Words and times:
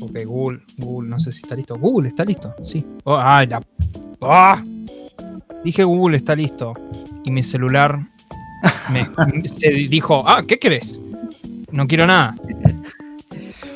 Ok, 0.00 0.18
Google, 0.24 0.60
Google, 0.78 1.08
no 1.10 1.20
sé 1.20 1.32
si 1.32 1.42
está 1.42 1.54
listo. 1.54 1.76
Google 1.78 2.08
está 2.08 2.24
listo, 2.24 2.54
sí. 2.64 2.84
Oh, 3.04 3.16
ah, 3.18 3.44
la- 3.44 3.62
¡Ah! 4.22 4.62
Dije 5.64 5.84
Google 5.84 6.16
está 6.16 6.34
listo. 6.34 6.74
Y 7.24 7.30
mi 7.30 7.42
celular 7.42 7.98
me, 8.90 9.08
se 9.48 9.70
dijo, 9.70 10.22
ah, 10.28 10.42
¿qué 10.46 10.58
querés? 10.58 11.00
No 11.70 11.86
quiero 11.86 12.06
nada. 12.06 12.34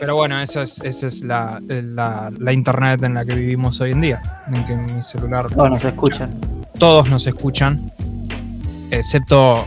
Pero 0.00 0.16
bueno, 0.16 0.40
eso 0.40 0.62
es, 0.62 0.80
esa 0.84 1.06
es 1.06 1.22
la, 1.22 1.60
la- 1.66 2.32
la 2.36 2.52
internet 2.52 3.02
en 3.04 3.14
la 3.14 3.24
que 3.24 3.34
vivimos 3.34 3.80
hoy 3.80 3.92
en 3.92 4.00
día. 4.00 4.22
En 4.52 4.64
que 4.66 4.76
mi 4.76 5.02
celular. 5.02 5.46
Todos 5.52 5.70
nos 5.70 5.84
escuchan. 5.84 6.34
Todos 6.78 7.10
nos 7.10 7.26
escuchan. 7.26 7.92
Excepto 8.90 9.64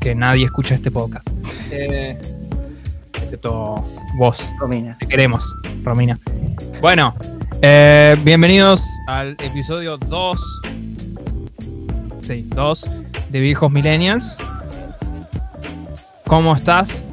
que 0.00 0.14
nadie 0.14 0.44
escucha 0.46 0.74
este 0.74 0.90
podcast. 0.90 1.28
Eh, 1.70 2.18
excepto 3.26 3.84
vos. 4.18 4.48
Romina. 4.58 4.96
Te 4.98 5.06
queremos, 5.06 5.56
Romina. 5.82 6.18
Bueno, 6.80 7.14
eh, 7.60 8.16
bienvenidos 8.22 8.86
al 9.08 9.32
episodio 9.42 9.96
2. 9.98 10.60
Sí, 12.22 12.48
2 12.54 12.84
de 13.30 13.40
Viejos 13.40 13.70
Millennials. 13.70 14.38
¿Cómo 16.28 16.54
estás, 16.54 17.04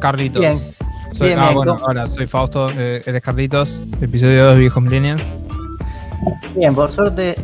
Carlitos? 0.00 0.40
Bien. 0.40 0.58
Soy, 1.12 1.28
Bien, 1.28 1.38
ah, 1.38 1.44
bien, 1.44 1.54
bueno, 1.54 1.76
hola, 1.82 2.08
soy 2.08 2.26
Fausto, 2.26 2.68
eh, 2.76 3.02
eres 3.06 3.22
Carlitos, 3.22 3.84
episodio 4.00 4.46
2 4.46 4.54
de 4.54 4.60
Viejos 4.60 4.82
Millennials. 4.82 5.22
Bien, 6.56 6.74
por 6.74 6.90
suerte, 6.90 7.36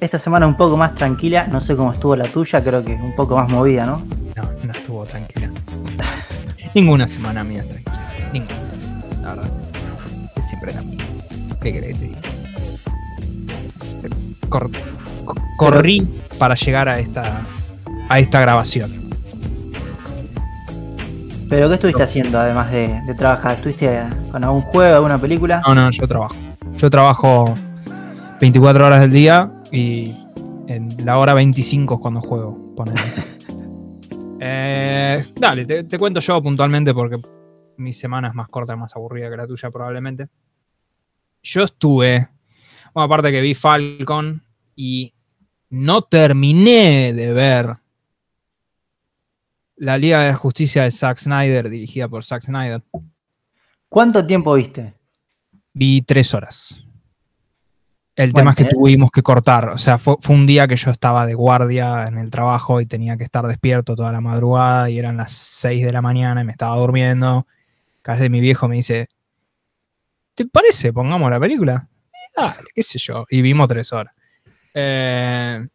esta 0.00 0.18
semana 0.18 0.46
un 0.46 0.56
poco 0.56 0.78
más 0.78 0.94
tranquila. 0.94 1.46
No 1.48 1.60
sé 1.60 1.76
cómo 1.76 1.92
estuvo 1.92 2.16
la 2.16 2.28
tuya, 2.28 2.64
creo 2.64 2.82
que 2.82 2.94
un 2.94 3.14
poco 3.14 3.36
más 3.36 3.50
movida, 3.50 3.84
¿no? 3.84 4.02
No, 4.36 4.48
no 4.62 4.72
estuvo 4.72 5.04
tranquila. 5.04 5.45
Ninguna 6.76 7.08
semana 7.08 7.42
mía 7.42 7.64
tranquila. 7.66 8.10
Ninguna. 8.32 8.54
La 9.22 9.28
verdad. 9.30 9.50
Es 10.36 10.46
siempre 10.46 10.74
la 10.74 10.82
misma. 10.82 11.04
¿Qué 11.62 11.72
querés 11.72 11.98
que 11.98 11.98
te 11.98 12.04
diga? 12.08 12.18
Cor- 14.50 14.70
co- 15.24 15.34
corrí 15.56 16.08
para 16.38 16.54
llegar 16.54 16.88
a 16.90 16.98
esta, 16.98 17.40
a 18.10 18.18
esta 18.20 18.40
grabación. 18.40 18.90
Pero 21.48 21.68
¿qué 21.68 21.74
estuviste 21.76 22.02
haciendo 22.02 22.38
además 22.38 22.70
de, 22.70 23.00
de 23.06 23.14
trabajar? 23.14 23.52
¿Estuviste 23.54 24.02
con 24.30 24.44
algún 24.44 24.60
juego, 24.60 24.96
alguna 24.96 25.16
película? 25.18 25.62
No, 25.66 25.74
no, 25.74 25.90
yo 25.90 26.06
trabajo. 26.06 26.34
Yo 26.76 26.90
trabajo 26.90 27.54
24 28.40 28.84
horas 28.86 29.00
del 29.00 29.12
día 29.12 29.50
y 29.72 30.12
en 30.66 30.88
la 31.06 31.16
hora 31.16 31.32
25 31.32 31.94
es 31.94 32.00
cuando 32.02 32.20
juego. 32.20 32.74
ponele. 32.76 33.00
Eh, 34.38 34.85
dale, 35.34 35.66
te, 35.66 35.84
te 35.84 35.98
cuento 35.98 36.20
yo 36.20 36.42
puntualmente 36.42 36.92
porque 36.94 37.16
mi 37.76 37.92
semana 37.92 38.28
es 38.28 38.34
más 38.34 38.48
corta 38.48 38.74
y 38.74 38.76
más 38.76 38.94
aburrida 38.96 39.30
que 39.30 39.36
la 39.36 39.46
tuya 39.46 39.70
probablemente. 39.70 40.28
Yo 41.42 41.62
estuve, 41.62 42.28
bueno, 42.92 43.04
aparte 43.04 43.30
que 43.30 43.40
vi 43.40 43.54
Falcon 43.54 44.42
y 44.74 45.12
no 45.70 46.02
terminé 46.02 47.12
de 47.12 47.32
ver 47.32 47.76
la 49.76 49.98
Liga 49.98 50.24
de 50.24 50.34
Justicia 50.34 50.84
de 50.84 50.90
Zack 50.90 51.18
Snyder, 51.18 51.68
dirigida 51.68 52.08
por 52.08 52.24
Zack 52.24 52.42
Snyder. 52.42 52.82
¿Cuánto 53.88 54.26
tiempo 54.26 54.54
viste? 54.54 54.94
Vi 55.72 56.02
tres 56.02 56.32
horas. 56.34 56.85
El 58.16 58.30
Bueno, 58.32 58.40
tema 58.40 58.50
es 58.52 58.56
que 58.56 58.74
tuvimos 58.74 59.10
que 59.10 59.22
cortar. 59.22 59.68
O 59.68 59.78
sea, 59.78 59.98
fue, 59.98 60.16
fue 60.20 60.34
un 60.34 60.46
día 60.46 60.66
que 60.66 60.76
yo 60.76 60.90
estaba 60.90 61.26
de 61.26 61.34
guardia 61.34 62.08
en 62.08 62.16
el 62.18 62.30
trabajo 62.30 62.80
y 62.80 62.86
tenía 62.86 63.16
que 63.18 63.24
estar 63.24 63.46
despierto 63.46 63.94
toda 63.94 64.10
la 64.10 64.22
madrugada 64.22 64.88
y 64.88 64.98
eran 64.98 65.18
las 65.18 65.32
6 65.32 65.84
de 65.84 65.92
la 65.92 66.00
mañana 66.00 66.40
y 66.40 66.44
me 66.44 66.52
estaba 66.52 66.76
durmiendo. 66.76 67.46
Casi 68.00 68.30
mi 68.30 68.40
viejo 68.40 68.68
me 68.68 68.76
dice, 68.76 69.08
¿te 70.34 70.46
parece? 70.46 70.92
Pongamos 70.94 71.30
la 71.30 71.38
película. 71.38 71.88
"Eh, 72.12 72.16
Dale, 72.36 72.68
qué 72.74 72.82
sé 72.82 72.98
yo. 72.98 73.24
Y 73.28 73.42
vimos 73.42 73.68
tres 73.68 73.92
horas. 73.92 74.14
Eh, 74.72 75.66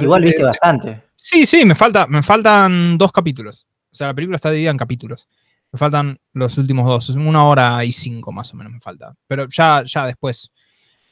Igual 0.00 0.22
eh, 0.24 0.26
viste 0.28 0.44
bastante. 0.44 1.02
Sí, 1.14 1.44
sí, 1.44 1.64
me, 1.64 1.74
falta, 1.74 2.06
me 2.06 2.22
faltan 2.22 2.96
dos 2.98 3.10
capítulos. 3.12 3.66
O 3.90 3.94
sea, 3.94 4.08
la 4.08 4.14
película 4.14 4.36
está 4.36 4.50
dividida 4.50 4.70
en 4.70 4.78
capítulos. 4.78 5.28
Me 5.72 5.78
faltan 5.78 6.18
los 6.34 6.56
últimos 6.58 6.86
dos. 6.86 7.08
Una 7.10 7.44
hora 7.46 7.84
y 7.84 7.92
cinco 7.92 8.30
más 8.32 8.52
o 8.52 8.56
menos 8.56 8.72
me 8.72 8.80
falta. 8.80 9.14
Pero 9.26 9.46
ya, 9.48 9.82
ya 9.86 10.06
después 10.06 10.51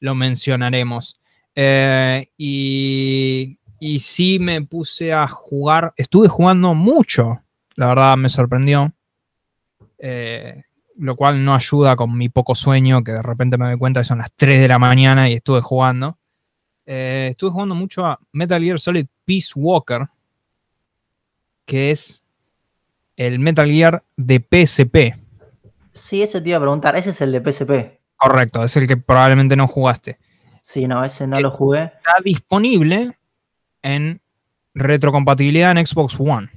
lo 0.00 0.14
mencionaremos. 0.14 1.20
Eh, 1.54 2.30
y, 2.36 3.58
y 3.78 4.00
sí 4.00 4.38
me 4.38 4.62
puse 4.62 5.12
a 5.12 5.28
jugar. 5.28 5.92
Estuve 5.96 6.28
jugando 6.28 6.74
mucho. 6.74 7.42
La 7.76 7.86
verdad 7.86 8.16
me 8.16 8.28
sorprendió. 8.28 8.92
Eh, 9.98 10.64
lo 11.00 11.16
cual 11.16 11.44
no 11.44 11.54
ayuda 11.54 11.96
con 11.96 12.16
mi 12.16 12.28
poco 12.28 12.54
sueño, 12.54 13.02
que 13.02 13.12
de 13.12 13.22
repente 13.22 13.56
me 13.56 13.66
doy 13.66 13.78
cuenta 13.78 14.00
que 14.00 14.04
son 14.04 14.18
las 14.18 14.32
3 14.36 14.60
de 14.60 14.68
la 14.68 14.78
mañana 14.78 15.28
y 15.28 15.34
estuve 15.34 15.62
jugando. 15.62 16.18
Eh, 16.84 17.28
estuve 17.30 17.50
jugando 17.50 17.74
mucho 17.74 18.04
a 18.04 18.18
Metal 18.32 18.62
Gear 18.62 18.80
Solid 18.80 19.06
Peace 19.24 19.50
Walker, 19.54 20.08
que 21.64 21.90
es 21.90 22.22
el 23.16 23.38
Metal 23.38 23.66
Gear 23.66 24.02
de 24.16 24.40
PSP. 24.40 25.14
Sí, 25.92 26.22
eso 26.22 26.42
te 26.42 26.48
iba 26.50 26.58
a 26.58 26.60
preguntar. 26.60 26.96
Ese 26.96 27.10
es 27.10 27.20
el 27.20 27.32
de 27.32 27.52
PSP. 27.52 27.99
Correcto, 28.20 28.62
es 28.62 28.76
el 28.76 28.86
que 28.86 28.96
probablemente 28.96 29.56
no 29.56 29.66
jugaste. 29.66 30.18
Sí, 30.62 30.86
no, 30.86 31.02
ese 31.04 31.26
no 31.26 31.36
¿Qué? 31.36 31.42
lo 31.42 31.50
jugué. 31.50 31.84
Está 31.84 32.16
disponible 32.24 33.16
en 33.82 34.20
retrocompatibilidad 34.74 35.76
en 35.76 35.84
Xbox 35.86 36.14
One, 36.20 36.48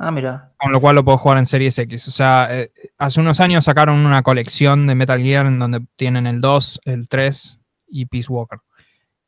Ah, 0.00 0.10
mira. 0.10 0.52
con 0.58 0.70
lo 0.72 0.80
cual 0.80 0.94
lo 0.96 1.04
puedo 1.04 1.18
jugar 1.18 1.38
en 1.38 1.46
Series 1.46 1.78
X. 1.78 2.06
O 2.08 2.10
sea, 2.10 2.48
eh, 2.50 2.70
hace 2.98 3.20
unos 3.20 3.40
años 3.40 3.64
sacaron 3.64 4.04
una 4.04 4.22
colección 4.22 4.86
de 4.86 4.94
Metal 4.94 5.20
Gear 5.20 5.46
en 5.46 5.58
donde 5.58 5.80
tienen 5.96 6.26
el 6.26 6.40
2, 6.40 6.80
el 6.84 7.08
3 7.08 7.58
y 7.88 8.06
Peace 8.06 8.30
Walker. 8.32 8.58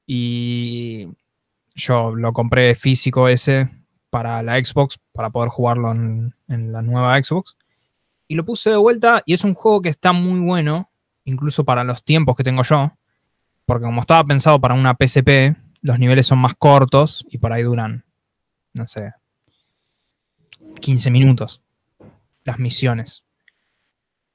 Y 0.07 1.09
yo 1.75 2.15
lo 2.15 2.33
compré 2.33 2.75
físico 2.75 3.29
ese 3.29 3.69
para 4.11 4.43
la 4.43 4.63
Xbox, 4.65 4.99
para 5.13 5.31
poder 5.31 5.51
jugarlo 5.51 5.93
en, 5.93 6.35
en 6.49 6.73
la 6.73 6.83
nueva 6.83 7.21
Xbox. 7.23 7.57
Y 8.31 8.37
lo 8.37 8.45
puse 8.45 8.71
de 8.71 8.77
vuelta 8.77 9.25
y 9.27 9.35
es 9.35 9.43
un 9.43 9.55
juego 9.55 9.83
que 9.83 9.89
está 9.89 10.13
muy 10.13 10.39
bueno, 10.39 10.89
incluso 11.25 11.65
para 11.65 11.83
los 11.83 12.05
tiempos 12.05 12.37
que 12.37 12.45
tengo 12.45 12.63
yo. 12.63 12.93
Porque 13.67 13.85
como 13.87 14.01
estaba 14.03 14.23
pensado 14.23 14.61
para 14.61 14.75
una 14.75 14.95
PSP, 14.95 15.57
los 15.83 15.99
niveles 15.99 16.29
son 16.29 16.39
más 16.39 16.55
cortos 16.55 17.27
y 17.29 17.39
por 17.39 17.53
ahí 17.53 17.65
duran, 17.65 18.05
no 18.73 18.87
sé, 18.87 19.15
15 20.81 21.11
minutos 21.11 21.63
las 22.45 22.61
misiones. 22.61 23.25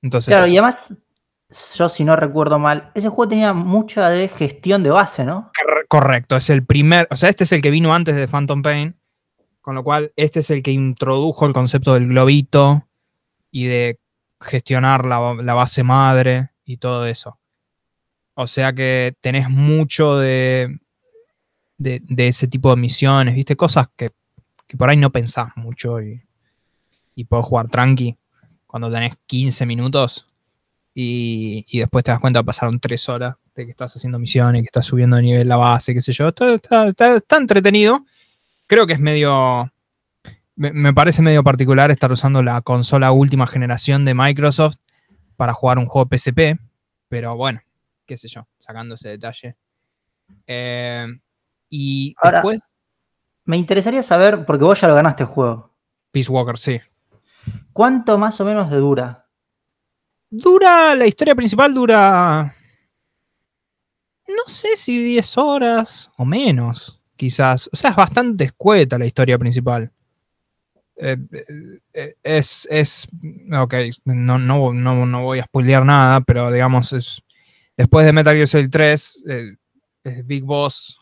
Entonces, 0.02 0.34
Claro, 0.34 0.48
y 0.48 0.58
además, 0.58 0.94
yo 1.76 1.88
si 1.88 2.04
no 2.04 2.18
recuerdo 2.18 2.60
mal, 2.60 2.92
ese 2.96 3.08
juego 3.08 3.30
tenía 3.30 3.54
mucha 3.54 4.10
de 4.10 4.28
gestión 4.28 4.84
de 4.84 4.90
base, 4.90 5.24
¿no? 5.24 5.52
Cor- 5.58 5.88
Correcto, 5.88 6.36
es 6.36 6.50
el 6.50 6.66
primer, 6.66 7.08
o 7.12 7.16
sea, 7.16 7.30
este 7.30 7.46
es 7.46 7.52
el 7.54 7.62
que 7.62 7.72
vino 7.72 7.94
antes 7.96 8.16
de 8.18 8.28
Phantom 8.28 8.62
Pain, 8.62 8.96
con 9.62 9.74
lo 9.76 9.86
cual 9.86 10.12
este 10.18 10.42
es 10.42 10.52
el 10.52 10.62
que 10.64 10.72
introdujo 10.72 11.46
el 11.46 11.54
concepto 11.54 11.94
del 11.94 12.08
globito 12.10 12.88
y 13.56 13.68
de 13.68 14.02
gestionar 14.42 15.06
la, 15.06 15.18
base 15.54 15.82
madre 15.82 16.50
y 16.66 16.76
todo 16.76 17.08
eso. 17.08 17.40
O 18.34 18.48
sea 18.48 18.74
que 18.74 19.16
tenés 19.22 19.50
mucho 19.50 20.18
de, 20.18 20.78
de, 21.78 22.28
ese 22.28 22.50
tipo 22.50 22.70
de 22.72 22.76
misiones, 22.76 23.34
¿viste? 23.34 23.56
Cosas 23.56 23.88
que, 23.96 24.12
que 24.68 24.76
por 24.76 24.90
ahí 24.90 24.98
no 24.98 25.10
pensás 25.10 25.56
mucho 25.56 26.02
y, 26.02 26.22
y 27.16 27.24
podés 27.24 27.46
jugar 27.46 27.70
tranqui 27.70 28.18
cuando 28.68 28.92
tenés 28.92 29.14
15 29.26 29.66
minutos 29.66 30.28
y, 30.94 31.66
y 31.70 31.80
después 31.80 32.04
te 32.04 32.12
das 32.12 32.20
cuenta 32.20 32.44
pasaron 32.44 32.78
3 32.78 33.08
horas 33.08 33.36
de 33.56 33.64
que 33.64 33.72
estás 33.72 33.96
haciendo 33.96 34.20
misiones, 34.20 34.64
que 34.64 34.68
estás 34.68 34.86
subiendo 34.86 35.16
de 35.16 35.22
nivel 35.22 35.48
la 35.48 35.56
base, 35.56 35.94
qué 35.94 36.02
sé 36.02 36.12
yo. 36.12 36.28
Está- 36.28 36.88
está 36.90 37.38
entretenido. 37.38 38.06
Creo 38.68 38.86
que 38.86 38.92
es 38.92 39.00
medio. 39.00 39.72
Me, 40.56 40.72
me 40.72 40.94
parece 40.94 41.22
medio 41.22 41.44
particular 41.44 41.92
estar 41.92 42.12
usando 42.12 42.42
la 42.42 42.62
consola 42.62 43.12
última 43.12 43.46
generación 43.48 44.06
de 44.06 44.14
Microsoft 44.14 44.78
para 45.36 45.54
jugar 45.54 45.78
un 45.80 45.86
juego 45.86 46.08
PSP. 46.10 46.58
Pero 47.10 47.36
bueno, 47.36 47.62
qué 48.06 48.18
sé 48.18 48.28
yo, 48.28 48.48
sacando 48.60 48.96
ese 48.96 49.10
detalle. 49.10 49.56
Eh, 50.48 51.06
y 51.70 52.16
Ahora- 52.18 52.38
después, 52.40 52.62
Me 53.48 53.58
interesaría 53.58 54.02
saber, 54.02 54.44
porque 54.46 54.64
vos 54.64 54.82
ya 54.82 54.88
lo 54.88 54.96
ganaste 54.96 55.22
el 55.22 55.30
juego, 55.30 55.72
Peace 56.12 56.32
Walker, 56.32 56.58
sí. 56.58 56.82
¿cuánto 57.74 58.18
más 58.18 58.40
o 58.42 58.46
menos 58.46 58.72
de 58.72 58.78
dura? 58.78 59.28
Dura, 60.32 60.96
la 60.96 61.06
historia 61.06 61.36
principal 61.36 61.72
dura. 61.74 62.56
No 64.28 64.44
sé 64.48 64.76
si 64.78 64.98
10 64.98 65.38
horas 65.38 66.10
o 66.18 66.26
menos, 66.26 67.00
quizás. 67.16 67.70
O 67.72 67.76
sea, 67.76 67.92
es 67.92 67.96
bastante 67.96 68.46
escueta 68.46 68.98
la 68.98 69.06
historia 69.06 69.38
principal. 69.38 69.92
Eh, 70.98 71.18
eh, 71.94 72.16
es, 72.24 72.68
es. 72.72 73.08
Ok, 73.52 73.74
no, 74.06 74.38
no, 74.38 74.74
no, 74.74 75.06
no 75.06 75.24
voy 75.24 75.40
a 75.40 75.46
spoilear 75.46 75.86
nada, 75.86 76.22
pero 76.22 76.52
digamos, 76.52 76.94
es. 76.94 77.22
Después 77.78 78.06
de 78.06 78.14
Metal 78.14 78.34
Gear 78.34 78.48
Solid 78.48 78.70
3, 78.70 79.24
eh, 79.28 79.56
eh, 80.06 80.22
Big 80.24 80.44
Boss 80.44 80.98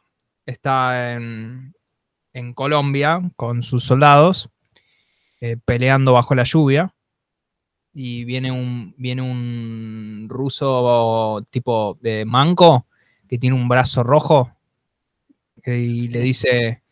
está 0.45 1.13
en, 1.13 1.73
en 2.33 2.53
Colombia 2.53 3.21
con 3.35 3.61
sus 3.61 3.83
soldados, 3.83 4.49
eh, 5.39 5.57
peleando 5.63 6.13
bajo 6.13 6.33
la 6.33 6.43
lluvia. 6.43 6.93
y 7.93 8.23
viene 8.25 8.51
un, 8.51 8.95
viene 8.97 9.21
un 9.21 10.25
ruso 10.29 11.45
tipo 11.51 11.97
de 12.01 12.25
manco 12.25 12.87
que 13.27 13.37
tiene 13.37 13.55
un 13.55 13.67
brazo 13.67 14.03
rojo 14.03 14.51
y 15.65 16.07
le 16.09 16.19
dice, 16.19 16.82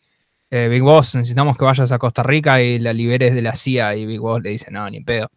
eh, 0.54 0.68
Big 0.68 0.82
Boss, 0.82 1.14
necesitamos 1.14 1.56
que 1.56 1.64
vayas 1.64 1.92
a 1.92 1.98
Costa 1.98 2.22
Rica 2.22 2.60
y 2.60 2.78
la 2.78 2.92
liberes 2.92 3.34
de 3.34 3.40
la 3.40 3.54
CIA. 3.54 3.96
Y 3.96 4.04
Big 4.04 4.20
Boss 4.20 4.42
le 4.42 4.50
dice, 4.50 4.70
no, 4.70 4.88
ni 4.90 5.00
pedo. 5.00 5.30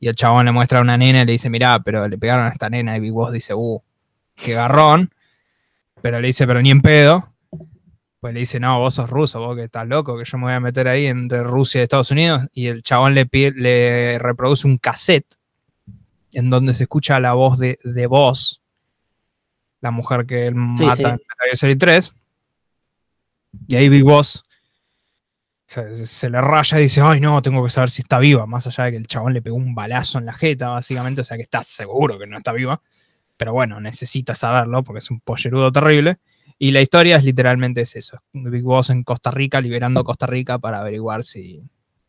Y 0.00 0.08
el 0.08 0.16
chabón 0.16 0.46
le 0.46 0.50
muestra 0.50 0.80
a 0.80 0.82
una 0.82 0.98
nena 0.98 1.22
y 1.22 1.26
le 1.26 1.32
dice, 1.32 1.48
mirá, 1.48 1.78
pero 1.78 2.08
le 2.08 2.18
pegaron 2.18 2.44
a 2.44 2.48
esta 2.48 2.68
nena. 2.68 2.96
Y 2.96 3.00
Big 3.00 3.12
Boss 3.12 3.30
dice, 3.30 3.54
uh, 3.54 3.80
qué 4.34 4.54
garrón. 4.54 5.12
Pero 6.02 6.20
le 6.20 6.26
dice, 6.26 6.44
pero 6.44 6.60
ni 6.60 6.72
en 6.72 6.82
pedo. 6.82 7.32
Pues 8.18 8.34
le 8.34 8.40
dice, 8.40 8.58
no, 8.58 8.80
vos 8.80 8.94
sos 8.94 9.08
ruso, 9.08 9.38
vos 9.38 9.54
que 9.54 9.62
estás 9.62 9.86
loco, 9.86 10.18
que 10.18 10.24
yo 10.24 10.38
me 10.38 10.44
voy 10.46 10.54
a 10.54 10.58
meter 10.58 10.88
ahí 10.88 11.06
entre 11.06 11.44
Rusia 11.44 11.80
y 11.80 11.82
Estados 11.84 12.10
Unidos. 12.10 12.42
Y 12.52 12.66
el 12.66 12.82
chabón 12.82 13.14
le, 13.14 13.28
le 13.30 14.18
reproduce 14.18 14.66
un 14.66 14.78
cassette 14.78 15.36
en 16.32 16.50
donde 16.50 16.74
se 16.74 16.82
escucha 16.82 17.20
la 17.20 17.34
voz 17.34 17.60
de, 17.60 17.78
de 17.84 18.08
voz, 18.08 18.60
la 19.80 19.92
mujer 19.92 20.26
que 20.26 20.46
él 20.46 20.56
mata 20.56 21.16
en 21.48 21.56
Solid 21.56 21.78
3. 21.78 22.12
Y 23.68 23.76
ahí 23.76 23.88
Big 23.88 24.02
Boss 24.02 24.42
se, 25.68 26.30
le 26.30 26.40
raya 26.40 26.78
y 26.78 26.84
dice, 26.84 27.02
ay 27.02 27.20
no, 27.20 27.42
tengo 27.42 27.62
que 27.62 27.70
saber 27.70 27.90
si 27.90 28.00
está 28.00 28.18
viva, 28.18 28.46
más 28.46 28.66
allá 28.66 28.84
de 28.84 28.92
que 28.92 28.96
el 28.96 29.06
chabón 29.06 29.34
le 29.34 29.42
pegó 29.42 29.56
un 29.56 29.74
balazo 29.74 30.18
en 30.18 30.24
la 30.24 30.32
jeta, 30.32 30.70
básicamente, 30.70 31.20
o 31.20 31.24
sea 31.24 31.36
que 31.36 31.42
está 31.42 31.62
seguro 31.62 32.18
que 32.18 32.26
no 32.26 32.38
está 32.38 32.52
viva. 32.52 32.80
Pero 33.36 33.52
bueno, 33.52 33.78
necesita 33.78 34.34
saberlo 34.34 34.82
porque 34.82 34.98
es 34.98 35.10
un 35.10 35.20
pollerudo 35.20 35.70
terrible. 35.70 36.18
Y 36.58 36.72
la 36.72 36.80
historia 36.80 37.16
es 37.16 37.24
literalmente 37.24 37.82
es 37.82 37.94
eso. 37.94 38.20
Big 38.32 38.62
Boss 38.62 38.90
en 38.90 39.04
Costa 39.04 39.30
Rica, 39.30 39.60
liberando 39.60 40.02
Costa 40.02 40.26
Rica 40.26 40.58
para 40.58 40.80
averiguar 40.80 41.22
si, 41.22 41.62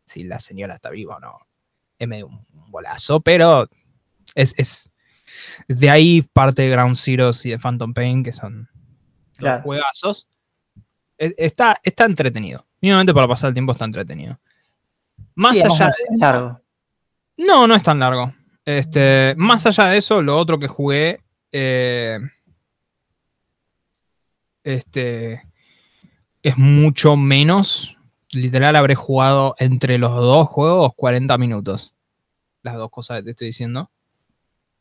si 0.06 0.24
la 0.24 0.40
señora 0.40 0.76
está 0.76 0.90
viva 0.90 1.18
o 1.18 1.20
no. 1.20 1.38
Es 2.00 2.08
medio 2.08 2.28
un, 2.28 2.46
bolazo, 2.72 3.20
pero 3.20 3.68
es, 4.36 4.56
es, 4.58 4.92
de 5.68 5.90
ahí 5.90 6.22
parte 6.22 6.62
de 6.62 6.70
Ground 6.70 6.96
Zeroes 6.96 7.46
y 7.46 7.50
de 7.50 7.60
Phantom 7.60 7.94
Pain, 7.94 8.24
que 8.24 8.32
son 8.32 8.70
los 9.40 9.62
juegazos. 9.62 10.28
E, 11.18 11.36
está, 11.38 11.80
está 11.84 12.06
entretenido. 12.06 12.69
Mínimamente 12.82 13.14
para 13.14 13.28
pasar 13.28 13.50
el 13.50 13.54
tiempo 13.54 13.72
está 13.72 13.86
entretenido. 13.86 14.40
Más 15.36 15.58
allá 15.64 15.88
de. 15.88 16.18
largo. 16.18 16.62
No, 17.38 17.68
no 17.68 17.76
es 17.76 17.84
tan 17.84 18.00
largo. 18.00 18.34
Este, 18.66 19.34
más 19.38 19.66
allá 19.66 19.86
de 19.86 19.98
eso, 19.98 20.22
lo 20.22 20.38
otro 20.38 20.60
que 20.60 20.68
jugué. 20.68 21.22
Eh, 21.52 22.20
este, 24.64 25.44
es 26.44 26.58
mucho 26.58 27.16
menos. 27.16 27.98
Literal, 28.32 28.76
habré 28.76 28.96
jugado 28.96 29.56
entre 29.58 29.98
los 29.98 30.16
dos 30.16 30.48
juegos 30.48 30.94
40 30.96 31.38
minutos. 31.38 31.96
Las 32.62 32.76
dos 32.76 32.90
cosas 32.92 33.20
que 33.20 33.24
te 33.24 33.30
estoy 33.32 33.48
diciendo. 33.48 33.90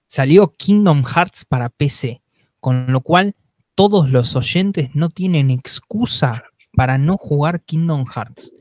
Salió 0.06 0.54
Kingdom 0.56 1.04
Hearts 1.04 1.44
para 1.44 1.68
PC, 1.68 2.22
con 2.60 2.86
lo 2.92 3.00
cual 3.00 3.34
todos 3.74 4.10
los 4.10 4.34
oyentes 4.36 4.90
no 4.94 5.08
tienen 5.08 5.50
excusa 5.50 6.42
para 6.78 6.96
no 6.96 7.16
jugar 7.16 7.60
Kingdom 7.62 8.06
Hearts. 8.06 8.52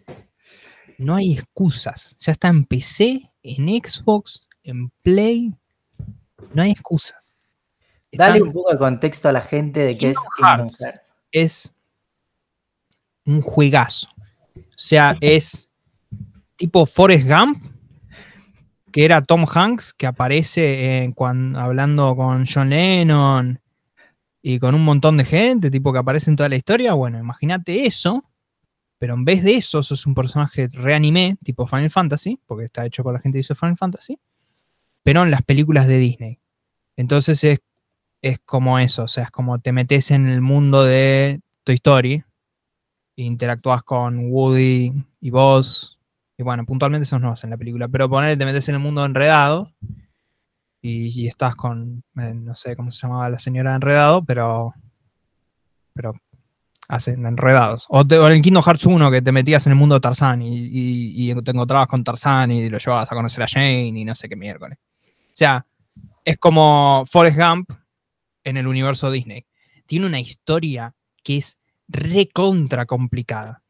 No 0.97 1.13
hay 1.13 1.33
excusas. 1.33 2.15
Ya 2.17 2.31
está 2.31 2.47
en 2.47 2.65
PC, 2.65 3.31
en 3.43 3.67
Xbox, 3.67 4.47
en 4.63 4.89
Play. 5.03 5.53
No 6.51 6.63
hay 6.63 6.71
excusas. 6.71 7.35
Dale 8.11 8.41
un 8.41 8.51
poco 8.51 8.71
de 8.71 8.79
contexto 8.79 9.29
a 9.29 9.31
la 9.31 9.41
gente 9.41 9.81
de 9.81 9.95
qué 9.99 10.09
es 10.09 10.17
Kingdom 10.35 10.67
Hearts 10.67 10.83
es 11.31 11.71
un 13.23 13.39
juegazo. 13.41 14.09
O 14.55 14.61
sea, 14.75 15.15
es 15.21 15.69
tipo 16.55 16.87
Forrest 16.87 17.27
Gump, 17.27 17.63
que 18.91 19.05
era 19.05 19.21
Tom 19.21 19.45
Hanks, 19.47 19.93
que 19.93 20.07
aparece 20.07 21.11
cuando, 21.15 21.59
hablando 21.59 22.15
con 22.15 22.47
John 22.51 22.71
Lennon 22.71 23.61
y 24.49 24.59
con 24.59 24.73
un 24.75 24.85
montón 24.85 25.17
de 25.17 25.25
gente, 25.25 25.69
tipo 25.69 25.91
que 25.91 25.99
aparece 25.99 26.29
en 26.29 26.37
toda 26.37 26.47
la 26.47 26.55
historia. 26.55 26.93
Bueno, 26.93 27.19
imagínate 27.19 27.85
eso, 27.85 28.23
pero 28.97 29.13
en 29.15 29.25
vez 29.25 29.43
de 29.43 29.55
eso, 29.55 29.83
sos 29.83 30.05
un 30.05 30.15
personaje 30.15 30.69
reanimé, 30.71 31.35
tipo 31.43 31.67
Final 31.67 31.89
Fantasy, 31.89 32.39
porque 32.45 32.63
está 32.63 32.85
hecho 32.85 33.03
por 33.03 33.11
la 33.11 33.19
gente 33.19 33.35
que 33.35 33.39
hizo 33.41 33.55
Final 33.55 33.75
Fantasy, 33.75 34.17
pero 35.03 35.23
en 35.23 35.31
las 35.31 35.41
películas 35.41 35.85
de 35.85 35.97
Disney. 35.97 36.39
Entonces 36.95 37.43
es 37.43 37.59
es 38.21 38.39
como 38.45 38.79
eso, 38.79 39.03
o 39.03 39.07
sea, 39.09 39.25
es 39.25 39.31
como 39.31 39.59
te 39.59 39.73
metes 39.73 40.11
en 40.11 40.27
el 40.27 40.39
mundo 40.39 40.85
de 40.85 41.41
Toy 41.65 41.75
Story, 41.75 42.23
e 43.17 43.23
interactúas 43.23 43.83
con 43.83 44.31
Woody 44.31 44.93
y 45.19 45.29
vos, 45.29 45.99
y 46.37 46.43
bueno, 46.43 46.65
puntualmente 46.65 47.03
eso 47.03 47.19
no 47.19 47.31
hacen 47.31 47.49
en 47.49 47.51
la 47.51 47.57
película, 47.57 47.89
pero 47.89 48.09
poner 48.09 48.37
te 48.37 48.45
metes 48.45 48.69
en 48.69 48.75
el 48.75 48.81
mundo 48.81 49.03
enredado 49.03 49.73
y, 50.81 51.27
estás 51.27 51.55
con, 51.55 52.03
eh, 52.19 52.33
no 52.33 52.55
sé 52.55 52.75
cómo 52.75 52.91
se 52.91 53.05
llamaba 53.05 53.29
la 53.29 53.39
señora 53.39 53.75
enredado, 53.75 54.23
pero, 54.23 54.73
pero 55.93 56.13
hacen 56.87 57.25
enredados. 57.25 57.85
O, 57.89 58.01
en 58.01 58.31
el 58.31 58.41
Kingdom 58.41 58.63
Hearts 58.63 58.85
1 58.85 59.11
que 59.11 59.21
te 59.21 59.31
metías 59.31 59.65
en 59.67 59.73
el 59.73 59.77
mundo 59.77 59.95
de 59.95 60.01
Tarzán 60.01 60.41
y, 60.41 60.69
y, 60.71 61.33
te 61.41 61.51
encontrabas 61.51 61.87
con 61.87 62.03
Tarzán 62.03 62.51
y 62.51 62.69
lo 62.69 62.77
llevabas 62.77 63.11
a 63.11 63.15
conocer 63.15 63.43
a 63.43 63.47
Jane 63.47 63.87
y 63.87 64.05
no 64.05 64.15
sé 64.15 64.29
qué 64.29 64.35
miércoles. 64.35 64.77
O 64.79 65.33
sea, 65.33 65.65
es 66.23 66.37
como 66.37 67.03
Forrest 67.05 67.37
Gump, 67.37 67.69
en 68.47 68.55
el 68.55 68.67
universo 68.67 69.11
Disney. 69.11 69.45
Tiene 69.85 70.05
una 70.05 70.19
historia 70.19 70.95
que 71.21 71.37
es 71.37 71.59
recontra 71.89 72.85
complicada. 72.85 73.61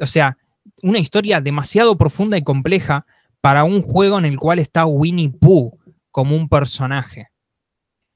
O 0.00 0.06
sea, 0.06 0.36
una 0.82 0.98
historia 0.98 1.40
demasiado 1.40 1.96
profunda 1.96 2.36
y 2.36 2.42
compleja 2.42 3.06
para 3.40 3.64
un 3.64 3.82
juego 3.82 4.18
en 4.18 4.24
el 4.24 4.36
cual 4.38 4.58
está 4.58 4.84
Winnie 4.84 5.30
Pooh 5.30 5.78
como 6.10 6.36
un 6.36 6.48
personaje. 6.48 7.30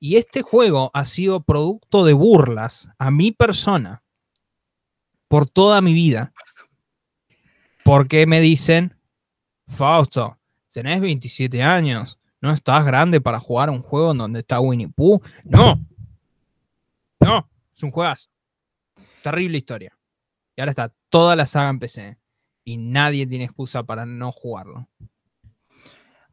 Y 0.01 0.17
este 0.17 0.43
juego 0.43 0.91
ha 0.93 1.05
sido 1.05 1.43
producto 1.43 2.05
de 2.05 2.13
burlas 2.13 2.89
a 2.99 3.11
mi 3.11 3.33
persona 3.33 4.03
por 5.29 5.49
toda 5.49 5.81
mi 5.81 5.95
vida. 5.95 6.33
Porque 7.85 8.27
me 8.27 8.41
dicen, 8.41 8.97
Fausto, 9.67 10.39
tenés 10.73 11.01
27 11.01 11.63
años, 11.63 12.19
no 12.41 12.53
estás 12.53 12.85
grande 12.85 13.21
para 13.21 13.41
jugar 13.41 13.71
un 13.71 13.81
juego 13.81 14.13
en 14.13 14.19
donde 14.19 14.41
está 14.41 14.61
Winnie 14.61 14.89
Pooh. 14.89 15.21
No. 15.45 15.81
No, 17.21 17.49
es 17.73 17.83
un 17.83 17.91
juegazo. 17.91 18.29
Terrible 19.23 19.57
historia. 19.57 19.97
Y 20.55 20.61
ahora 20.61 20.71
está 20.71 20.95
toda 21.09 21.35
la 21.37 21.47
saga 21.47 21.71
en 21.71 21.79
PC. 21.79 22.19
Y 22.65 22.77
nadie 22.77 23.27
tiene 23.27 23.45
excusa 23.45 23.83
para 23.83 24.05
no 24.05 24.33
jugarlo. 24.33 24.89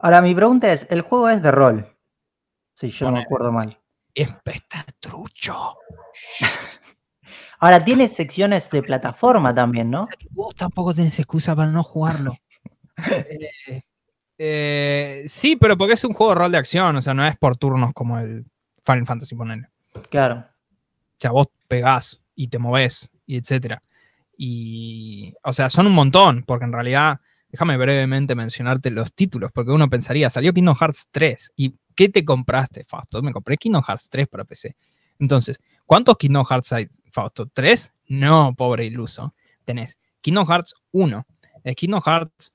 Ahora, 0.02 0.22
mi 0.22 0.34
pregunta 0.36 0.72
es: 0.72 0.88
¿el 0.90 1.02
juego 1.02 1.30
es 1.30 1.42
de 1.42 1.52
rol? 1.52 1.88
Si 2.74 2.90
yo 2.90 3.08
no 3.08 3.14
me 3.14 3.22
acuerdo 3.22 3.52
mal. 3.52 3.80
Es 4.14 4.30
está 4.46 4.84
trucho. 5.00 5.78
Ahora, 7.60 7.84
tiene 7.84 8.08
secciones 8.08 8.70
de 8.72 8.82
plataforma 8.82 9.54
también, 9.54 9.92
¿no? 9.92 10.08
Vos 10.32 10.56
tampoco 10.56 10.94
tenés 10.94 11.20
excusa 11.20 11.56
para 11.56 11.70
no 11.70 11.84
jugarlo. 11.84 12.36
eh, 12.98 13.82
eh, 14.40 15.24
sí, 15.28 15.56
pero 15.56 15.78
porque 15.78 15.94
es 15.94 16.04
un 16.04 16.14
juego 16.14 16.34
de 16.34 16.40
rol 16.40 16.52
de 16.52 16.58
acción, 16.58 16.96
o 16.96 17.02
sea, 17.02 17.14
no 17.14 17.24
es 17.26 17.38
por 17.38 17.58
turnos 17.58 17.94
como 17.94 18.18
el 18.18 18.46
Final 18.84 19.06
Fantasy, 19.06 19.36
ponele. 19.36 19.68
Claro. 20.10 20.38
O 20.38 21.16
sea, 21.20 21.30
vos 21.30 21.48
pegás 21.68 22.20
y 22.34 22.48
te 22.48 22.58
movés 22.58 23.12
y 23.28 23.38
etcétera. 23.38 23.80
Y, 24.36 25.36
o 25.44 25.54
sea, 25.54 25.70
son 25.70 25.86
un 25.86 25.94
montón, 25.94 26.44
porque 26.44 26.66
en 26.66 26.74
realidad, 26.74 27.20
déjame 27.52 27.78
brevemente 27.78 28.34
mencionarte 28.34 28.90
los 28.90 29.14
títulos, 29.14 29.52
porque 29.54 29.72
uno 29.72 29.90
pensaría, 29.90 30.30
salió 30.30 30.54
Kingdom 30.54 30.76
Hearts 30.76 31.08
3, 31.12 31.54
¿y 31.56 31.76
qué 31.96 32.10
te 32.10 32.24
compraste, 32.24 32.86
Fausto? 32.86 33.22
Me 33.22 33.34
compré 33.34 33.58
Kingdom 33.58 33.84
Hearts 33.84 34.10
3 34.10 34.28
para 34.28 34.46
PC. 34.46 34.76
Entonces, 35.20 35.60
¿cuántos 35.86 36.18
Kingdom 36.18 36.46
Hearts 36.50 36.74
hay, 36.74 36.88
Fausto? 37.12 37.48
¿Tres? 37.54 37.94
No, 38.08 38.54
pobre 38.56 38.86
iluso. 38.86 39.34
Tenés 39.66 39.98
Kingdom 40.22 40.48
Hearts 40.48 40.74
1, 40.92 41.26
Kingdom 41.76 42.02
Hearts 42.06 42.54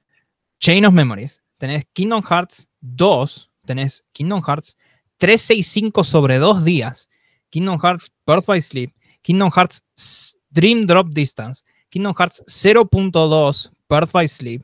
Chain 0.59 0.87
of 0.87 0.95
Memories, 0.95 1.43
tenés 1.59 1.85
Kingdom 1.93 2.23
Hearts 2.23 2.69
2, 2.81 3.51
tenés 3.67 4.05
Kingdom 4.13 4.43
Hearts 4.43 4.77
365 5.19 6.05
sobre 6.05 6.39
dos 6.39 6.65
días, 6.65 7.09
Kingdom 7.51 7.79
Hearts 7.83 8.13
Birth 8.27 8.47
by 8.47 8.61
Sleep, 8.61 8.95
Kingdom 9.23 9.51
Hearts 9.55 9.83
Dream 10.51 10.87
Drop 10.87 11.09
Distance, 11.09 11.63
Kingdom 11.89 12.15
Hearts 12.19 12.43
0.2 12.47 13.71
Birth 13.89 14.13
by 14.13 14.27
Sleep, 14.27 14.63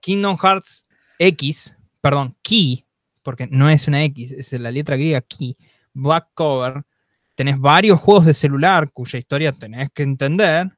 Kingdom 0.00 0.36
Hearts 0.36 0.86
X, 1.18 1.78
perdón, 2.00 2.36
Key, 2.42 2.84
porque 3.22 3.46
no 3.46 3.68
es 3.70 3.86
una 3.88 4.02
X, 4.04 4.32
es 4.32 4.52
la 4.60 4.70
letra 4.70 4.96
griega 4.96 5.20
Key, 5.20 5.56
Black 5.92 6.28
Cover, 6.34 6.84
tenés 7.34 7.58
varios 7.58 8.00
juegos 8.00 8.26
de 8.26 8.34
celular 8.34 8.90
cuya 8.92 9.18
historia 9.18 9.52
tenés 9.52 9.90
que 9.90 10.02
entender. 10.02 10.76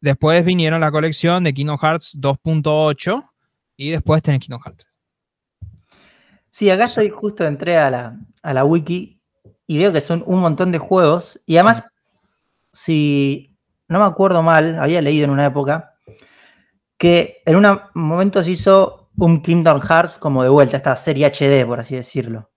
Después 0.00 0.44
vinieron 0.44 0.80
la 0.80 0.92
colección 0.92 1.44
de 1.44 1.52
Kingdom 1.52 1.78
Hearts 1.78 2.16
2.8 2.16 3.30
y 3.76 3.90
después 3.90 4.22
tenés 4.22 4.40
Kingdom 4.40 4.60
Hearts 4.62 4.84
3. 4.84 5.70
Sí, 6.50 6.70
acá 6.70 6.84
estoy 6.84 7.10
justo 7.10 7.44
entré 7.44 7.76
a 7.76 7.90
la, 7.90 8.18
a 8.42 8.54
la 8.54 8.64
wiki 8.64 9.20
y 9.66 9.78
veo 9.78 9.92
que 9.92 10.00
son 10.00 10.22
un 10.26 10.40
montón 10.40 10.72
de 10.72 10.78
juegos. 10.78 11.40
Y 11.46 11.56
además, 11.56 11.84
si 12.72 13.56
no 13.88 13.98
me 13.98 14.04
acuerdo 14.04 14.42
mal, 14.42 14.78
había 14.78 15.02
leído 15.02 15.24
en 15.24 15.30
una 15.30 15.46
época 15.46 15.97
que 16.98 17.42
en 17.46 17.56
un 17.56 17.80
momento 17.94 18.44
se 18.44 18.50
hizo 18.50 19.10
un 19.16 19.42
Kingdom 19.42 19.80
Hearts 19.80 20.18
como 20.18 20.42
de 20.42 20.48
vuelta, 20.48 20.76
esta 20.76 20.96
serie 20.96 21.26
HD, 21.26 21.64
por 21.66 21.80
así 21.80 21.96
decirlo. 21.96 22.50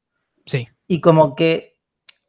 Sí. 0.46 0.68
Y 0.88 1.00
como 1.00 1.36
que 1.36 1.80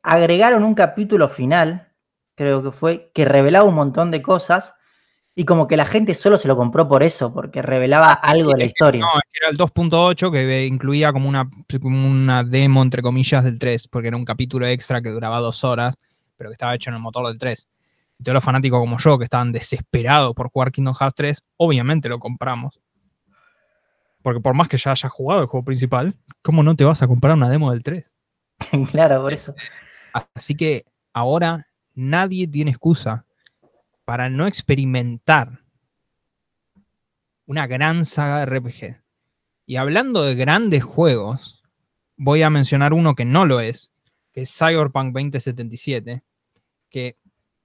agregaron 0.03 0.63
un 0.63 0.75
capítulo 0.75 1.29
final, 1.29 1.93
creo 2.35 2.63
que 2.63 2.71
fue, 2.71 3.11
que 3.15 3.25
revelaba 3.25 3.69
un 3.69 3.75
montón 3.75 4.11
de 4.11 4.23
cosas 4.23 4.75
y 5.35 5.45
como 5.45 5.67
que 5.67 5.79
la 5.79 5.87
gente 5.87 6.15
solo 6.15 6.37
se 6.37 6.49
lo 6.49 6.57
compró 6.57 6.87
por 6.87 7.03
eso, 7.03 7.33
porque 7.33 7.63
revelaba 7.63 8.13
algo 8.13 8.51
de 8.53 8.59
la 8.59 8.65
historia. 8.67 9.01
No, 9.01 9.09
era 9.33 9.51
el 9.51 9.57
2.8 9.57 10.31
que 10.31 10.67
incluía 10.67 11.13
como 11.13 11.29
una, 11.29 11.49
como 11.81 12.07
una 12.07 12.45
demo, 12.45 12.83
entre 12.83 13.01
comillas, 13.01 13.43
del 13.43 13.59
3, 13.59 13.89
porque 13.89 14.09
era 14.09 14.17
un 14.17 14.27
capítulo 14.27 14.67
extra 14.67 15.01
que 15.01 15.09
duraba 15.09 15.41
dos 15.41 15.65
horas, 15.65 15.95
pero 16.37 16.51
que 16.51 16.55
estaba 16.55 16.75
hecho 16.75 16.91
en 16.91 16.97
el 16.97 17.03
motor 17.03 17.27
del 17.29 17.39
3. 17.39 17.67
Y 18.23 18.25
todos 18.25 18.35
los 18.35 18.45
fanáticos 18.45 18.79
como 18.79 18.99
yo, 18.99 19.19
que 19.19 19.25
estaban 19.25 19.51
desesperados 19.51 20.33
por 20.33 20.49
jugar 20.49 20.71
Kingdom 20.71 20.95
Hearts 20.95 21.17
3, 21.17 21.45
obviamente 21.57 22.09
lo 22.09 22.21
compramos. 22.21 22.81
Porque 24.23 24.39
por 24.39 24.55
más 24.55 24.69
que 24.69 24.77
ya 24.77 24.93
hayas 24.93 25.11
jugado 25.11 25.41
el 25.41 25.49
juego 25.49 25.65
principal, 25.65 26.17
¿cómo 26.41 26.63
no 26.63 26.77
te 26.77 26.85
vas 26.85 27.03
a 27.03 27.09
comprar 27.09 27.35
una 27.35 27.49
demo 27.49 27.73
del 27.73 27.83
3? 27.83 28.15
claro, 28.93 29.23
por 29.23 29.33
eso. 29.33 29.57
Así 30.35 30.57
que 30.57 30.85
ahora 31.13 31.67
nadie 31.95 32.47
tiene 32.47 32.71
excusa 32.71 33.27
para 34.05 34.29
no 34.29 34.47
experimentar 34.47 35.59
una 37.47 37.67
gran 37.67 38.05
saga 38.05 38.47
de 38.47 38.47
RPG. 38.47 39.03
Y 39.67 39.77
hablando 39.79 40.23
de 40.23 40.37
grandes 40.37 40.85
juegos, 40.85 41.65
voy 42.17 42.43
a 42.43 42.51
mencionar 42.51 42.93
uno 42.93 43.17
que 43.17 43.25
no 43.25 43.47
lo 43.47 43.59
es, 43.59 43.91
que 44.33 44.43
es 44.43 44.57
Cyberpunk 44.57 45.13
2077, 45.13 46.23
que 46.89 47.17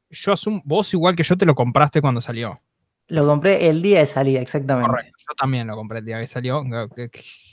yo 0.10 0.34
asumo, 0.34 0.62
vos 0.66 0.94
igual 0.94 1.16
que 1.16 1.24
yo 1.24 1.38
te 1.38 1.46
lo 1.46 1.56
compraste 1.56 2.02
cuando 2.02 2.22
salió. 2.22 2.62
Lo 3.10 3.26
compré 3.26 3.68
el 3.68 3.82
día 3.82 4.00
de 4.00 4.06
salida, 4.06 4.42
exactamente. 4.42 4.90
Correcto, 4.90 5.18
yo 5.18 5.36
también 5.36 5.68
lo 5.68 5.76
compré 5.76 6.00
el 6.00 6.06
día 6.06 6.20
que 6.20 6.28
salió. 6.28 6.64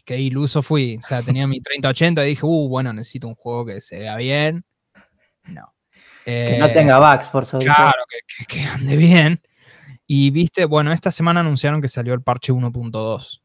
Qué, 0.05 0.19
iluso 0.19 0.63
fui. 0.63 0.97
O 0.97 1.03
sea, 1.03 1.23
tenía 1.23 1.47
mi 1.47 1.61
3080 1.61 2.25
y 2.25 2.31
dije, 2.31 2.45
uh, 2.45 2.69
bueno, 2.69 2.93
necesito 2.93 3.29
un 3.29 3.37
juego 3.37 3.67
que 3.67 3.81
se 3.81 4.01
vea 4.01 4.17
bien. 4.17 4.65
No. 5.45 5.73
que 6.25 6.59
no 6.59 6.73
tenga 6.73 6.97
eh, 6.97 7.01
bugs, 7.01 7.29
por 7.29 7.47
supuesto. 7.47 7.73
Claro, 7.73 8.03
que, 8.49 8.63
ande 8.63 8.97
bien. 8.97 9.41
Y 10.09 10.31
viste, 10.31 10.65
bueno, 10.65 10.93
esta 10.93 11.13
semana 11.13 11.41
anunciaron 11.41 11.81
que 11.81 11.89
salió 11.89 12.15
el 12.15 12.23
parche 12.23 12.53
1.2 12.53 13.41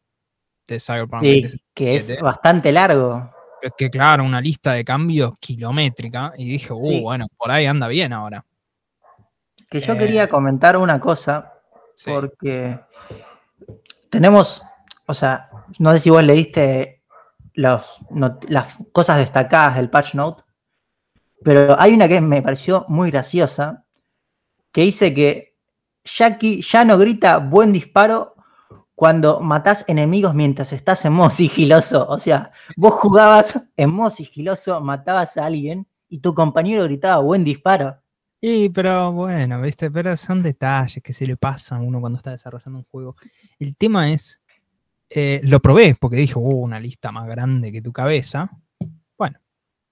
de 0.67 0.79
Cyberpunk. 0.79 1.23
que 1.75 1.95
es 1.95 2.19
bastante 2.21 2.71
largo. 2.71 3.31
Que 3.77 3.89
claro, 3.89 4.23
una 4.23 4.41
lista 4.41 4.73
de 4.73 4.83
cambios 4.83 5.37
kilométrica. 5.39 6.33
Y 6.37 6.49
dije, 6.49 6.73
uh, 6.73 7.01
bueno, 7.01 7.27
por 7.37 7.51
ahí 7.51 7.67
anda 7.67 7.87
bien 7.87 8.13
ahora. 8.13 8.43
Que 9.69 9.81
yo 9.81 9.97
quería 9.97 10.23
eh, 10.23 10.29
comentar 10.29 10.77
una 10.77 10.99
cosa, 10.99 11.53
porque 12.05 12.79
tenemos, 14.09 14.63
o 15.05 15.13
sea, 15.13 15.49
no 15.77 15.91
sé 15.93 15.99
si 15.99 16.09
vos 16.09 16.23
leíste 16.23 17.03
las 17.53 17.85
cosas 18.91 19.17
destacadas 19.17 19.75
del 19.75 19.89
patch 19.89 20.15
note, 20.15 20.43
pero 21.43 21.79
hay 21.79 21.93
una 21.93 22.07
que 22.07 22.19
me 22.21 22.41
pareció 22.41 22.85
muy 22.87 23.11
graciosa, 23.11 23.85
que 24.71 24.81
dice 24.81 25.13
que 25.13 25.57
Jackie 26.03 26.61
ya 26.61 26.83
no 26.85 26.97
grita 26.97 27.37
buen 27.37 27.71
disparo 27.71 28.35
cuando 28.95 29.39
matás 29.39 29.85
enemigos 29.87 30.33
mientras 30.33 30.73
estás 30.73 31.05
en 31.05 31.13
modo 31.13 31.29
sigiloso. 31.29 32.07
O 32.09 32.17
sea, 32.17 32.51
vos 32.75 32.93
jugabas 32.95 33.59
en 33.77 33.93
modo 33.93 34.09
sigiloso, 34.09 34.81
matabas 34.81 35.37
a 35.37 35.45
alguien 35.45 35.87
y 36.09 36.19
tu 36.19 36.33
compañero 36.33 36.83
gritaba 36.83 37.21
buen 37.21 37.43
disparo. 37.43 37.97
Y, 38.41 38.69
pero 38.69 39.11
bueno, 39.11 39.61
viste, 39.61 39.91
pero 39.91 40.15
son 40.15 40.41
detalles 40.41 41.03
que 41.03 41.11
se 41.11 41.27
le 41.27 41.35
pasan 41.35 41.79
a 41.79 41.81
uno 41.81 41.99
cuando 41.99 42.17
está 42.17 42.31
desarrollando 42.31 42.79
un 42.79 42.85
juego. 42.85 43.15
El 43.59 43.75
tema 43.75 44.11
es, 44.11 44.41
eh, 45.09 45.41
lo 45.43 45.59
probé 45.59 45.95
porque 45.99 46.17
dije, 46.17 46.35
uh, 46.37 46.41
una 46.41 46.79
lista 46.79 47.11
más 47.11 47.27
grande 47.27 47.71
que 47.71 47.81
tu 47.81 47.91
cabeza. 47.91 48.49
Bueno, 49.17 49.39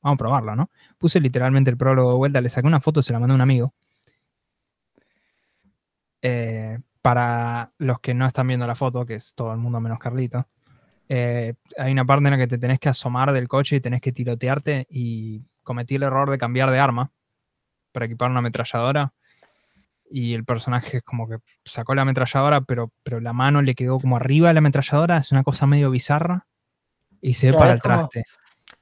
vamos 0.01 0.16
a 0.16 0.18
probarlo, 0.18 0.56
¿no? 0.56 0.72
Puse 0.98 1.20
literalmente 1.20 1.70
el 1.72 1.77
prólogo 1.77 2.12
de 2.12 2.18
vuelta, 2.18 2.42
le 2.42 2.50
saqué 2.50 2.68
una 2.68 2.80
foto, 2.80 3.01
se 3.01 3.12
la 3.12 3.20
mandé 3.20 3.34
a 3.34 3.36
un 3.36 3.42
amigo. 3.42 3.74
Eh, 6.22 6.80
para 7.01 7.72
los 7.77 8.00
que 8.00 8.13
no 8.13 8.25
están 8.25 8.48
viendo 8.48 8.66
la 8.68 8.75
foto, 8.75 9.06
que 9.06 9.16
es 9.16 9.34
todo 9.34 9.51
el 9.51 9.60
mundo 9.60 9.80
menos 9.82 10.00
Carlito, 10.00 10.48
eh, 11.10 11.54
hay 11.77 11.92
una 11.92 12.06
parte 12.06 12.25
en 12.25 12.32
la 12.32 12.38
que 12.38 12.48
te 12.48 12.58
tenés 12.58 12.80
que 12.80 12.89
asomar 12.89 13.32
del 13.34 13.48
coche 13.48 13.77
y 13.77 13.82
tenés 13.82 14.01
que 14.01 14.12
tirotearte 14.12 14.88
y 14.89 15.42
cometí 15.63 15.96
el 15.96 16.04
error 16.04 16.30
de 16.30 16.38
cambiar 16.38 16.72
de 16.72 16.80
arma 16.80 17.12
para 17.91 18.06
equipar 18.06 18.29
una 18.29 18.39
ametralladora. 18.39 19.13
Y 20.10 20.34
el 20.34 20.46
personaje 20.46 20.98
es 20.98 21.03
como 21.03 21.27
que 21.27 21.38
sacó 21.65 21.94
la 21.94 22.03
ametralladora, 22.03 22.62
pero, 22.62 22.91
pero 23.03 23.20
la 23.20 23.34
mano 23.34 23.62
le 23.62 23.75
quedó 23.75 24.00
como 24.00 24.15
arriba 24.15 24.48
de 24.48 24.53
la 24.53 24.60
ametralladora. 24.60 25.17
Es 25.17 25.32
una 25.32 25.44
cosa 25.44 25.67
medio 25.67 25.91
bizarra. 25.91 26.48
Y 27.22 27.34
se 27.34 27.51
ve 27.51 27.58
para 27.58 27.74
el 27.74 27.82
traste. 27.82 28.24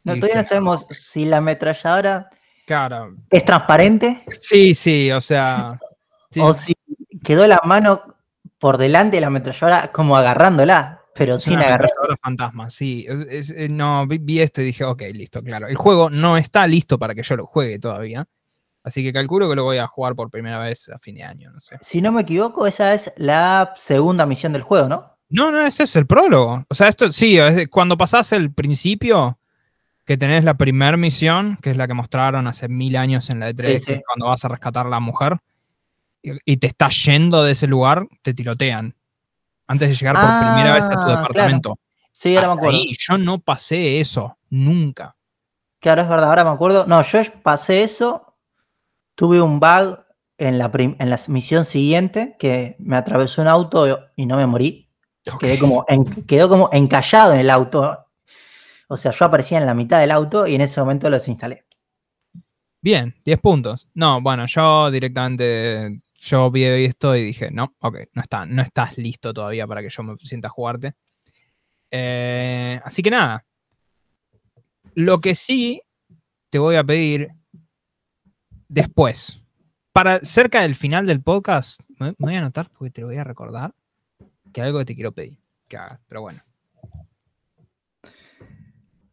No, 0.03 0.15
todavía 0.15 0.41
no 0.41 0.47
sabemos 0.47 0.85
si 0.91 1.25
la 1.25 1.37
ametralladora 1.37 2.29
claro. 2.65 3.15
es 3.29 3.43
transparente. 3.43 4.23
Sí, 4.29 4.75
sí, 4.75 5.11
o 5.11 5.21
sea. 5.21 5.79
O 6.37 6.53
si 6.53 6.73
quedó 7.23 7.47
la 7.47 7.59
mano 7.63 8.15
por 8.59 8.77
delante 8.77 9.17
de 9.17 9.21
la 9.21 9.27
ametralladora 9.27 9.91
como 9.91 10.15
agarrándola, 10.15 11.01
pero 11.15 11.39
sin 11.39 11.59
agarrar. 11.59 11.89
fantasma, 12.21 12.69
sí. 12.69 13.07
No, 13.69 14.05
vi, 14.05 14.41
esto 14.41 14.61
y 14.61 14.65
dije, 14.65 14.83
ok, 14.83 15.01
listo, 15.13 15.41
claro. 15.41 15.67
El 15.67 15.75
juego 15.75 16.09
no 16.09 16.37
está 16.37 16.67
listo 16.67 16.99
para 16.99 17.15
que 17.15 17.23
yo 17.23 17.35
lo 17.35 17.45
juegue 17.45 17.79
todavía. 17.79 18.27
Así 18.85 19.03
que 19.03 19.11
calculo 19.11 19.49
que 19.49 19.55
lo 19.55 19.63
voy 19.63 19.79
a 19.79 19.87
jugar 19.87 20.15
por 20.15 20.29
primera 20.29 20.59
vez 20.59 20.89
a 20.89 20.99
fin 20.99 21.15
de 21.15 21.23
año, 21.23 21.51
no 21.51 21.59
sé. 21.59 21.77
Si 21.81 22.03
no 22.03 22.11
me 22.11 22.21
equivoco, 22.21 22.67
esa 22.67 22.93
es 22.93 23.11
la 23.17 23.73
segunda 23.75 24.27
misión 24.27 24.53
del 24.53 24.61
juego, 24.61 24.87
¿no? 24.87 25.17
No, 25.27 25.51
no, 25.51 25.65
ese 25.65 25.83
es 25.83 25.95
el 25.95 26.05
prólogo. 26.05 26.63
O 26.69 26.73
sea, 26.75 26.87
esto 26.87 27.11
sí, 27.11 27.39
cuando 27.71 27.97
pasás 27.97 28.31
el 28.31 28.53
principio, 28.53 29.39
que 30.05 30.17
tenés 30.17 30.43
la 30.43 30.53
primera 30.53 30.97
misión, 30.97 31.57
que 31.63 31.71
es 31.71 31.77
la 31.77 31.87
que 31.87 31.95
mostraron 31.95 32.45
hace 32.45 32.67
mil 32.67 32.95
años 32.95 33.31
en 33.31 33.39
la 33.39 33.49
E3, 33.49 34.03
cuando 34.05 34.27
vas 34.27 34.45
a 34.45 34.49
rescatar 34.49 34.85
a 34.85 34.89
la 34.89 34.99
mujer, 34.99 35.37
y, 36.21 36.57
te 36.57 36.67
estás 36.67 37.05
yendo 37.05 37.43
de 37.43 37.53
ese 37.53 37.65
lugar, 37.65 38.07
te 38.21 38.35
tirotean. 38.35 38.95
Antes 39.65 39.89
de 39.89 39.95
llegar 39.95 40.15
por 40.15 40.53
primera 40.53 40.75
vez 40.75 40.85
a 40.85 40.91
tu 40.91 40.99
ah, 40.99 41.07
departamento. 41.07 41.79
Sí, 42.11 42.35
ahora 42.35 42.49
me 42.49 42.53
acuerdo. 42.53 42.79
yo 42.87 43.17
no 43.17 43.39
pasé 43.39 43.99
eso, 43.99 44.37
nunca. 44.49 45.15
Claro, 45.79 46.03
es 46.03 46.07
verdad, 46.07 46.29
ahora 46.29 46.43
me 46.43 46.51
acuerdo. 46.51 46.85
No, 46.87 47.01
yo 47.01 47.19
pasé 47.41 47.83
eso 47.83 48.24
tuve 49.15 49.41
un 49.41 49.59
bug 49.59 50.05
en 50.37 50.57
la, 50.57 50.71
en 50.73 51.09
la 51.09 51.19
misión 51.27 51.65
siguiente 51.65 52.35
que 52.37 52.75
me 52.79 52.97
atravesó 52.97 53.41
un 53.41 53.47
auto 53.47 54.09
y 54.15 54.25
no 54.25 54.37
me 54.37 54.45
morí. 54.45 54.89
Quedé 55.39 55.57
como 55.57 55.85
quedó 56.27 56.49
como 56.49 56.69
encallado 56.71 57.33
en 57.33 57.39
el 57.39 57.49
auto. 57.49 58.05
O 58.87 58.97
sea, 58.97 59.11
yo 59.11 59.25
aparecía 59.25 59.57
en 59.57 59.65
la 59.65 59.73
mitad 59.73 59.99
del 59.99 60.11
auto 60.11 60.45
y 60.45 60.53
en 60.53 60.61
ese 60.61 60.79
momento 60.79 61.09
lo 61.09 61.17
desinstalé. 61.17 61.65
Bien, 62.81 63.15
10 63.25 63.39
puntos. 63.39 63.87
No, 63.95 64.21
bueno, 64.21 64.45
yo 64.45 64.91
directamente, 64.91 66.01
yo 66.13 66.51
vi 66.51 66.65
esto 66.65 67.15
y 67.15 67.23
dije, 67.23 67.49
no, 67.49 67.73
ok, 67.79 67.97
no, 68.13 68.21
está, 68.21 68.45
no 68.45 68.61
estás 68.61 68.99
listo 68.99 69.33
todavía 69.33 69.65
para 69.65 69.81
que 69.81 69.89
yo 69.89 70.03
me 70.03 70.15
sienta 70.17 70.49
a 70.49 70.51
jugarte. 70.51 70.93
Eh, 71.89 72.79
así 72.83 73.01
que 73.01 73.09
nada. 73.09 73.43
Lo 74.93 75.19
que 75.19 75.33
sí 75.33 75.81
te 76.51 76.59
voy 76.59 76.75
a 76.75 76.83
pedir 76.83 77.29
después. 78.67 79.39
Para 79.91 80.19
cerca 80.19 80.61
del 80.61 80.75
final 80.75 81.05
del 81.05 81.21
podcast, 81.21 81.79
me 81.99 82.13
voy 82.17 82.35
a 82.35 82.39
anotar 82.39 82.69
porque 82.69 82.91
te 82.91 83.01
lo 83.01 83.07
voy 83.07 83.17
a 83.17 83.23
recordar 83.23 83.73
que 84.51 84.61
algo 84.61 84.79
que 84.79 84.85
te 84.85 84.95
quiero 84.95 85.11
pedir 85.11 85.37
que 85.67 85.77
hagas, 85.77 85.99
pero 86.07 86.21
bueno. 86.21 86.41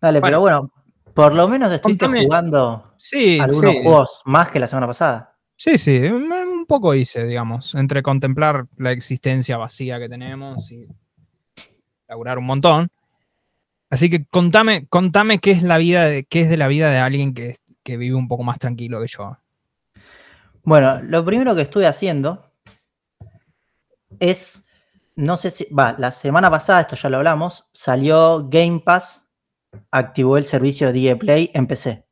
Dale, 0.01 0.21
pero 0.21 0.41
bueno, 0.41 0.73
por 1.15 1.33
lo 1.33 1.49
menos 1.49 1.73
estuviste 1.73 2.07
jugando 2.07 2.95
sí, 2.97 3.39
algunos 3.39 3.75
juegos 3.77 4.23
más 4.25 4.51
que 4.51 4.59
la 4.59 4.67
semana 4.67 4.87
pasada. 4.87 5.37
Sí, 5.57 5.79
sí, 5.79 5.97
un 5.99 6.67
poco 6.67 6.95
hice, 6.95 7.25
digamos, 7.25 7.75
entre 7.77 8.03
contemplar 8.03 8.67
la 8.77 8.91
existencia 8.91 9.57
vacía 9.57 10.01
que 10.01 10.09
tenemos 10.09 10.73
y 10.73 10.89
laburar 12.09 12.39
un 12.39 12.47
montón. 12.47 12.89
Así 13.91 14.11
que 14.11 14.25
contame, 14.25 14.87
contame 14.89 15.39
qué 15.39 15.53
es 15.53 15.63
la 15.63 15.79
vida 15.79 16.07
de, 16.07 16.25
qué 16.25 16.41
es 16.41 16.51
de 16.51 16.57
la 16.57 16.67
vida 16.67 16.91
de 16.91 16.99
alguien 16.99 17.35
que, 17.35 17.57
que 17.85 17.97
vive 17.97 18.17
un 18.17 18.27
poco 18.27 18.43
más 18.43 18.59
tranquilo 18.59 19.01
que 19.01 19.07
yo. 19.07 19.37
Bueno, 20.65 21.01
lo 21.03 21.25
primero 21.25 21.55
que 21.55 21.63
estuve 21.63 21.87
haciendo 21.87 22.53
es, 24.21 24.65
no 25.17 25.37
sé 25.37 25.51
si, 25.51 25.65
va, 25.73 25.97
la 25.99 26.11
semana 26.11 26.51
pasada, 26.51 26.83
esto 26.83 26.97
ya 26.97 27.09
lo 27.09 27.17
hablamos, 27.19 27.69
salió 27.73 28.49
Game 28.49 28.81
Pass, 28.81 29.27
activó 29.91 30.37
el 30.37 30.47
servicio 30.47 30.93
de 30.93 31.17
Play 31.17 31.51
en 31.55 31.67
PC. 31.67 32.07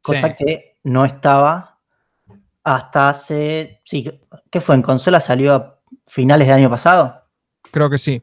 Cosa 0.00 0.34
que 0.34 0.78
no 0.82 1.04
estaba 1.04 1.78
hasta 2.64 3.10
hace, 3.10 3.80
sí, 3.84 4.20
¿qué 4.50 4.60
fue? 4.60 4.74
¿En 4.74 4.82
consola 4.82 5.20
salió 5.20 5.54
a 5.54 5.80
finales 6.06 6.48
del 6.48 6.56
año 6.56 6.70
pasado? 6.70 7.28
Creo 7.70 7.88
que 7.88 7.98
sí. 7.98 8.22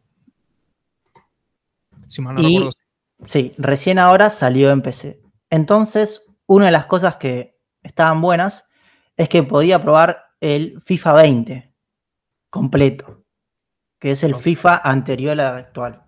Si 2.08 2.22
mal 2.22 2.36
no 2.36 2.42
recuerdo. 2.42 2.72
Sí, 3.26 3.54
recién 3.58 4.00
ahora 4.00 4.30
salió 4.30 4.72
en 4.72 4.82
PC. 4.82 5.22
Entonces, 5.50 6.24
una 6.48 6.66
de 6.66 6.72
las 6.72 6.86
cosas 6.86 7.18
que 7.18 7.59
estaban 7.84 8.22
buenas 8.22 8.68
es 9.16 9.30
que 9.30 9.44
podía 9.44 9.82
probar 9.82 10.26
el 10.40 10.82
FIFA 10.86 11.14
20 11.14 11.74
completo. 12.50 13.24
que 14.00 14.12
es 14.12 14.24
el 14.24 14.34
FIFA 14.34 14.78
anterior 14.78 15.40
al 15.42 15.58
actual. 15.58 16.06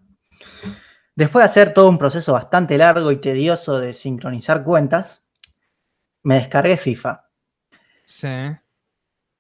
Después 1.13 1.43
de 1.43 1.45
hacer 1.45 1.73
todo 1.73 1.89
un 1.89 1.97
proceso 1.97 2.31
bastante 2.31 2.77
largo 2.77 3.11
y 3.11 3.17
tedioso 3.17 3.79
de 3.79 3.93
sincronizar 3.93 4.63
cuentas, 4.63 5.25
me 6.23 6.35
descargué 6.35 6.77
FIFA. 6.77 7.29
Sí. 8.05 8.29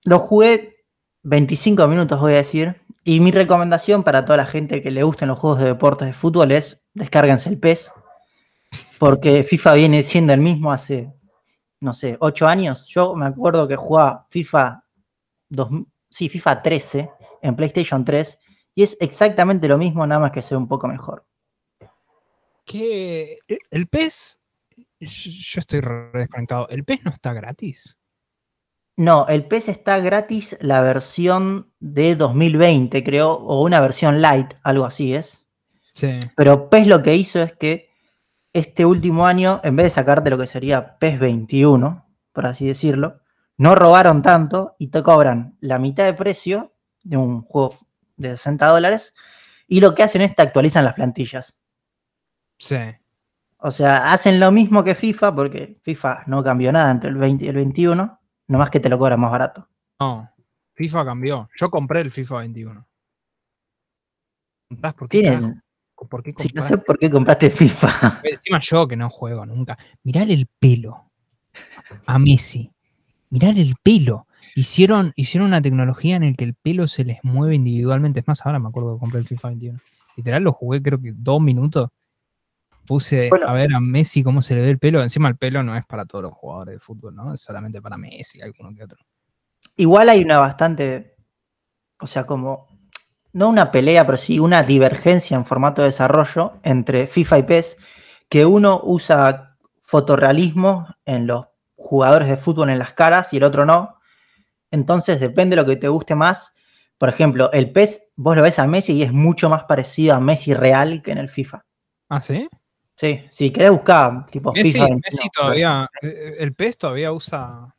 Lo 0.03 0.19
jugué 0.19 0.85
25 1.23 1.87
minutos, 1.87 2.19
voy 2.19 2.33
a 2.33 2.37
decir. 2.37 2.81
Y 3.03 3.19
mi 3.19 3.31
recomendación 3.31 4.03
para 4.03 4.25
toda 4.25 4.37
la 4.37 4.45
gente 4.45 4.81
que 4.81 4.91
le 4.91 5.03
gusten 5.03 5.29
los 5.29 5.39
juegos 5.39 5.59
de 5.59 5.67
deportes 5.67 6.07
de 6.07 6.13
fútbol 6.13 6.51
es 6.51 6.83
descárguense 6.93 7.49
el 7.49 7.57
PES. 7.57 7.91
Porque 8.99 9.43
FIFA 9.43 9.73
viene 9.75 10.03
siendo 10.03 10.33
el 10.33 10.41
mismo 10.41 10.71
hace, 10.71 11.11
no 11.81 11.93
sé, 11.93 12.15
8 12.19 12.47
años. 12.47 12.85
Yo 12.85 13.15
me 13.15 13.25
acuerdo 13.25 13.67
que 13.67 13.75
jugaba 13.75 14.27
FIFA, 14.29 14.83
2, 15.49 15.69
sí, 16.09 16.29
FIFA 16.29 16.61
13 16.61 17.11
en 17.41 17.55
PlayStation 17.55 18.05
3 18.05 18.39
y 18.75 18.83
es 18.83 18.95
exactamente 19.01 19.67
lo 19.67 19.77
mismo, 19.77 20.07
nada 20.07 20.21
más 20.21 20.31
que 20.31 20.41
sea 20.41 20.57
un 20.57 20.67
poco 20.67 20.87
mejor. 20.87 21.25
Que 22.63 23.39
el 23.71 23.87
PES, 23.87 24.39
yo 24.99 25.59
estoy 25.59 25.81
desconectado, 26.13 26.69
¿el 26.69 26.85
PES 26.85 27.03
no 27.03 27.11
está 27.11 27.33
gratis? 27.33 27.97
No, 28.95 29.27
el 29.27 29.47
PES 29.47 29.69
está 29.69 29.99
gratis 29.99 30.55
la 30.61 30.81
versión 30.81 31.73
de 31.79 32.15
2020, 32.15 33.03
creo, 33.03 33.31
o 33.31 33.63
una 33.63 33.81
versión 33.81 34.21
light, 34.21 34.53
algo 34.63 34.85
así 34.85 35.15
es. 35.15 35.45
Sí. 35.91 36.19
Pero 36.37 36.69
PES 36.69 36.87
lo 36.87 37.01
que 37.01 37.15
hizo 37.15 37.41
es 37.41 37.53
que 37.53 37.90
este 38.53 38.85
último 38.85 39.25
año, 39.25 39.61
en 39.63 39.75
vez 39.75 39.85
de 39.85 39.89
sacarte 39.91 40.29
lo 40.29 40.37
que 40.37 40.47
sería 40.47 40.97
PES 40.97 41.19
21, 41.19 42.05
por 42.33 42.45
así 42.45 42.67
decirlo, 42.67 43.21
no 43.57 43.75
robaron 43.75 44.21
tanto 44.21 44.75
y 44.79 44.87
te 44.87 45.03
cobran 45.03 45.57
la 45.61 45.79
mitad 45.79 46.05
de 46.05 46.13
precio 46.13 46.73
de 47.03 47.17
un 47.17 47.43
juego 47.43 47.77
de 48.17 48.29
60 48.37 48.65
dólares 48.67 49.13
y 49.67 49.79
lo 49.79 49.95
que 49.95 50.03
hacen 50.03 50.21
es 50.21 50.35
que 50.35 50.41
actualizan 50.41 50.85
las 50.85 50.95
plantillas. 50.95 51.57
Sí. 52.57 52.77
O 53.57 53.71
sea, 53.71 54.11
hacen 54.11 54.39
lo 54.39 54.51
mismo 54.51 54.83
que 54.83 54.95
FIFA 54.95 55.35
porque 55.35 55.79
FIFA 55.83 56.23
no 56.27 56.43
cambió 56.43 56.71
nada 56.71 56.91
entre 56.91 57.09
el 57.09 57.17
20 57.17 57.45
y 57.45 57.47
el 57.47 57.55
21, 57.55 58.19
nomás 58.47 58.69
que 58.69 58.79
te 58.79 58.89
lo 58.89 58.97
cobran 58.97 59.19
más 59.19 59.31
barato. 59.31 59.67
No, 59.99 60.31
FIFA 60.73 61.05
cambió. 61.05 61.49
Yo 61.55 61.69
compré 61.69 62.01
el 62.01 62.11
FIFA 62.11 62.37
21. 62.39 62.87
¿Por 64.97 65.09
qué? 65.09 65.53
¿Por 66.09 66.23
qué 66.23 66.33
no 66.53 66.61
sé 66.61 66.77
por 66.77 66.97
qué 66.97 67.09
compraste 67.09 67.49
FIFA. 67.49 68.21
Encima 68.23 68.59
yo 68.59 68.87
que 68.87 68.95
no 68.95 69.09
juego 69.09 69.45
nunca. 69.45 69.77
Mirá 70.03 70.23
el 70.23 70.47
pelo 70.59 71.11
a 72.05 72.19
Messi. 72.19 72.71
Mirá 73.29 73.49
el 73.49 73.75
pelo. 73.81 74.27
Hicieron, 74.55 75.13
hicieron 75.15 75.47
una 75.47 75.61
tecnología 75.61 76.15
en 76.15 76.25
la 76.25 76.33
que 76.33 76.43
el 76.43 76.55
pelo 76.55 76.87
se 76.87 77.05
les 77.05 77.23
mueve 77.23 77.55
individualmente. 77.55 78.19
Es 78.19 78.27
más, 78.27 78.45
ahora 78.45 78.59
me 78.59 78.69
acuerdo 78.69 78.95
que 78.95 78.99
compré 78.99 79.19
el 79.19 79.27
FIFA 79.27 79.49
21. 79.49 79.79
Literal 80.17 80.43
lo 80.43 80.51
jugué 80.51 80.81
creo 80.81 81.01
que 81.01 81.13
dos 81.15 81.41
minutos. 81.41 81.89
Puse 82.85 83.29
a 83.45 83.53
ver 83.53 83.73
a 83.73 83.79
Messi 83.79 84.23
cómo 84.23 84.41
se 84.41 84.55
le 84.55 84.61
ve 84.61 84.71
el 84.71 84.79
pelo. 84.79 85.01
Encima 85.03 85.29
el 85.29 85.37
pelo 85.37 85.61
no 85.63 85.77
es 85.77 85.85
para 85.85 86.05
todos 86.05 86.23
los 86.23 86.33
jugadores 86.33 86.75
de 86.75 86.79
fútbol, 86.79 87.15
¿no? 87.15 87.33
Es 87.33 87.41
solamente 87.41 87.81
para 87.81 87.95
Messi, 87.97 88.41
alguno 88.41 88.75
que 88.75 88.83
otro. 88.83 88.97
Igual 89.77 90.09
hay 90.09 90.23
una 90.23 90.39
bastante, 90.39 91.15
o 91.99 92.07
sea, 92.07 92.25
como, 92.25 92.67
no 93.33 93.49
una 93.49 93.71
pelea, 93.71 94.05
pero 94.05 94.17
sí 94.17 94.39
una 94.39 94.63
divergencia 94.63 95.35
en 95.35 95.45
formato 95.45 95.81
de 95.81 95.89
desarrollo 95.89 96.53
entre 96.63 97.07
FIFA 97.07 97.37
y 97.39 97.43
PES, 97.43 97.77
que 98.29 98.45
uno 98.45 98.81
usa 98.83 99.57
fotorrealismo 99.81 100.87
en 101.05 101.27
los 101.27 101.45
jugadores 101.75 102.27
de 102.27 102.37
fútbol 102.37 102.69
en 102.69 102.79
las 102.79 102.93
caras 102.93 103.33
y 103.33 103.37
el 103.37 103.43
otro 103.43 103.65
no. 103.65 103.99
Entonces 104.69 105.19
depende 105.19 105.55
de 105.55 105.61
lo 105.61 105.67
que 105.67 105.75
te 105.75 105.87
guste 105.87 106.15
más. 106.15 106.53
Por 106.97 107.09
ejemplo, 107.09 107.51
el 107.51 107.71
PES, 107.71 108.09
vos 108.15 108.35
lo 108.35 108.41
ves 108.41 108.59
a 108.59 108.67
Messi 108.67 108.93
y 108.93 109.03
es 109.03 109.11
mucho 109.11 109.49
más 109.49 109.63
parecido 109.63 110.15
a 110.15 110.19
Messi 110.19 110.53
real 110.53 111.01
que 111.01 111.11
en 111.11 111.17
el 111.17 111.29
FIFA. 111.29 111.65
¿Ah, 112.09 112.21
sí? 112.21 112.47
Sí, 112.95 113.25
si 113.29 113.51
querés 113.51 113.71
buscar 113.71 114.27
tipo 114.27 114.53
Messi, 114.53 114.79
Messi 114.79 115.29
todavía, 115.29 115.89
eh, 116.01 116.07
eh, 116.07 116.35
el 116.39 116.53
PES 116.53 116.77
todavía 116.77 117.11
usa... 117.11 117.75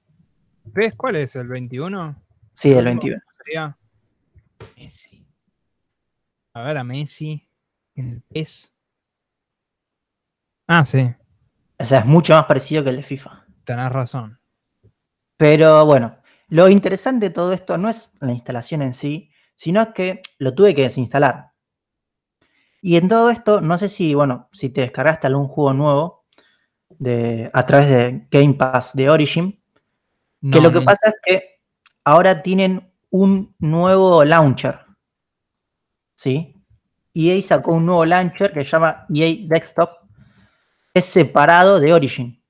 ¿PES 0.73 0.95
cuál 0.95 1.17
es? 1.17 1.37
¿El 1.37 1.49
21? 1.49 2.17
Sí, 2.55 2.73
el 2.73 2.85
21. 2.85 3.21
Sería 3.31 3.77
Messi. 4.77 5.22
A 6.55 6.63
ver, 6.63 6.77
a 6.77 6.85
Messi 6.85 7.49
en 7.95 8.11
el 8.11 8.23
PES. 8.23 8.75
Ah, 10.67 10.85
sí. 10.85 11.11
O 11.79 11.85
sea, 11.85 12.01
es 12.01 12.07
mucho 12.07 12.35
más 12.35 12.45
parecido 12.45 12.85
que 12.85 12.91
el 12.91 12.97
de 12.97 13.03
FIFA. 13.03 13.47
Tenés 13.65 13.91
razón. 13.91 14.39
Pero 15.37 15.85
bueno, 15.87 16.19
lo 16.49 16.69
interesante 16.69 17.29
de 17.29 17.35
todo 17.35 17.53
esto 17.53 17.79
no 17.79 17.89
es 17.89 18.11
la 18.21 18.33
instalación 18.33 18.83
en 18.83 18.93
sí, 18.93 19.31
sino 19.57 19.93
que 19.93 20.23
lo 20.39 20.55
tuve 20.55 20.75
que 20.75 20.83
desinstalar. 20.83 21.53
Y 22.81 22.97
en 22.97 23.09
todo 23.09 23.31
esto, 23.31 23.61
no 23.61 23.79
sé 23.79 23.89
si, 23.89 24.15
bueno, 24.15 24.49
si 24.53 24.69
te 24.69 24.83
descargaste 24.83 25.27
algún 25.29 25.49
juego 25.49 25.73
nuevo 25.73 26.25
de, 26.91 27.51
a 27.53 27.65
través 27.65 27.89
de 27.89 28.27
Game 28.31 28.55
Pass 28.55 28.91
de 28.95 29.09
Origin, 29.09 29.63
que 30.51 30.61
lo 30.61 30.73
que 30.73 30.81
pasa 30.81 31.01
es 31.05 31.15
que 31.23 31.61
ahora 32.05 32.43
tienen 32.43 32.93
un 33.11 33.55
nuevo 33.61 34.25
launcher. 34.25 34.81
¿Sí? 36.23 36.55
EA 37.15 37.43
sacó 37.43 37.73
un 37.73 37.87
nuevo 37.87 38.07
launcher 38.07 38.53
que 38.53 38.63
se 38.63 38.71
llama 38.71 39.07
EA 39.13 39.49
Desktop. 39.49 39.91
Es 40.95 41.07
separado 41.07 41.81
de 41.81 41.93
Origin. 41.93 42.41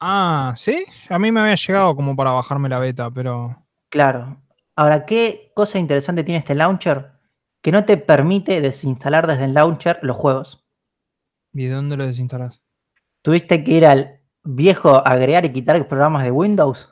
Ah, 0.00 0.54
¿sí? 0.56 0.86
A 1.10 1.18
mí 1.18 1.30
me 1.30 1.40
había 1.40 1.56
llegado 1.56 1.94
como 1.94 2.16
para 2.16 2.30
bajarme 2.30 2.70
la 2.70 2.78
beta, 2.78 3.10
pero... 3.10 3.66
Claro. 3.90 4.42
Ahora, 4.76 5.04
¿qué 5.04 5.52
cosa 5.54 5.78
interesante 5.78 6.24
tiene 6.24 6.38
este 6.38 6.54
launcher? 6.54 7.12
Que 7.60 7.70
no 7.70 7.84
te 7.84 7.98
permite 7.98 8.62
desinstalar 8.62 9.26
desde 9.26 9.44
el 9.44 9.52
launcher 9.52 9.98
los 10.00 10.16
juegos. 10.16 10.66
¿Y 11.52 11.66
de 11.66 11.74
dónde 11.74 11.98
lo 11.98 12.06
desinstalas? 12.06 12.62
Tuviste 13.20 13.62
que 13.62 13.72
ir 13.72 13.84
al 13.84 14.22
viejo 14.42 15.06
agregar 15.06 15.44
y 15.44 15.52
quitar 15.52 15.86
programas 15.86 16.24
de 16.24 16.30
Windows. 16.30 16.88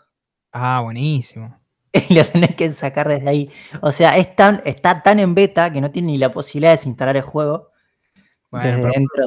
Ah, 0.52 0.82
buenísimo. 0.82 1.63
Y 1.94 2.14
lo 2.14 2.26
tenés 2.26 2.56
que 2.56 2.70
sacar 2.72 3.08
desde 3.08 3.28
ahí. 3.28 3.50
O 3.80 3.92
sea, 3.92 4.16
es 4.16 4.34
tan, 4.34 4.62
está 4.64 5.02
tan 5.02 5.20
en 5.20 5.34
beta 5.34 5.72
que 5.72 5.80
no 5.80 5.90
tiene 5.90 6.12
ni 6.12 6.18
la 6.18 6.32
posibilidad 6.32 6.70
de 6.70 6.76
desinstalar 6.76 7.16
el 7.16 7.22
juego. 7.22 7.70
desde 8.50 8.76
pero, 8.76 8.90
dentro. 8.90 9.26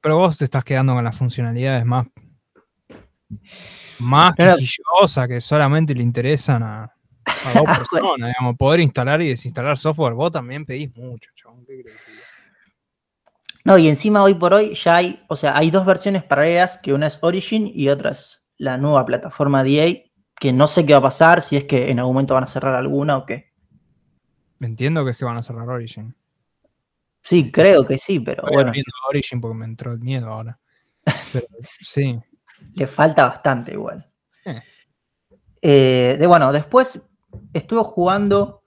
pero 0.00 0.16
vos 0.18 0.38
te 0.38 0.44
estás 0.44 0.62
quedando 0.64 0.94
con 0.94 1.04
las 1.04 1.16
funcionalidades 1.16 1.84
más 1.86 2.06
más 3.98 4.34
quisquillosa 4.34 5.26
que 5.26 5.40
solamente 5.40 5.94
le 5.94 6.02
interesan 6.02 6.62
a, 6.62 6.82
a 7.24 7.52
dos 7.54 7.64
personas, 7.90 8.28
digamos, 8.28 8.56
poder 8.56 8.80
instalar 8.80 9.22
y 9.22 9.28
desinstalar 9.28 9.78
software. 9.78 10.14
Vos 10.14 10.32
también 10.32 10.66
pedís 10.66 10.94
mucho, 10.96 11.30
chabón. 11.34 11.66
no, 13.64 13.78
y 13.78 13.88
encima 13.88 14.22
hoy 14.22 14.34
por 14.34 14.54
hoy 14.54 14.74
ya 14.74 14.96
hay, 14.96 15.22
o 15.28 15.36
sea, 15.36 15.56
hay 15.56 15.70
dos 15.70 15.86
versiones 15.86 16.24
paralelas, 16.24 16.78
que 16.78 16.92
una 16.92 17.06
es 17.06 17.18
Origin 17.22 17.70
y 17.72 17.88
otra 17.88 18.10
es 18.10 18.42
la 18.58 18.76
nueva 18.76 19.04
plataforma 19.06 19.64
DA, 19.64 20.02
que 20.42 20.52
no 20.52 20.66
sé 20.66 20.84
qué 20.84 20.92
va 20.92 20.98
a 20.98 21.02
pasar, 21.02 21.40
si 21.40 21.56
es 21.56 21.66
que 21.66 21.88
en 21.88 22.00
algún 22.00 22.14
momento 22.14 22.34
van 22.34 22.42
a 22.42 22.48
cerrar 22.48 22.74
alguna 22.74 23.16
o 23.16 23.24
qué. 23.24 23.52
Entiendo 24.58 25.04
que 25.04 25.12
es 25.12 25.16
que 25.16 25.24
van 25.24 25.36
a 25.36 25.42
cerrar 25.42 25.68
Origin. 25.68 26.16
Sí, 27.22 27.52
creo 27.52 27.86
que 27.86 27.96
sí, 27.96 28.18
pero 28.18 28.42
bueno. 28.50 28.72
Origin 29.08 29.40
porque 29.40 29.56
me 29.56 29.66
entró 29.66 29.92
el 29.92 30.00
miedo 30.00 30.28
ahora. 30.28 30.58
Pero, 31.32 31.46
sí. 31.80 32.20
Le 32.74 32.88
falta 32.88 33.28
bastante 33.28 33.74
igual. 33.74 34.04
Eh. 34.44 34.62
Eh, 35.62 36.16
de, 36.18 36.26
bueno, 36.26 36.52
después 36.52 37.00
estuve 37.52 37.84
jugando 37.84 38.64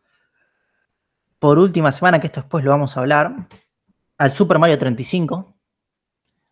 por 1.40 1.60
última 1.60 1.92
semana, 1.92 2.22
que 2.22 2.28
esto 2.28 2.40
después 2.40 2.64
lo 2.64 2.72
vamos 2.72 2.96
a 2.96 3.02
hablar, 3.02 3.50
al 4.18 4.34
Super 4.34 4.60
Mario 4.60 4.80
35. 4.80 5.58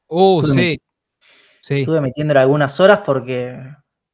Uh, 0.08 0.44
sí. 0.48 0.82
sí. 1.62 1.80
Estuve 1.80 2.02
metiéndole 2.02 2.42
algunas 2.42 2.78
horas 2.82 3.04
porque, 3.06 3.58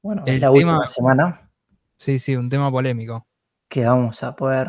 bueno, 0.10 0.24
es 0.26 0.42
la 0.42 0.50
última 0.50 0.88
semana. 0.88 1.52
Sí, 1.96 2.18
sí, 2.18 2.36
un 2.36 2.50
tema 2.50 2.72
polémico. 2.72 3.28
Que 3.68 3.86
vamos 3.86 4.24
a 4.24 4.36
poder 4.36 4.68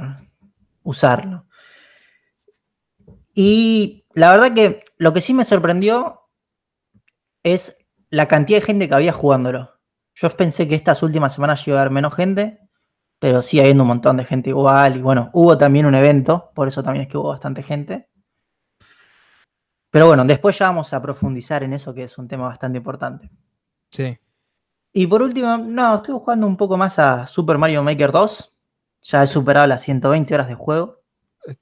usarlo. 0.83 1.46
Y 3.33 4.05
la 4.12 4.33
verdad 4.33 4.53
que 4.53 4.85
lo 4.98 5.14
que 5.14 5.22
sí 5.22 5.33
me 5.33 5.44
sorprendió 5.44 6.29
es 7.42 7.79
la 8.11 8.29
cantidad 8.29 8.59
de 8.59 8.66
gente 8.66 8.87
que 8.87 8.94
había 8.94 9.14
jugándolo. 9.14 9.81
Yo 10.14 10.29
pensé 10.37 10.68
que 10.68 10.74
estas 10.74 11.03
últimas 11.03 11.33
semanas 11.33 11.66
iba 11.66 11.79
a 11.79 11.81
haber 11.81 11.90
menos 11.90 12.14
gente, 12.14 12.61
pero 13.18 13.40
sí 13.40 13.61
habiendo 13.61 13.85
un 13.85 13.88
montón 13.88 14.18
de 14.18 14.26
gente 14.26 14.50
igual. 14.50 14.98
Y 14.98 15.00
bueno, 15.00 15.31
hubo 15.33 15.57
también 15.57 15.87
un 15.87 15.94
evento, 15.94 16.53
por 16.55 16.68
eso 16.68 16.83
también 16.83 17.05
es 17.05 17.09
que 17.11 17.16
hubo 17.16 17.29
bastante 17.29 17.62
gente. 17.62 18.11
Pero 19.88 20.07
bueno, 20.07 20.22
después 20.26 20.59
ya 20.59 20.66
vamos 20.66 20.92
a 20.92 21.00
profundizar 21.00 21.62
en 21.62 21.72
eso, 21.72 21.94
que 21.94 22.05
es 22.05 22.18
un 22.18 22.29
tema 22.29 22.46
bastante 22.46 22.76
importante. 22.76 23.31
Sí. 23.90 24.18
Y 24.92 25.07
por 25.07 25.22
último, 25.22 25.57
no, 25.59 25.96
estoy 25.96 26.14
jugando 26.14 26.46
un 26.46 26.57
poco 26.57 26.76
más 26.76 26.98
a 26.98 27.26
Super 27.26 27.59
Mario 27.59 27.83
Maker 27.83 28.12
2. 28.12 28.53
Ya 29.03 29.22
he 29.22 29.26
superado 29.26 29.66
las 29.66 29.83
120 29.83 30.35
horas 30.35 30.48
de 30.48 30.55
juego. 30.55 31.00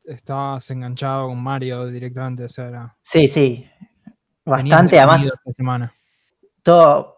Estabas 0.05 0.71
enganchado 0.71 1.29
con 1.29 1.43
Mario 1.43 1.87
directamente, 1.87 2.45
o 2.45 2.49
sea, 2.49 2.97
Sí, 3.03 3.29
sí. 3.29 3.67
Bastante, 4.45 4.99
además. 4.99 5.25
Esta 5.25 5.51
semana 5.53 5.93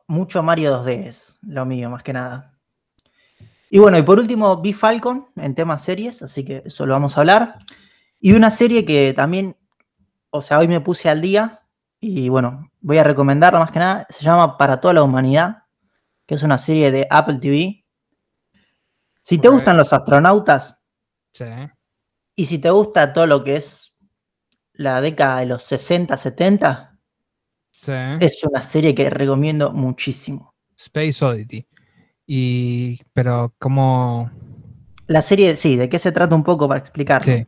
mucho 0.06 0.42
Mario 0.42 0.82
2D 0.82 1.06
es 1.08 1.34
lo 1.42 1.64
mío, 1.64 1.90
más 1.90 2.02
que 2.02 2.12
nada. 2.12 2.54
Y 3.70 3.78
bueno, 3.78 3.98
y 3.98 4.02
por 4.02 4.18
último, 4.18 4.60
vi 4.60 4.72
Falcon 4.72 5.28
en 5.36 5.54
temas 5.54 5.82
series, 5.82 6.22
así 6.22 6.44
que 6.44 6.62
eso 6.64 6.86
lo 6.86 6.94
vamos 6.94 7.16
a 7.16 7.20
hablar. 7.20 7.58
Y 8.20 8.32
una 8.32 8.50
serie 8.50 8.84
que 8.84 9.14
también, 9.14 9.56
o 10.30 10.42
sea, 10.42 10.58
hoy 10.58 10.68
me 10.68 10.80
puse 10.80 11.08
al 11.08 11.20
día 11.20 11.62
y 12.00 12.28
bueno, 12.28 12.70
voy 12.80 12.98
a 12.98 13.04
recomendarla 13.04 13.60
más 13.60 13.70
que 13.70 13.78
nada, 13.78 14.06
se 14.10 14.24
llama 14.24 14.56
Para 14.56 14.80
toda 14.80 14.94
la 14.94 15.02
humanidad, 15.02 15.64
que 16.30 16.36
es 16.36 16.44
una 16.44 16.58
serie 16.58 16.92
de 16.92 17.08
Apple 17.10 17.38
TV. 17.40 17.84
Si 19.20 19.38
te 19.38 19.48
gustan 19.48 19.76
los 19.76 19.92
astronautas, 19.92 20.78
Sí. 21.32 21.44
y 22.36 22.46
si 22.46 22.60
te 22.60 22.70
gusta 22.70 23.12
todo 23.12 23.26
lo 23.26 23.42
que 23.42 23.56
es 23.56 23.92
la 24.74 25.00
década 25.00 25.40
de 25.40 25.46
los 25.46 25.64
60, 25.64 26.16
70, 26.16 26.96
Sí. 27.72 27.90
es 28.20 28.44
una 28.44 28.62
serie 28.62 28.94
que 28.94 29.10
recomiendo 29.10 29.72
muchísimo. 29.72 30.54
Space 30.76 31.24
Oddity. 31.24 31.66
Y. 32.28 33.00
Pero, 33.12 33.52
como. 33.58 34.30
La 35.08 35.22
serie, 35.22 35.56
sí, 35.56 35.74
¿de 35.74 35.88
qué 35.88 35.98
se 35.98 36.12
trata 36.12 36.36
un 36.36 36.44
poco 36.44 36.68
para 36.68 36.78
explicarlo? 36.78 37.24
Sí. 37.24 37.44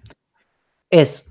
Es 0.90 1.24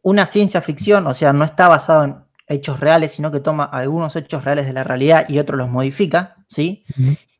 una 0.00 0.24
ciencia 0.24 0.62
ficción, 0.62 1.06
o 1.06 1.12
sea, 1.12 1.34
no 1.34 1.44
está 1.44 1.68
basado 1.68 2.04
en 2.04 2.23
hechos 2.46 2.80
reales, 2.80 3.12
sino 3.12 3.30
que 3.30 3.40
toma 3.40 3.64
algunos 3.64 4.16
hechos 4.16 4.44
reales 4.44 4.66
de 4.66 4.72
la 4.72 4.84
realidad 4.84 5.26
y 5.28 5.38
otros 5.38 5.58
los 5.58 5.68
modifica, 5.68 6.36
¿sí? 6.48 6.84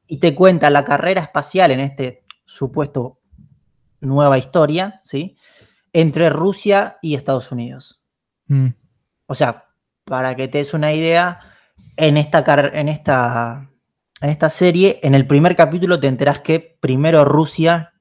Y 0.07 0.19
te 0.19 0.35
cuenta 0.35 0.71
la 0.71 0.85
carrera 0.85 1.23
espacial 1.23 1.71
en 1.71 1.81
este 1.81 2.25
supuesto 2.45 3.19
nueva 4.01 4.39
historia, 4.39 5.01
¿sí? 5.05 5.37
Entre 5.93 6.31
Rusia 6.31 6.99
y 7.03 7.15
Estados 7.15 7.53
Unidos. 7.53 8.01
Mm. 8.47 8.69
O 9.27 9.35
sea, 9.35 9.67
para 10.05 10.35
que 10.35 10.49
te 10.49 10.59
des 10.59 10.75
una 10.75 10.93
idea, 10.93 11.41
en 11.97 12.17
esta, 12.17 12.45
en 12.73 12.89
esta, 12.89 13.71
en 14.21 14.31
esta 14.31 14.51
serie, 14.51 15.01
en 15.03 15.15
el 15.15 15.27
primer 15.27 15.57
capítulo 15.57 16.01
te 16.01 16.09
enterás 16.09 16.41
que 16.41 16.77
primero 16.81 17.25
Rusia 17.25 17.93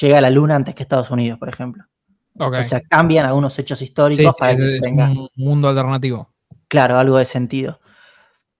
llega 0.00 0.18
a 0.18 0.20
la 0.20 0.30
Luna 0.30 0.56
antes 0.56 0.74
que 0.74 0.82
Estados 0.82 1.10
Unidos, 1.10 1.38
por 1.38 1.48
ejemplo. 1.48 1.84
O 2.36 2.64
sea, 2.64 2.80
cambian 2.80 3.26
algunos 3.26 3.58
hechos 3.58 3.78
Sí, 3.78 3.86
históricos 3.86 4.34
sí, 4.34 4.40
para 4.40 4.52
es, 4.52 4.58
que 4.58 4.76
es 4.76 4.82
tenga, 4.82 5.10
un 5.10 5.28
mundo 5.36 5.68
alternativo. 5.68 6.29
Claro, 6.70 6.98
algo 6.98 7.18
de 7.18 7.26
sentido. 7.26 7.80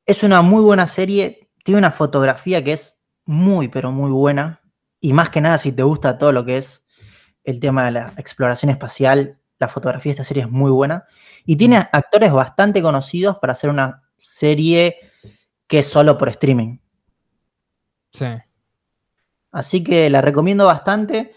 Es 0.04 0.22
una 0.22 0.42
muy 0.42 0.62
buena 0.62 0.86
serie, 0.88 1.48
tiene 1.64 1.78
una 1.78 1.92
fotografía 1.92 2.62
que 2.62 2.72
es 2.72 3.00
muy, 3.24 3.68
pero 3.68 3.92
muy 3.92 4.10
buena. 4.10 4.60
Y 5.00 5.12
más 5.12 5.30
que 5.30 5.40
nada, 5.40 5.56
si 5.58 5.72
te 5.72 5.84
gusta 5.84 6.18
todo 6.18 6.32
lo 6.32 6.44
que 6.44 6.58
es 6.58 6.84
el 7.44 7.60
tema 7.60 7.84
de 7.84 7.92
la 7.92 8.12
exploración 8.16 8.70
espacial, 8.70 9.38
la 9.58 9.68
fotografía 9.68 10.10
de 10.10 10.14
esta 10.14 10.24
serie 10.24 10.42
es 10.42 10.50
muy 10.50 10.70
buena. 10.72 11.04
Y 11.46 11.56
tiene 11.56 11.76
actores 11.76 12.32
bastante 12.32 12.82
conocidos 12.82 13.38
para 13.38 13.52
hacer 13.52 13.70
una 13.70 14.02
serie 14.18 14.96
que 15.68 15.78
es 15.78 15.86
solo 15.86 16.18
por 16.18 16.28
streaming. 16.30 16.78
Sí. 18.12 18.26
Así 19.52 19.84
que 19.84 20.10
la 20.10 20.20
recomiendo 20.20 20.66
bastante. 20.66 21.36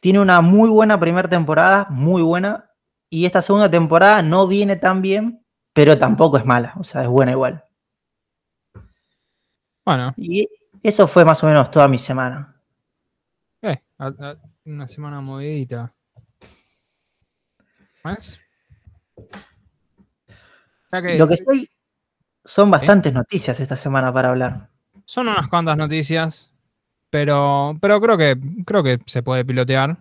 Tiene 0.00 0.20
una 0.20 0.42
muy 0.42 0.68
buena 0.68 1.00
primera 1.00 1.28
temporada, 1.30 1.86
muy 1.88 2.22
buena. 2.22 2.70
Y 3.08 3.24
esta 3.24 3.40
segunda 3.40 3.70
temporada 3.70 4.22
no 4.22 4.46
viene 4.46 4.76
tan 4.76 5.00
bien, 5.00 5.39
pero 5.72 5.98
tampoco 5.98 6.36
es 6.38 6.44
mala. 6.44 6.74
O 6.78 6.84
sea, 6.84 7.02
es 7.02 7.08
buena 7.08 7.32
igual. 7.32 7.64
Bueno, 9.84 10.12
Y 10.16 10.48
eso 10.82 11.08
fue 11.08 11.24
más 11.24 11.42
o 11.42 11.46
menos 11.46 11.70
toda 11.70 11.88
mi 11.88 11.98
semana. 11.98 12.54
eh, 13.62 13.80
a- 13.98 14.06
a- 14.06 14.36
una 14.64 14.86
semana 14.88 15.20
movidita. 15.20 15.92
¿Más? 18.04 18.40
Lo 21.18 21.28
que 21.28 21.36
sí 21.36 21.68
son 22.44 22.70
bastantes 22.70 23.12
noticias 23.12 23.60
esta 23.60 23.76
semana 23.76 24.12
para 24.12 24.30
hablar. 24.30 24.68
son 25.04 25.28
unas 25.28 25.48
cuantas 25.48 25.76
noticias, 25.76 26.50
pero, 27.10 27.76
pero 27.80 28.00
creo 28.00 28.16
que 28.16 28.36
creo 28.64 28.82
que 28.82 29.00
se 29.06 29.22
puede 29.22 29.44
pilotear. 29.44 29.98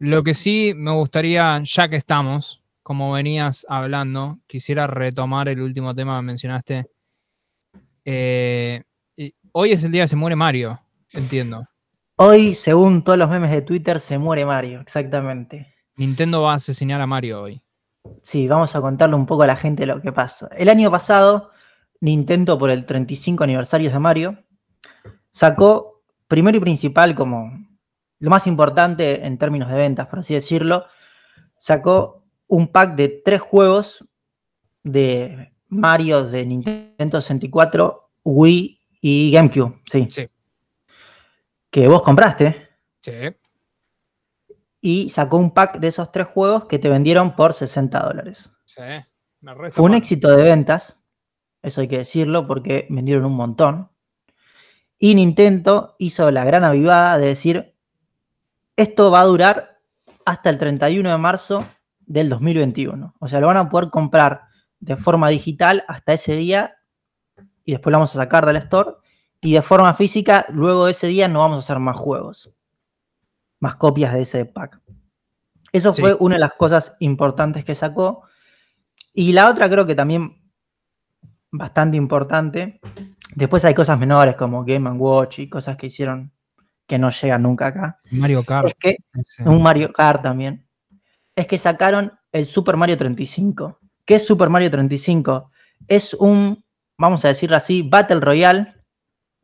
Lo 0.00 0.22
que 0.22 0.34
sí 0.34 0.72
me 0.74 0.92
gustaría, 0.92 1.60
ya 1.62 1.88
que 1.88 1.96
estamos, 1.96 2.60
como 2.88 3.12
venías 3.12 3.66
hablando, 3.68 4.38
quisiera 4.46 4.86
retomar 4.86 5.46
el 5.50 5.60
último 5.60 5.94
tema 5.94 6.18
que 6.18 6.22
mencionaste. 6.24 6.86
Eh, 8.02 8.82
hoy 9.52 9.72
es 9.72 9.84
el 9.84 9.92
día 9.92 10.04
que 10.04 10.08
se 10.08 10.16
muere 10.16 10.34
Mario, 10.36 10.80
entiendo. 11.12 11.68
Hoy, 12.16 12.54
según 12.54 13.04
todos 13.04 13.18
los 13.18 13.28
memes 13.28 13.50
de 13.50 13.60
Twitter, 13.60 14.00
se 14.00 14.16
muere 14.16 14.46
Mario, 14.46 14.80
exactamente. 14.80 15.74
Nintendo 15.96 16.40
va 16.40 16.52
a 16.52 16.54
asesinar 16.54 16.98
a 17.02 17.06
Mario 17.06 17.42
hoy. 17.42 17.62
Sí, 18.22 18.48
vamos 18.48 18.74
a 18.74 18.80
contarle 18.80 19.16
un 19.16 19.26
poco 19.26 19.42
a 19.42 19.48
la 19.48 19.56
gente 19.56 19.84
lo 19.84 20.00
que 20.00 20.10
pasa. 20.10 20.48
El 20.56 20.70
año 20.70 20.90
pasado, 20.90 21.50
Nintendo, 22.00 22.58
por 22.58 22.70
el 22.70 22.86
35 22.86 23.44
aniversario 23.44 23.90
de 23.90 23.98
Mario, 23.98 24.38
sacó, 25.30 26.04
primero 26.26 26.56
y 26.56 26.60
principal, 26.60 27.14
como 27.14 27.52
lo 28.18 28.30
más 28.30 28.46
importante 28.46 29.26
en 29.26 29.36
términos 29.36 29.68
de 29.68 29.76
ventas, 29.76 30.06
por 30.06 30.20
así 30.20 30.32
decirlo, 30.32 30.86
sacó 31.58 32.17
un 32.48 32.68
pack 32.68 32.96
de 32.96 33.08
tres 33.24 33.40
juegos 33.40 34.04
de 34.82 35.52
Mario 35.68 36.24
de 36.24 36.44
Nintendo 36.46 37.20
64, 37.20 38.10
Wii 38.24 38.80
y 39.00 39.30
GameCube, 39.32 39.80
sí. 39.86 40.06
Sí. 40.10 40.28
Que 41.70 41.86
vos 41.88 42.02
compraste 42.02 42.68
Sí. 43.00 43.12
y 44.80 45.10
sacó 45.10 45.36
un 45.36 45.52
pack 45.52 45.78
de 45.78 45.88
esos 45.88 46.10
tres 46.10 46.26
juegos 46.26 46.64
que 46.64 46.78
te 46.78 46.88
vendieron 46.88 47.36
por 47.36 47.52
60 47.52 48.00
dólares. 48.00 48.50
Sí. 48.64 48.82
Me 49.40 49.54
resta 49.54 49.76
Fue 49.76 49.84
un 49.84 49.92
mal. 49.92 49.98
éxito 49.98 50.28
de 50.34 50.42
ventas, 50.42 50.96
eso 51.62 51.80
hay 51.80 51.88
que 51.88 51.98
decirlo, 51.98 52.46
porque 52.46 52.86
vendieron 52.90 53.24
un 53.26 53.34
montón. 53.36 53.90
Y 54.98 55.14
Nintendo 55.14 55.94
hizo 55.98 56.30
la 56.30 56.44
gran 56.44 56.64
avivada 56.64 57.18
de 57.18 57.26
decir, 57.28 57.74
esto 58.76 59.10
va 59.10 59.20
a 59.20 59.24
durar 59.24 59.80
hasta 60.24 60.50
el 60.50 60.58
31 60.58 61.10
de 61.10 61.18
marzo 61.18 61.64
del 62.08 62.28
2021. 62.28 63.14
O 63.20 63.28
sea, 63.28 63.38
lo 63.40 63.46
van 63.46 63.58
a 63.58 63.68
poder 63.68 63.90
comprar 63.90 64.42
de 64.80 64.96
forma 64.96 65.28
digital 65.28 65.84
hasta 65.86 66.14
ese 66.14 66.34
día 66.36 66.76
y 67.64 67.72
después 67.72 67.92
lo 67.92 67.98
vamos 67.98 68.14
a 68.16 68.18
sacar 68.18 68.46
del 68.46 68.56
store. 68.56 68.92
Y 69.40 69.52
de 69.52 69.62
forma 69.62 69.94
física, 69.94 70.46
luego 70.48 70.86
de 70.86 70.92
ese 70.92 71.06
día 71.06 71.28
no 71.28 71.40
vamos 71.40 71.56
a 71.58 71.60
hacer 71.60 71.78
más 71.78 71.96
juegos, 71.96 72.50
más 73.60 73.76
copias 73.76 74.12
de 74.14 74.22
ese 74.22 74.44
pack. 74.46 74.80
Eso 75.72 75.94
Sí. 75.94 76.00
fue 76.00 76.16
una 76.18 76.36
de 76.36 76.40
las 76.40 76.54
cosas 76.54 76.96
importantes 76.98 77.64
que 77.64 77.74
sacó. 77.76 78.22
Y 79.12 79.32
la 79.32 79.48
otra 79.50 79.68
creo 79.68 79.86
que 79.86 79.94
también 79.94 80.42
bastante 81.52 81.96
importante. 81.96 82.80
Después 83.34 83.64
hay 83.64 83.74
cosas 83.74 83.98
menores 83.98 84.34
como 84.34 84.64
Game 84.64 84.90
Watch 84.92 85.38
y 85.40 85.48
cosas 85.48 85.76
que 85.76 85.86
hicieron 85.86 86.32
que 86.86 86.98
no 86.98 87.10
llegan 87.10 87.42
nunca 87.42 87.66
acá. 87.66 88.00
Mario 88.10 88.42
Kart. 88.44 88.68
Es 88.68 88.74
que 88.78 88.96
un 89.44 89.62
Mario 89.62 89.92
Kart 89.92 90.22
también. 90.22 90.66
Es 91.38 91.46
que 91.46 91.56
sacaron 91.56 92.18
el 92.32 92.46
Super 92.46 92.76
Mario 92.76 92.96
35. 92.96 93.78
¿Qué 94.04 94.16
es 94.16 94.26
Super 94.26 94.48
Mario 94.48 94.72
35? 94.72 95.52
Es 95.86 96.12
un, 96.14 96.64
vamos 96.98 97.24
a 97.24 97.28
decirlo 97.28 97.54
así, 97.54 97.82
Battle 97.82 98.18
Royale 98.18 98.74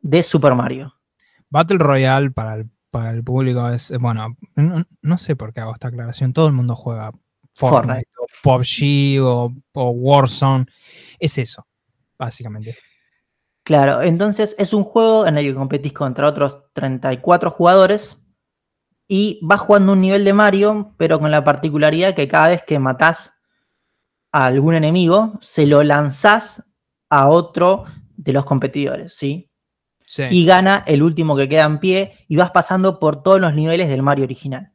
de 0.01 0.21
Super 0.21 0.55
Mario. 0.55 0.93
Battle 1.49 1.77
Royale 1.77 2.31
para 2.31 2.55
el, 2.55 2.69
para 2.91 3.11
el 3.11 3.23
público 3.23 3.69
es, 3.69 3.93
bueno, 3.97 4.35
no, 4.57 4.83
no 5.01 5.17
sé 5.17 5.37
por 5.37 5.53
qué 5.53 5.61
hago 5.61 5.71
esta 5.71 5.87
aclaración. 5.87 6.33
Todo 6.33 6.47
el 6.47 6.51
mundo 6.51 6.75
juega 6.75 7.13
Fortnite, 7.53 8.09
o 8.19 8.25
PUBG 8.43 9.23
o, 9.25 9.53
o 9.71 9.89
Warzone. 9.91 10.65
Es 11.17 11.37
eso, 11.37 11.65
básicamente. 12.19 12.77
Claro, 13.63 14.01
entonces 14.01 14.53
es 14.59 14.73
un 14.73 14.83
juego 14.83 15.27
en 15.27 15.37
el 15.37 15.45
que 15.45 15.55
competís 15.55 15.93
contra 15.93 16.27
otros 16.27 16.59
34 16.73 17.51
jugadores 17.51 18.21
y 19.07 19.39
vas 19.41 19.61
jugando 19.61 19.93
un 19.93 20.01
nivel 20.01 20.23
de 20.25 20.33
Mario, 20.33 20.93
pero 20.97 21.19
con 21.19 21.31
la 21.31 21.43
particularidad 21.43 22.15
que 22.15 22.27
cada 22.27 22.49
vez 22.49 22.63
que 22.63 22.79
matás 22.79 23.33
a 24.31 24.45
algún 24.47 24.75
enemigo, 24.75 25.33
se 25.39 25.65
lo 25.65 25.83
lanzás 25.83 26.63
a 27.09 27.29
otro 27.29 27.85
de 28.17 28.33
los 28.33 28.45
competidores, 28.45 29.13
¿sí? 29.13 29.49
Sí. 30.07 30.23
Y 30.29 30.45
gana 30.45 30.83
el 30.87 31.01
último 31.03 31.35
que 31.35 31.49
queda 31.49 31.65
en 31.65 31.79
pie 31.79 32.13
y 32.27 32.35
vas 32.35 32.51
pasando 32.51 32.99
por 32.99 33.23
todos 33.23 33.39
los 33.39 33.53
niveles 33.53 33.89
del 33.89 34.01
Mario 34.03 34.25
original. 34.25 34.71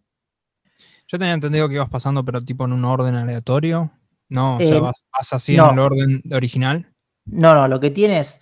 Yo 1.09 1.19
tenía 1.19 1.35
entendido 1.35 1.69
que 1.69 1.75
ibas 1.75 1.89
pasando, 1.89 2.25
pero 2.25 2.41
tipo 2.41 2.65
en 2.65 2.73
un 2.73 2.85
orden 2.85 3.15
aleatorio. 3.15 3.91
No, 4.29 4.57
o 4.57 4.61
sea, 4.61 4.77
Eh, 4.77 4.81
vas, 4.81 5.03
vas 5.13 5.33
así 5.33 5.57
no. 5.57 5.67
en 5.67 5.73
el 5.73 5.79
orden 5.81 6.23
original. 6.33 6.93
No, 7.25 7.55
no, 7.55 7.67
lo 7.69 7.81
que 7.81 7.91
tienes, 7.91 8.41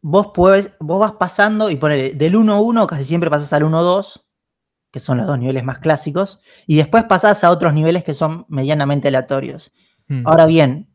vos 0.00 0.28
puedes, 0.34 0.72
vos 0.80 1.00
vas 1.00 1.12
pasando 1.12 1.70
y 1.70 1.76
ponele, 1.76 2.14
del 2.14 2.36
1-1 2.36 2.86
casi 2.86 3.04
siempre 3.04 3.30
pasás 3.30 3.52
al 3.52 3.64
1-2, 3.64 4.24
que 4.94 5.00
son 5.00 5.18
los 5.18 5.26
dos 5.26 5.40
niveles 5.40 5.64
más 5.64 5.80
clásicos, 5.80 6.38
y 6.68 6.76
después 6.76 7.02
pasás 7.02 7.42
a 7.42 7.50
otros 7.50 7.74
niveles 7.74 8.04
que 8.04 8.14
son 8.14 8.46
medianamente 8.48 9.08
aleatorios. 9.08 9.72
Mm. 10.06 10.24
Ahora 10.24 10.46
bien, 10.46 10.88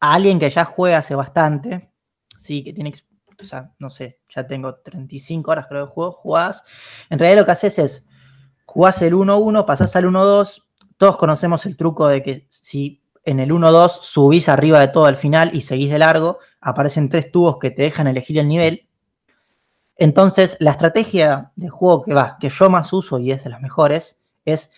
a 0.00 0.14
alguien 0.14 0.38
que 0.38 0.48
ya 0.48 0.64
juega 0.64 0.96
hace 0.96 1.14
bastante, 1.14 1.92
sí, 2.38 2.64
que 2.64 2.72
tiene, 2.72 2.94
o 3.38 3.44
sea, 3.44 3.74
no 3.78 3.90
sé, 3.90 4.20
ya 4.34 4.46
tengo 4.46 4.76
35 4.76 5.50
horas 5.50 5.66
creo 5.68 5.84
de 5.84 5.92
juego 5.92 6.12
jugadas, 6.12 6.64
en 7.10 7.18
realidad 7.18 7.42
lo 7.42 7.44
que 7.44 7.52
haces 7.52 7.78
es, 7.78 8.06
jugás 8.64 9.02
el 9.02 9.12
1-1, 9.12 9.66
pasás 9.66 9.94
al 9.96 10.06
1-2, 10.06 10.62
todos 10.96 11.18
conocemos 11.18 11.66
el 11.66 11.76
truco 11.76 12.08
de 12.08 12.22
que 12.22 12.46
si 12.48 13.02
en 13.22 13.38
el 13.38 13.50
1-2 13.50 13.98
subís 14.00 14.48
arriba 14.48 14.80
de 14.80 14.88
todo 14.88 15.04
al 15.04 15.18
final 15.18 15.50
y 15.52 15.60
seguís 15.60 15.90
de 15.90 15.98
largo, 15.98 16.38
aparecen 16.62 17.10
tres 17.10 17.30
tubos 17.30 17.58
que 17.58 17.70
te 17.70 17.82
dejan 17.82 18.06
elegir 18.06 18.38
el 18.38 18.48
nivel. 18.48 18.88
Entonces, 19.96 20.56
la 20.60 20.72
estrategia 20.72 21.52
de 21.56 21.68
juego 21.68 22.02
que 22.02 22.14
va, 22.14 22.36
que 22.38 22.50
yo 22.50 22.68
más 22.68 22.92
uso 22.92 23.18
y 23.18 23.32
es 23.32 23.44
de 23.44 23.50
las 23.50 23.62
mejores, 23.62 24.22
es 24.44 24.70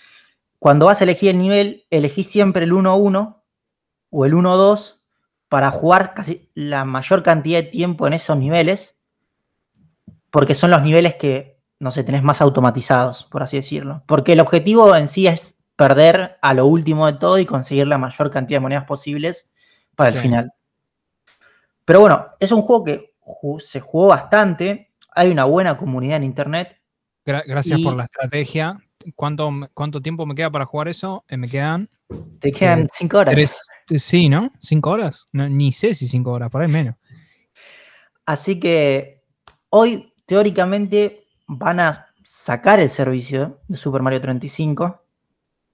cuando 0.59 0.87
vas 0.87 1.01
a 1.01 1.05
elegir 1.05 1.31
el 1.31 1.39
nivel, 1.39 1.87
elegí 1.91 2.25
siempre 2.25 2.65
el 2.65 2.73
1-1 2.73 3.43
o 4.11 4.25
el 4.25 4.35
1-2 4.35 4.97
para 5.49 5.71
jugar 5.71 6.15
casi 6.15 6.51
la 6.55 6.85
mayor 6.85 7.23
cantidad 7.23 7.63
de 7.63 7.69
tiempo 7.69 8.07
en 8.07 8.13
esos 8.13 8.37
niveles, 8.37 9.01
porque 10.31 10.55
son 10.55 10.71
los 10.71 10.83
niveles 10.83 11.17
que, 11.17 11.59
no 11.79 11.91
sé, 11.91 12.05
tenés 12.05 12.23
más 12.23 12.41
automatizados, 12.41 13.25
por 13.25 13.43
así 13.43 13.57
decirlo. 13.57 14.03
Porque 14.07 14.35
el 14.35 14.41
objetivo 14.41 14.95
en 14.95 15.09
sí 15.09 15.27
es 15.27 15.57
perder 15.75 16.39
a 16.43 16.55
lo 16.55 16.67
último 16.67 17.07
de 17.07 17.15
todo 17.15 17.39
y 17.39 17.47
conseguir 17.47 17.87
la 17.87 17.99
mayor 17.99 18.31
cantidad 18.31 18.57
de 18.57 18.63
monedas 18.63 18.85
posibles 18.85 19.51
para 19.95 20.11
el 20.11 20.19
final. 20.19 20.53
Pero 21.85 22.01
bueno, 22.01 22.27
es 22.41 22.53
un 22.53 22.63
juego 22.63 22.85
que 22.85 23.15
se 23.61 23.81
jugó 23.81 24.09
bastante, 24.09 24.88
hay 25.19 25.31
una 25.31 25.45
buena 25.45 25.77
comunidad 25.77 26.19
en 26.19 26.25
internet. 26.25 26.77
Gracias 27.27 27.81
por 27.81 27.97
la 27.97 28.05
estrategia. 28.05 28.79
¿Cuánto, 29.17 29.51
¿Cuánto 29.75 30.01
tiempo 30.01 30.25
me 30.27 30.35
queda 30.35 30.51
para 30.51 30.65
jugar 30.65 30.89
eso? 30.89 31.25
Eh, 31.29 31.37
me 31.37 31.49
quedan... 31.49 31.91
Te 32.41 32.53
quedan 32.53 32.83
eh, 32.83 32.89
cinco 32.95 33.19
horas. 33.19 33.59
sí, 33.97 34.29
¿no? 34.29 34.51
¿Cinco 34.61 34.91
horas? 34.91 35.29
ni 35.33 35.73
sé 35.73 35.93
si 35.93 36.07
cinco 36.07 36.33
horas, 36.33 36.51
por 36.51 36.63
ahí 36.63 36.69
menos. 36.69 36.95
Así 38.27 38.61
que 38.61 39.25
hoy, 39.71 40.15
teóricamente, 40.25 41.27
van 41.49 41.81
a 41.81 42.07
sacar 42.25 42.79
el 42.79 42.89
servicio 42.89 43.61
de 43.67 43.77
Super 43.77 44.03
Mario 44.03 44.21
35 44.21 45.05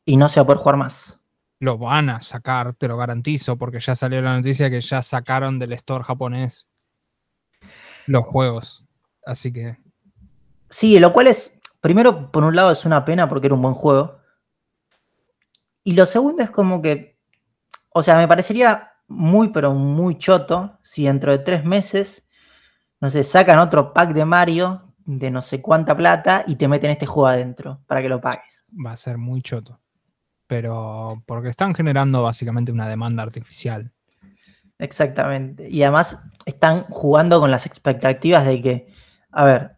y 0.07 0.17
no 0.17 0.29
se 0.29 0.41
va 0.41 0.45
a 0.45 0.47
poder 0.47 0.59
jugar 0.59 0.77
más. 0.79 1.21
Lo 1.61 1.77
van 1.77 2.09
a 2.09 2.21
sacar, 2.21 2.75
te 2.75 2.89
lo 2.89 2.97
garantizo, 2.97 3.57
porque 3.57 3.79
ya 3.79 3.95
salió 3.95 4.23
la 4.23 4.37
noticia 4.37 4.71
que 4.71 4.81
ya 4.81 5.03
sacaron 5.03 5.59
del 5.59 5.75
store 5.75 6.05
japonés 6.05 6.69
los 8.07 8.25
juegos. 8.25 8.84
Así 9.27 9.53
que. 9.53 9.77
Sí, 10.71 10.99
lo 10.99 11.13
cual 11.13 11.29
es, 11.29 11.53
primero, 11.81 12.31
por 12.31 12.45
un 12.45 12.57
lado 12.57 12.73
es 12.73 12.85
una 12.85 13.05
pena 13.05 13.29
porque 13.29 13.47
era 13.47 13.55
un 13.55 13.63
buen 13.63 13.75
juego. 13.75 14.19
Y 15.83 15.93
lo 15.93 16.07
segundo 16.07 16.43
es 16.43 16.51
como 16.51 16.81
que, 16.81 17.19
o 17.91 18.03
sea, 18.03 18.17
me 18.17 18.29
parecería 18.29 18.93
muy, 19.07 19.49
pero 19.49 19.75
muy 19.75 20.19
choto 20.19 20.79
si 20.83 21.05
dentro 21.05 21.31
de 21.33 21.39
tres 21.39 21.65
meses, 21.65 22.27
no 23.01 23.11
sé, 23.11 23.23
sacan 23.23 23.59
otro 23.59 23.93
pack 23.93 24.13
de 24.13 24.25
Mario 24.25 24.95
de 25.05 25.31
no 25.31 25.43
sé 25.43 25.61
cuánta 25.61 25.95
plata 25.95 26.45
y 26.47 26.57
te 26.57 26.67
meten 26.67 26.91
este 26.91 27.05
juego 27.05 27.27
adentro 27.27 27.81
para 27.87 28.01
que 28.01 28.09
lo 28.09 28.21
pagues. 28.21 28.65
Va 28.85 28.93
a 28.93 28.97
ser 28.97 29.19
muy 29.19 29.43
choto 29.43 29.79
pero 30.47 31.23
porque 31.27 31.49
están 31.49 31.75
generando 31.75 32.23
básicamente 32.23 32.73
una 32.73 32.89
demanda 32.89 33.23
artificial. 33.23 33.91
Exactamente. 34.79 35.69
Y 35.69 35.83
además 35.83 36.19
están 36.47 36.85
jugando 36.85 37.41
con 37.41 37.51
las 37.51 37.67
expectativas 37.67 38.45
de 38.45 38.61
que, 38.61 38.94
a 39.35 39.45
ver, 39.45 39.77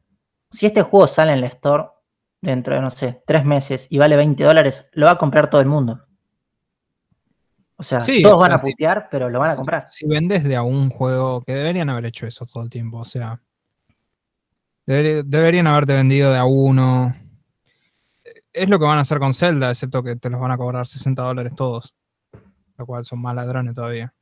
si 0.51 0.66
este 0.66 0.83
juego 0.83 1.07
sale 1.07 1.33
en 1.33 1.38
el 1.38 1.45
store 1.45 1.85
dentro 2.40 2.75
de, 2.75 2.81
no 2.81 2.90
sé, 2.90 3.23
tres 3.27 3.45
meses 3.45 3.87
y 3.90 3.99
vale 3.99 4.16
20 4.16 4.42
dólares, 4.45 4.87
lo 4.92 5.07
va 5.07 5.12
a 5.12 5.19
comprar 5.19 5.51
todo 5.51 5.61
el 5.61 5.66
mundo. 5.66 6.07
O 7.79 7.83
sea, 7.83 7.99
todos 7.99 8.40
van 8.40 8.53
a 8.53 8.59
putear, 8.59 9.09
pero 9.11 9.29
lo 9.29 9.38
van 9.38 9.51
a 9.51 9.57
comprar. 9.57 9.85
Si, 9.88 10.07
vendes 10.07 10.45
de 10.45 10.57
algún 10.57 10.88
juego, 10.88 11.42
que 11.42 11.53
deberían 11.53 11.90
haber 11.90 12.07
hecho 12.07 12.27
eso 12.27 12.47
todo 12.47 12.62
el 12.62 12.71
tiempo, 12.71 12.99
o 12.99 13.05
sea, 13.05 13.40
deberían 14.87 15.66
haberte 15.66 15.95
vendido 15.95 16.33
de 16.33 16.38
a 16.38 16.45
uno, 16.45 17.14
es 18.57 18.71
lo 18.71 18.79
que 18.79 18.87
van 18.87 18.97
a 18.97 19.03
hacer 19.03 19.19
con 19.19 19.35
Zelda, 19.35 19.69
excepto 19.69 20.03
que 20.03 20.16
te 20.16 20.31
los 20.31 20.40
van 20.40 20.51
a 20.51 20.57
cobrar 20.57 20.87
60 20.87 21.23
dólares 21.23 21.53
todos. 21.55 21.95
Lo 22.79 22.87
cual 22.87 23.05
son 23.05 23.21
más 23.21 23.35
ladrones 23.35 23.75
todavía. 23.75 24.14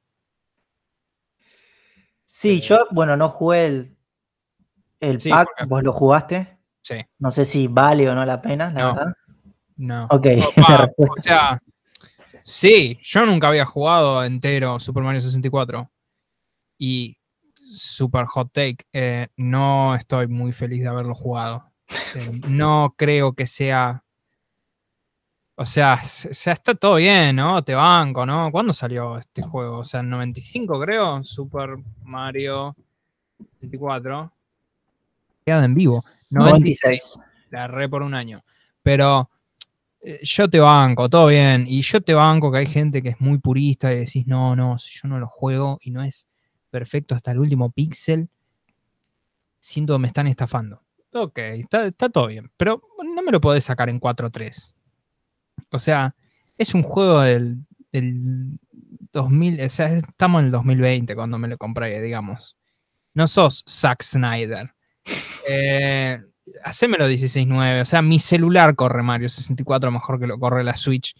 Sí, 2.24 2.58
eh, 2.58 2.60
yo, 2.60 2.78
bueno, 2.90 3.16
no 3.16 3.28
jugué 3.30 3.66
el, 3.66 3.93
el 5.10 5.18
pack. 5.18 5.66
¿Vos 5.66 5.82
lo 5.82 5.92
jugaste? 5.92 6.58
Sí. 6.80 6.96
No 7.18 7.30
sé 7.30 7.44
si 7.44 7.66
vale 7.66 8.08
o 8.08 8.14
no 8.14 8.24
la 8.24 8.40
pena, 8.40 8.70
la 8.70 8.86
verdad. 8.86 9.16
No. 9.76 10.06
Ok. 10.10 10.26
o 10.98 11.16
sea, 11.16 11.60
sí, 12.42 12.98
yo 13.02 13.24
nunca 13.26 13.48
había 13.48 13.64
jugado 13.64 14.24
entero 14.24 14.78
Super 14.78 15.02
Mario 15.02 15.20
64. 15.20 15.90
Y 16.78 17.16
super 17.54 18.26
hot 18.26 18.52
take, 18.52 18.78
eh, 18.92 19.28
no 19.36 19.94
estoy 19.94 20.26
muy 20.26 20.52
feliz 20.52 20.82
de 20.82 20.88
haberlo 20.88 21.14
jugado. 21.14 21.70
Eh, 22.14 22.40
no 22.48 22.94
creo 22.96 23.32
que 23.32 23.46
sea 23.46 24.04
o 25.56 25.64
sea, 25.66 26.00
está 26.02 26.74
todo 26.74 26.96
bien, 26.96 27.36
¿no? 27.36 27.62
Te 27.62 27.74
banco, 27.74 28.26
¿no? 28.26 28.50
¿Cuándo 28.50 28.72
salió 28.72 29.18
este 29.18 29.40
juego? 29.42 29.78
O 29.78 29.84
sea, 29.84 30.00
en 30.00 30.10
95 30.10 30.80
creo, 30.80 31.22
Super 31.22 31.76
Mario 32.02 32.74
24. 33.60 34.32
Queda 35.44 35.64
en 35.64 35.74
vivo. 35.74 36.02
96. 36.30 37.18
La 37.50 37.66
re 37.66 37.88
por 37.88 38.02
un 38.02 38.14
año. 38.14 38.44
Pero 38.82 39.30
eh, 40.00 40.20
yo 40.22 40.48
te 40.48 40.60
banco, 40.60 41.08
todo 41.08 41.28
bien. 41.28 41.66
Y 41.68 41.82
yo 41.82 42.00
te 42.00 42.14
banco 42.14 42.50
que 42.50 42.58
hay 42.58 42.66
gente 42.66 43.02
que 43.02 43.10
es 43.10 43.20
muy 43.20 43.38
purista 43.38 43.92
y 43.92 44.00
decís, 44.00 44.26
no, 44.26 44.54
no, 44.54 44.78
si 44.78 44.98
yo 44.98 45.08
no 45.08 45.18
lo 45.18 45.28
juego 45.28 45.78
y 45.82 45.90
no 45.90 46.02
es 46.02 46.26
perfecto 46.70 47.14
hasta 47.14 47.30
el 47.30 47.38
último 47.38 47.70
píxel, 47.70 48.28
siento 49.60 49.94
que 49.94 50.00
me 50.00 50.08
están 50.08 50.26
estafando. 50.26 50.82
Ok, 51.12 51.38
está, 51.38 51.86
está 51.86 52.08
todo 52.08 52.26
bien. 52.26 52.50
Pero 52.56 52.82
no 53.14 53.22
me 53.22 53.30
lo 53.30 53.40
podés 53.40 53.64
sacar 53.64 53.88
en 53.88 54.00
4.3. 54.00 54.74
O 55.70 55.78
sea, 55.78 56.14
es 56.58 56.74
un 56.74 56.82
juego 56.82 57.20
del, 57.20 57.64
2000, 59.12 59.60
o 59.60 59.70
sea, 59.70 59.86
estamos 59.86 60.40
en 60.40 60.46
el 60.46 60.52
2020 60.52 61.14
cuando 61.14 61.38
me 61.38 61.48
lo 61.48 61.56
compré, 61.56 62.00
digamos. 62.00 62.56
No 63.14 63.26
sos 63.28 63.64
Zack 63.68 64.02
Snyder. 64.02 64.73
Eh, 65.46 66.20
hacémelo 66.62 67.08
16.9. 67.08 67.82
O 67.82 67.84
sea, 67.84 68.02
mi 68.02 68.18
celular 68.18 68.74
corre 68.74 69.02
Mario 69.02 69.28
64 69.28 69.90
mejor 69.90 70.20
que 70.20 70.26
lo 70.26 70.38
corre 70.38 70.64
la 70.64 70.76
Switch. 70.76 71.14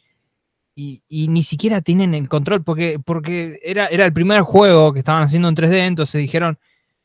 Y, 0.77 1.03
ni 1.29 1.45
siquiera 1.45 1.83
tienen 1.83 2.15
el 2.15 2.29
control 2.29 2.65
porque, 2.65 2.99
porque 2.99 3.61
era, 3.63 3.87
era 3.87 4.05
el 4.05 4.13
primer 4.13 4.41
juego 4.43 4.93
que 4.93 4.99
estaban 4.99 5.23
haciendo 5.23 5.49
en 5.49 5.55
3D, 5.55 5.87
entonces 5.87 6.21
dijeron, 6.21 6.59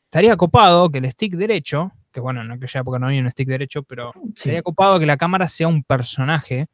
estaría 0.06 0.36
copado 0.36 0.90
que 0.90 0.98
el 0.98 1.08
stick 1.08 1.34
derecho, 1.34 1.92
que 2.10 2.18
bueno, 2.18 2.42
en 2.42 2.50
aquella 2.50 2.80
época 2.80 2.98
no 2.98 3.06
había 3.06 3.20
un 3.20 3.30
stick 3.30 3.46
derecho, 3.46 3.84
pero 3.84 4.12
estaría 4.34 4.62
copado 4.62 4.98
que 4.98 5.06
la 5.06 5.16
cámara 5.16 5.46
sea 5.46 5.68
un 5.68 5.84
personaje 5.84 6.68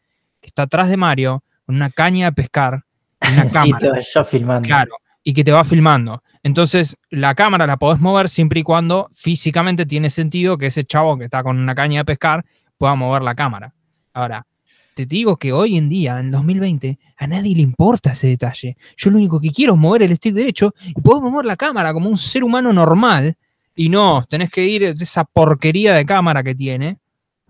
está 0.46 0.62
atrás 0.62 0.88
de 0.88 0.96
Mario 0.96 1.42
con 1.64 1.76
una 1.76 1.90
caña 1.90 2.26
de 2.26 2.32
pescar 2.32 2.82
una 3.20 3.48
cámara. 3.50 4.00
yo 4.00 4.24
filmando. 4.24 4.66
Claro, 4.66 4.92
y 5.22 5.34
que 5.34 5.44
te 5.44 5.52
va 5.52 5.64
filmando. 5.64 6.22
Entonces, 6.46 6.96
la 7.10 7.34
cámara 7.34 7.66
la 7.66 7.76
podés 7.76 8.00
mover 8.00 8.28
siempre 8.28 8.60
y 8.60 8.62
cuando 8.62 9.10
físicamente 9.12 9.84
tiene 9.84 10.10
sentido 10.10 10.56
que 10.56 10.66
ese 10.66 10.84
chavo 10.84 11.18
que 11.18 11.24
está 11.24 11.42
con 11.42 11.58
una 11.58 11.74
caña 11.74 11.98
de 11.98 12.04
pescar 12.04 12.44
pueda 12.78 12.94
mover 12.94 13.22
la 13.22 13.34
cámara. 13.34 13.74
Ahora, 14.12 14.46
te 14.94 15.06
digo 15.06 15.38
que 15.38 15.52
hoy 15.52 15.76
en 15.76 15.88
día, 15.88 16.20
en 16.20 16.30
2020, 16.30 17.00
a 17.16 17.26
nadie 17.26 17.56
le 17.56 17.62
importa 17.62 18.12
ese 18.12 18.28
detalle. 18.28 18.76
Yo 18.96 19.10
lo 19.10 19.16
único 19.16 19.40
que 19.40 19.50
quiero 19.50 19.72
es 19.72 19.80
mover 19.80 20.04
el 20.04 20.14
stick 20.14 20.34
derecho 20.34 20.72
y 20.84 21.00
puedo 21.00 21.20
mover 21.20 21.46
la 21.46 21.56
cámara 21.56 21.92
como 21.92 22.08
un 22.08 22.16
ser 22.16 22.44
humano 22.44 22.72
normal. 22.72 23.36
Y 23.74 23.88
no, 23.88 24.22
tenés 24.22 24.48
que 24.48 24.64
ir 24.64 24.94
de 24.94 25.02
esa 25.02 25.24
porquería 25.24 25.94
de 25.94 26.06
cámara 26.06 26.44
que 26.44 26.54
tiene. 26.54 27.00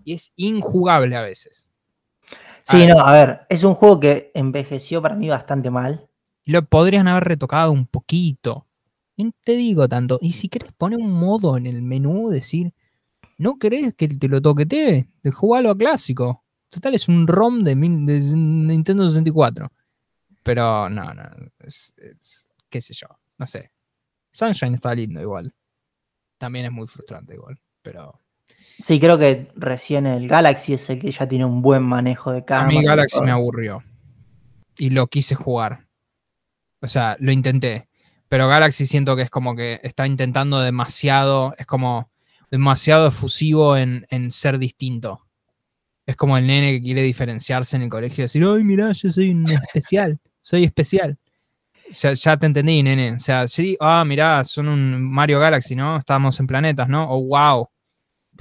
Y 0.07 0.15
es 0.15 0.33
injugable 0.37 1.17
a 1.17 1.21
veces. 1.21 1.69
Sí, 2.65 2.87
no, 2.87 2.99
a 3.01 3.13
ver, 3.13 3.41
es 3.51 3.63
un 3.63 3.75
juego 3.75 4.01
que 4.01 4.31
envejeció 4.33 5.03
para 5.03 5.17
mí 5.17 5.29
bastante 5.29 5.69
mal. 5.69 6.09
Lo 6.47 6.65
podrían 6.65 7.09
haber 7.09 7.25
retocado 7.25 7.73
un 7.73 7.87
poquito. 7.87 8.67
No 9.17 9.31
te 9.43 9.57
digo 9.57 9.89
tanto. 9.89 10.19
Y 10.21 10.33
si 10.33 10.49
querés 10.49 10.73
poner 10.73 10.99
un 10.99 11.13
modo 11.13 11.57
en 11.57 11.67
el 11.67 11.83
menú, 11.83 12.29
decir, 12.29 12.73
¿no 13.39 13.59
querés 13.59 13.95
que 13.95 14.09
te 14.09 14.29
lo 14.29 14.41
toquetee? 14.41 15.09
De 15.23 15.31
jugarlo 15.31 15.71
a 15.71 15.79
clásico. 15.79 16.45
Total, 16.69 16.95
es 16.95 17.09
un 17.09 17.27
ROM 17.27 17.63
de, 17.63 17.75
Nintendo 17.75 19.07
64. 19.07 19.73
Pero 20.43 20.89
no, 20.91 21.15
no. 21.15 21.23
Es, 21.61 21.95
qué 22.69 22.81
sé 22.81 22.95
yo. 22.95 23.07
No 23.39 23.47
sé. 23.47 23.71
Sunshine 24.33 24.75
está 24.75 24.95
lindo 24.95 25.21
igual. 25.21 25.55
También 26.39 26.67
es 26.67 26.73
muy 26.73 26.87
frustrante 26.87 27.35
igual. 27.35 27.59
Pero 27.83 28.21
Sí, 28.85 29.01
creo 29.01 29.19
que 29.19 29.51
recién 29.57 30.07
el 30.07 30.29
Galaxy 30.29 30.75
es 30.75 30.89
el 30.91 31.01
que 31.01 31.11
ya 31.11 31.27
tiene 31.27 31.45
un 31.45 31.63
buen 31.63 31.83
manejo 31.83 32.33
de 32.33 32.45
cámara. 32.45 32.69
A 32.69 32.81
mí 32.81 32.85
Galaxy 32.85 33.21
me 33.21 33.31
aburrió. 33.31 33.83
Y 34.79 34.91
lo 34.91 35.07
quise 35.07 35.35
jugar. 35.35 35.87
O 36.81 36.89
sea, 36.89 37.17
lo 37.19 37.33
intenté. 37.33 37.86
Pero 38.29 38.49
Galaxy 38.49 38.87
siento 38.87 39.17
que 39.17 39.23
es 39.23 39.31
como 39.31 39.55
que 39.55 39.81
está 39.83 40.07
intentando 40.07 40.61
demasiado. 40.61 41.55
Es 41.59 41.67
como 41.67 42.11
demasiado 42.51 43.09
efusivo 43.09 43.77
en, 43.77 44.07
ser 44.31 44.59
distinto. 44.59 45.23
Es 46.07 46.17
como 46.17 46.39
el 46.39 46.47
nene 46.47 46.73
que 46.73 46.83
quiere 46.83 47.03
diferenciarse 47.03 47.77
en 47.77 47.83
el 47.83 47.89
colegio 47.89 48.23
y 48.23 48.25
decir, 48.25 48.45
ay, 48.45 48.63
mira, 48.65 48.93
yo 48.93 49.11
soy 49.11 49.31
un 49.31 49.51
especial. 49.51 50.19
Soy 50.41 50.65
especial. 50.65 51.19
Ya 51.91 52.37
te 52.37 52.47
entendí, 52.47 52.83
nene. 52.83 53.13
O 53.13 53.19
sea, 53.19 53.47
sí, 53.49 53.77
ah, 53.81 54.05
mirá, 54.05 54.43
son 54.45 54.69
un 54.69 55.03
Mario 55.03 55.41
Galaxy, 55.41 55.77
¿no? 55.77 55.97
Estamos 55.99 56.39
en 56.41 56.47
planetas, 56.47 56.89
¿no? 56.89 57.09
Oh, 57.11 57.25
wow 57.27 57.69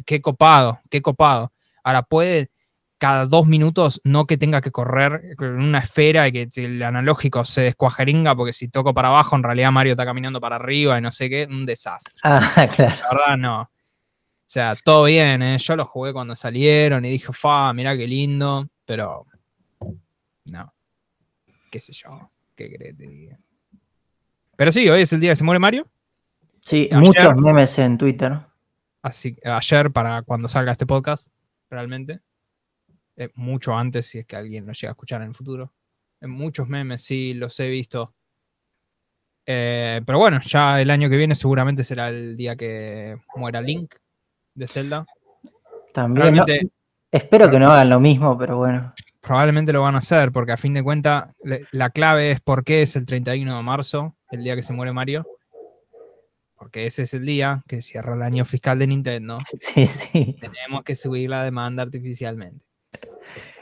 qué 0.04 0.22
copado, 0.22 0.80
qué 0.90 1.02
copado. 1.02 1.52
Ahora 1.84 2.02
puede 2.04 2.50
cada 2.98 3.26
dos 3.26 3.46
minutos 3.48 4.00
no 4.04 4.26
que 4.26 4.38
tenga 4.38 4.62
que 4.62 4.72
correr 4.72 5.36
en 5.40 5.54
una 5.56 5.80
esfera 5.80 6.28
y 6.28 6.32
que 6.32 6.50
el 6.56 6.82
analógico 6.82 7.44
se 7.44 7.62
descuajeringa 7.62 8.36
porque 8.36 8.54
si 8.54 8.70
toco 8.70 8.94
para 8.94 9.10
abajo 9.10 9.36
en 9.36 9.44
realidad 9.44 9.72
Mario 9.72 9.94
está 9.94 10.06
caminando 10.06 10.40
para 10.40 10.56
arriba 10.56 10.98
y 10.98 11.02
no 11.02 11.12
sé 11.12 11.30
qué, 11.30 11.48
un 11.50 11.66
desastre. 11.66 12.14
Ah, 12.24 12.70
claro. 12.76 12.96
La 12.96 13.10
verdad 13.10 13.38
no. 13.38 13.72
sea, 14.46 14.76
todo 14.84 15.06
bien, 15.06 15.42
¿eh? 15.42 15.58
Yo 15.58 15.76
los 15.76 15.88
jugué 15.88 16.14
cuando 16.14 16.36
salieron 16.36 17.04
y 17.06 17.10
dije, 17.10 17.34
fa, 17.34 17.74
mirá 17.74 17.98
qué 17.98 18.08
lindo, 18.08 18.68
pero 18.86 19.26
no. 20.52 20.74
Qué 21.70 21.80
sé 21.80 21.94
yo, 21.94 22.32
qué 22.56 22.74
crees 22.74 22.98
te 22.98 23.08
diga. 23.08 23.38
Pero 24.56 24.72
sí, 24.72 24.88
hoy 24.90 25.02
es 25.02 25.12
el 25.12 25.20
día 25.20 25.32
que 25.32 25.36
se 25.36 25.44
muere 25.44 25.60
Mario. 25.60 25.88
Sí, 26.62 26.90
muchos 26.94 27.36
memes 27.36 27.78
en 27.78 27.98
Twitter. 27.98 28.40
Así, 29.02 29.38
ayer, 29.44 29.92
para 29.92 30.24
cuando 30.24 30.48
salga 30.48 30.72
este 30.72 30.86
podcast, 30.86 31.28
realmente. 31.70 32.22
Mucho 33.36 33.76
antes, 33.76 34.08
si 34.08 34.20
es 34.20 34.26
que 34.26 34.36
alguien 34.36 34.66
lo 34.66 34.74
llega 34.74 34.90
a 34.90 34.94
escuchar 34.94 35.22
en 35.22 35.30
el 35.30 35.34
futuro. 35.34 35.74
En 36.22 36.30
muchos 36.30 36.68
memes, 36.68 37.02
sí, 37.02 37.34
los 37.34 37.60
he 37.60 37.70
visto. 37.70 38.14
Eh, 39.46 40.02
pero 40.06 40.18
bueno, 40.18 40.40
ya 40.42 40.82
el 40.82 40.90
año 40.90 41.10
que 41.10 41.18
viene 41.18 41.36
seguramente 41.36 41.84
será 41.84 42.10
el 42.10 42.36
día 42.36 42.56
que 42.56 43.18
muera 43.36 43.62
Link 43.62 43.96
de 44.54 44.68
Zelda. 44.68 45.06
También. 45.94 46.42
espero 47.12 47.50
que 47.50 47.60
no 47.60 47.72
hagan 47.72 47.90
lo 47.90 48.00
mismo, 48.00 48.38
pero 48.38 48.58
bueno. 48.58 48.94
Probablemente 49.22 49.74
lo 49.74 49.82
van 49.82 49.96
a 49.96 50.00
hacer, 50.00 50.32
porque 50.32 50.52
a 50.52 50.58
fin 50.58 50.74
de 50.74 50.84
cuentas 50.84 51.34
la 51.72 51.90
clave 51.90 52.32
es 52.32 52.42
por 52.42 52.64
qué 52.64 52.82
es 52.82 52.96
el 52.96 53.06
31 53.06 53.58
de 53.58 53.64
marzo, 53.64 54.16
el 54.32 54.44
día 54.44 54.56
que 54.56 54.64
se 54.64 54.74
muere 54.74 54.94
Mario. 54.94 55.26
Porque 56.56 56.86
ese 56.86 57.04
es 57.04 57.14
el 57.14 57.26
día 57.26 57.64
que 57.68 57.82
cierra 57.82 58.16
el 58.16 58.22
año 58.22 58.46
fiscal 58.46 58.80
de 58.80 58.88
Nintendo. 58.88 59.38
Sí, 59.60 59.88
sí. 59.88 60.38
Tenemos 60.40 60.84
que 60.84 60.96
subir 60.96 61.30
la 61.30 61.44
demanda 61.44 61.84
artificialmente. 61.84 62.65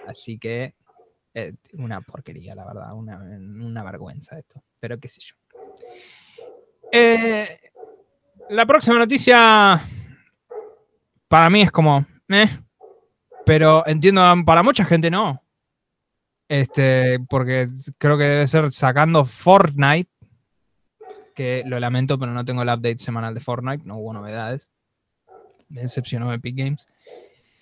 Así 0.07 0.37
que 0.37 0.75
eh, 1.33 1.53
una 1.73 2.01
porquería, 2.01 2.55
la 2.55 2.65
verdad, 2.65 2.93
una, 2.93 3.17
una 3.17 3.83
vergüenza 3.83 4.37
esto. 4.37 4.63
Pero 4.79 4.99
qué 4.99 5.09
sé 5.09 5.21
yo. 5.21 5.35
Eh, 6.91 7.59
la 8.49 8.65
próxima 8.65 8.99
noticia 8.99 9.81
para 11.27 11.49
mí 11.49 11.63
es 11.63 11.71
como, 11.71 12.05
eh, 12.29 12.49
pero 13.45 13.85
entiendo, 13.87 14.21
para 14.45 14.61
mucha 14.61 14.85
gente 14.85 15.09
no. 15.09 15.41
Este, 16.47 17.19
porque 17.27 17.67
creo 17.97 18.17
que 18.17 18.25
debe 18.25 18.47
ser 18.47 18.71
sacando 18.71 19.25
Fortnite, 19.25 20.11
que 21.33 21.63
lo 21.65 21.79
lamento, 21.79 22.19
pero 22.19 22.31
no 22.31 22.45
tengo 22.45 22.61
el 22.61 22.69
update 22.69 22.99
semanal 22.99 23.33
de 23.33 23.39
Fortnite, 23.39 23.87
no 23.87 23.97
hubo 23.97 24.13
novedades. 24.13 24.69
Me 25.69 25.81
decepcionó 25.81 26.31
Epic 26.31 26.55
Games. 26.55 26.87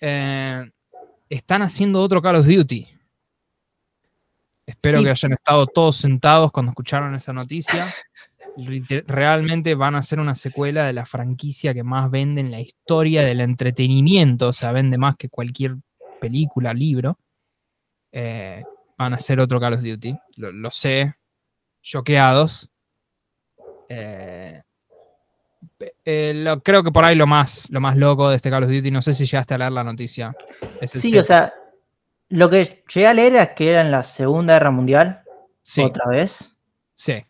Eh, 0.00 0.70
están 1.36 1.62
haciendo 1.62 2.00
otro 2.00 2.20
Call 2.22 2.36
of 2.36 2.46
Duty. 2.46 2.88
Espero 4.66 5.02
que 5.02 5.10
hayan 5.10 5.32
estado 5.32 5.66
todos 5.66 5.96
sentados 5.96 6.52
cuando 6.52 6.70
escucharon 6.70 7.14
esa 7.14 7.32
noticia 7.32 7.92
realmente 9.06 9.74
van 9.74 9.94
a 9.94 10.02
ser 10.02 10.20
una 10.20 10.34
secuela 10.34 10.84
de 10.84 10.92
la 10.92 11.06
franquicia 11.06 11.72
que 11.72 11.82
más 11.82 12.10
vende 12.10 12.40
en 12.40 12.50
la 12.50 12.60
historia 12.60 13.22
del 13.22 13.40
entretenimiento, 13.40 14.48
o 14.48 14.52
sea, 14.52 14.72
vende 14.72 14.98
más 14.98 15.16
que 15.16 15.28
cualquier 15.28 15.76
película, 16.20 16.74
libro. 16.74 17.18
Eh, 18.12 18.62
van 18.98 19.14
a 19.14 19.18
ser 19.18 19.40
otro 19.40 19.58
Call 19.58 19.74
of 19.74 19.82
Duty, 19.82 20.14
lo, 20.36 20.70
sé, 20.70 21.14
choqueados. 21.82 22.70
Eh, 23.88 24.62
eh, 26.04 26.44
creo 26.62 26.82
que 26.82 26.90
por 26.90 27.04
ahí 27.04 27.14
lo 27.14 27.26
más, 27.26 27.68
lo 27.70 27.80
más 27.80 27.96
loco 27.96 28.28
de 28.28 28.36
este 28.36 28.50
Call 28.50 28.64
of 28.64 28.70
Duty, 28.70 28.90
no 28.90 29.02
sé 29.02 29.14
si 29.14 29.26
llegaste 29.26 29.54
a 29.54 29.58
leer 29.58 29.72
la 29.72 29.84
noticia. 29.84 30.34
sí, 30.82 31.18
o 31.18 31.24
sea, 31.24 31.52
lo 32.28 32.48
que 32.48 32.82
llegué 32.92 33.06
a 33.06 33.14
leer 33.14 33.36
es 33.36 33.50
que 33.50 33.70
era 33.70 33.80
en 33.80 33.90
la 33.90 34.02
Segunda 34.02 34.54
Guerra 34.54 34.70
Mundial. 34.70 35.22
Sí. 35.62 35.82
Otra 35.82 36.08
vez. 36.08 36.56
Sí. 36.94 37.24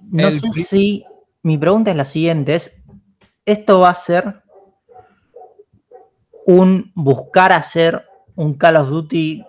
No 0.00 0.30
sé 0.30 0.50
si 0.64 1.04
mi 1.42 1.58
pregunta 1.58 1.90
es 1.90 1.96
la 1.96 2.04
siguiente, 2.04 2.54
es, 2.54 2.72
¿esto 3.44 3.80
va 3.80 3.90
a 3.90 3.94
ser 3.94 4.42
un 6.46 6.92
buscar 6.94 7.52
hacer 7.52 8.04
un 8.34 8.54
Call 8.54 8.76
of 8.76 8.88
Duty 8.88 9.44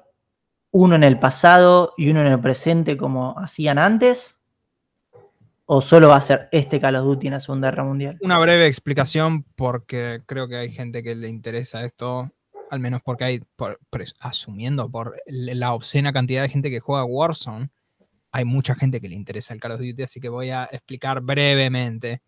uno 0.72 0.96
en 0.96 1.04
el 1.04 1.20
pasado 1.20 1.94
y 1.98 2.10
uno 2.10 2.22
en 2.22 2.28
el 2.28 2.40
presente 2.40 2.98
como 2.98 3.38
hacían 3.38 3.78
antes? 3.78 4.43
¿O 5.66 5.82
solo 5.82 6.10
va 6.10 6.18
a 6.18 6.22
ser 6.22 6.50
este 6.52 6.80
Call 6.80 6.98
of 6.98 7.06
Duty 7.06 7.28
en 7.28 7.34
la 7.34 7.40
Segunda 7.40 7.70
Guerra 7.70 7.86
Mundial? 7.86 8.18
Una 8.22 8.38
breve 8.38 8.68
explicación 8.68 9.44
porque 9.56 10.22
creo 10.26 10.48
que 10.50 10.58
hay 10.58 10.72
gente 10.72 11.02
que 11.02 11.16
le 11.16 11.30
interesa 11.30 11.84
esto, 11.84 12.30
al 12.70 12.80
menos 12.82 13.02
porque 13.02 13.24
hay, 13.24 13.42
asumiendo 14.20 14.90
por 14.90 15.22
la 15.26 15.74
obscena 15.74 16.12
cantidad 16.12 16.42
de 16.42 16.50
gente 16.50 16.70
que 16.70 16.82
juega 16.82 17.06
Warzone, 17.06 17.70
hay 18.34 18.44
mucha 18.44 18.76
gente 18.76 19.00
que 19.00 19.08
le 19.08 19.16
interesa 19.16 19.54
el 19.54 19.62
Call 19.62 19.74
of 19.74 19.80
Duty, 19.80 20.04
así 20.04 20.20
que 20.20 20.28
voy 20.28 20.50
a 20.50 20.66
explicar 20.66 21.22
brevemente. 21.22 22.22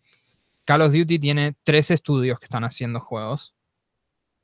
Call 0.64 0.82
of 0.82 0.92
Duty 0.92 1.18
tiene 1.18 1.56
tres 1.62 1.90
estudios 1.90 2.38
que 2.38 2.46
están 2.46 2.64
haciendo 2.64 3.00
juegos. 3.00 3.54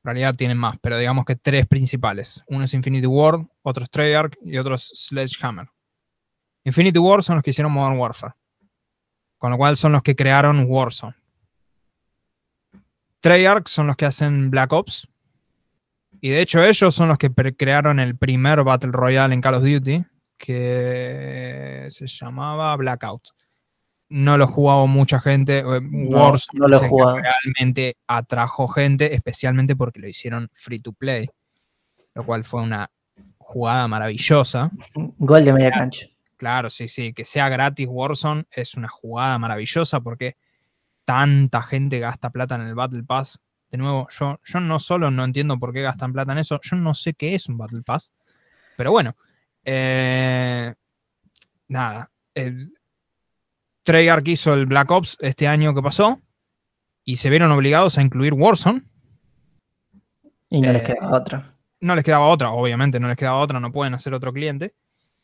En 0.04 0.08
realidad 0.08 0.34
tienen 0.34 0.58
más, 0.58 0.76
pero 0.82 0.98
digamos 0.98 1.24
que 1.24 1.36
tres 1.36 1.66
principales. 1.66 2.42
Uno 2.48 2.64
es 2.64 2.74
Infinity 2.74 3.06
War, 3.06 3.38
otro 3.62 3.84
es 3.84 3.90
Treyarch 3.90 4.36
y 4.42 4.58
otro 4.58 4.74
es 4.74 4.90
Sledgehammer. 4.92 5.68
Infinity 6.64 6.98
War 6.98 7.22
son 7.22 7.36
los 7.36 7.44
que 7.44 7.50
hicieron 7.50 7.72
Modern 7.72 7.98
Warfare. 7.98 8.34
Con 9.42 9.50
lo 9.50 9.56
cual 9.56 9.76
son 9.76 9.90
los 9.90 10.04
que 10.04 10.14
crearon 10.14 10.66
Warzone. 10.68 11.16
Treyarch 13.18 13.66
son 13.66 13.88
los 13.88 13.96
que 13.96 14.06
hacen 14.06 14.52
Black 14.52 14.72
Ops. 14.72 15.08
Y 16.20 16.30
de 16.30 16.40
hecho 16.40 16.62
ellos 16.62 16.94
son 16.94 17.08
los 17.08 17.18
que 17.18 17.28
crearon 17.32 17.98
el 17.98 18.16
primer 18.16 18.62
Battle 18.62 18.92
Royale 18.92 19.34
en 19.34 19.40
Call 19.40 19.56
of 19.56 19.64
Duty, 19.64 20.04
que 20.38 21.88
se 21.90 22.06
llamaba 22.06 22.76
Blackout. 22.76 23.30
No 24.10 24.38
lo 24.38 24.46
jugaba 24.46 24.86
mucha 24.86 25.18
gente. 25.18 25.58
Eh, 25.58 25.80
Wars 25.90 26.46
no, 26.52 26.68
lo 26.68 26.78
realmente 27.16 27.96
atrajo 28.06 28.68
gente, 28.68 29.12
especialmente 29.12 29.74
porque 29.74 29.98
lo 29.98 30.06
hicieron 30.06 30.48
free 30.52 30.78
to 30.78 30.92
play, 30.92 31.28
lo 32.14 32.24
cual 32.24 32.44
fue 32.44 32.62
una 32.62 32.88
jugada 33.38 33.88
maravillosa. 33.88 34.70
Gol 34.94 35.44
de 35.44 35.52
media 35.52 35.72
cancha. 35.72 36.06
Claro, 36.42 36.70
sí, 36.70 36.88
sí. 36.88 37.12
Que 37.12 37.24
sea 37.24 37.48
gratis 37.48 37.86
Warzone 37.88 38.46
es 38.50 38.74
una 38.74 38.88
jugada 38.88 39.38
maravillosa 39.38 40.00
porque 40.00 40.36
tanta 41.04 41.62
gente 41.62 42.00
gasta 42.00 42.30
plata 42.30 42.56
en 42.56 42.62
el 42.62 42.74
Battle 42.74 43.04
Pass. 43.04 43.38
De 43.70 43.78
nuevo, 43.78 44.08
yo, 44.10 44.40
yo 44.42 44.58
no 44.58 44.80
solo 44.80 45.12
no 45.12 45.22
entiendo 45.22 45.56
por 45.56 45.72
qué 45.72 45.82
gastan 45.82 46.12
plata 46.12 46.32
en 46.32 46.38
eso, 46.38 46.58
yo 46.60 46.76
no 46.76 46.94
sé 46.94 47.14
qué 47.14 47.36
es 47.36 47.48
un 47.48 47.58
Battle 47.58 47.82
Pass. 47.82 48.12
Pero 48.76 48.90
bueno, 48.90 49.14
eh, 49.64 50.74
nada. 51.68 52.10
El, 52.34 52.74
Treyarch 53.84 54.26
hizo 54.26 54.52
el 54.52 54.66
Black 54.66 54.90
Ops 54.90 55.18
este 55.20 55.46
año 55.46 55.76
que 55.76 55.82
pasó 55.82 56.20
y 57.04 57.18
se 57.18 57.30
vieron 57.30 57.52
obligados 57.52 57.98
a 57.98 58.02
incluir 58.02 58.34
Warzone. 58.34 58.82
Y 60.50 60.60
no 60.60 60.72
les 60.72 60.82
eh, 60.82 60.86
quedaba 60.86 61.18
otra. 61.18 61.54
No 61.78 61.94
les 61.94 62.02
quedaba 62.02 62.26
otra, 62.26 62.50
obviamente 62.50 62.98
no 62.98 63.06
les 63.06 63.16
quedaba 63.16 63.38
otra, 63.38 63.60
no 63.60 63.70
pueden 63.70 63.94
hacer 63.94 64.12
otro 64.12 64.32
cliente. 64.32 64.74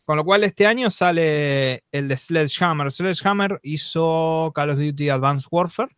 Con 0.09 0.16
lo 0.16 0.25
cual 0.25 0.42
este 0.42 0.66
año 0.66 0.88
sale 0.88 1.85
el 1.92 2.09
de 2.09 2.16
Sledgehammer. 2.16 2.90
Sledgehammer 2.90 3.61
hizo 3.62 4.51
Call 4.55 4.71
of 4.71 4.79
Duty 4.79 5.11
Advanced 5.11 5.49
Warfare 5.51 5.94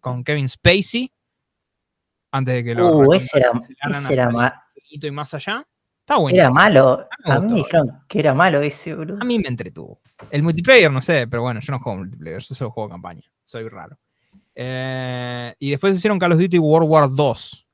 con 0.00 0.24
Kevin 0.24 0.48
Spacey. 0.48 1.12
Antes 2.32 2.52
de 2.52 2.64
que 2.64 2.74
lo... 2.74 2.96
Uh, 2.96 3.14
ese 3.14 3.38
era, 3.38 3.52
y 4.90 5.10
más 5.12 5.34
allá. 5.34 5.64
Era 6.32 6.50
malo. 6.50 7.06
A 7.26 7.38
mí 7.38 7.46
me 7.46 7.54
dijeron 7.58 7.86
que 8.08 8.18
era 8.18 8.34
malo 8.34 8.60
ese, 8.60 8.92
boludo. 8.92 9.18
A 9.22 9.24
mí 9.24 9.38
me 9.38 9.46
entretuvo. 9.46 10.00
El 10.32 10.42
multiplayer, 10.42 10.90
no 10.90 11.00
sé, 11.00 11.28
pero 11.28 11.42
bueno, 11.42 11.60
yo 11.60 11.70
no 11.70 11.78
juego 11.78 11.98
multiplayer, 11.98 12.40
yo 12.40 12.56
solo 12.56 12.72
juego 12.72 12.90
campaña. 12.90 13.22
Soy 13.44 13.68
raro. 13.68 13.96
Eh, 14.52 15.54
y 15.60 15.70
después 15.70 15.94
hicieron 15.94 16.18
Call 16.18 16.32
of 16.32 16.40
Duty 16.40 16.58
World 16.58 16.90
War 16.90 17.08
2. 17.08 17.66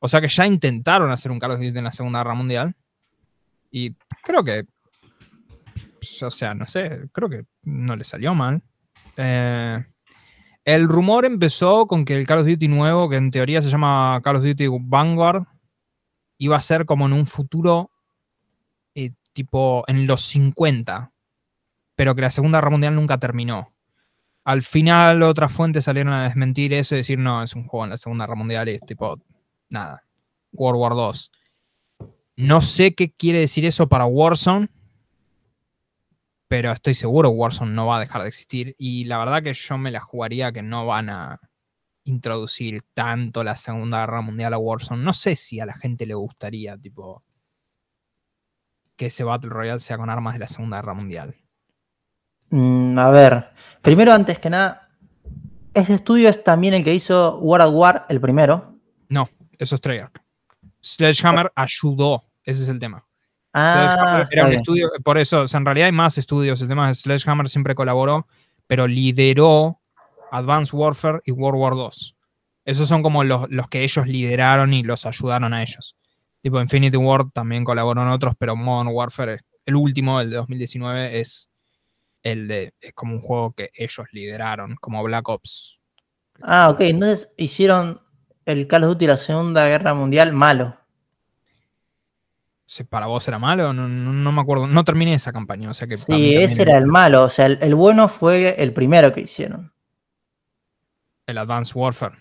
O 0.00 0.08
sea 0.08 0.20
que 0.20 0.28
ya 0.28 0.46
intentaron 0.46 1.10
hacer 1.10 1.32
un 1.32 1.38
Call 1.38 1.52
of 1.52 1.60
Duty 1.60 1.78
en 1.78 1.84
la 1.84 1.92
Segunda 1.92 2.18
Guerra 2.18 2.34
Mundial. 2.34 2.76
Y 3.70 3.94
creo 4.22 4.44
que. 4.44 4.66
O 6.22 6.30
sea, 6.30 6.54
no 6.54 6.66
sé, 6.66 7.08
creo 7.12 7.28
que 7.28 7.44
no 7.62 7.96
le 7.96 8.04
salió 8.04 8.34
mal. 8.34 8.62
Eh, 9.16 9.84
el 10.64 10.88
rumor 10.88 11.24
empezó 11.24 11.86
con 11.86 12.04
que 12.04 12.16
el 12.16 12.26
Call 12.26 12.40
of 12.40 12.46
Duty 12.46 12.68
nuevo, 12.68 13.08
que 13.08 13.16
en 13.16 13.30
teoría 13.30 13.62
se 13.62 13.70
llama 13.70 14.20
Call 14.22 14.36
of 14.36 14.44
Duty 14.44 14.66
Vanguard, 14.80 15.44
iba 16.38 16.56
a 16.56 16.60
ser 16.60 16.86
como 16.86 17.06
en 17.06 17.12
un 17.12 17.26
futuro 17.26 17.90
eh, 18.94 19.12
tipo 19.32 19.84
en 19.86 20.06
los 20.06 20.22
50, 20.22 21.12
pero 21.94 22.14
que 22.14 22.22
la 22.22 22.30
Segunda 22.30 22.58
Guerra 22.58 22.70
Mundial 22.70 22.94
nunca 22.94 23.18
terminó. 23.18 23.74
Al 24.44 24.62
final 24.62 25.22
otras 25.22 25.52
fuentes 25.52 25.84
salieron 25.84 26.12
a 26.12 26.24
desmentir 26.24 26.72
eso 26.72 26.94
y 26.94 26.98
decir, 26.98 27.18
no, 27.18 27.42
es 27.42 27.54
un 27.54 27.66
juego 27.66 27.84
en 27.84 27.90
la 27.90 27.98
Segunda 27.98 28.24
Guerra 28.24 28.36
Mundial 28.36 28.68
y 28.68 28.72
es 28.72 28.80
tipo, 28.82 29.18
nada, 29.68 30.04
World 30.52 30.80
War 30.80 30.92
2. 30.94 31.30
No 32.36 32.60
sé 32.62 32.94
qué 32.94 33.10
quiere 33.10 33.40
decir 33.40 33.66
eso 33.66 33.88
para 33.88 34.06
Warzone, 34.06 34.68
pero 36.50 36.72
estoy 36.72 36.94
seguro 36.94 37.30
Warzone 37.30 37.70
no 37.70 37.86
va 37.86 37.98
a 37.98 38.00
dejar 38.00 38.22
de 38.22 38.28
existir 38.28 38.74
y 38.76 39.04
la 39.04 39.18
verdad 39.18 39.40
que 39.40 39.54
yo 39.54 39.78
me 39.78 39.92
la 39.92 40.00
jugaría 40.00 40.50
que 40.50 40.62
no 40.62 40.84
van 40.84 41.08
a 41.08 41.38
introducir 42.02 42.82
tanto 42.92 43.44
la 43.44 43.54
Segunda 43.54 44.00
Guerra 44.00 44.20
Mundial 44.20 44.54
a 44.54 44.58
Warzone. 44.58 45.04
No 45.04 45.12
sé 45.12 45.36
si 45.36 45.60
a 45.60 45.66
la 45.66 45.74
gente 45.74 46.06
le 46.06 46.14
gustaría, 46.14 46.76
tipo, 46.76 47.22
que 48.96 49.06
ese 49.06 49.22
Battle 49.22 49.50
Royale 49.50 49.78
sea 49.78 49.96
con 49.96 50.10
armas 50.10 50.32
de 50.32 50.40
la 50.40 50.48
Segunda 50.48 50.78
Guerra 50.78 50.94
Mundial. 50.94 51.36
Mm, 52.48 52.98
a 52.98 53.10
ver, 53.10 53.50
primero, 53.80 54.12
antes 54.12 54.40
que 54.40 54.50
nada, 54.50 54.88
ese 55.72 55.94
estudio 55.94 56.28
es 56.28 56.42
también 56.42 56.74
el 56.74 56.82
que 56.82 56.92
hizo 56.92 57.38
World 57.38 57.68
at 57.68 57.72
War, 57.72 58.06
el 58.08 58.20
primero. 58.20 58.76
No, 59.08 59.28
eso 59.56 59.76
es 59.76 59.80
Treyarch. 59.80 60.20
Sledgehammer 60.82 61.52
ayudó, 61.54 62.24
ese 62.42 62.64
es 62.64 62.68
el 62.68 62.80
tema. 62.80 63.06
Ah, 63.52 64.26
era 64.30 64.44
un 64.44 64.50
estudio, 64.56 64.90
por 65.04 65.18
eso, 65.18 65.42
o 65.42 65.48
sea, 65.48 65.58
en 65.58 65.64
realidad 65.66 65.86
hay 65.86 65.92
más 65.92 66.18
estudios. 66.18 66.60
El 66.62 66.68
tema 66.68 66.90
es 66.90 67.00
Sledgehammer 67.00 67.48
siempre 67.48 67.74
colaboró, 67.74 68.26
pero 68.66 68.86
lideró 68.86 69.80
Advanced 70.30 70.74
Warfare 70.78 71.20
y 71.24 71.32
World 71.32 71.60
War 71.60 71.72
II. 71.74 72.14
Esos 72.64 72.88
son 72.88 73.02
como 73.02 73.24
los, 73.24 73.50
los 73.50 73.68
que 73.68 73.82
ellos 73.82 74.06
lideraron 74.06 74.72
y 74.74 74.82
los 74.84 75.06
ayudaron 75.06 75.52
a 75.54 75.62
ellos. 75.62 75.96
Tipo 76.42 76.60
Infinity 76.60 76.96
Ward 76.96 77.30
también 77.32 77.64
colaboró 77.64 78.02
en 78.02 78.08
otros, 78.08 78.34
pero 78.38 78.54
Modern 78.56 78.94
Warfare, 78.94 79.34
es- 79.34 79.44
el 79.66 79.76
último, 79.76 80.20
el 80.20 80.30
de 80.30 80.36
2019, 80.36 81.20
es 81.20 81.48
el 82.22 82.48
de. 82.48 82.72
Es 82.80 82.92
como 82.94 83.14
un 83.14 83.20
juego 83.20 83.52
que 83.52 83.70
ellos 83.74 84.06
lideraron, 84.12 84.76
como 84.76 85.02
Black 85.02 85.28
Ops. 85.28 85.80
Ah, 86.42 86.70
ok. 86.70 86.80
Entonces 86.82 87.30
hicieron 87.36 88.00
el 88.46 88.66
Call 88.66 88.84
of 88.84 88.90
Duty 88.90 89.06
la 89.06 89.16
Segunda 89.16 89.66
Guerra 89.68 89.92
Mundial 89.94 90.32
malo. 90.32 90.76
¿Para 92.88 93.06
vos 93.06 93.26
era 93.26 93.38
malo? 93.38 93.72
No, 93.72 93.88
no- 93.88 94.12
no 94.12 94.32
me 94.32 94.40
acuerdo. 94.40 94.66
No 94.68 94.84
terminé 94.84 95.14
esa 95.14 95.32
campaña, 95.32 95.70
o 95.70 95.74
sea 95.74 95.88
que. 95.88 95.96
Sí, 95.96 96.36
ese 96.36 96.62
era 96.62 96.76
el 96.78 96.86
malo. 96.86 97.24
O 97.24 97.30
sea, 97.30 97.46
el, 97.46 97.58
el 97.62 97.74
bueno 97.74 98.08
fue 98.08 98.62
el 98.62 98.72
primero 98.72 99.12
que 99.12 99.22
hicieron. 99.22 99.72
el 101.26 101.38
Advanced 101.38 101.74
Warfare. 101.76 102.16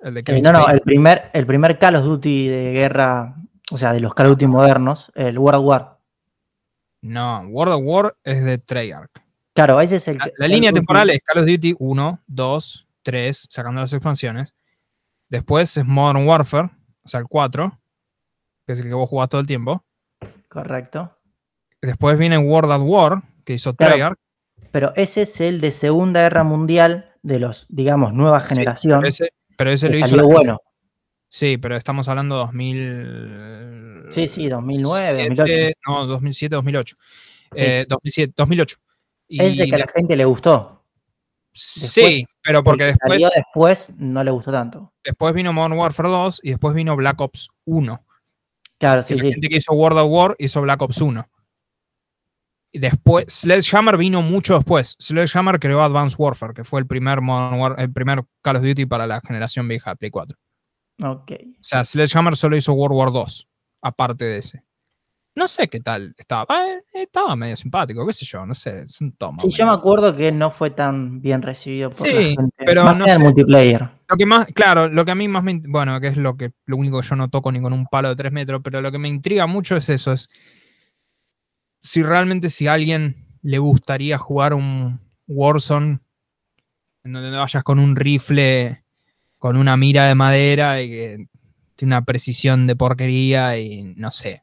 El 0.00 0.14
de 0.14 0.20
Eh, 0.20 0.24
Kevin 0.24 0.42
no, 0.44 0.52
no, 0.52 0.58
Spacey. 0.60 0.74
el 0.76 0.80
primer, 0.82 1.30
el 1.32 1.46
primer 1.46 1.78
Call 1.78 1.96
of 1.96 2.04
Duty 2.04 2.48
de 2.48 2.72
guerra, 2.72 3.34
o 3.70 3.78
sea, 3.78 3.92
de 3.92 4.00
los 4.00 4.14
Call 4.14 4.26
of 4.26 4.32
Duty 4.32 4.46
modernos, 4.46 5.10
el 5.14 5.38
World 5.38 5.64
War. 5.64 5.98
No, 7.02 7.40
World 7.48 7.74
of 7.74 7.80
War 7.84 8.16
es 8.24 8.44
de 8.44 8.58
Treyarch. 8.58 9.10
Claro, 9.54 9.80
ese 9.80 9.96
es 9.96 10.08
el 10.08 10.18
La, 10.36 10.46
línea 10.48 10.70
Duty- 10.70 10.80
temporal 10.80 11.10
es 11.10 11.20
Call 11.24 11.42
of 11.42 11.46
Duty 11.48 11.74
1, 11.78 12.20
2, 12.26 12.88
3, 13.02 13.46
sacando 13.50 13.80
las 13.80 13.92
expansiones. 13.92 14.54
Después 15.28 15.76
es 15.76 15.84
Modern 15.84 16.26
Warfare, 16.26 16.70
o 17.02 17.08
sea, 17.08 17.20
el 17.20 17.26
4, 17.26 17.77
que 18.68 18.72
es 18.74 18.80
el 18.80 18.86
que 18.88 18.92
vos 18.94 19.08
jugás 19.08 19.30
todo 19.30 19.40
el 19.40 19.46
tiempo. 19.46 19.82
Correcto. 20.46 21.10
Después 21.80 22.18
viene 22.18 22.36
World 22.36 22.70
at 22.70 22.82
War, 22.82 23.22
que 23.46 23.54
hizo 23.54 23.74
Claro. 23.74 23.92
Treyarch. 23.94 24.18
Pero 24.70 24.92
ese 24.94 25.22
es 25.22 25.40
el 25.40 25.62
de 25.62 25.70
Segunda 25.70 26.20
Guerra 26.20 26.44
Mundial 26.44 27.14
de 27.22 27.38
los, 27.38 27.64
digamos, 27.70 28.12
nueva 28.12 28.42
Sí, 28.42 28.48
generación. 28.50 29.00
pero 29.00 29.08
ese, 29.08 29.30
pero 29.56 29.70
ese 29.70 29.88
lo 29.88 29.96
hizo. 29.96 30.08
salió 30.08 30.28
la- 30.28 30.34
bueno. 30.34 30.60
Sí, 31.30 31.56
pero 31.56 31.76
estamos 31.76 32.08
hablando 32.08 32.36
2000. 32.36 34.08
Sí, 34.10 34.26
sí, 34.28 34.48
2009, 34.48 35.18
7, 35.28 35.34
2008. 35.34 35.78
No, 35.86 36.06
2007, 36.06 36.54
2008. 36.56 36.96
Sí. 37.00 37.48
Eh, 37.56 37.86
2007, 37.88 38.34
2008. 38.36 38.76
Y 39.28 39.42
Ese 39.42 39.66
que 39.66 39.74
a 39.76 39.78
la 39.78 39.86
gente 39.88 40.14
le 40.14 40.26
gustó. 40.26 40.84
sí, 41.54 42.26
pero 42.42 42.62
porque 42.62 42.84
después, 42.84 43.12
salió 43.22 43.28
después 43.34 43.92
no 43.96 44.22
le 44.22 44.30
gustó 44.30 44.52
tanto. 44.52 44.92
después 45.02 45.32
vino 45.34 45.54
Modern 45.54 45.72
Warfare 45.78 46.08
2 46.10 46.40
y 46.42 46.50
después 46.50 46.74
vino 46.74 46.94
Black 46.96 47.18
Ops 47.22 47.48
1. 47.64 48.04
Claro, 48.78 49.02
sí, 49.02 49.14
la 49.14 49.22
sí. 49.22 49.30
gente 49.32 49.48
que 49.48 49.56
hizo 49.56 49.72
World 49.72 49.98
of 49.98 50.08
War 50.10 50.36
hizo 50.38 50.60
Black 50.62 50.80
Ops 50.82 51.00
1. 51.00 51.28
Y 52.70 52.78
después, 52.80 53.24
Sledgehammer 53.28 53.96
vino 53.96 54.20
mucho 54.22 54.54
después. 54.56 54.94
Sledgehammer 55.00 55.58
creó 55.58 55.82
Advanced 55.82 56.16
Warfare, 56.18 56.52
que 56.54 56.64
fue 56.64 56.80
el 56.80 56.86
primer, 56.86 57.20
Modern 57.20 57.58
War- 57.60 57.74
el 57.78 57.92
primer 57.92 58.22
Call 58.42 58.56
of 58.56 58.62
Duty 58.62 58.86
para 58.86 59.06
la 59.06 59.20
generación 59.20 59.66
vieja 59.66 59.90
de 59.90 59.96
Play 59.96 60.10
4. 60.10 60.36
Ok. 61.02 61.32
O 61.32 61.62
sea, 61.62 61.82
Sledgehammer 61.84 62.36
solo 62.36 62.56
hizo 62.56 62.72
World 62.74 62.96
War 62.96 63.12
2, 63.12 63.48
aparte 63.82 64.26
de 64.26 64.38
ese. 64.38 64.62
No 65.34 65.46
sé 65.48 65.68
qué 65.68 65.80
tal 65.80 66.14
estaba. 66.18 66.46
Eh, 66.66 66.82
estaba 66.94 67.36
medio 67.36 67.56
simpático, 67.56 68.04
qué 68.06 68.12
sé 68.12 68.26
yo, 68.26 68.44
no 68.44 68.54
sé. 68.54 68.80
Es 68.82 69.00
un 69.00 69.12
tomo. 69.12 69.40
Sí, 69.40 69.50
yo 69.50 69.66
me 69.66 69.72
acuerdo 69.72 70.14
que 70.14 70.30
no 70.32 70.50
fue 70.50 70.70
tan 70.70 71.22
bien 71.22 71.42
recibido 71.42 71.90
por 71.90 71.96
Sí, 71.96 72.12
la 72.12 72.20
gente. 72.22 72.52
pero 72.66 72.84
Más 72.84 72.98
no 72.98 73.04
el 73.06 73.10
sé. 73.12 73.18
multiplayer. 73.20 73.88
Lo 74.08 74.16
que 74.16 74.26
más, 74.26 74.46
claro, 74.54 74.88
lo 74.88 75.04
que 75.04 75.10
a 75.10 75.14
mí 75.14 75.28
más 75.28 75.44
me. 75.44 75.60
Bueno, 75.66 76.00
que 76.00 76.08
es 76.08 76.16
lo 76.16 76.36
que 76.36 76.52
lo 76.66 76.76
único 76.76 77.00
que 77.00 77.06
yo 77.06 77.16
no 77.16 77.28
toco 77.28 77.52
ni 77.52 77.60
con 77.60 77.72
un 77.72 77.86
palo 77.86 78.08
de 78.08 78.16
3 78.16 78.32
metros, 78.32 78.60
pero 78.64 78.80
lo 78.80 78.90
que 78.90 78.98
me 78.98 79.08
intriga 79.08 79.46
mucho 79.46 79.76
es 79.76 79.88
eso: 79.90 80.12
es 80.12 80.28
si 81.82 82.02
realmente 82.02 82.48
si 82.50 82.66
a 82.66 82.72
alguien 82.74 83.26
le 83.42 83.58
gustaría 83.58 84.18
jugar 84.18 84.54
un 84.54 85.00
Warzone 85.26 86.00
en 87.04 87.12
donde 87.12 87.36
vayas 87.36 87.62
con 87.62 87.78
un 87.78 87.96
rifle, 87.96 88.82
con 89.38 89.56
una 89.56 89.76
mira 89.76 90.06
de 90.06 90.14
madera 90.14 90.82
y 90.82 90.88
que 90.90 91.26
tiene 91.76 91.94
una 91.94 92.04
precisión 92.04 92.66
de 92.66 92.76
porquería 92.76 93.56
y 93.58 93.94
no 93.96 94.10
sé. 94.10 94.42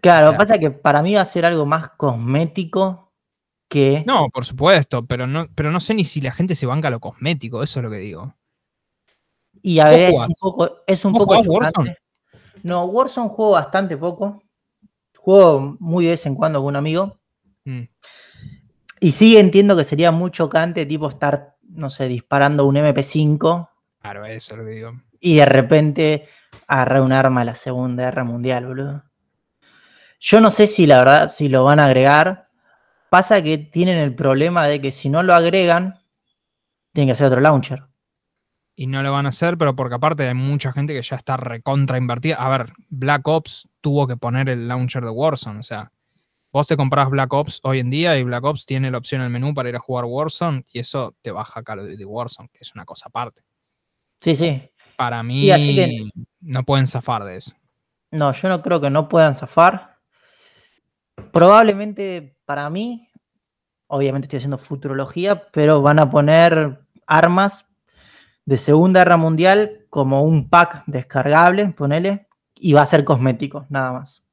Claro, 0.00 0.26
O 0.26 0.28
sea- 0.30 0.38
pasa 0.38 0.58
que 0.58 0.70
para 0.70 1.02
mí 1.02 1.14
va 1.14 1.22
a 1.22 1.26
ser 1.26 1.44
algo 1.44 1.66
más 1.66 1.90
cosmético 1.90 3.12
que. 3.68 4.04
No, 4.06 4.28
por 4.28 4.44
supuesto, 4.44 5.06
pero 5.06 5.26
no, 5.26 5.48
pero 5.54 5.70
no 5.70 5.80
sé 5.80 5.94
ni 5.94 6.04
si 6.04 6.20
la 6.20 6.32
gente 6.32 6.54
se 6.54 6.66
banca 6.66 6.90
lo 6.90 7.00
cosmético, 7.00 7.62
eso 7.62 7.80
es 7.80 7.84
lo 7.84 7.90
que 7.90 7.96
digo. 7.98 8.34
Y 9.62 9.78
a 9.78 9.86
¿Vos 9.86 9.96
ver, 9.96 10.10
es 10.86 11.04
un 11.04 11.12
poco. 11.12 11.34
Es. 11.36 11.42
No, 12.62 12.84
Warzone 12.84 13.28
juego 13.28 13.52
bastante 13.52 13.96
poco. 13.96 14.42
Juego 15.16 15.76
muy 15.80 16.04
de 16.04 16.12
vez 16.12 16.26
en 16.26 16.34
cuando 16.34 16.60
con 16.60 16.68
un 16.68 16.76
amigo. 16.76 17.18
Mm. 17.64 17.82
Y 19.00 19.12
sí 19.12 19.36
entiendo 19.36 19.76
que 19.76 19.84
sería 19.84 20.10
muy 20.12 20.30
chocante, 20.30 20.84
tipo 20.86 21.08
estar, 21.08 21.56
no 21.62 21.88
sé, 21.90 22.08
disparando 22.08 22.66
un 22.66 22.76
MP5 22.76 23.68
Claro, 24.00 24.24
eso 24.26 24.54
es 24.54 24.58
lo 24.58 24.64
digo. 24.66 24.92
y 25.20 25.36
de 25.36 25.46
repente 25.46 26.28
agarrar 26.66 27.02
un 27.02 27.12
arma 27.12 27.42
a 27.42 27.44
la 27.44 27.54
Segunda 27.54 28.04
Guerra 28.04 28.24
Mundial, 28.24 28.66
boludo. 28.66 29.04
Yo 30.18 30.40
no 30.40 30.50
sé 30.50 30.66
si 30.66 30.86
la 30.86 30.98
verdad, 30.98 31.32
si 31.32 31.48
lo 31.48 31.64
van 31.64 31.80
a 31.80 31.86
agregar. 31.86 32.48
Pasa 33.10 33.42
que 33.42 33.58
tienen 33.58 33.96
el 33.96 34.14
problema 34.14 34.66
de 34.68 34.80
que 34.80 34.90
si 34.92 35.08
no 35.08 35.22
lo 35.22 35.34
agregan, 35.34 35.98
tienen 36.92 37.08
que 37.08 37.12
hacer 37.12 37.26
otro 37.26 37.40
launcher. 37.40 37.84
Y 38.80 38.86
no 38.86 39.02
lo 39.02 39.12
van 39.12 39.26
a 39.26 39.28
hacer, 39.28 39.58
pero 39.58 39.76
porque 39.76 39.96
aparte 39.96 40.26
hay 40.26 40.32
mucha 40.32 40.72
gente 40.72 40.94
que 40.94 41.02
ya 41.02 41.16
está 41.16 41.36
recontra 41.36 41.98
invertida. 41.98 42.36
A 42.36 42.48
ver, 42.48 42.72
Black 42.88 43.28
Ops 43.28 43.68
tuvo 43.82 44.06
que 44.06 44.16
poner 44.16 44.48
el 44.48 44.68
launcher 44.68 45.04
de 45.04 45.10
Warzone, 45.10 45.60
o 45.60 45.62
sea, 45.62 45.92
vos 46.50 46.66
te 46.66 46.78
comprás 46.78 47.10
Black 47.10 47.30
Ops 47.30 47.60
hoy 47.62 47.80
en 47.80 47.90
día 47.90 48.16
y 48.16 48.22
Black 48.22 48.42
Ops 48.42 48.64
tiene 48.64 48.90
la 48.90 48.96
opción 48.96 49.20
en 49.20 49.26
el 49.26 49.30
menú 49.32 49.52
para 49.52 49.68
ir 49.68 49.76
a 49.76 49.80
jugar 49.80 50.06
Warzone 50.06 50.64
y 50.72 50.78
eso 50.78 51.14
te 51.20 51.30
baja 51.30 51.62
Call 51.62 51.80
of 51.80 51.88
Duty 51.90 52.04
Warzone, 52.06 52.48
que 52.48 52.60
es 52.62 52.74
una 52.74 52.86
cosa 52.86 53.08
aparte. 53.10 53.42
Sí, 54.22 54.34
sí. 54.34 54.62
Para 54.96 55.22
mí 55.22 55.40
Sí, 55.40 55.50
así 55.50 55.74
que- 55.74 56.10
no 56.40 56.64
pueden 56.64 56.86
zafar 56.86 57.24
de 57.24 57.36
eso. 57.36 57.52
No, 58.12 58.32
yo 58.32 58.48
no 58.48 58.62
creo 58.62 58.80
que 58.80 58.88
no 58.88 59.08
puedan 59.10 59.34
zafar. 59.34 59.98
Probablemente 61.32 62.34
para 62.46 62.70
mí, 62.70 63.08
obviamente 63.88 64.24
estoy 64.24 64.38
haciendo 64.38 64.56
futurología, 64.56 65.48
pero 65.52 65.82
van 65.82 66.00
a 66.00 66.10
poner 66.10 66.80
armas 67.06 67.66
de 68.50 68.58
Segunda 68.58 68.98
Guerra 69.02 69.16
Mundial 69.16 69.86
como 69.90 70.24
un 70.24 70.48
pack 70.48 70.82
descargable, 70.86 71.68
ponele, 71.68 72.26
y 72.56 72.72
va 72.72 72.82
a 72.82 72.86
ser 72.86 73.04
cosmético, 73.04 73.64
nada 73.68 73.92
más. 73.92 74.24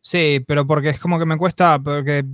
Sí, 0.00 0.44
pero 0.44 0.66
porque 0.66 0.88
es 0.88 0.98
como 0.98 1.16
que 1.20 1.24
me 1.24 1.36
cuesta, 1.36 1.78
porque 1.78 2.24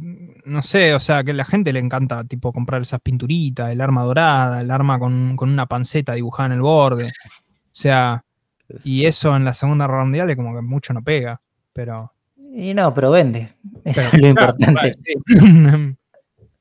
no 0.47 0.63
sé, 0.63 0.95
o 0.95 0.99
sea, 0.99 1.23
que 1.23 1.33
a 1.33 1.35
la 1.35 1.45
gente 1.45 1.75
le 1.75 1.79
encanta 1.79 2.25
tipo 2.25 2.55
comprar 2.55 2.81
esas 2.81 3.03
pinturitas, 3.03 3.71
el 3.71 3.83
arma 3.83 4.03
dorada, 4.03 4.63
el 4.63 4.71
arma 4.71 4.99
con, 4.99 5.37
con 5.37 5.51
una 5.51 5.67
panceta 5.67 6.15
dibujada 6.15 6.47
en 6.47 6.53
el 6.53 6.63
borde. 6.63 7.09
O 7.09 7.71
sea, 7.71 8.25
y 8.83 9.05
eso 9.05 9.37
en 9.37 9.45
la 9.45 9.53
Segunda 9.53 9.87
Guerra 9.87 10.05
Mundial 10.05 10.31
es 10.31 10.37
como 10.37 10.55
que 10.55 10.63
mucho 10.63 10.95
no 10.95 11.03
pega, 11.03 11.39
pero... 11.75 12.15
Y 12.55 12.73
no, 12.73 12.95
pero 12.95 13.11
vende. 13.11 13.53
Eso 13.85 14.01
pero, 14.11 14.25
es 14.27 14.31
lo 14.31 14.35
claro, 14.35 14.57
importante. 14.59 14.93
sí, 15.05 15.97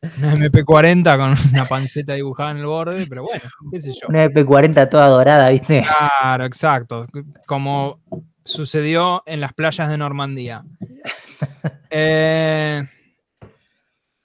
una, 0.01 0.35
una 0.35 0.45
MP40 0.47 1.17
con 1.17 1.51
una 1.53 1.65
panceta 1.65 2.13
dibujada 2.13 2.51
en 2.51 2.57
el 2.57 2.65
borde, 2.65 3.07
pero 3.07 3.23
bueno, 3.23 3.43
qué 3.71 3.81
sé 3.81 3.93
yo. 3.93 4.07
Una 4.07 4.25
EP40 4.25 4.89
toda 4.89 5.07
dorada, 5.07 5.49
¿viste? 5.49 5.85
Claro, 6.19 6.45
exacto. 6.45 7.05
Como 7.45 8.01
sucedió 8.43 9.23
en 9.25 9.41
las 9.41 9.53
playas 9.53 9.89
de 9.89 9.97
Normandía. 9.97 10.63
Eh, 11.91 12.87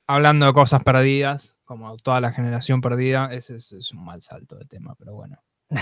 hablando 0.06 0.44
de 0.44 0.52
cosas 0.52 0.84
perdidas, 0.84 1.58
como 1.64 1.96
toda 1.96 2.20
la 2.20 2.30
generación 2.30 2.82
perdida, 2.82 3.32
ese 3.32 3.56
es, 3.56 3.72
es 3.72 3.92
un 3.94 4.04
mal 4.04 4.20
salto 4.20 4.56
de 4.56 4.66
tema, 4.66 4.94
pero 4.98 5.14
bueno. 5.14 5.38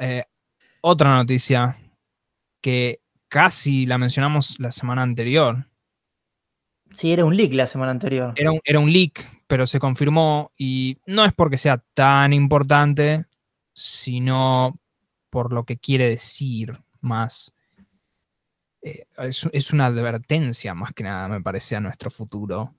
Eh, 0.00 0.22
otra 0.80 1.16
noticia 1.16 1.76
que 2.60 3.00
casi 3.28 3.84
la 3.84 3.98
mencionamos 3.98 4.60
la 4.60 4.70
semana 4.70 5.02
anterior. 5.02 5.66
Sí, 6.94 7.12
era 7.12 7.24
un 7.24 7.36
leak 7.36 7.52
la 7.52 7.66
semana 7.66 7.92
anterior. 7.92 8.32
Era 8.36 8.50
un, 8.52 8.60
era 8.64 8.78
un 8.80 8.92
leak, 8.92 9.42
pero 9.46 9.66
se 9.66 9.78
confirmó 9.78 10.52
y 10.56 10.98
no 11.06 11.24
es 11.24 11.32
porque 11.32 11.58
sea 11.58 11.82
tan 11.94 12.32
importante, 12.32 13.26
sino 13.72 14.78
por 15.30 15.52
lo 15.52 15.64
que 15.64 15.78
quiere 15.78 16.08
decir 16.08 16.78
más. 17.00 17.52
Eh, 18.82 19.06
es, 19.18 19.48
es 19.52 19.72
una 19.72 19.86
advertencia 19.86 20.74
más 20.74 20.92
que 20.92 21.02
nada, 21.04 21.28
me 21.28 21.40
parece, 21.40 21.76
a 21.76 21.80
nuestro 21.80 22.10
futuro. 22.10 22.74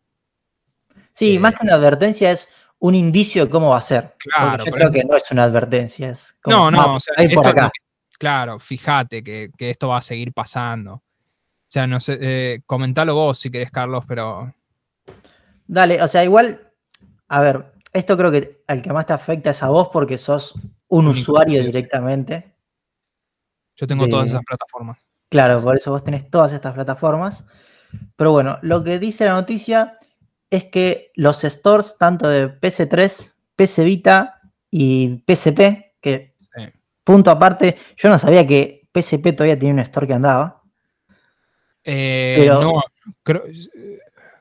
Sí, 1.13 1.35
eh, 1.35 1.39
más 1.39 1.53
que 1.55 1.63
una 1.65 1.75
advertencia 1.75 2.31
es 2.31 2.47
un 2.79 2.95
indicio 2.95 3.45
de 3.45 3.51
cómo 3.51 3.69
va 3.69 3.77
a 3.77 3.81
ser. 3.81 4.15
Claro, 4.17 4.63
yo 4.65 4.71
creo 4.71 4.91
que 4.91 5.03
no 5.03 5.15
es 5.17 5.29
una 5.31 5.43
advertencia, 5.43 6.09
es 6.09 6.33
como, 6.41 6.55
No, 6.57 6.71
no, 6.71 6.81
"Ah, 6.81 6.95
o 6.95 6.99
sea, 6.99 7.13
esto- 7.17 7.47
acá. 7.47 7.69
claro, 8.17 8.57
fíjate 8.59 9.23
que, 9.23 9.51
que 9.57 9.69
esto 9.69 9.89
va 9.89 9.97
a 9.97 10.01
seguir 10.01 10.33
pasando. 10.33 11.03
O 11.69 11.71
sea, 11.71 11.85
no 11.85 11.99
sé, 11.99 12.17
eh, 12.19 12.61
comentalo 12.65 13.13
vos 13.13 13.37
si 13.37 13.51
querés, 13.51 13.69
Carlos, 13.69 14.03
pero 14.07 14.51
Dale, 15.67 16.01
o 16.01 16.07
sea, 16.07 16.23
igual, 16.23 16.71
a 17.27 17.41
ver, 17.41 17.73
esto 17.93 18.17
creo 18.17 18.31
que 18.31 18.63
al 18.65 18.81
que 18.81 18.91
más 18.91 19.05
te 19.05 19.13
afecta 19.13 19.51
es 19.51 19.61
a 19.61 19.69
vos 19.69 19.89
porque 19.93 20.17
sos 20.17 20.55
un 20.87 21.07
usuario 21.09 21.63
directamente. 21.63 22.55
Yo 23.75 23.85
tengo 23.85 24.09
todas 24.09 24.31
esas 24.31 24.41
plataformas. 24.43 24.97
Claro, 25.29 25.59
por 25.61 25.75
eso 25.75 25.91
vos 25.91 26.03
tenés 26.03 26.27
todas 26.31 26.53
estas 26.53 26.73
plataformas. 26.73 27.45
Pero 28.15 28.31
bueno, 28.31 28.57
lo 28.63 28.83
que 28.83 28.97
dice 28.97 29.25
la 29.25 29.33
noticia 29.33 29.99
es 30.49 30.65
que 30.65 31.11
los 31.13 31.43
stores, 31.43 31.97
tanto 31.99 32.27
de 32.27 32.49
PC3, 32.49 33.35
PC 33.55 33.83
Vita 33.83 34.41
y 34.71 35.23
PSP, 35.27 35.93
que 36.01 36.35
punto 37.03 37.29
aparte, 37.29 37.77
yo 37.95 38.09
no 38.09 38.17
sabía 38.17 38.47
que 38.47 38.89
PSP 38.91 39.33
todavía 39.33 39.59
tenía 39.59 39.73
un 39.75 39.79
store 39.81 40.07
que 40.07 40.13
andaba. 40.13 40.58
Eh, 41.83 42.35
pero, 42.39 42.61
no, 42.61 42.81
creo, 43.23 43.43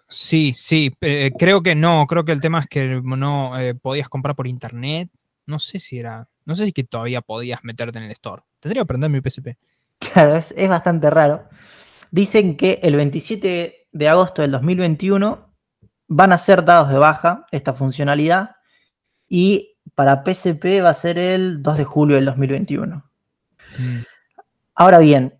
sí, 0.08 0.52
sí, 0.56 0.94
eh, 1.00 1.32
creo 1.38 1.62
que 1.62 1.74
no, 1.74 2.06
creo 2.06 2.24
que 2.24 2.32
el 2.32 2.40
tema 2.40 2.60
es 2.60 2.66
que 2.66 3.00
no 3.02 3.58
eh, 3.58 3.74
podías 3.74 4.08
comprar 4.08 4.34
por 4.34 4.46
internet. 4.46 5.08
No 5.46 5.58
sé 5.58 5.78
si 5.78 5.98
era, 5.98 6.28
no 6.44 6.54
sé 6.54 6.66
si 6.66 6.72
que 6.72 6.84
todavía 6.84 7.20
podías 7.22 7.64
meterte 7.64 7.98
en 7.98 8.04
el 8.04 8.10
store. 8.12 8.42
Tendría 8.60 8.80
que 8.80 8.84
aprender 8.84 9.10
mi 9.10 9.20
PSP. 9.20 9.56
Claro, 9.98 10.36
es, 10.36 10.52
es 10.56 10.68
bastante 10.68 11.10
raro. 11.10 11.48
Dicen 12.10 12.56
que 12.56 12.80
el 12.82 12.96
27 12.96 13.88
de 13.90 14.08
agosto 14.08 14.42
del 14.42 14.52
2021 14.52 15.48
van 16.08 16.32
a 16.32 16.38
ser 16.38 16.64
dados 16.64 16.88
de 16.90 16.98
baja 16.98 17.46
esta 17.50 17.74
funcionalidad 17.74 18.56
y 19.28 19.76
para 19.94 20.22
PSP 20.24 20.82
va 20.82 20.90
a 20.90 20.94
ser 20.94 21.18
el 21.18 21.62
2 21.62 21.78
de 21.78 21.84
julio 21.84 22.16
del 22.16 22.24
2021. 22.26 23.04
Mm. 23.78 23.98
Ahora 24.74 24.98
bien, 24.98 25.37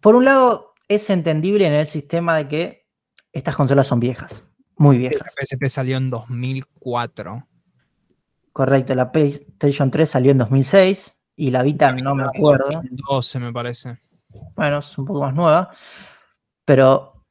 por 0.00 0.14
un 0.14 0.24
lado 0.24 0.74
es 0.88 1.10
entendible 1.10 1.66
en 1.66 1.72
el 1.72 1.86
sistema 1.86 2.36
de 2.36 2.48
que 2.48 2.86
estas 3.32 3.56
consolas 3.56 3.86
son 3.86 4.00
viejas, 4.00 4.42
muy 4.76 4.98
viejas. 4.98 5.20
La 5.20 5.46
PSP 5.46 5.68
salió 5.68 5.96
en 5.96 6.10
2004. 6.10 7.46
Correcto, 8.52 8.94
la 8.94 9.12
PlayStation 9.12 9.90
3 9.90 10.08
salió 10.08 10.32
en 10.32 10.38
2006 10.38 11.16
y 11.36 11.50
la 11.50 11.62
Vita 11.62 11.92
no 11.92 12.14
me 12.14 12.24
acuerdo. 12.24 12.70
2012 12.70 13.38
me 13.38 13.52
parece. 13.52 13.98
Bueno, 14.56 14.78
es 14.78 14.98
un 14.98 15.04
poco 15.04 15.20
más 15.20 15.34
nueva. 15.34 15.70
Pero, 16.64 17.24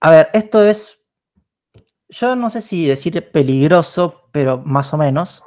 a 0.00 0.10
ver, 0.10 0.30
esto 0.32 0.64
es, 0.64 0.98
yo 2.08 2.34
no 2.34 2.50
sé 2.50 2.62
si 2.62 2.86
decir 2.86 3.30
peligroso, 3.30 4.28
pero 4.32 4.58
más 4.58 4.92
o 4.92 4.96
menos. 4.96 5.44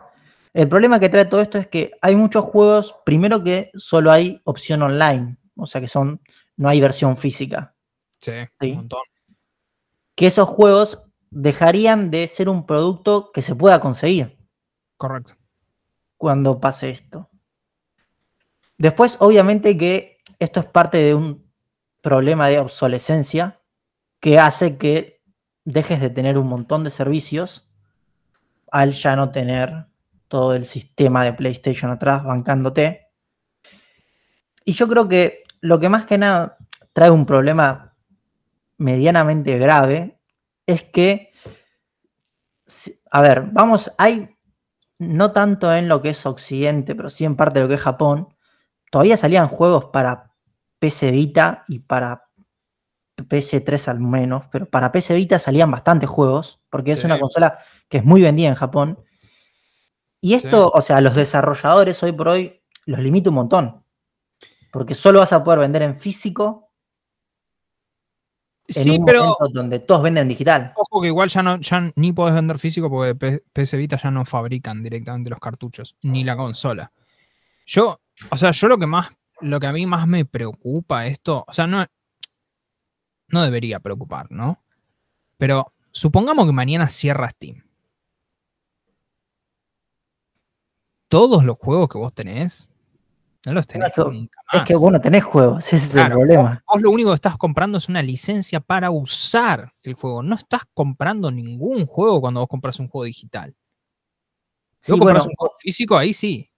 El 0.53 0.69
problema 0.69 0.99
que 0.99 1.09
trae 1.09 1.25
todo 1.25 1.41
esto 1.41 1.57
es 1.57 1.67
que 1.67 1.91
hay 2.01 2.15
muchos 2.15 2.45
juegos, 2.45 2.95
primero 3.05 3.43
que 3.43 3.71
solo 3.75 4.11
hay 4.11 4.39
opción 4.43 4.83
online, 4.83 5.37
o 5.55 5.65
sea 5.65 5.81
que 5.81 5.87
son, 5.87 6.21
no 6.57 6.69
hay 6.69 6.81
versión 6.81 7.17
física. 7.17 7.75
Sí, 8.19 8.31
un 8.61 8.75
montón. 8.75 9.01
Que 10.15 10.27
esos 10.27 10.47
juegos 10.47 11.01
dejarían 11.29 12.11
de 12.11 12.27
ser 12.27 12.49
un 12.49 12.65
producto 12.65 13.31
que 13.31 13.41
se 13.41 13.55
pueda 13.55 13.79
conseguir. 13.79 14.37
Correcto. 14.97 15.33
Cuando 16.17 16.59
pase 16.59 16.91
esto. 16.91 17.29
Después, 18.77 19.17
obviamente 19.19 19.77
que 19.77 20.17
esto 20.39 20.59
es 20.59 20.65
parte 20.65 20.97
de 20.97 21.15
un 21.15 21.51
problema 22.01 22.47
de 22.49 22.59
obsolescencia 22.59 23.61
que 24.19 24.39
hace 24.39 24.77
que 24.77 25.21
dejes 25.65 26.01
de 26.01 26.09
tener 26.09 26.37
un 26.37 26.47
montón 26.47 26.83
de 26.83 26.89
servicios 26.89 27.69
al 28.71 28.91
ya 28.91 29.15
no 29.15 29.31
tener 29.31 29.87
todo 30.27 30.55
el 30.55 30.65
sistema 30.65 31.23
de 31.23 31.33
PlayStation 31.33 31.91
atrás 31.91 32.23
bancándote. 32.23 33.07
Y 34.65 34.73
yo 34.73 34.87
creo 34.87 35.07
que 35.07 35.42
lo 35.63 35.79
que 35.79 35.87
más 35.87 36.05
que 36.05 36.17
nada 36.17 36.57
trae 36.91 37.09
un 37.09 37.25
problema 37.25 37.95
medianamente 38.77 39.57
grave 39.57 40.19
es 40.67 40.83
que, 40.83 41.31
a 43.09 43.21
ver, 43.21 43.43
vamos, 43.43 43.89
hay 43.97 44.35
no 44.99 45.31
tanto 45.31 45.73
en 45.73 45.87
lo 45.87 46.01
que 46.01 46.09
es 46.09 46.25
Occidente, 46.25 46.95
pero 46.95 47.09
sí 47.09 47.23
en 47.23 47.37
parte 47.37 47.59
de 47.59 47.63
lo 47.63 47.69
que 47.69 47.75
es 47.75 47.81
Japón, 47.81 48.35
todavía 48.91 49.15
salían 49.15 49.47
juegos 49.47 49.85
para 49.85 50.33
PC 50.79 51.11
Vita 51.11 51.63
y 51.69 51.79
para 51.79 52.25
PS3 53.15 53.87
al 53.87 54.01
menos, 54.01 54.43
pero 54.51 54.65
para 54.65 54.91
PC 54.91 55.15
Vita 55.15 55.39
salían 55.39 55.71
bastantes 55.71 56.09
juegos, 56.09 56.59
porque 56.69 56.91
es 56.91 57.05
una 57.05 57.17
consola 57.17 57.59
que 57.87 57.99
es 57.99 58.03
muy 58.03 58.21
vendida 58.21 58.49
en 58.49 58.55
Japón. 58.55 59.01
Y 60.19 60.33
esto, 60.33 60.69
o 60.73 60.81
sea, 60.81 60.99
los 60.99 61.15
desarrolladores 61.15 62.03
hoy 62.03 62.11
por 62.11 62.27
hoy 62.27 62.61
los 62.85 62.99
limita 62.99 63.29
un 63.29 63.35
montón, 63.35 63.82
porque 64.73 64.95
solo 64.95 65.19
vas 65.19 65.31
a 65.31 65.43
poder 65.43 65.59
vender 65.59 65.83
en 65.83 65.99
físico. 65.99 66.71
En 68.67 68.73
sí, 68.73 68.99
pero 69.05 69.37
donde 69.51 69.77
todos 69.77 70.01
venden 70.01 70.27
digital. 70.27 70.73
Ojo 70.75 70.99
que 70.99 71.09
igual 71.09 71.29
ya 71.29 71.43
no, 71.43 71.59
ya 71.59 71.91
ni 71.95 72.11
podés 72.11 72.33
vender 72.33 72.57
físico 72.57 72.89
porque 72.89 73.43
PC 73.53 73.77
Vita 73.77 73.97
ya 73.97 74.09
no 74.09 74.25
fabrican 74.25 74.81
directamente 74.81 75.29
los 75.29 75.39
cartuchos, 75.39 75.95
ni 76.01 76.23
la 76.23 76.35
consola. 76.35 76.91
Yo, 77.67 78.01
o 78.31 78.35
sea, 78.35 78.49
yo 78.49 78.67
lo 78.67 78.79
que 78.79 78.87
más, 78.87 79.15
lo 79.41 79.59
que 79.59 79.67
a 79.67 79.73
mí 79.73 79.85
más 79.85 80.07
me 80.07 80.25
preocupa 80.25 81.05
esto, 81.05 81.45
o 81.47 81.53
sea, 81.53 81.67
no, 81.67 81.85
no 83.27 83.43
debería 83.43 83.79
preocupar, 83.79 84.31
¿no? 84.31 84.63
Pero 85.37 85.71
supongamos 85.91 86.47
que 86.47 86.51
mañana 86.51 86.87
cierra 86.87 87.29
Steam. 87.29 87.63
Todos 91.09 91.43
los 91.43 91.59
juegos 91.59 91.89
que 91.89 91.99
vos 91.99 92.11
tenés, 92.11 92.72
no 93.45 93.53
los 93.53 93.67
tenés 93.67 93.91
nunca 93.97 94.39
más. 94.51 94.61
Es 94.61 94.67
que 94.67 94.75
vos 94.75 94.91
no 94.91 95.01
tenés 95.01 95.23
juegos, 95.23 95.65
ese 95.65 95.75
es 95.75 95.95
el 95.95 96.11
problema. 96.11 96.63
Vos, 96.67 96.81
lo 96.81 96.91
único 96.91 97.09
que 97.09 97.15
estás 97.15 97.37
comprando 97.37 97.77
es 97.77 97.89
una 97.89 98.01
licencia 98.01 98.59
para 98.59 98.91
usar 98.91 99.73
el 99.83 99.93
juego. 99.95 100.23
No 100.23 100.35
estás 100.35 100.61
comprando 100.73 101.29
ningún 101.29 101.85
juego 101.85 102.21
cuando 102.21 102.39
vos 102.39 102.49
compras 102.49 102.79
un 102.79 102.87
juego 102.87 103.05
digital. 103.05 103.55
Si 104.79 104.91
vos 104.91 104.99
compras 104.99 105.25
un 105.25 105.35
juego 105.35 105.55
físico, 105.59 105.97
ahí 105.97 106.13
sí. 106.13 106.49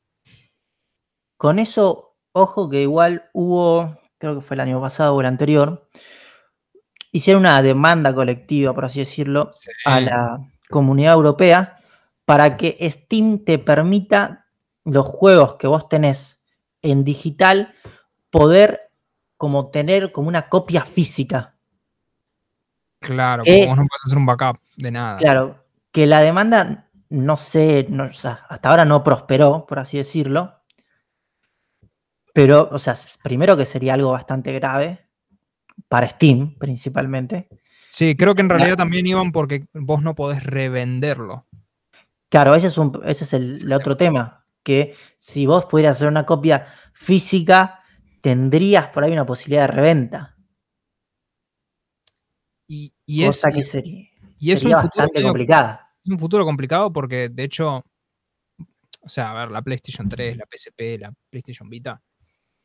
Con 1.38 1.60
eso, 1.60 2.16
ojo 2.32 2.70
que 2.70 2.82
igual 2.82 3.30
hubo, 3.34 4.00
creo 4.18 4.36
que 4.36 4.42
fue 4.42 4.56
el 4.56 4.62
año 4.62 4.80
pasado 4.80 5.16
o 5.16 5.20
el 5.22 5.28
anterior, 5.28 5.90
hicieron 7.12 7.42
una 7.42 7.62
demanda 7.62 8.14
colectiva, 8.14 8.74
por 8.74 8.86
así 8.86 9.00
decirlo, 9.00 9.50
a 9.86 10.00
la 10.02 10.52
comunidad 10.70 11.14
europea 11.14 11.78
para 12.26 12.58
que 12.58 12.78
Steam 12.92 13.46
te 13.46 13.60
permita 13.60 14.48
los 14.84 15.06
juegos 15.06 15.56
que 15.56 15.68
vos 15.68 15.88
tenés 15.88 16.35
en 16.86 17.04
digital 17.04 17.74
poder 18.30 18.92
como 19.38 19.70
tener 19.70 20.12
como 20.12 20.28
una 20.28 20.50
copia 20.50 20.86
física. 20.86 21.56
Claro, 23.00 23.44
porque 23.44 23.68
vos 23.68 23.78
no 23.78 23.86
puedes 23.88 24.06
hacer 24.06 24.18
un 24.18 24.26
backup 24.26 24.60
de 24.78 24.92
nada. 24.92 25.18
Claro, 25.18 25.66
que 25.92 26.06
la 26.06 26.22
demanda, 26.22 26.90
no 27.10 27.38
sé, 27.38 27.88
hasta 28.50 28.70
ahora 28.70 28.86
no 28.86 29.04
prosperó, 29.04 29.66
por 29.68 29.80
así 29.80 29.98
decirlo, 29.98 30.62
pero, 32.34 32.70
o 32.72 32.80
sea, 32.80 32.96
primero 33.24 33.56
que 33.56 33.66
sería 33.66 33.94
algo 33.94 34.12
bastante 34.12 34.52
grave, 34.54 35.06
para 35.88 36.10
Steam 36.10 36.56
principalmente. 36.58 37.48
Sí, 37.88 38.16
creo 38.16 38.36
que 38.36 38.42
en 38.42 38.50
realidad 38.50 38.78
también 38.78 39.08
iban 39.08 39.32
porque 39.32 39.66
vos 39.74 40.02
no 40.02 40.16
podés 40.16 40.44
revenderlo. 40.44 41.46
Claro, 42.30 42.56
ese 42.56 42.68
es, 42.68 42.78
un, 42.78 43.00
ese 43.06 43.24
es 43.24 43.34
el, 43.64 43.72
otro 43.72 43.96
tema, 43.96 44.45
que 44.66 44.96
si 45.20 45.46
vos 45.46 45.66
pudieras 45.66 45.98
hacer 45.98 46.10
una 46.10 46.26
copia 46.26 46.68
física, 46.92 47.84
tendrías 48.20 48.88
por 48.88 49.04
ahí 49.04 49.14
una 49.14 49.26
posibilidad 49.26 49.62
de 49.62 49.68
reventa. 49.68 50.36
Y, 52.68 52.92
es, 53.24 53.40
sería, 53.40 54.10
y 54.40 54.52
es 54.52 54.66
un 54.66 54.74
futuro 54.74 55.08
complicado. 55.22 55.80
Es 56.04 56.12
un 56.12 56.20
futuro 56.20 56.44
complicado 56.46 56.92
porque, 56.92 57.30
de 57.30 57.44
hecho, 57.44 57.86
o 58.58 59.10
sea, 59.10 59.32
a 59.32 59.34
ver, 59.36 59.52
la 59.52 59.62
PlayStation 59.62 60.10
3, 60.10 60.36
la 60.36 60.46
PSP, 60.52 61.00
la 61.00 61.14
PlayStation 61.30 61.70
Vita, 61.70 62.02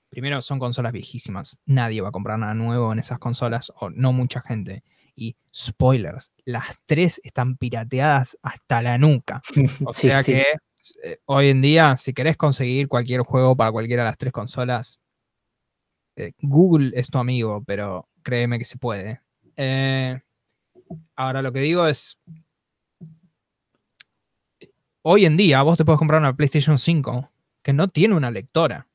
primero 0.08 0.40
son 0.40 0.58
consolas 0.58 0.92
viejísimas. 0.92 1.58
Nadie 1.66 2.00
va 2.00 2.08
a 2.08 2.12
comprar 2.12 2.38
nada 2.38 2.54
nuevo 2.54 2.90
en 2.94 2.98
esas 2.98 3.18
consolas, 3.18 3.70
o 3.76 3.90
no 3.90 4.14
mucha 4.14 4.40
gente. 4.40 4.82
Y 5.14 5.36
spoilers, 5.54 6.32
las 6.46 6.80
tres 6.86 7.20
están 7.22 7.58
pirateadas 7.58 8.38
hasta 8.40 8.80
la 8.80 8.96
nuca. 8.96 9.42
O 9.84 9.92
sea 9.92 10.24
que 10.24 10.46
eh, 11.02 11.18
hoy 11.26 11.48
en 11.48 11.60
día, 11.62 11.96
si 11.96 12.12
querés 12.12 12.36
conseguir 12.36 12.88
cualquier 12.88 13.22
juego 13.22 13.56
para 13.56 13.72
cualquiera 13.72 14.02
de 14.02 14.08
las 14.10 14.18
tres 14.18 14.32
consolas, 14.32 15.00
eh, 16.16 16.32
Google 16.40 16.92
es 16.94 17.10
tu 17.10 17.18
amigo, 17.18 17.62
pero 17.64 18.08
créeme 18.22 18.58
que 18.58 18.64
se 18.64 18.78
puede. 18.78 19.20
Eh, 19.56 20.20
ahora 21.16 21.42
lo 21.42 21.52
que 21.52 21.60
digo 21.60 21.86
es, 21.86 22.18
hoy 25.02 25.26
en 25.26 25.36
día 25.36 25.62
vos 25.62 25.78
te 25.78 25.84
puedes 25.84 25.98
comprar 25.98 26.20
una 26.20 26.36
PlayStation 26.36 26.78
5 26.78 27.30
que 27.62 27.72
no 27.72 27.88
tiene 27.88 28.14
una 28.14 28.30
lectora. 28.30 28.86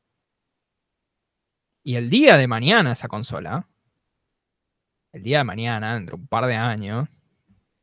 Y 1.83 1.95
el 1.95 2.09
día 2.09 2.37
de 2.37 2.47
mañana 2.47 2.91
esa 2.93 3.07
consola, 3.07 3.67
el 5.11 5.23
día 5.23 5.39
de 5.39 5.43
mañana, 5.43 5.95
dentro 5.95 6.17
de 6.17 6.21
un 6.23 6.27
par 6.27 6.45
de 6.47 6.55
años, 6.55 7.07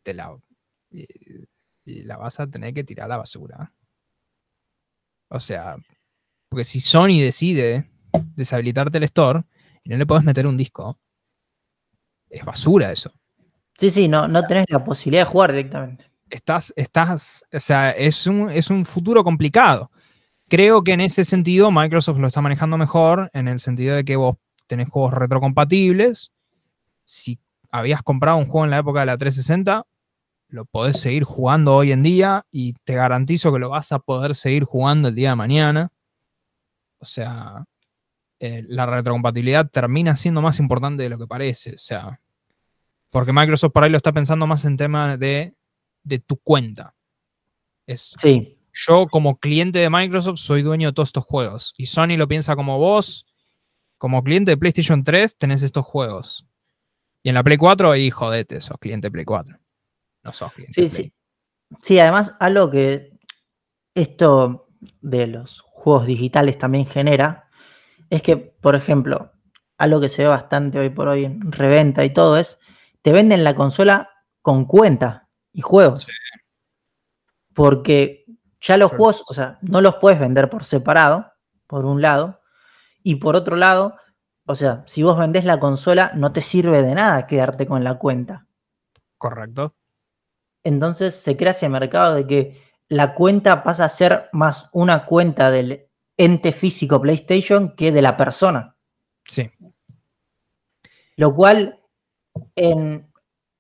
te 0.03 0.13
la, 0.13 0.37
y, 0.91 1.07
la 1.85 2.17
vas 2.17 2.41
a 2.41 2.47
tener 2.47 2.75
que 2.75 2.85
tirar 2.85 3.07
a 3.07 3.09
la 3.09 3.17
basura. 3.19 3.73
O 5.33 5.41
sea, 5.41 5.77
porque 6.51 6.65
si 6.65 6.79
Sony 6.79 7.19
decide 7.21 7.91
deshabilitarte 8.37 8.99
el 8.99 9.05
store 9.05 9.45
y 9.83 9.89
no 9.89 9.97
le 9.97 10.05
puedes 10.05 10.25
meter 10.25 10.47
un 10.47 10.59
disco, 10.59 10.99
es 12.29 12.45
basura 12.45 12.93
eso. 12.93 13.11
Sí, 13.79 13.91
sí, 13.91 14.09
no, 14.09 14.29
no 14.29 14.47
tenés 14.47 14.67
la 14.69 14.85
posibilidad 14.85 15.23
de 15.23 15.31
jugar 15.31 15.53
directamente. 15.53 16.05
estás, 16.29 16.75
estás, 16.77 17.47
o 17.51 17.61
sea, 17.61 17.93
es 17.93 18.27
un, 18.27 18.51
es 18.51 18.69
un 18.69 18.85
futuro 18.85 19.25
complicado. 19.25 19.91
Creo 20.49 20.85
que 20.85 20.93
en 20.93 21.01
ese 21.01 21.25
sentido 21.25 21.71
Microsoft 21.71 22.19
lo 22.19 22.27
está 22.27 22.43
manejando 22.43 22.77
mejor, 22.77 23.31
en 23.33 23.49
el 23.49 23.59
sentido 23.59 23.97
de 23.97 24.05
que 24.05 24.17
vos 24.17 24.37
tenés 24.67 24.91
juegos 24.91 25.15
retrocompatibles. 25.15 26.31
Si 27.07 27.39
habías 27.71 28.03
comprado 28.03 28.37
un 28.37 28.45
juego 28.45 28.67
en 28.67 28.71
la 28.71 28.79
época 28.79 29.01
de 29.01 29.07
la 29.07 29.17
360, 29.17 29.87
lo 30.53 30.67
podés 30.67 31.01
seguir 31.01 31.25
jugando 31.25 31.75
hoy 31.75 31.93
en 31.93 32.03
día 32.03 32.45
y 32.51 32.75
te 32.85 32.95
garantizo 32.95 33.53
que 33.53 33.59
lo 33.59 33.71
vas 33.71 33.91
a 33.91 33.99
poder 33.99 34.35
seguir 34.35 34.65
jugando 34.65 35.09
el 35.09 35.15
día 35.15 35.31
de 35.31 35.37
mañana. 35.37 35.91
O 36.99 37.07
sea, 37.07 37.65
eh, 38.39 38.63
la 38.69 38.85
retrocompatibilidad 38.85 39.69
termina 39.71 40.15
siendo 40.15 40.43
más 40.43 40.59
importante 40.59 41.03
de 41.03 41.09
lo 41.09 41.19
que 41.19 41.27
parece. 41.27 41.75
O 41.75 41.79
sea, 41.79 42.21
porque 43.11 43.33
Microsoft 43.33 43.73
por 43.73 43.83
ahí 43.83 43.91
lo 43.91 43.97
está 43.97 44.13
pensando 44.13 44.47
más 44.47 44.67
en 44.67 44.77
tema 44.77 45.17
de, 45.17 45.55
de 46.05 46.19
tu 46.19 46.37
cuenta. 46.37 46.95
Es, 47.87 48.15
sí. 48.21 48.59
Yo 48.75 49.07
como 49.07 49.39
cliente 49.39 49.79
de 49.79 49.89
Microsoft 49.89 50.39
soy 50.39 50.61
dueño 50.61 50.89
de 50.89 50.93
todos 50.93 51.09
estos 51.09 51.25
juegos. 51.25 51.73
Y 51.79 51.87
Sony 51.87 52.19
lo 52.19 52.29
piensa 52.29 52.57
como 52.57 52.79
vos. 52.79 53.27
Como 53.97 54.23
cliente 54.23 54.51
de 54.51 54.59
PlayStation 54.59 55.03
3 55.03 55.39
tenés 55.39 55.63
estos 55.63 55.87
juegos. 55.87 56.47
Y 57.23 57.31
en 57.31 57.37
la 57.37 57.43
Play 57.43 57.57
4 57.57 57.91
ahí 57.91 58.11
jodete, 58.11 58.61
sos 58.61 58.77
cliente 58.79 59.07
de 59.07 59.13
Play 59.13 59.25
4. 59.25 59.62
No 60.25 60.33
sos 60.33 60.53
cliente. 60.53 60.73
Sí, 60.73 60.87
sí. 60.87 61.13
Sí, 61.81 61.99
además 61.99 62.35
algo 62.39 62.71
que 62.71 63.19
esto 63.95 64.69
de 65.01 65.27
los 65.27 65.61
juegos 65.61 66.07
digitales 66.07 66.59
también 66.59 66.87
genera 66.87 67.49
es 68.11 68.23
que, 68.23 68.37
por 68.37 68.75
ejemplo, 68.75 69.33
algo 69.79 70.01
que 70.01 70.09
se 70.09 70.23
ve 70.23 70.29
bastante 70.29 70.79
hoy 70.79 70.91
por 70.91 71.09
hoy 71.09 71.25
en 71.25 71.53
reventa 71.53 72.05
y 72.05 72.13
todo 72.13 72.37
es 72.37 72.59
te 73.03 73.13
venden 73.13 73.45
la 73.45 73.55
consola 73.55 74.11
con 74.43 74.65
cuenta 74.65 75.29
y 75.53 75.61
juegos. 75.61 76.07
Porque 77.55 78.25
ya 78.61 78.77
los 78.77 78.91
juegos, 78.91 79.25
o 79.29 79.35
sea, 79.35 79.59
no 79.63 79.81
los 79.81 79.97
puedes 79.97 80.21
vender 80.21 80.49
por 80.49 80.65
separado, 80.65 81.33
por 81.67 81.85
un 81.85 82.01
lado, 82.01 82.41
y 83.03 83.17
por 83.17 83.37
otro 83.37 83.57
lado, 83.57 83.97
o 84.47 84.55
sea, 84.55 84.85
si 84.87 85.03
vos 85.03 85.19
vendés 85.19 85.45
la 85.45 85.59
consola, 85.59 86.13
no 86.15 86.33
te 86.33 86.43
sirve 86.43 86.83
de 86.83 86.95
nada 86.95 87.27
quedarte 87.27 87.67
con 87.67 87.85
la 87.85 87.99
cuenta. 87.99 88.47
Correcto. 89.19 89.75
Entonces 90.65 91.15
se 91.15 91.37
crea 91.37 91.53
ese 91.53 91.69
mercado 91.69 92.15
de 92.15 92.27
que 92.27 92.63
la 92.89 93.15
cuenta 93.15 93.63
pasa 93.63 93.87
a 93.87 93.89
ser 93.89 94.29
más 94.33 94.69
una 94.73 95.07
cuenta 95.07 95.51
del 95.51 95.87
ente 96.17 96.53
físico 96.53 97.01
PlayStation 97.01 97.75
que 97.75 97.91
de 97.91 98.03
la 98.03 98.17
persona. 98.17 98.77
Sí. 99.25 99.51
Lo 101.17 101.35
cual 101.35 101.81
en, 102.57 103.11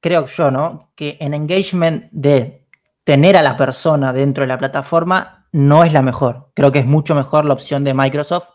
creo 0.00 0.26
yo, 0.26 0.50
¿no? 0.50 0.92
Que 0.94 1.16
en 1.20 1.34
engagement 1.34 2.10
de 2.12 2.66
tener 3.04 3.36
a 3.36 3.42
la 3.42 3.56
persona 3.56 4.12
dentro 4.12 4.42
de 4.42 4.48
la 4.48 4.58
plataforma 4.58 5.48
no 5.52 5.84
es 5.84 5.92
la 5.92 6.02
mejor. 6.02 6.50
Creo 6.54 6.72
que 6.72 6.80
es 6.80 6.86
mucho 6.86 7.14
mejor 7.14 7.44
la 7.44 7.54
opción 7.54 7.84
de 7.84 7.94
Microsoft, 7.94 8.48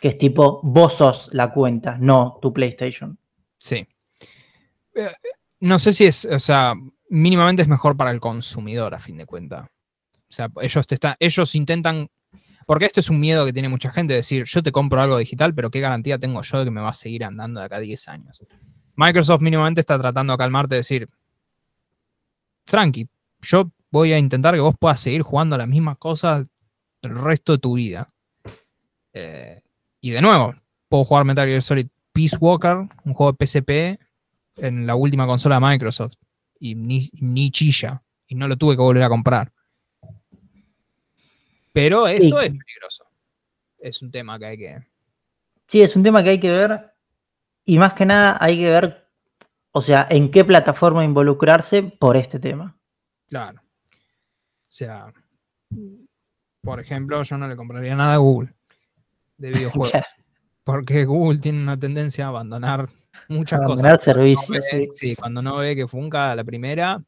que 0.00 0.08
es 0.08 0.18
tipo, 0.18 0.60
vos 0.62 0.94
sos 0.94 1.28
la 1.32 1.52
cuenta, 1.52 1.96
no 1.98 2.38
tu 2.40 2.52
PlayStation. 2.52 3.18
Sí. 3.58 3.86
Eh, 4.94 5.12
no 5.60 5.78
sé 5.78 5.92
si 5.92 6.06
es, 6.06 6.24
o 6.24 6.38
sea, 6.38 6.74
mínimamente 7.10 7.62
es 7.62 7.68
mejor 7.68 7.96
para 7.96 8.10
el 8.10 8.20
consumidor, 8.20 8.94
a 8.94 8.98
fin 8.98 9.18
de 9.18 9.26
cuentas. 9.26 9.66
O 9.66 10.32
sea, 10.32 10.48
ellos, 10.62 10.86
te 10.86 10.96
ellos 11.18 11.54
intentan 11.54 12.08
porque 12.66 12.84
esto 12.84 13.00
es 13.00 13.10
un 13.10 13.18
miedo 13.18 13.44
que 13.44 13.52
tiene 13.52 13.68
mucha 13.68 13.90
gente, 13.90 14.14
decir, 14.14 14.44
yo 14.44 14.62
te 14.62 14.70
compro 14.70 15.00
algo 15.00 15.18
digital, 15.18 15.52
pero 15.52 15.72
¿qué 15.72 15.80
garantía 15.80 16.20
tengo 16.20 16.40
yo 16.42 16.58
de 16.60 16.64
que 16.66 16.70
me 16.70 16.80
va 16.80 16.90
a 16.90 16.94
seguir 16.94 17.24
andando 17.24 17.58
de 17.58 17.66
acá 17.66 17.76
a 17.76 17.80
10 17.80 18.08
años? 18.08 18.46
Microsoft 18.94 19.40
mínimamente 19.40 19.80
está 19.80 19.98
tratando 19.98 20.32
de 20.32 20.38
calmarte, 20.38 20.76
decir, 20.76 21.08
tranqui, 22.64 23.08
yo 23.40 23.72
voy 23.90 24.12
a 24.12 24.18
intentar 24.18 24.54
que 24.54 24.60
vos 24.60 24.76
puedas 24.78 25.00
seguir 25.00 25.22
jugando 25.22 25.58
las 25.58 25.66
mismas 25.66 25.98
cosas 25.98 26.48
el 27.02 27.18
resto 27.18 27.52
de 27.52 27.58
tu 27.58 27.74
vida. 27.74 28.06
Eh, 29.12 29.62
y 30.00 30.10
de 30.10 30.22
nuevo, 30.22 30.54
puedo 30.88 31.04
jugar 31.04 31.24
Metal 31.24 31.48
Gear 31.48 31.62
Solid 31.62 31.88
Peace 32.12 32.36
Walker, 32.38 32.88
un 33.04 33.14
juego 33.14 33.32
de 33.32 33.46
PSP, 33.46 34.00
en 34.56 34.86
la 34.86 34.94
última 34.94 35.26
consola 35.26 35.56
de 35.56 35.66
Microsoft. 35.66 36.14
Y 36.60 36.76
ni, 36.76 37.10
ni 37.14 37.50
chilla. 37.50 38.00
Y 38.28 38.36
no 38.36 38.46
lo 38.46 38.56
tuve 38.56 38.76
que 38.76 38.82
volver 38.82 39.02
a 39.02 39.08
comprar. 39.08 39.52
Pero 41.72 42.06
esto 42.06 42.40
es 42.40 42.50
peligroso. 42.50 43.06
Es 43.78 44.02
un 44.02 44.10
tema 44.10 44.38
que 44.38 44.46
hay 44.46 44.58
que. 44.58 44.78
Sí, 45.66 45.82
es 45.82 45.96
un 45.96 46.02
tema 46.02 46.22
que 46.22 46.30
hay 46.30 46.40
que 46.40 46.50
ver 46.50 46.90
y 47.64 47.78
más 47.78 47.94
que 47.94 48.04
nada 48.04 48.36
hay 48.40 48.58
que 48.58 48.68
ver, 48.68 49.06
o 49.70 49.80
sea, 49.80 50.06
en 50.10 50.30
qué 50.30 50.44
plataforma 50.44 51.04
involucrarse 51.04 51.82
por 51.84 52.16
este 52.16 52.40
tema. 52.40 52.76
Claro. 53.28 53.60
O 53.60 54.66
sea, 54.66 55.12
por 56.62 56.80
ejemplo, 56.80 57.22
yo 57.22 57.38
no 57.38 57.46
le 57.46 57.56
compraría 57.56 57.94
nada 57.94 58.14
a 58.14 58.18
Google 58.18 58.52
de 59.38 59.50
videojuegos. 59.52 59.92
Porque 60.64 61.04
Google 61.04 61.38
tiene 61.38 61.62
una 61.62 61.78
tendencia 61.78 62.26
a 62.26 62.28
abandonar 62.28 62.88
muchas 63.28 63.60
abandonar 63.60 63.92
cosas. 63.92 64.04
servicios. 64.04 64.64
sí. 64.92 65.16
cuando 65.16 65.42
no 65.42 65.56
ve 65.56 65.76
que 65.76 65.86
funca 65.86 66.34
la 66.34 66.44
primera, 66.44 67.02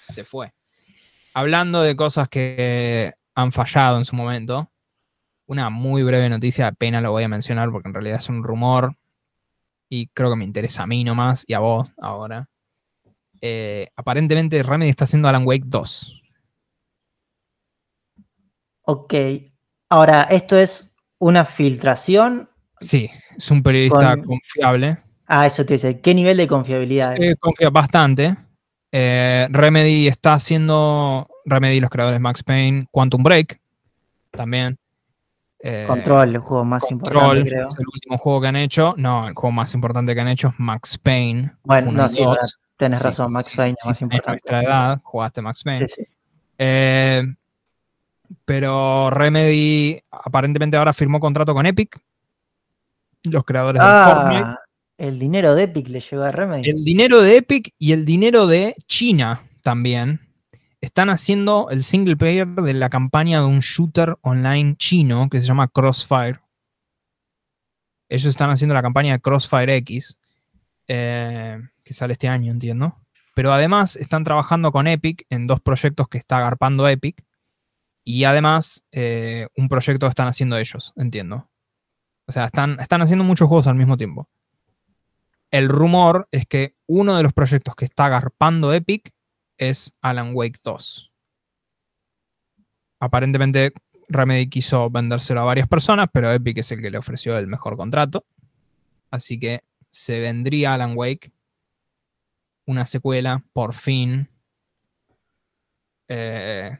se 0.00 0.24
fue. 0.24 0.52
Hablando 1.34 1.82
de 1.82 1.94
cosas 1.96 2.28
que 2.28 3.14
han 3.34 3.52
fallado 3.52 3.98
en 3.98 4.04
su 4.04 4.16
momento, 4.16 4.70
una 5.46 5.70
muy 5.70 6.02
breve 6.02 6.28
noticia, 6.28 6.68
apenas 6.68 7.02
lo 7.02 7.12
voy 7.12 7.24
a 7.24 7.28
mencionar 7.28 7.70
porque 7.70 7.88
en 7.88 7.94
realidad 7.94 8.18
es 8.18 8.28
un 8.28 8.42
rumor, 8.42 8.96
y 9.90 10.06
creo 10.06 10.30
que 10.30 10.36
me 10.36 10.44
interesa 10.44 10.84
a 10.84 10.86
mí 10.86 11.04
nomás 11.04 11.44
y 11.46 11.52
a 11.52 11.58
vos 11.58 11.90
ahora. 11.98 12.48
Eh, 13.42 13.88
aparentemente 13.96 14.62
Remedy 14.62 14.88
está 14.88 15.04
haciendo 15.04 15.28
Alan 15.28 15.46
Wake 15.46 15.64
2. 15.66 16.22
Ok. 18.82 19.14
Ahora, 19.88 20.22
¿esto 20.30 20.56
es 20.56 20.90
una 21.18 21.44
filtración? 21.44 22.48
Sí, 22.78 23.10
es 23.36 23.50
un 23.50 23.62
periodista 23.62 24.16
confiable. 24.16 25.02
Ah, 25.32 25.46
eso 25.46 25.64
te 25.64 25.74
dice. 25.74 26.00
¿Qué 26.00 26.12
nivel 26.12 26.36
de 26.36 26.48
confiabilidad? 26.48 27.14
Sí, 27.14 27.34
confía 27.38 27.70
bastante. 27.70 28.36
Eh, 28.90 29.46
Remedy 29.48 30.08
está 30.08 30.32
haciendo. 30.32 31.28
Remedy, 31.44 31.78
los 31.78 31.88
creadores 31.88 32.20
Max 32.20 32.42
Payne, 32.42 32.88
Quantum 32.90 33.22
Break, 33.22 33.60
también. 34.32 34.76
Eh, 35.60 35.84
Control, 35.86 36.30
el 36.30 36.38
juego 36.38 36.64
más 36.64 36.82
importante, 36.90 37.48
creo. 37.48 37.68
Es 37.68 37.78
el 37.78 37.86
último 37.86 38.18
juego 38.18 38.40
que 38.40 38.48
han 38.48 38.56
hecho. 38.56 38.94
No, 38.96 39.28
el 39.28 39.34
juego 39.34 39.52
más 39.52 39.72
importante 39.72 40.16
que 40.16 40.20
han 40.20 40.26
hecho 40.26 40.48
es 40.48 40.54
Max 40.58 40.98
Payne. 40.98 41.52
Bueno, 41.62 41.92
no, 41.92 42.08
sí, 42.08 42.24
tenés 42.76 43.00
razón, 43.00 43.32
Max 43.32 43.52
Payne 43.54 43.76
es 43.80 43.86
más 43.88 44.02
importante. 44.02 44.30
En 44.30 44.32
nuestra 44.32 44.62
edad 44.62 45.00
jugaste 45.04 45.42
Max 45.42 45.62
Payne. 45.62 45.86
Sí, 45.86 45.94
sí. 45.96 46.10
Eh, 46.58 47.22
pero 48.44 49.10
Remedy 49.10 50.02
aparentemente 50.10 50.76
ahora 50.76 50.92
firmó 50.92 51.20
contrato 51.20 51.54
con 51.54 51.66
Epic. 51.66 52.00
Los 53.22 53.44
creadores 53.44 53.80
ah, 53.84 54.06
de 54.06 54.14
Fortnite. 54.14 54.59
El 55.00 55.18
dinero 55.18 55.54
de 55.54 55.62
Epic 55.62 55.88
le 55.88 56.00
llegó 56.00 56.24
a 56.24 56.30
Remedy. 56.30 56.68
El 56.68 56.84
dinero 56.84 57.22
de 57.22 57.38
Epic 57.38 57.72
y 57.78 57.92
el 57.92 58.04
dinero 58.04 58.46
de 58.46 58.76
China 58.86 59.40
también 59.62 60.20
están 60.82 61.08
haciendo 61.08 61.68
el 61.70 61.82
single 61.82 62.18
player 62.18 62.46
de 62.46 62.74
la 62.74 62.90
campaña 62.90 63.40
de 63.40 63.46
un 63.46 63.60
shooter 63.60 64.18
online 64.20 64.76
chino 64.76 65.30
que 65.30 65.40
se 65.40 65.46
llama 65.46 65.68
Crossfire. 65.68 66.40
Ellos 68.10 68.26
están 68.26 68.50
haciendo 68.50 68.74
la 68.74 68.82
campaña 68.82 69.14
de 69.14 69.20
Crossfire 69.20 69.74
X, 69.76 70.18
eh, 70.86 71.58
que 71.82 71.94
sale 71.94 72.12
este 72.12 72.28
año, 72.28 72.52
entiendo. 72.52 72.98
Pero 73.34 73.54
además 73.54 73.96
están 73.96 74.22
trabajando 74.22 74.70
con 74.70 74.86
Epic 74.86 75.24
en 75.30 75.46
dos 75.46 75.62
proyectos 75.62 76.10
que 76.10 76.18
está 76.18 76.36
agarpando 76.36 76.86
Epic. 76.86 77.24
Y 78.04 78.24
además 78.24 78.84
eh, 78.92 79.48
un 79.56 79.70
proyecto 79.70 80.06
están 80.08 80.28
haciendo 80.28 80.58
ellos, 80.58 80.92
entiendo. 80.96 81.48
O 82.26 82.32
sea, 82.32 82.44
están, 82.44 82.78
están 82.80 83.00
haciendo 83.00 83.24
muchos 83.24 83.48
juegos 83.48 83.66
al 83.66 83.76
mismo 83.76 83.96
tiempo. 83.96 84.28
El 85.50 85.68
rumor 85.68 86.28
es 86.30 86.46
que 86.46 86.76
uno 86.86 87.16
de 87.16 87.22
los 87.22 87.32
proyectos 87.32 87.74
que 87.74 87.84
está 87.84 88.06
agarpando 88.06 88.72
Epic 88.72 89.12
es 89.58 89.92
Alan 90.00 90.30
Wake 90.34 90.60
2. 90.62 91.12
Aparentemente 93.00 93.72
Remedy 94.08 94.48
quiso 94.48 94.90
vendérselo 94.90 95.40
a 95.40 95.44
varias 95.44 95.68
personas, 95.68 96.08
pero 96.12 96.32
Epic 96.32 96.58
es 96.58 96.72
el 96.72 96.82
que 96.82 96.90
le 96.90 96.98
ofreció 96.98 97.36
el 97.38 97.46
mejor 97.46 97.76
contrato. 97.76 98.24
Así 99.10 99.38
que 99.38 99.64
se 99.90 100.20
vendría 100.20 100.74
Alan 100.74 100.96
Wake, 100.96 101.32
una 102.66 102.86
secuela, 102.86 103.44
por 103.52 103.74
fin. 103.74 104.28
Eh, 106.08 106.78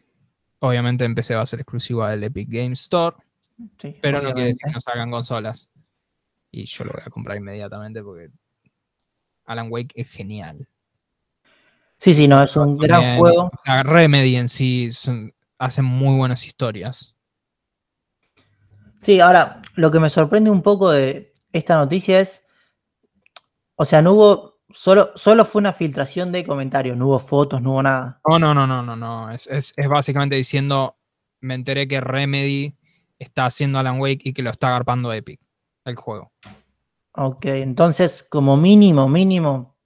obviamente 0.61 1.05
empecé 1.05 1.35
a 1.35 1.47
ser 1.47 1.61
exclusiva 1.61 2.11
del 2.11 2.25
Epic 2.25 2.49
Game 2.49 2.75
Store, 2.75 3.17
pero 4.01 4.23
no 4.23 4.33
quiere 4.33 4.49
decir 4.49 4.63
que 4.65 4.73
no 4.73 4.81
salgan 4.81 5.11
consolas. 5.11 5.69
Y 6.53 6.65
yo 6.67 6.85
lo 6.85 6.93
voy 6.93 7.03
a 7.05 7.11
comprar 7.11 7.37
inmediatamente 7.37 8.03
porque 8.03 8.31
Alan 9.51 9.69
Wake 9.71 9.93
es 9.95 10.09
genial. 10.09 10.69
Sí, 11.99 12.15
sí, 12.15 12.29
no, 12.29 12.43
es 12.43 12.57
un 12.57 12.79
gran 12.79 13.19
juego. 13.19 13.51
Remedy 13.85 14.37
en 14.37 14.49
sí 14.49 14.91
hacen 15.59 15.85
muy 15.85 16.17
buenas 16.17 16.47
historias. 16.47 17.15
Sí, 19.03 19.21
ahora, 19.21 19.61
lo 19.75 19.91
que 19.91 20.01
me 20.01 20.09
sorprende 20.09 20.51
un 20.51 20.63
poco 20.63 20.91
de 20.91 21.33
esta 21.53 21.77
noticia 21.77 22.21
es, 22.21 22.43
o 23.77 23.85
sea, 23.85 24.03
no 24.03 24.13
hubo 24.13 24.51
Solo, 24.73 25.11
solo 25.17 25.45
fue 25.45 25.61
una 25.61 25.73
filtración 25.73 26.31
de 26.31 26.45
comentarios, 26.45 26.97
no 26.97 27.09
hubo 27.09 27.19
fotos, 27.19 27.61
no 27.61 27.73
hubo 27.73 27.83
nada. 27.83 28.21
No, 28.25 28.39
no, 28.39 28.55
no, 28.55 28.67
no, 28.69 28.83
no, 28.83 28.95
no. 28.95 29.33
Es, 29.33 29.49
es, 29.49 29.73
es 29.77 29.89
básicamente 29.89 30.37
diciendo, 30.37 30.97
me 31.41 31.55
enteré 31.55 31.89
que 31.89 32.01
Remedy 32.01 32.77
está 33.19 33.47
haciendo 33.47 33.81
Alan 33.81 34.01
Wake 34.01 34.21
y 34.23 34.33
que 34.33 34.43
lo 34.43 34.51
está 34.51 34.69
agarpando 34.69 35.13
Epic, 35.13 35.41
el 35.85 35.97
juego. 35.97 36.33
Ok, 37.13 37.47
entonces 37.47 38.25
como 38.29 38.57
mínimo, 38.57 39.09
mínimo, 39.09 39.77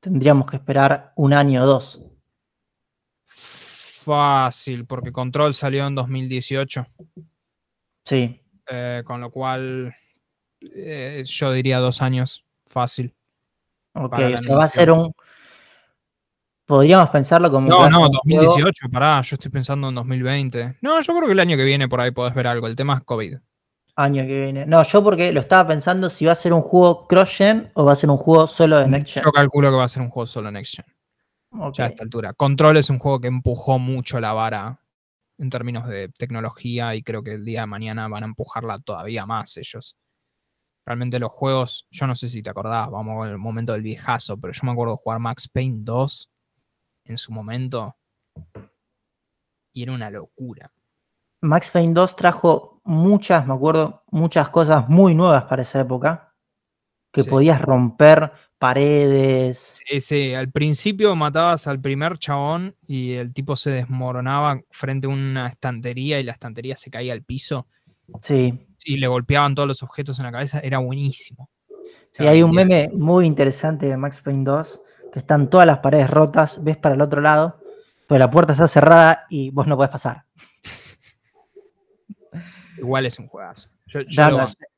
tendríamos 0.00 0.48
que 0.48 0.56
esperar 0.56 1.12
un 1.16 1.32
año 1.32 1.64
o 1.64 1.66
dos. 1.66 2.02
Fácil, 3.26 4.86
porque 4.86 5.12
Control 5.12 5.54
salió 5.54 5.86
en 5.86 5.94
2018. 5.94 6.86
Sí. 8.04 8.40
Eh, 8.70 9.02
con 9.04 9.20
lo 9.20 9.30
cual, 9.30 9.94
eh, 10.60 11.22
yo 11.26 11.52
diría 11.52 11.78
dos 11.78 12.00
años, 12.00 12.46
fácil. 12.66 13.14
Ok, 13.94 14.14
o 14.14 14.42
sea, 14.42 14.54
va 14.54 14.64
a 14.64 14.68
ser 14.68 14.90
un... 14.90 15.12
Podríamos 16.64 17.08
pensarlo 17.10 17.50
como... 17.50 17.68
No, 17.68 17.88
no, 17.88 18.08
2018, 18.24 18.88
pará, 18.90 19.20
yo 19.22 19.34
estoy 19.34 19.50
pensando 19.50 19.88
en 19.88 19.94
2020. 19.94 20.76
No, 20.82 21.00
yo 21.00 21.14
creo 21.14 21.26
que 21.26 21.32
el 21.32 21.40
año 21.40 21.56
que 21.56 21.64
viene 21.64 21.88
por 21.88 22.00
ahí 22.00 22.10
podés 22.10 22.34
ver 22.34 22.46
algo, 22.46 22.66
el 22.66 22.76
tema 22.76 22.94
es 22.94 23.04
COVID. 23.04 23.38
Año 23.98 24.22
que 24.22 24.44
viene. 24.44 24.64
No, 24.64 24.80
yo 24.84 25.02
porque 25.02 25.32
lo 25.32 25.40
estaba 25.40 25.66
pensando 25.66 26.08
si 26.08 26.24
va 26.24 26.30
a 26.30 26.36
ser 26.36 26.52
un 26.52 26.62
juego 26.62 27.08
cross-gen 27.08 27.72
o 27.74 27.84
va 27.84 27.94
a 27.94 27.96
ser 27.96 28.08
un 28.08 28.16
juego 28.16 28.46
solo 28.46 28.78
de 28.78 28.86
Next 28.86 29.14
Gen. 29.14 29.24
Yo 29.24 29.32
calculo 29.32 29.70
que 29.70 29.76
va 29.76 29.82
a 29.82 29.88
ser 29.88 30.02
un 30.02 30.08
juego 30.08 30.24
solo 30.24 30.52
Next 30.52 30.76
Gen. 30.76 30.84
Ya 31.72 31.86
a 31.86 31.88
esta 31.88 32.04
altura. 32.04 32.32
Control 32.32 32.76
es 32.76 32.90
un 32.90 33.00
juego 33.00 33.20
que 33.20 33.26
empujó 33.26 33.80
mucho 33.80 34.20
la 34.20 34.32
vara 34.32 34.80
en 35.38 35.50
términos 35.50 35.88
de 35.88 36.10
tecnología 36.10 36.94
y 36.94 37.02
creo 37.02 37.24
que 37.24 37.34
el 37.34 37.44
día 37.44 37.62
de 37.62 37.66
mañana 37.66 38.06
van 38.06 38.22
a 38.22 38.26
empujarla 38.26 38.78
todavía 38.78 39.26
más 39.26 39.56
ellos. 39.56 39.96
Realmente 40.86 41.18
los 41.18 41.32
juegos, 41.32 41.88
yo 41.90 42.06
no 42.06 42.14
sé 42.14 42.28
si 42.28 42.40
te 42.40 42.50
acordás, 42.50 42.88
vamos 42.92 43.26
al 43.26 43.36
momento 43.36 43.72
del 43.72 43.82
viejazo, 43.82 44.38
pero 44.38 44.52
yo 44.52 44.60
me 44.62 44.70
acuerdo 44.70 44.92
de 44.92 44.98
jugar 45.02 45.18
Max 45.18 45.48
Payne 45.48 45.78
2 45.80 46.30
en 47.06 47.18
su 47.18 47.32
momento 47.32 47.96
y 49.72 49.82
era 49.82 49.90
una 49.90 50.08
locura. 50.08 50.70
Max 51.40 51.70
Payne 51.70 51.94
2 51.94 52.16
trajo 52.16 52.80
muchas, 52.84 53.46
me 53.46 53.54
acuerdo, 53.54 54.02
muchas 54.10 54.48
cosas 54.48 54.88
muy 54.88 55.14
nuevas 55.14 55.44
para 55.44 55.62
esa 55.62 55.80
época, 55.80 56.34
que 57.12 57.24
podías 57.24 57.60
romper 57.60 58.32
paredes. 58.58 59.82
Sí, 59.86 60.00
sí, 60.00 60.34
al 60.34 60.50
principio 60.50 61.14
matabas 61.16 61.66
al 61.66 61.80
primer 61.80 62.18
chabón 62.18 62.74
y 62.86 63.12
el 63.12 63.32
tipo 63.32 63.56
se 63.56 63.70
desmoronaba 63.70 64.60
frente 64.70 65.06
a 65.06 65.10
una 65.10 65.48
estantería 65.48 66.20
y 66.20 66.24
la 66.24 66.32
estantería 66.32 66.76
se 66.76 66.90
caía 66.90 67.12
al 67.12 67.22
piso. 67.22 67.66
Sí. 68.22 68.66
Y 68.84 68.96
le 68.96 69.06
golpeaban 69.06 69.54
todos 69.54 69.68
los 69.68 69.82
objetos 69.82 70.18
en 70.18 70.26
la 70.26 70.32
cabeza, 70.32 70.60
era 70.60 70.78
buenísimo. 70.78 71.50
y 72.18 72.26
hay 72.26 72.42
un 72.42 72.52
meme 72.52 72.90
muy 72.92 73.26
interesante 73.26 73.86
de 73.86 73.96
Max 73.96 74.20
Payne 74.22 74.44
2, 74.44 74.80
que 75.12 75.18
están 75.20 75.50
todas 75.50 75.66
las 75.66 75.78
paredes 75.78 76.10
rotas, 76.10 76.62
ves 76.62 76.76
para 76.76 76.94
el 76.94 77.00
otro 77.00 77.20
lado, 77.20 77.60
pero 78.06 78.18
la 78.18 78.30
puerta 78.30 78.52
está 78.52 78.66
cerrada 78.66 79.26
y 79.28 79.50
vos 79.50 79.66
no 79.66 79.76
podés 79.76 79.90
pasar. 79.90 80.24
Igual 82.78 83.06
es 83.06 83.18
un 83.18 83.28
juegazo. 83.28 83.68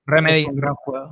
Remedy, 0.06 0.46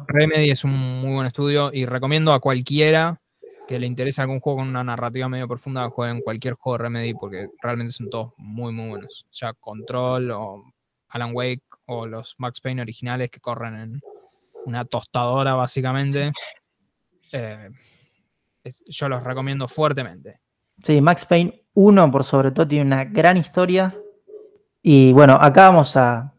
Remedy 0.06 0.50
es 0.50 0.64
un 0.64 0.72
muy 0.72 1.12
buen 1.12 1.26
estudio 1.26 1.70
y 1.72 1.86
recomiendo 1.86 2.32
a 2.32 2.40
cualquiera 2.40 3.20
que 3.66 3.78
le 3.78 3.86
interese 3.86 4.22
algún 4.22 4.40
juego 4.40 4.60
con 4.60 4.68
una 4.68 4.82
narrativa 4.82 5.28
medio 5.28 5.46
profunda 5.46 5.88
jueguen 5.90 6.22
cualquier 6.22 6.54
juego 6.54 6.78
de 6.78 6.84
Remedy 6.84 7.14
porque 7.14 7.48
realmente 7.60 7.92
son 7.92 8.08
todos 8.08 8.32
muy 8.38 8.72
muy 8.72 8.88
buenos. 8.88 9.26
O 9.30 9.34
sea, 9.34 9.52
Control 9.52 10.30
o 10.30 10.64
Alan 11.08 11.32
Wake 11.34 11.64
o 11.86 12.06
los 12.06 12.34
Max 12.38 12.60
Payne 12.60 12.82
originales 12.82 13.30
que 13.30 13.40
corren 13.40 13.74
en 13.76 14.00
una 14.64 14.84
tostadora 14.84 15.54
básicamente. 15.54 16.32
Eh, 17.32 17.70
yo 18.86 19.08
los 19.08 19.22
recomiendo 19.22 19.68
fuertemente. 19.68 20.40
Sí, 20.82 21.00
Max 21.00 21.24
Payne 21.24 21.62
1 21.74 22.10
por 22.10 22.24
sobre 22.24 22.50
todo 22.52 22.66
tiene 22.66 22.86
una 22.86 23.04
gran 23.04 23.36
historia. 23.36 23.96
Y 24.82 25.12
bueno, 25.12 25.34
acá 25.34 25.68
vamos 25.68 25.96
a 25.96 26.34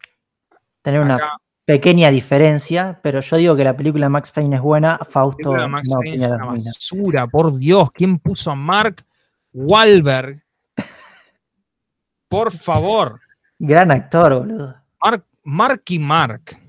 tener 0.90 1.02
una 1.02 1.38
pequeña 1.66 2.10
diferencia, 2.10 3.00
pero 3.04 3.22
yo 3.22 3.38
digo 3.38 3.56
que 3.56 3.64
la 3.64 3.78
película 3.78 4.08
de 4.08 4.10
Max 4.10 4.32
Payne 4.32 4.56
es 4.56 4.62
buena, 4.62 4.98
Fausto 5.08 5.56
no 5.56 5.70
Max 5.70 5.90
Payne 5.90 6.26
es 6.26 6.32
una 6.32 6.46
basura, 6.46 7.28
por 7.28 7.56
Dios, 7.58 7.92
¿quién 7.92 8.18
puso 8.18 8.50
a 8.52 8.56
Mark 8.56 9.06
Wahlberg? 9.54 10.44
Por 12.28 12.52
favor. 12.52 13.20
Gran 13.58 13.92
actor, 13.92 14.40
boludo. 14.40 14.76
Mark, 15.02 15.26
Marky 15.44 16.00
Mark 16.00 16.60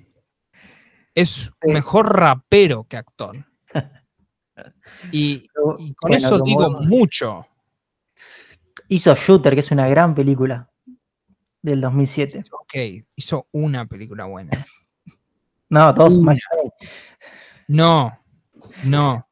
es 1.14 1.50
mejor 1.62 2.14
rapero 2.16 2.84
que 2.84 2.96
actor. 2.96 3.44
Y, 5.12 5.48
con 5.96 6.12
eso 6.12 6.40
digo 6.40 6.82
mucho. 6.82 7.46
Hizo 8.88 9.14
Shooter, 9.14 9.54
que 9.54 9.60
es 9.60 9.70
una 9.70 9.88
gran 9.88 10.14
película 10.14 10.69
del 11.62 11.80
2007. 11.80 12.44
Ok, 12.52 12.74
hizo 13.16 13.46
una 13.52 13.86
película 13.86 14.24
buena. 14.24 14.66
No, 15.68 15.92
dos 15.92 16.18
No, 17.68 18.18
no. 18.84 19.26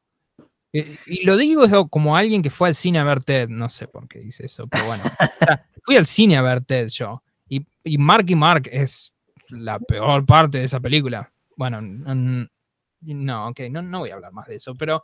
Y, 0.71 1.25
lo 1.25 1.35
digo 1.35 1.89
como 1.89 2.15
alguien 2.15 2.41
que 2.41 2.49
fue 2.49 2.69
al 2.69 2.75
cine 2.75 2.99
a 2.99 3.03
ver 3.03 3.23
Ted, 3.23 3.49
no 3.49 3.69
sé 3.69 3.87
por 3.87 4.07
qué 4.07 4.19
dice 4.19 4.45
eso, 4.45 4.67
pero 4.67 4.85
bueno. 4.85 5.03
fui 5.83 5.97
al 5.97 6.05
cine 6.05 6.37
a 6.37 6.41
ver 6.41 6.61
Ted 6.61 6.87
yo. 6.89 7.23
Y, 7.47 7.65
y 7.83 7.97
Marky 7.97 8.35
Mark 8.35 8.69
es 8.71 9.13
la 9.49 9.79
peor 9.79 10.25
parte 10.25 10.59
de 10.59 10.65
esa 10.65 10.79
película. 10.79 11.31
Bueno, 11.55 11.81
no, 11.81 13.47
ok, 13.47 13.59
no, 13.71 13.81
no 13.81 13.99
voy 13.99 14.11
a 14.11 14.15
hablar 14.15 14.31
más 14.31 14.47
de 14.47 14.55
eso, 14.55 14.75
pero, 14.75 15.03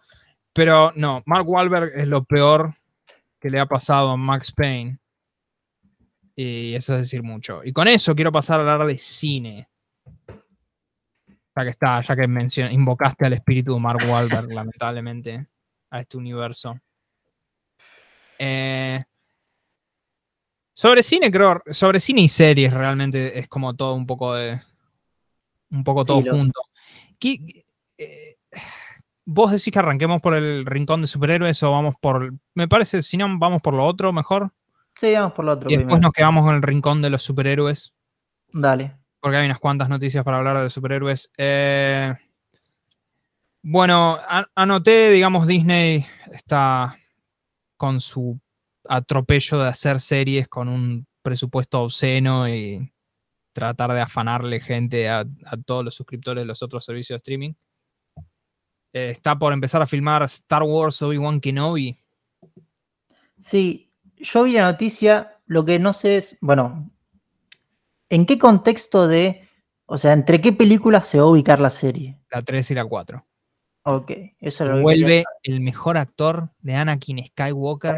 pero 0.53 0.91
no, 0.95 1.23
Mark 1.25 1.47
Wahlberg 1.49 1.91
es 1.95 2.07
lo 2.07 2.23
peor 2.23 2.75
que 3.39 3.49
le 3.49 3.59
ha 3.59 3.65
pasado 3.65 4.11
a 4.11 4.17
Max 4.17 4.51
Payne. 4.51 4.99
Y 6.35 6.75
eso 6.75 6.93
es 6.95 7.01
decir 7.01 7.23
mucho. 7.23 7.63
Y 7.63 7.71
con 7.71 7.87
eso 7.87 8.13
quiero 8.13 8.31
pasar 8.31 8.59
a 8.59 8.73
hablar 8.73 8.87
de 8.87 8.97
cine. 8.97 9.69
Ya 11.55 11.63
que 11.63 11.69
está, 11.69 12.01
ya 12.01 12.15
que 12.15 12.25
invocaste 12.71 13.25
al 13.25 13.33
espíritu 13.33 13.73
de 13.73 13.79
Mark 13.79 14.03
Wahlberg, 14.09 14.49
lamentablemente, 14.53 15.47
a 15.89 16.01
este 16.01 16.17
universo. 16.17 16.77
Eh, 18.37 19.01
sobre 20.73 21.03
cine, 21.03 21.31
creo, 21.31 21.61
sobre 21.71 22.01
cine 22.01 22.21
y 22.21 22.27
series 22.27 22.73
realmente 22.73 23.39
es 23.39 23.47
como 23.47 23.73
todo 23.73 23.93
un 23.93 24.05
poco 24.05 24.33
de. 24.33 24.61
Un 25.71 25.83
poco 25.85 26.03
todo 26.03 26.21
junto. 26.21 26.59
Eh, 27.97 28.35
¿Vos 29.23 29.51
decís 29.51 29.71
que 29.71 29.79
arranquemos 29.79 30.21
por 30.21 30.35
el 30.35 30.65
rincón 30.65 30.99
de 30.99 31.07
superhéroes 31.07 31.63
o 31.63 31.71
vamos 31.71 31.95
por. 32.01 32.33
Me 32.53 32.67
parece, 32.67 33.01
si 33.01 33.15
no, 33.15 33.39
vamos 33.39 33.61
por 33.61 33.73
lo 33.73 33.85
otro 33.85 34.11
mejor. 34.11 34.51
Sí, 34.99 35.13
vamos 35.13 35.33
por 35.33 35.45
lo 35.45 35.53
otro. 35.53 35.69
Y 35.69 35.77
después 35.77 36.01
nos 36.01 36.13
quedamos 36.13 36.43
con 36.45 36.55
el 36.55 36.61
rincón 36.61 37.01
de 37.01 37.09
los 37.09 37.21
superhéroes. 37.21 37.93
Dale 38.51 38.95
porque 39.25 39.37
hay 39.37 39.45
unas 39.47 39.57
cuantas 39.57 39.89
noticias 39.89 40.23
para 40.23 40.37
hablar 40.37 40.61
de 40.61 40.69
superhéroes. 40.69 41.31
Eh, 41.35 42.13
bueno, 43.63 44.19
anoté, 44.53 45.09
digamos, 45.09 45.47
Disney 45.47 46.05
está 46.31 46.95
con 47.75 47.99
su 47.99 48.39
atropello 48.87 49.57
de 49.61 49.69
hacer 49.69 49.99
series 49.99 50.47
con 50.47 50.69
un 50.69 51.07
presupuesto 51.23 51.81
obsceno 51.81 52.47
y 52.47 52.93
tratar 53.51 53.93
de 53.93 54.01
afanarle 54.01 54.59
gente 54.59 55.09
a, 55.09 55.25
todos 55.65 55.83
los 55.83 55.95
suscriptores 55.95 56.43
de 56.43 56.45
los 56.45 56.61
otros 56.61 56.85
servicios 56.85 57.15
de 57.15 57.17
streaming. 57.17 57.53
Eh, 58.93 59.09
está 59.09 59.35
por 59.35 59.53
empezar 59.53 59.81
a 59.81 59.87
filmar 59.87 60.21
Star 60.21 60.61
Wars 60.61 61.01
Obi-Wan 61.01 61.39
Kenobi. 61.41 61.97
Sí, 63.41 63.84
yo 64.25 64.43
vi 64.43 64.53
la 64.53 64.71
noticia, 64.71 65.39
lo 65.45 65.65
que 65.65 65.79
no 65.79 65.93
sé 65.93 66.17
es, 66.17 66.37
bueno, 66.41 66.89
¿En 68.09 68.25
qué 68.25 68.37
contexto 68.37 69.07
de, 69.07 69.47
o 69.85 69.97
sea, 69.97 70.13
entre 70.13 70.41
qué 70.41 70.53
películas 70.53 71.07
se 71.07 71.17
va 71.17 71.23
a 71.23 71.29
ubicar 71.29 71.59
la 71.59 71.69
serie? 71.69 72.19
La 72.29 72.41
3 72.41 72.71
y 72.71 72.75
la 72.75 72.85
4. 72.85 73.25
Ok, 73.83 74.11
eso 74.39 74.65
lo 74.65 74.81
Vuelve 74.81 75.23
el 75.43 75.61
mejor 75.61 75.97
actor 75.97 76.49
de 76.59 76.75
Anakin 76.75 77.23
Skywalker, 77.25 77.97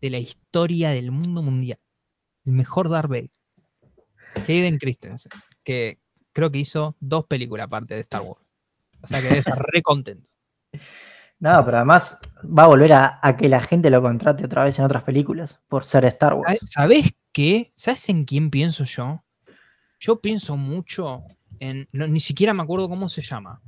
de 0.00 0.10
la 0.10 0.18
historia 0.18 0.90
del 0.90 1.10
mundo 1.10 1.42
mundial. 1.42 1.78
El 2.44 2.52
mejor 2.52 2.88
Darth 2.88 3.08
Vader. 3.08 3.30
Hayden 4.46 4.78
Christensen, 4.78 5.32
que 5.62 6.00
creo 6.32 6.50
que 6.50 6.58
hizo 6.58 6.96
dos 7.00 7.26
películas 7.26 7.66
aparte 7.66 7.94
de 7.94 8.00
Star 8.00 8.22
Wars. 8.22 8.52
O 9.00 9.06
sea 9.06 9.20
que 9.20 9.28
debe 9.28 9.38
estar 9.38 9.58
re 9.58 9.82
contento. 9.82 10.30
No, 11.44 11.62
pero 11.62 11.76
además 11.76 12.16
va 12.42 12.64
a 12.64 12.68
volver 12.68 12.94
a, 12.94 13.18
a, 13.20 13.36
que 13.36 13.50
la 13.50 13.60
gente 13.60 13.90
lo 13.90 14.00
contrate 14.00 14.46
otra 14.46 14.64
vez 14.64 14.78
en 14.78 14.86
otras 14.86 15.02
películas 15.02 15.60
por 15.68 15.84
ser 15.84 16.06
Star 16.06 16.32
Wars. 16.32 16.58
¿Sabes 16.62 17.14
qué? 17.32 17.70
¿Sabes 17.76 18.08
en 18.08 18.24
quién 18.24 18.48
pienso 18.48 18.84
yo? 18.84 19.22
Yo 20.00 20.22
pienso 20.22 20.56
mucho 20.56 21.22
en. 21.60 21.86
ni 21.92 22.18
siquiera 22.18 22.54
me 22.54 22.62
acuerdo 22.62 22.88
cómo 22.88 23.10
se 23.10 23.20
llama. 23.20 23.60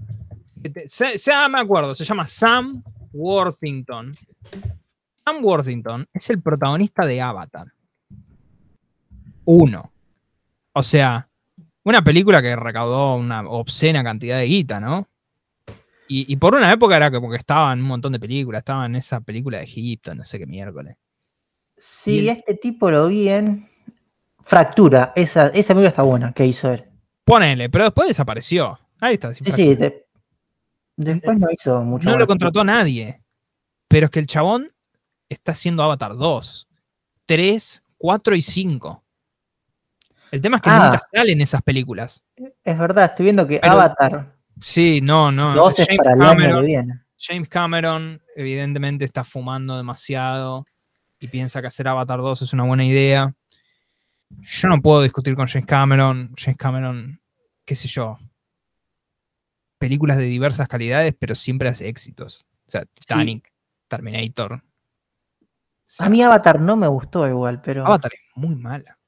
Se, 0.86 1.12
me 1.50 1.60
acuerdo, 1.60 1.94
se 1.94 2.06
llama 2.06 2.26
Sam 2.26 2.82
Worthington. 3.12 4.16
Sam 5.14 5.44
Worthington 5.44 6.08
es 6.14 6.30
el 6.30 6.40
protagonista 6.40 7.04
de 7.04 7.20
Avatar. 7.20 7.70
Uno. 9.44 9.92
O 10.72 10.82
sea, 10.82 11.28
una 11.84 12.00
película 12.00 12.40
que 12.40 12.56
recaudó 12.56 13.16
una 13.16 13.46
obscena 13.46 14.02
cantidad 14.02 14.38
de 14.38 14.46
guita, 14.46 14.80
¿no? 14.80 15.06
Y, 16.08 16.36
por 16.36 16.54
una 16.54 16.72
época 16.72 16.96
era 16.96 17.10
como 17.10 17.30
que 17.30 17.36
estaba 17.36 17.72
en 17.72 17.80
un 17.80 17.86
montón 17.86 18.12
de 18.12 18.20
películas, 18.20 18.60
estaba 18.60 18.86
en 18.86 18.96
esa 18.96 19.20
película 19.20 19.58
de 19.58 19.64
Egipto, 19.64 20.14
no 20.14 20.24
sé 20.24 20.38
qué 20.38 20.46
miércoles. 20.46 20.96
Sí, 21.76 22.28
este 22.28 22.54
tipo 22.54 22.90
lo 22.90 23.08
vi 23.08 23.28
en 23.28 23.68
Fractura, 24.44 25.12
esa, 25.16 25.48
esa 25.48 25.74
película 25.74 25.88
está 25.88 26.02
buena 26.02 26.32
que 26.32 26.46
hizo 26.46 26.70
él. 26.70 26.84
Ponele, 27.24 27.68
pero 27.68 27.84
después 27.84 28.08
desapareció. 28.08 28.78
Ahí 29.00 29.14
está. 29.14 29.34
Sí, 29.34 29.44
sí, 29.50 29.76
después 30.96 31.38
no 31.38 31.48
hizo 31.50 31.82
mucho. 31.82 32.08
No 32.08 32.16
lo 32.16 32.26
contrató 32.26 32.60
a 32.60 32.64
nadie. 32.64 33.20
Pero 33.88 34.06
es 34.06 34.10
que 34.10 34.20
el 34.20 34.26
chabón 34.26 34.72
está 35.28 35.52
haciendo 35.52 35.82
Avatar 35.82 36.16
2, 36.16 36.68
3, 37.26 37.82
4 37.98 38.36
y 38.36 38.42
5. 38.42 39.04
El 40.30 40.40
tema 40.40 40.56
es 40.56 40.62
que 40.62 40.70
nunca 40.70 40.94
ah. 40.94 40.98
salen 40.98 41.40
esas 41.40 41.62
películas. 41.62 42.24
Es 42.36 42.78
verdad, 42.78 43.06
estoy 43.06 43.24
viendo 43.24 43.46
que 43.46 43.60
Avatar. 43.62 44.35
Sí, 44.60 45.00
no, 45.02 45.30
no. 45.30 45.54
James, 45.72 45.98
Cameron, 46.02 47.02
James 47.18 47.48
Cameron, 47.48 48.22
evidentemente, 48.34 49.04
está 49.04 49.24
fumando 49.24 49.76
demasiado 49.76 50.66
y 51.18 51.28
piensa 51.28 51.60
que 51.60 51.66
hacer 51.66 51.88
Avatar 51.88 52.20
2 52.20 52.42
es 52.42 52.52
una 52.52 52.64
buena 52.64 52.84
idea. 52.84 53.34
Yo 54.30 54.68
no 54.68 54.80
puedo 54.80 55.02
discutir 55.02 55.34
con 55.34 55.46
James 55.46 55.66
Cameron. 55.66 56.32
James 56.36 56.56
Cameron, 56.56 57.20
qué 57.64 57.74
sé 57.74 57.88
yo. 57.88 58.18
Películas 59.78 60.16
de 60.16 60.24
diversas 60.24 60.68
calidades, 60.68 61.14
pero 61.18 61.34
siempre 61.34 61.68
hace 61.68 61.88
éxitos. 61.88 62.46
O 62.66 62.70
sea, 62.70 62.84
Titanic, 62.86 63.52
Terminator. 63.88 64.62
A 66.00 66.08
mí 66.08 66.22
Avatar 66.22 66.60
no 66.60 66.76
me 66.76 66.88
gustó 66.88 67.28
igual, 67.28 67.60
pero. 67.62 67.86
Avatar 67.86 68.12
es 68.14 68.20
muy 68.34 68.56
mala. 68.56 68.98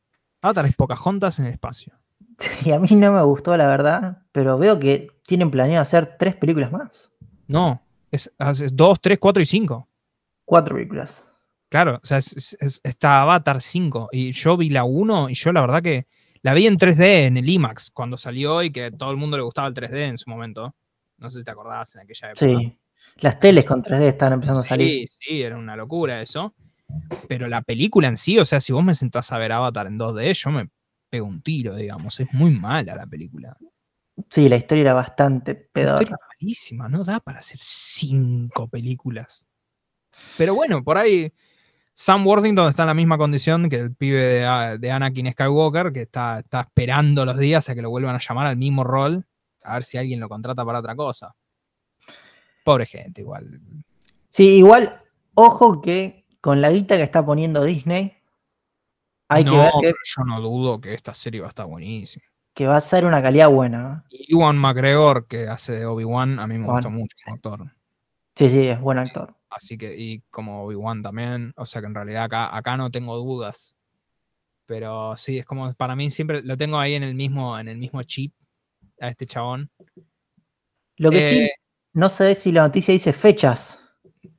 Avatar 0.42 0.66
es 0.66 0.76
Pocahontas 0.76 1.38
en 1.38 1.46
el 1.46 1.52
espacio. 1.52 1.94
Sí, 2.38 2.70
a 2.70 2.78
mí 2.78 2.86
no 2.92 3.10
me 3.10 3.22
gustó, 3.22 3.56
la 3.56 3.66
verdad, 3.66 4.22
pero 4.30 4.58
veo 4.58 4.78
que 4.78 5.08
tienen 5.28 5.50
planeado 5.50 5.82
hacer 5.82 6.16
tres 6.18 6.34
películas 6.36 6.72
más. 6.72 7.12
No, 7.46 7.82
es, 8.10 8.32
dos, 8.72 8.98
tres, 8.98 9.18
cuatro 9.18 9.42
y 9.42 9.46
cinco. 9.46 9.86
Cuatro 10.46 10.74
películas. 10.74 11.22
Claro, 11.68 12.00
o 12.02 12.06
sea, 12.06 12.16
está 12.16 13.20
Avatar 13.20 13.60
5 13.60 14.08
y 14.10 14.32
yo 14.32 14.56
vi 14.56 14.70
la 14.70 14.84
1 14.84 15.28
y 15.28 15.34
yo 15.34 15.52
la 15.52 15.60
verdad 15.60 15.82
que 15.82 16.06
la 16.40 16.54
vi 16.54 16.66
en 16.66 16.78
3D 16.78 17.26
en 17.26 17.36
el 17.36 17.46
IMAX 17.46 17.90
cuando 17.90 18.16
salió 18.16 18.62
y 18.62 18.70
que 18.70 18.90
todo 18.90 19.10
el 19.10 19.18
mundo 19.18 19.36
le 19.36 19.42
gustaba 19.42 19.68
el 19.68 19.74
3D 19.74 20.08
en 20.08 20.16
su 20.16 20.30
momento. 20.30 20.74
No 21.18 21.28
sé 21.28 21.40
si 21.40 21.44
te 21.44 21.50
acordabas 21.50 21.94
en 21.96 22.00
aquella 22.00 22.30
época. 22.30 22.46
Sí, 22.46 22.78
las 23.16 23.38
teles 23.38 23.66
con 23.66 23.82
3D 23.82 24.08
estaban 24.08 24.32
empezando 24.32 24.62
a 24.62 24.64
salir. 24.64 25.06
Sí, 25.06 25.18
sí, 25.20 25.42
era 25.42 25.58
una 25.58 25.76
locura 25.76 26.22
eso. 26.22 26.54
Pero 27.28 27.48
la 27.48 27.60
película 27.60 28.08
en 28.08 28.16
sí, 28.16 28.38
o 28.38 28.46
sea, 28.46 28.60
si 28.60 28.72
vos 28.72 28.82
me 28.82 28.94
sentás 28.94 29.30
a 29.30 29.36
ver 29.36 29.52
Avatar 29.52 29.88
en 29.88 29.98
2D, 29.98 30.32
yo 30.32 30.50
me 30.50 30.70
pego 31.10 31.26
un 31.26 31.42
tiro, 31.42 31.76
digamos. 31.76 32.18
Es 32.18 32.32
muy 32.32 32.50
mala 32.50 32.94
la 32.94 33.06
película. 33.06 33.54
Sí, 34.30 34.48
la 34.48 34.56
historia 34.56 34.82
era 34.82 34.94
bastante 34.94 35.54
pedorra. 35.54 35.96
La 35.96 36.02
historia 36.02 36.18
malísima, 36.28 36.88
no 36.88 37.04
da 37.04 37.20
para 37.20 37.38
hacer 37.38 37.58
cinco 37.60 38.68
películas. 38.68 39.46
Pero 40.36 40.54
bueno, 40.54 40.82
por 40.82 40.98
ahí 40.98 41.32
Sam 42.00 42.24
Worthington 42.24 42.68
está 42.68 42.84
en 42.84 42.88
la 42.88 42.94
misma 42.94 43.18
condición 43.18 43.68
que 43.68 43.74
el 43.74 43.92
pibe 43.92 44.44
de, 44.78 44.90
Anakin 44.92 45.32
Skywalker, 45.32 45.92
que 45.92 46.02
está, 46.02 46.38
está, 46.38 46.60
esperando 46.60 47.24
los 47.24 47.36
días 47.36 47.68
a 47.68 47.74
que 47.74 47.82
lo 47.82 47.90
vuelvan 47.90 48.14
a 48.14 48.20
llamar 48.20 48.46
al 48.46 48.56
mismo 48.56 48.84
rol, 48.84 49.26
a 49.64 49.74
ver 49.74 49.84
si 49.84 49.98
alguien 49.98 50.20
lo 50.20 50.28
contrata 50.28 50.64
para 50.64 50.78
otra 50.78 50.94
cosa. 50.94 51.34
Pobre 52.64 52.86
gente, 52.86 53.22
igual. 53.22 53.60
Sí, 54.30 54.58
igual, 54.58 55.02
ojo 55.34 55.80
que 55.80 56.24
con 56.40 56.60
la 56.60 56.70
guita 56.70 56.96
que 56.96 57.02
está 57.02 57.26
poniendo 57.26 57.64
Disney, 57.64 58.16
hay 59.26 59.44
que 59.44 59.58
ver 59.58 59.72
que. 59.80 59.92
Yo 60.04 60.24
no 60.24 60.40
dudo 60.40 60.80
que 60.80 60.94
esta 60.94 61.12
serie 61.14 61.40
va 61.40 61.48
a 61.48 61.50
estar 61.50 61.66
buenísima. 61.66 62.24
Que 62.58 62.66
va 62.66 62.74
a 62.74 62.80
ser 62.80 63.04
una 63.04 63.22
calidad 63.22 63.48
buena. 63.48 64.04
Y 64.10 64.34
Iwan 64.34 64.58
McGregor, 64.58 65.28
que 65.28 65.46
hace 65.46 65.74
de 65.74 65.86
Obi-Wan, 65.86 66.40
a 66.40 66.48
mí 66.48 66.58
me 66.58 66.66
gusta 66.66 66.88
mucho 66.88 67.16
como 67.24 67.36
actor. 67.36 67.72
Sí, 68.34 68.48
sí, 68.48 68.66
es 68.66 68.80
buen 68.80 68.98
actor. 68.98 69.32
Así 69.48 69.78
que, 69.78 69.96
y 69.96 70.24
como 70.28 70.64
Obi-Wan 70.64 71.00
también. 71.00 71.52
O 71.56 71.64
sea 71.64 71.80
que 71.80 71.86
en 71.86 71.94
realidad 71.94 72.24
acá, 72.24 72.56
acá 72.56 72.76
no 72.76 72.90
tengo 72.90 73.16
dudas. 73.16 73.76
Pero 74.66 75.16
sí, 75.16 75.38
es 75.38 75.46
como 75.46 75.72
para 75.74 75.94
mí 75.94 76.10
siempre 76.10 76.42
lo 76.42 76.56
tengo 76.56 76.80
ahí 76.80 76.94
en 76.94 77.04
el 77.04 77.14
mismo, 77.14 77.56
en 77.56 77.68
el 77.68 77.78
mismo 77.78 78.02
chip 78.02 78.34
a 79.00 79.06
este 79.06 79.24
chabón. 79.24 79.70
Lo 80.96 81.12
que 81.12 81.28
sí, 81.28 81.36
eh, 81.36 81.52
no 81.92 82.08
sé 82.08 82.34
si 82.34 82.50
la 82.50 82.62
noticia 82.62 82.90
dice 82.90 83.12
fechas. 83.12 83.80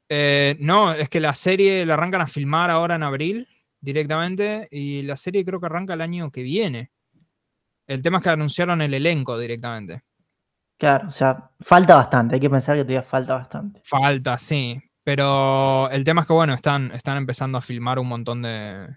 Eh, 0.09 0.57
no, 0.59 0.91
es 0.91 1.07
que 1.07 1.21
la 1.21 1.33
serie 1.33 1.85
la 1.85 1.93
arrancan 1.93 2.19
a 2.19 2.27
filmar 2.27 2.69
ahora 2.69 2.95
en 2.95 3.03
abril 3.03 3.47
directamente 3.79 4.67
y 4.71 5.03
la 5.03 5.15
serie 5.15 5.45
creo 5.45 5.61
que 5.61 5.67
arranca 5.67 5.93
el 5.93 6.01
año 6.01 6.31
que 6.31 6.43
viene. 6.43 6.91
El 7.89 8.03
tema 8.03 8.19
es 8.19 8.23
que 8.23 8.29
anunciaron 8.29 8.83
el 8.83 8.93
elenco 8.93 9.35
directamente. 9.39 10.03
Claro, 10.77 11.07
o 11.07 11.11
sea, 11.11 11.49
falta 11.59 11.95
bastante, 11.95 12.35
hay 12.35 12.39
que 12.39 12.49
pensar 12.49 12.77
que 12.77 12.83
todavía 12.83 13.01
falta 13.01 13.33
bastante. 13.33 13.81
Falta, 13.83 14.37
sí, 14.37 14.79
pero 15.03 15.89
el 15.89 16.03
tema 16.03 16.21
es 16.21 16.27
que, 16.27 16.33
bueno, 16.33 16.53
están, 16.53 16.91
están 16.91 17.17
empezando 17.17 17.57
a 17.57 17.61
filmar 17.61 17.97
un 17.97 18.07
montón 18.07 18.43
de, 18.43 18.95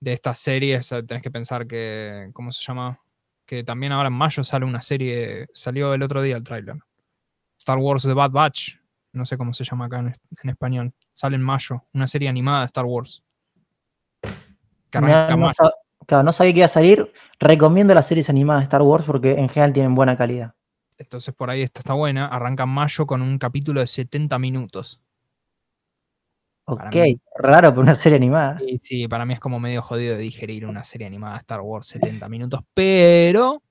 de 0.00 0.12
estas 0.12 0.38
series. 0.38 0.86
Tenés 1.06 1.22
que 1.22 1.30
pensar 1.30 1.66
que, 1.66 2.28
¿cómo 2.34 2.52
se 2.52 2.62
llama? 2.62 3.00
Que 3.46 3.64
también 3.64 3.92
ahora 3.92 4.08
en 4.08 4.14
mayo 4.14 4.44
sale 4.44 4.66
una 4.66 4.82
serie, 4.82 5.46
salió 5.54 5.94
el 5.94 6.02
otro 6.02 6.20
día 6.20 6.36
el 6.36 6.44
tráiler. 6.44 6.76
Star 7.58 7.78
Wars 7.78 8.02
The 8.02 8.12
Bad 8.12 8.32
Batch, 8.32 8.76
no 9.14 9.24
sé 9.24 9.38
cómo 9.38 9.54
se 9.54 9.64
llama 9.64 9.86
acá 9.86 10.00
en, 10.00 10.50
español. 10.50 10.92
Sale 11.14 11.36
en 11.36 11.42
mayo, 11.42 11.86
una 11.94 12.06
serie 12.06 12.28
animada 12.28 12.60
de 12.60 12.66
Star 12.66 12.84
Wars. 12.84 13.24
no, 14.92 15.52
claro, 16.06 16.22
no 16.22 16.32
sabía 16.32 16.52
que 16.52 16.58
iba 16.58 16.66
a 16.66 16.68
salir. 16.68 17.12
Recomiendo 17.38 17.94
las 17.94 18.06
series 18.06 18.30
animadas 18.30 18.62
de 18.62 18.64
Star 18.64 18.82
Wars 18.82 19.04
porque 19.06 19.32
en 19.32 19.48
general 19.48 19.72
tienen 19.72 19.94
buena 19.94 20.16
calidad. 20.16 20.54
Entonces 20.98 21.34
por 21.34 21.50
ahí 21.50 21.62
esta 21.62 21.80
está 21.80 21.94
buena. 21.94 22.26
Arranca 22.26 22.64
en 22.64 22.70
mayo 22.70 23.06
con 23.06 23.22
un 23.22 23.38
capítulo 23.38 23.80
de 23.80 23.86
70 23.86 24.38
minutos. 24.38 25.02
Ok, 26.64 26.94
raro 27.36 27.74
por 27.74 27.82
una 27.82 27.94
serie 27.94 28.16
animada. 28.16 28.58
Sí, 28.58 28.78
sí, 28.78 29.08
para 29.08 29.26
mí 29.26 29.34
es 29.34 29.40
como 29.40 29.58
medio 29.58 29.82
jodido 29.82 30.16
de 30.16 30.22
digerir 30.22 30.64
una 30.64 30.84
serie 30.84 31.08
animada 31.08 31.34
de 31.34 31.38
Star 31.38 31.60
Wars 31.60 31.86
70 31.86 32.28
minutos, 32.28 32.60
pero 32.72 33.62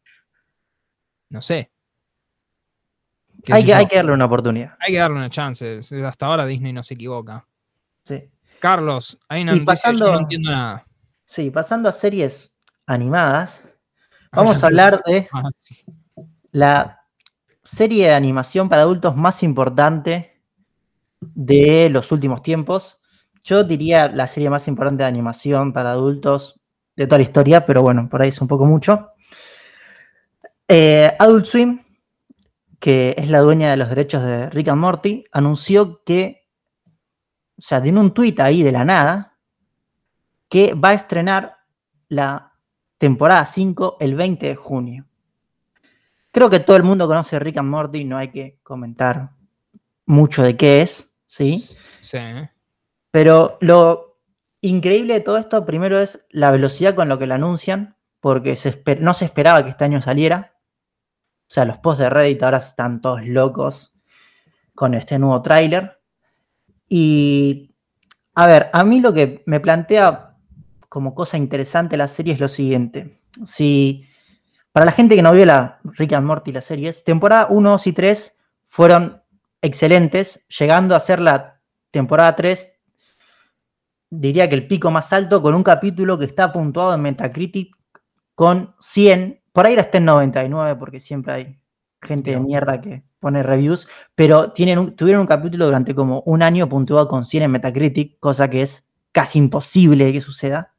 no 1.30 1.42
sé. 1.42 1.72
Hay 3.50 3.66
que, 3.66 3.74
hay 3.74 3.88
que, 3.88 3.96
darle 3.96 4.12
una 4.12 4.26
oportunidad. 4.26 4.76
Hay 4.80 4.94
que 4.94 5.00
darle 5.00 5.18
una 5.18 5.30
chance. 5.30 5.80
Hasta 6.06 6.26
ahora 6.26 6.46
Disney 6.46 6.74
no 6.74 6.84
se 6.84 6.94
equivoca. 6.94 7.48
Sí. 8.06 8.30
Carlos, 8.60 9.18
ahí 9.28 9.44
no, 9.44 9.54
pasando, 9.66 10.12
no 10.12 10.20
entiendo 10.20 10.52
nada. 10.52 10.86
Sí, 11.32 11.50
pasando 11.50 11.88
a 11.88 11.94
series 11.94 12.52
animadas, 12.86 13.64
vamos 14.34 14.62
a 14.62 14.66
hablar 14.66 15.02
de 15.06 15.30
la 16.52 17.06
serie 17.64 18.08
de 18.08 18.14
animación 18.14 18.68
para 18.68 18.82
adultos 18.82 19.16
más 19.16 19.42
importante 19.42 20.42
de 21.22 21.88
los 21.90 22.12
últimos 22.12 22.44
tiempos. 22.44 23.00
Yo 23.46 23.64
diría 23.64 24.10
la 24.10 24.28
serie 24.28 24.50
más 24.50 24.68
importante 24.68 25.04
de 25.04 25.08
animación 25.08 25.72
para 25.72 25.92
adultos 25.92 26.60
de 26.98 27.08
toda 27.08 27.20
la 27.20 27.24
historia, 27.24 27.66
pero 27.66 27.82
bueno, 27.82 28.10
por 28.10 28.22
ahí 28.22 28.28
es 28.28 28.42
un 28.42 28.50
poco 28.50 28.66
mucho. 28.66 29.12
Eh, 30.68 31.16
Adult 31.18 31.46
Swim, 31.46 31.82
que 32.78 33.16
es 33.18 33.30
la 33.30 33.40
dueña 33.40 33.72
de 33.72 33.78
los 33.78 33.88
derechos 33.88 34.22
de 34.22 34.50
Rick 34.50 34.68
and 34.68 34.82
Morty, 34.82 35.24
anunció 35.32 36.04
que, 36.04 36.50
o 37.58 37.62
sea, 37.62 37.82
tiene 37.82 38.02
un 38.02 38.14
tuit 38.14 38.38
ahí 38.42 38.64
de 38.64 38.74
la 38.74 38.84
nada, 38.84 39.31
que 40.52 40.74
va 40.74 40.90
a 40.90 40.94
estrenar 40.94 41.60
la 42.10 42.52
temporada 42.98 43.46
5 43.46 43.98
el 44.02 44.16
20 44.16 44.48
de 44.48 44.56
junio. 44.56 45.06
Creo 46.30 46.50
que 46.50 46.60
todo 46.60 46.76
el 46.76 46.84
mundo 46.84 47.08
conoce 47.08 47.40
Rick 47.40 47.58
and 47.58 47.70
Morty, 47.70 48.04
no 48.04 48.18
hay 48.18 48.32
que 48.32 48.60
comentar 48.62 49.30
mucho 50.06 50.44
de 50.44 50.58
qué 50.58 50.82
es, 50.82 51.10
¿sí? 51.26 51.64
Sí. 52.02 52.20
Pero 53.12 53.58
lo 53.62 54.20
increíble 54.60 55.14
de 55.14 55.22
todo 55.22 55.38
esto, 55.38 55.66
primero 55.66 56.00
es 56.00 56.26
la 56.30 56.52
velocidad 56.52 56.96
con 56.96 57.08
lo 57.08 57.18
que 57.18 57.28
lo 57.28 57.36
anuncian, 57.36 57.96
porque 58.20 58.58
no 59.00 59.14
se 59.14 59.26
esperaba 59.26 59.64
que 59.64 59.70
este 59.70 59.86
año 59.86 60.02
saliera. 60.02 60.58
O 61.48 61.54
sea, 61.54 61.64
los 61.64 61.78
posts 61.78 62.00
de 62.00 62.10
Reddit 62.10 62.44
ahora 62.44 62.58
están 62.58 63.00
todos 63.00 63.26
locos 63.26 63.94
con 64.76 64.96
este 64.96 65.18
nuevo 65.18 65.42
tráiler. 65.42 66.02
Y, 66.90 67.74
a 68.36 68.48
ver, 68.48 68.70
a 68.74 68.84
mí 68.84 69.00
lo 69.00 69.14
que 69.14 69.44
me 69.46 69.62
plantea 69.62 70.28
como 70.92 71.16
cosa 71.16 71.38
interesante 71.38 71.96
la 71.96 72.10
serie 72.10 72.34
es 72.34 72.42
lo 72.42 72.50
siguiente. 72.50 73.22
Si 73.46 74.06
para 74.74 74.86
la 74.86 74.92
gente 74.92 75.16
que 75.16 75.22
no 75.22 75.32
vio 75.32 75.46
la 75.46 75.80
Rick 75.86 76.12
and 76.12 76.28
Morty, 76.28 76.52
las 76.52 76.66
series, 76.66 77.06
temporada 77.06 77.48
1, 77.50 77.70
2 77.70 77.88
y 77.88 77.94
3 77.94 78.36
fueron 78.68 79.22
excelentes, 79.62 80.46
llegando 80.50 80.94
a 80.94 81.00
ser 81.00 81.22
la 81.22 81.62
temporada 81.92 82.36
3, 82.36 82.74
diría 84.10 84.50
que 84.50 84.56
el 84.56 84.68
pico 84.68 84.92
más 84.92 85.14
alto, 85.14 85.42
con 85.42 85.56
un 85.56 85.64
capítulo 85.64 86.20
que 86.20 86.26
está 86.26 86.52
puntuado 86.52 86.94
en 86.94 87.04
Metacritic 87.04 87.74
con 88.36 88.76
100, 88.82 89.42
por 89.54 89.68
ahí 89.68 89.74
era 89.74 89.84
está 89.84 90.00
en 90.00 90.06
99, 90.06 90.76
porque 90.76 91.00
siempre 91.00 91.34
hay 91.34 91.60
gente 92.02 92.32
de 92.32 92.40
mierda 92.42 92.82
que 92.82 93.02
pone 93.22 93.44
reviews, 93.44 93.88
pero 94.14 94.52
tienen 94.52 94.94
tuvieron 94.98 95.22
un 95.22 95.28
capítulo 95.28 95.68
durante 95.68 95.96
como 95.96 96.20
un 96.26 96.44
año 96.44 96.68
puntuado 96.68 97.08
con 97.08 97.24
100 97.24 97.44
en 97.44 97.52
Metacritic, 97.52 98.20
cosa 98.20 98.50
que 98.50 98.64
es 98.64 98.86
casi 99.14 99.40
imposible 99.40 100.12
que 100.12 100.20
suceda. 100.20 100.71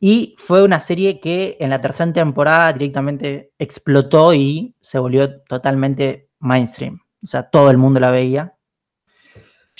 Y 0.00 0.36
fue 0.38 0.62
una 0.62 0.78
serie 0.78 1.20
que 1.20 1.56
en 1.60 1.70
la 1.70 1.80
tercera 1.80 2.12
temporada 2.12 2.72
directamente 2.72 3.52
explotó 3.58 4.32
y 4.32 4.76
se 4.80 4.98
volvió 4.98 5.42
totalmente 5.42 6.30
mainstream. 6.38 7.00
O 7.22 7.26
sea, 7.26 7.50
todo 7.50 7.70
el 7.70 7.78
mundo 7.78 7.98
la 7.98 8.10
veía. 8.10 8.54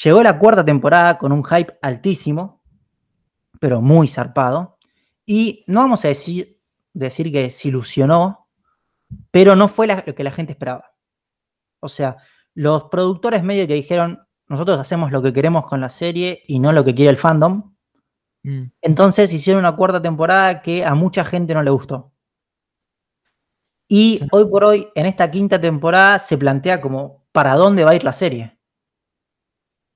Llegó 0.02 0.22
la 0.22 0.38
cuarta 0.38 0.64
temporada 0.64 1.18
con 1.18 1.32
un 1.32 1.44
hype 1.44 1.78
altísimo, 1.82 2.62
pero 3.60 3.80
muy 3.80 4.08
zarpado. 4.08 4.78
Y 5.24 5.64
no 5.66 5.80
vamos 5.80 6.04
a 6.04 6.08
decir, 6.08 6.58
que 6.92 7.50
se 7.50 7.68
ilusionó, 7.68 8.48
pero 9.30 9.54
no 9.54 9.68
fue 9.68 9.86
lo 9.86 10.14
que 10.14 10.24
la 10.24 10.32
gente 10.32 10.52
esperaba. 10.52 10.92
O 11.80 11.88
sea, 11.88 12.16
los 12.54 12.84
productores 12.84 13.42
medio 13.42 13.66
que 13.66 13.74
dijeron, 13.74 14.26
nosotros 14.48 14.80
hacemos 14.80 15.12
lo 15.12 15.22
que 15.22 15.32
queremos 15.32 15.66
con 15.66 15.80
la 15.80 15.90
serie 15.90 16.42
y 16.46 16.58
no 16.58 16.72
lo 16.72 16.84
que 16.84 16.94
quiere 16.94 17.10
el 17.10 17.16
fandom. 17.16 17.74
Mm. 18.48 18.70
Entonces 18.80 19.30
hicieron 19.30 19.60
una 19.60 19.76
cuarta 19.76 20.00
temporada 20.00 20.62
que 20.62 20.82
a 20.82 20.94
mucha 20.94 21.22
gente 21.22 21.52
no 21.52 21.62
le 21.62 21.70
gustó. 21.70 22.12
Y 23.86 24.20
hoy 24.32 24.46
por 24.46 24.64
hoy, 24.64 24.88
en 24.94 25.04
esta 25.04 25.30
quinta 25.30 25.60
temporada, 25.60 26.18
se 26.18 26.38
plantea 26.38 26.80
como 26.80 27.26
para 27.30 27.54
dónde 27.56 27.84
va 27.84 27.90
a 27.90 27.94
ir 27.94 28.04
la 28.04 28.14
serie. 28.14 28.58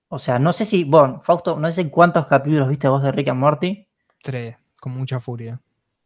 O 0.08 0.18
sea, 0.18 0.38
no 0.38 0.52
sé 0.52 0.66
si, 0.66 0.84
bueno, 0.84 1.22
Fausto, 1.24 1.58
no 1.58 1.72
sé 1.72 1.90
cuántos 1.90 2.26
capítulos 2.26 2.68
viste 2.68 2.88
vos 2.88 3.02
de 3.02 3.10
Rick 3.12 3.28
and 3.28 3.40
Morty. 3.40 3.88
Tres, 4.22 4.56
con 4.78 4.92
mucha 4.92 5.18
furia. 5.18 5.58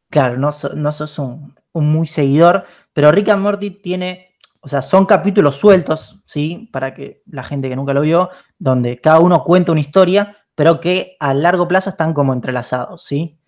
Claro, 0.09 0.37
no, 0.37 0.51
no 0.77 0.93
sos 0.93 1.19
un, 1.19 1.53
un, 1.73 1.93
muy 1.93 2.07
seguidor, 2.07 2.65
pero 2.93 3.11
Rick 3.11 3.31
and 3.31 3.43
Morty 3.43 3.71
tiene, 3.71 4.37
o 4.61 4.69
sea, 4.69 4.83
son 4.83 5.05
capítulos 5.05 5.57
sueltos, 5.57 6.23
¿sí? 6.27 6.69
Para 6.73 6.95
que 6.95 7.25
la 7.27 7.43
gente 7.43 7.69
que 7.69 7.75
nunca 7.75 7.93
lo 7.93 8.03
vio, 8.03 8.31
donde 8.57 9.01
cada 9.01 9.19
uno 9.19 9.43
cuenta 9.43 9.73
una 9.73 9.81
historia, 9.81 10.46
pero 10.57 10.81
que 10.81 11.17
a 11.21 11.33
largo 11.35 11.69
plazo 11.69 11.91
están 11.91 12.13
como 12.13 12.33
entrelazados, 12.33 13.05
¿sí? 13.05 13.39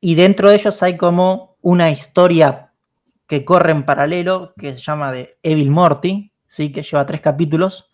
Y 0.00 0.14
dentro 0.14 0.48
de 0.48 0.54
ellos 0.54 0.82
hay 0.82 0.96
como 0.96 1.58
una 1.60 1.90
historia 1.90 2.72
que 3.26 3.44
corre 3.44 3.72
en 3.72 3.84
paralelo, 3.84 4.54
que 4.56 4.72
se 4.74 4.80
llama 4.80 5.12
de 5.12 5.38
Evil 5.42 5.70
Morty, 5.70 6.32
¿sí? 6.48 6.72
Que 6.72 6.82
lleva 6.82 7.04
tres 7.04 7.20
capítulos, 7.20 7.90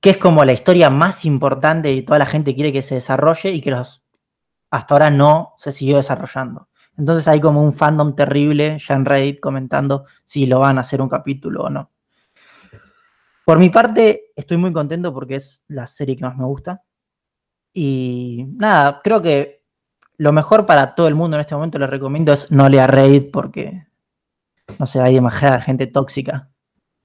que 0.00 0.10
es 0.10 0.18
como 0.18 0.44
la 0.44 0.52
historia 0.52 0.90
más 0.90 1.24
importante 1.24 1.92
y 1.92 2.02
toda 2.02 2.20
la 2.20 2.26
gente 2.26 2.54
quiere 2.54 2.72
que 2.72 2.82
se 2.82 2.94
desarrolle 2.94 3.50
y 3.50 3.60
que 3.60 3.72
los, 3.72 4.02
hasta 4.70 4.94
ahora 4.94 5.10
no 5.10 5.54
se 5.58 5.72
siguió 5.72 5.96
desarrollando. 5.96 6.68
Entonces 6.96 7.26
hay 7.26 7.40
como 7.40 7.62
un 7.62 7.72
fandom 7.72 8.14
terrible 8.14 8.78
ya 8.78 8.94
en 8.94 9.04
Reddit 9.04 9.40
comentando 9.40 10.06
si 10.24 10.46
lo 10.46 10.60
van 10.60 10.78
a 10.78 10.82
hacer 10.82 11.02
un 11.02 11.08
capítulo 11.08 11.64
o 11.64 11.70
no. 11.70 11.90
Por 13.44 13.58
mi 13.58 13.70
parte, 13.70 14.32
estoy 14.36 14.56
muy 14.56 14.72
contento 14.72 15.12
porque 15.12 15.36
es 15.36 15.64
la 15.66 15.86
serie 15.86 16.16
que 16.16 16.24
más 16.24 16.36
me 16.36 16.44
gusta. 16.44 16.82
Y 17.80 18.44
nada, 18.56 19.00
creo 19.04 19.22
que 19.22 19.62
lo 20.16 20.32
mejor 20.32 20.66
para 20.66 20.96
todo 20.96 21.06
el 21.06 21.14
mundo 21.14 21.36
en 21.36 21.42
este 21.42 21.54
momento 21.54 21.78
les 21.78 21.88
recomiendo 21.88 22.32
es 22.32 22.50
no 22.50 22.68
leer 22.68 22.90
Reddit 22.90 23.30
porque, 23.30 23.86
no 24.80 24.84
sé, 24.84 25.00
hay 25.00 25.14
demasiada 25.14 25.60
gente 25.60 25.86
tóxica 25.86 26.50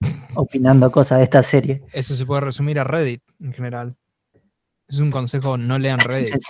opinando 0.33 0.91
cosas 0.91 1.19
de 1.19 1.25
esta 1.25 1.43
serie. 1.43 1.83
Eso 1.93 2.15
se 2.15 2.25
puede 2.25 2.41
resumir 2.41 2.79
a 2.79 2.85
Reddit 2.85 3.21
en 3.39 3.53
general. 3.53 3.95
Es 4.87 4.97
un 4.97 5.11
consejo, 5.11 5.59
no 5.59 5.77
lean 5.77 5.99
Reddit. 5.99 6.41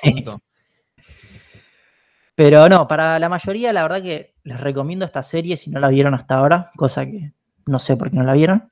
Pero 2.33 2.69
no, 2.69 2.87
para 2.87 3.19
la 3.19 3.27
mayoría 3.27 3.73
la 3.73 3.81
verdad 3.81 4.01
que 4.01 4.35
les 4.45 4.57
recomiendo 4.57 5.03
esta 5.03 5.21
serie 5.21 5.57
si 5.57 5.69
no 5.69 5.81
la 5.81 5.89
vieron 5.89 6.13
hasta 6.13 6.35
ahora, 6.35 6.71
cosa 6.77 7.05
que 7.05 7.33
no 7.65 7.77
sé 7.77 7.97
por 7.97 8.09
qué 8.09 8.15
no 8.15 8.23
la 8.23 8.35
vieron. 8.35 8.71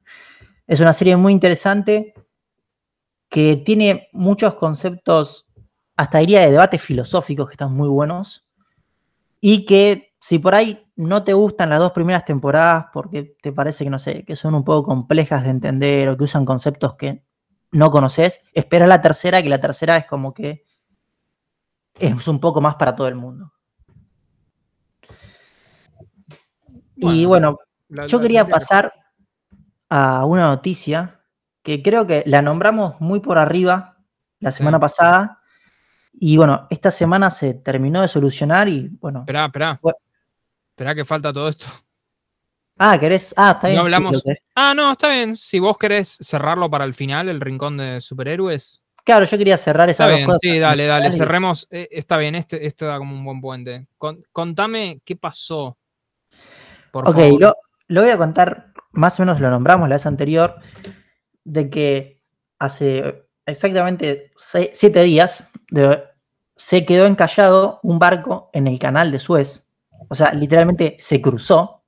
Es 0.66 0.80
una 0.80 0.94
serie 0.94 1.18
muy 1.18 1.34
interesante 1.34 2.14
que 3.32 3.56
tiene 3.56 4.10
muchos 4.12 4.56
conceptos, 4.56 5.48
hasta 5.96 6.18
diría 6.18 6.42
de 6.42 6.52
debates 6.52 6.82
filosóficos 6.82 7.48
que 7.48 7.54
están 7.54 7.74
muy 7.74 7.88
buenos, 7.88 8.46
y 9.40 9.66
que 9.66 10.14
si 10.20 10.38
por 10.38 10.54
ahí 10.54 10.86
no 10.98 11.24
te 11.24 11.34
gustan 11.34 11.70
las 11.70 11.80
dos 11.80 11.94
primeras 11.94 12.26
temporadas 12.26 12.88
porque 12.94 13.38
te 13.42 13.54
parece 13.54 13.86
que, 13.86 13.90
no 13.90 14.00
sé, 14.00 14.26
que 14.26 14.36
son 14.36 14.54
un 14.54 14.66
poco 14.66 14.84
complejas 14.84 15.46
de 15.46 15.50
entender 15.50 16.10
o 16.10 16.18
que 16.18 16.26
usan 16.26 16.44
conceptos 16.44 16.96
que 16.96 17.24
no 17.72 17.90
conoces, 17.90 18.42
espera 18.54 18.86
la 18.86 19.02
tercera, 19.02 19.42
que 19.42 19.48
la 19.48 19.62
tercera 19.62 19.96
es 19.96 20.06
como 20.06 20.34
que 20.34 20.66
es 21.98 22.28
un 22.28 22.42
poco 22.42 22.60
más 22.60 22.76
para 22.76 22.96
todo 22.96 23.08
el 23.08 23.16
mundo. 23.16 23.54
y 26.98 27.26
bueno, 27.26 27.58
yo 28.08 28.20
quería 28.20 28.46
pasar 28.46 28.94
a 29.90 30.26
una 30.26 30.48
noticia 30.48 31.21
que 31.64 31.82
creo 31.84 32.08
que 32.08 32.24
la 32.26 32.42
nombramos 32.42 33.00
muy 33.00 33.20
por 33.20 33.38
arriba 33.38 33.98
la 34.40 34.52
semana 34.52 34.80
pasada. 34.80 35.40
Y 36.14 36.38
bueno, 36.38 36.68
esta 36.70 36.92
semana 36.92 37.30
se 37.30 37.54
terminó 37.54 38.02
de 38.02 38.08
solucionar 38.08 38.68
y 38.68 38.90
bueno. 39.00 39.20
Esperá, 39.20 39.46
esperá. 39.46 39.80
Esperá 40.72 40.96
que 40.96 41.06
falta 41.06 41.32
todo 41.32 41.48
esto. 41.48 41.66
Ah, 42.78 43.00
¿querés? 43.00 43.34
Ah, 43.38 43.52
está 43.52 43.68
bien. 43.68 43.78
No 43.78 43.84
hablamos. 43.84 44.24
ah, 44.56 44.74
no, 44.76 44.92
está 44.92 45.10
bien. 45.10 45.36
Si 45.36 45.60
vos 45.60 45.78
querés 45.78 46.18
cerrarlo 46.22 46.70
para 46.70 46.84
el 46.84 46.94
final, 46.94 47.30
el 47.30 47.40
rincón 47.40 47.78
de 47.78 48.02
superhéroes. 48.02 48.82
Claro, 49.04 49.26
yo 49.26 49.38
quería 49.38 49.58
cerrar 49.58 49.90
esa 49.90 50.06
está 50.06 50.16
bien, 50.16 50.30
Sí, 50.42 50.60
dale, 50.60 50.86
dale, 50.86 51.12
cerremos. 51.12 51.68
Eh, 51.72 51.88
está 51.92 52.18
bien, 52.18 52.36
este, 52.36 52.66
esto 52.66 52.86
da 52.86 52.98
como 52.98 53.16
un 53.16 53.24
buen 53.24 53.42
puente. 53.42 53.88
contame 54.32 55.02
qué 55.04 55.16
pasó. 55.16 55.78
Por 56.92 57.08
ok, 57.10 57.18
Lo, 57.40 57.56
lo 57.88 58.02
voy 58.02 58.12
a 58.12 58.18
contar, 58.18 58.74
más 58.92 59.20
o 59.20 59.24
menos 59.24 59.40
lo 59.40 59.50
nombramos 59.50 59.88
la 59.90 59.96
vez 59.96 60.06
anterior 60.06 60.60
de 61.44 61.70
que 61.70 62.22
hace 62.60 63.26
exactamente 63.46 64.32
siete 64.36 65.04
días 65.04 65.48
se 66.56 66.86
quedó 66.86 67.06
encallado 67.06 67.80
un 67.84 68.00
barco 68.00 68.50
en 68.54 68.68
el 68.68 68.78
canal 68.80 69.12
de 69.12 69.20
Suez. 69.20 69.66
O 70.10 70.16
sea, 70.16 70.34
literalmente 70.34 70.96
se 71.00 71.22
cruzó 71.22 71.84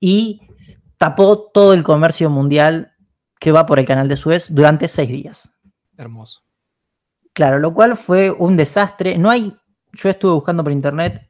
y 0.00 0.40
tapó 0.98 1.50
todo 1.52 1.72
el 1.74 1.82
comercio 1.82 2.30
mundial 2.30 2.92
que 3.38 3.52
va 3.52 3.66
por 3.66 3.78
el 3.78 3.84
canal 3.84 4.08
de 4.08 4.16
Suez 4.16 4.46
durante 4.50 4.88
seis 4.88 5.08
días. 5.08 5.50
Hermoso. 5.96 6.42
Claro, 7.32 7.58
lo 7.58 7.74
cual 7.74 7.96
fue 7.96 8.30
un 8.30 8.56
desastre. 8.56 9.18
No 9.18 9.30
hay, 9.30 9.54
yo 9.92 10.08
estuve 10.08 10.32
buscando 10.32 10.62
por 10.62 10.72
internet, 10.72 11.28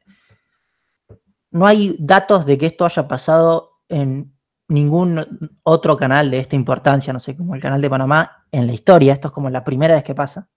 no 1.51 1.65
hay 1.65 1.95
datos 1.99 2.45
de 2.45 2.57
que 2.57 2.67
esto 2.67 2.85
haya 2.85 3.07
pasado 3.07 3.71
en 3.89 4.36
ningún 4.67 5.25
otro 5.63 5.97
canal 5.97 6.29
de 6.29 6.39
esta 6.39 6.55
importancia, 6.55 7.13
no 7.13 7.19
sé, 7.19 7.35
como 7.35 7.55
el 7.55 7.61
canal 7.61 7.81
de 7.81 7.89
Panamá, 7.89 8.45
en 8.51 8.67
la 8.67 8.73
historia. 8.73 9.13
Esto 9.13 9.29
es 9.29 9.33
como 9.33 9.49
la 9.49 9.63
primera 9.63 9.95
vez 9.95 10.03
que 10.03 10.15
pasa. 10.15 10.49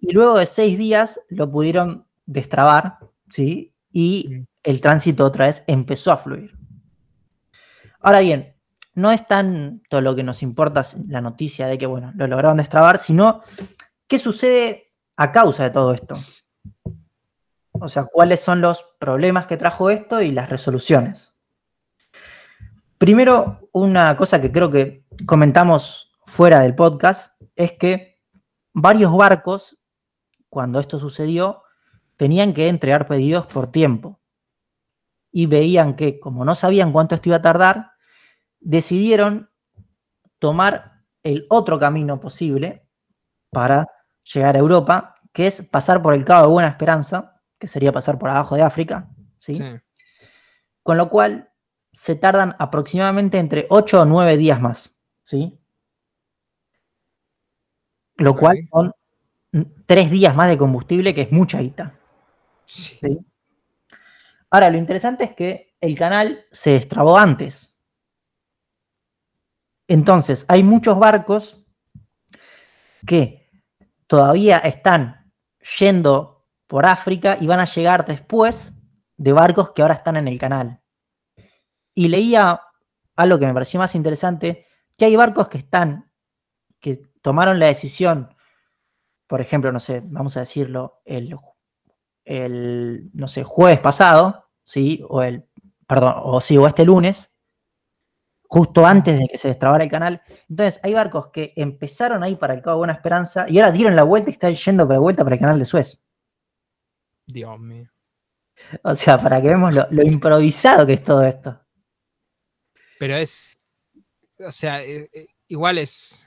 Y 0.00 0.12
luego 0.12 0.38
de 0.38 0.46
seis 0.46 0.78
días 0.78 1.20
lo 1.28 1.50
pudieron 1.50 2.06
destrabar, 2.26 2.98
¿sí? 3.28 3.74
Y 3.92 4.46
el 4.62 4.80
tránsito 4.80 5.24
otra 5.24 5.46
vez 5.46 5.62
empezó 5.66 6.12
a 6.12 6.16
fluir. 6.16 6.56
Ahora 8.00 8.20
bien, 8.20 8.54
no 8.94 9.10
es 9.12 9.26
tanto 9.26 10.00
lo 10.00 10.16
que 10.16 10.22
nos 10.22 10.42
importa 10.42 10.82
la 11.06 11.20
noticia 11.20 11.66
de 11.66 11.78
que, 11.78 11.86
bueno, 11.86 12.12
lo 12.16 12.26
lograron 12.26 12.56
destrabar, 12.56 12.98
sino 12.98 13.42
qué 14.06 14.18
sucede 14.18 14.92
a 15.16 15.30
causa 15.32 15.64
de 15.64 15.70
todo 15.70 15.92
esto. 15.92 16.14
O 17.72 17.88
sea, 17.88 18.04
cuáles 18.04 18.40
son 18.40 18.60
los 18.60 18.84
problemas 18.98 19.46
que 19.46 19.56
trajo 19.56 19.90
esto 19.90 20.20
y 20.22 20.32
las 20.32 20.50
resoluciones. 20.50 21.29
Primero, 23.00 23.70
una 23.72 24.14
cosa 24.14 24.42
que 24.42 24.52
creo 24.52 24.70
que 24.70 25.06
comentamos 25.24 26.12
fuera 26.26 26.60
del 26.60 26.74
podcast 26.74 27.32
es 27.56 27.72
que 27.72 28.20
varios 28.74 29.16
barcos, 29.16 29.78
cuando 30.50 30.78
esto 30.80 30.98
sucedió, 30.98 31.62
tenían 32.18 32.52
que 32.52 32.68
entregar 32.68 33.08
pedidos 33.08 33.46
por 33.46 33.72
tiempo. 33.72 34.20
Y 35.32 35.46
veían 35.46 35.96
que, 35.96 36.20
como 36.20 36.44
no 36.44 36.54
sabían 36.54 36.92
cuánto 36.92 37.14
esto 37.14 37.30
iba 37.30 37.36
a 37.36 37.42
tardar, 37.42 37.92
decidieron 38.58 39.48
tomar 40.38 41.00
el 41.22 41.46
otro 41.48 41.78
camino 41.78 42.20
posible 42.20 42.86
para 43.50 43.86
llegar 44.30 44.56
a 44.56 44.58
Europa, 44.58 45.14
que 45.32 45.46
es 45.46 45.62
pasar 45.62 46.02
por 46.02 46.12
el 46.12 46.26
Cabo 46.26 46.48
de 46.48 46.52
Buena 46.52 46.68
Esperanza, 46.68 47.40
que 47.58 47.66
sería 47.66 47.92
pasar 47.92 48.18
por 48.18 48.28
abajo 48.28 48.56
de 48.56 48.62
África, 48.62 49.08
¿sí? 49.38 49.54
sí. 49.54 49.64
Con 50.82 50.98
lo 50.98 51.08
cual 51.08 51.49
se 51.92 52.14
tardan 52.14 52.54
aproximadamente 52.58 53.38
entre 53.38 53.66
8 53.68 54.02
o 54.02 54.04
9 54.04 54.36
días 54.36 54.60
más, 54.60 54.96
¿sí? 55.24 55.58
Lo 58.16 58.36
cual 58.36 58.68
son 58.70 58.92
3 59.86 60.10
días 60.10 60.34
más 60.34 60.48
de 60.48 60.58
combustible, 60.58 61.14
que 61.14 61.22
es 61.22 61.32
mucha 61.32 61.60
guita. 61.60 61.98
Ahora, 64.50 64.70
lo 64.70 64.78
interesante 64.78 65.24
es 65.24 65.34
que 65.34 65.74
el 65.80 65.96
canal 65.96 66.44
se 66.52 66.70
destrabó 66.70 67.18
antes. 67.18 67.74
Entonces, 69.88 70.44
hay 70.48 70.62
muchos 70.62 70.98
barcos 70.98 71.66
que 73.06 73.50
todavía 74.06 74.58
están 74.58 75.32
yendo 75.78 76.46
por 76.66 76.86
África 76.86 77.38
y 77.40 77.46
van 77.46 77.60
a 77.60 77.64
llegar 77.64 78.06
después 78.06 78.72
de 79.16 79.32
barcos 79.32 79.72
que 79.72 79.82
ahora 79.82 79.94
están 79.94 80.16
en 80.16 80.28
el 80.28 80.38
canal 80.38 80.79
y 81.94 82.08
leía 82.08 82.60
algo 83.16 83.38
que 83.38 83.46
me 83.46 83.54
pareció 83.54 83.78
más 83.78 83.94
interesante, 83.94 84.66
que 84.96 85.04
hay 85.04 85.16
barcos 85.16 85.48
que 85.48 85.58
están, 85.58 86.10
que 86.80 87.02
tomaron 87.22 87.58
la 87.58 87.66
decisión 87.66 88.34
por 89.30 89.40
ejemplo, 89.40 89.70
no 89.70 89.78
sé, 89.78 90.02
vamos 90.04 90.36
a 90.36 90.40
decirlo, 90.40 91.02
el, 91.04 91.38
el 92.24 93.10
no 93.14 93.28
sé, 93.28 93.44
jueves 93.44 93.78
pasado, 93.78 94.50
¿sí? 94.64 95.04
O 95.08 95.22
el, 95.22 95.46
perdón, 95.86 96.14
o 96.16 96.40
sí, 96.40 96.58
o 96.58 96.66
este 96.66 96.84
lunes, 96.84 97.32
justo 98.48 98.84
antes 98.84 99.20
de 99.20 99.28
que 99.28 99.38
se 99.38 99.46
destrabara 99.46 99.84
el 99.84 99.90
canal. 99.90 100.20
Entonces, 100.48 100.80
hay 100.82 100.94
barcos 100.94 101.28
que 101.28 101.52
empezaron 101.54 102.24
ahí 102.24 102.34
para 102.34 102.54
el 102.54 102.60
Cabo 102.60 102.78
Buena 102.78 102.94
Esperanza 102.94 103.46
y 103.48 103.60
ahora 103.60 103.70
dieron 103.70 103.94
la 103.94 104.02
vuelta 104.02 104.30
y 104.30 104.32
están 104.32 104.52
yendo 104.52 104.84
de 104.84 104.98
vuelta 104.98 105.22
para 105.22 105.36
el 105.36 105.40
canal 105.40 105.60
de 105.60 105.64
Suez. 105.64 106.02
Dios 107.24 107.56
mío. 107.60 107.88
O 108.82 108.96
sea, 108.96 109.16
para 109.16 109.40
que 109.40 109.46
veamos 109.46 109.76
lo, 109.76 110.02
improvisado 110.02 110.84
que 110.88 110.94
es 110.94 111.04
todo 111.04 111.22
esto. 111.22 111.56
Pero 113.00 113.16
es, 113.16 113.56
o 114.46 114.52
sea, 114.52 114.82
eh, 114.82 115.08
eh, 115.14 115.26
igual 115.48 115.78
es, 115.78 116.26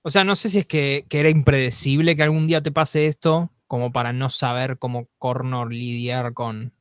o 0.00 0.08
sea, 0.08 0.24
no 0.24 0.34
sé 0.34 0.48
si 0.48 0.60
es 0.60 0.66
que, 0.66 1.04
era 1.10 1.28
impredecible 1.28 2.16
que 2.16 2.22
algún 2.22 2.46
día 2.46 2.62
te 2.62 2.72
pase 2.72 3.06
esto, 3.06 3.52
como 3.66 3.92
para 3.92 4.14
no 4.14 4.30
saber 4.30 4.78
cómo 4.78 5.08
Cornor 5.18 5.70
lidiar 5.70 6.32
con, 6.32 6.72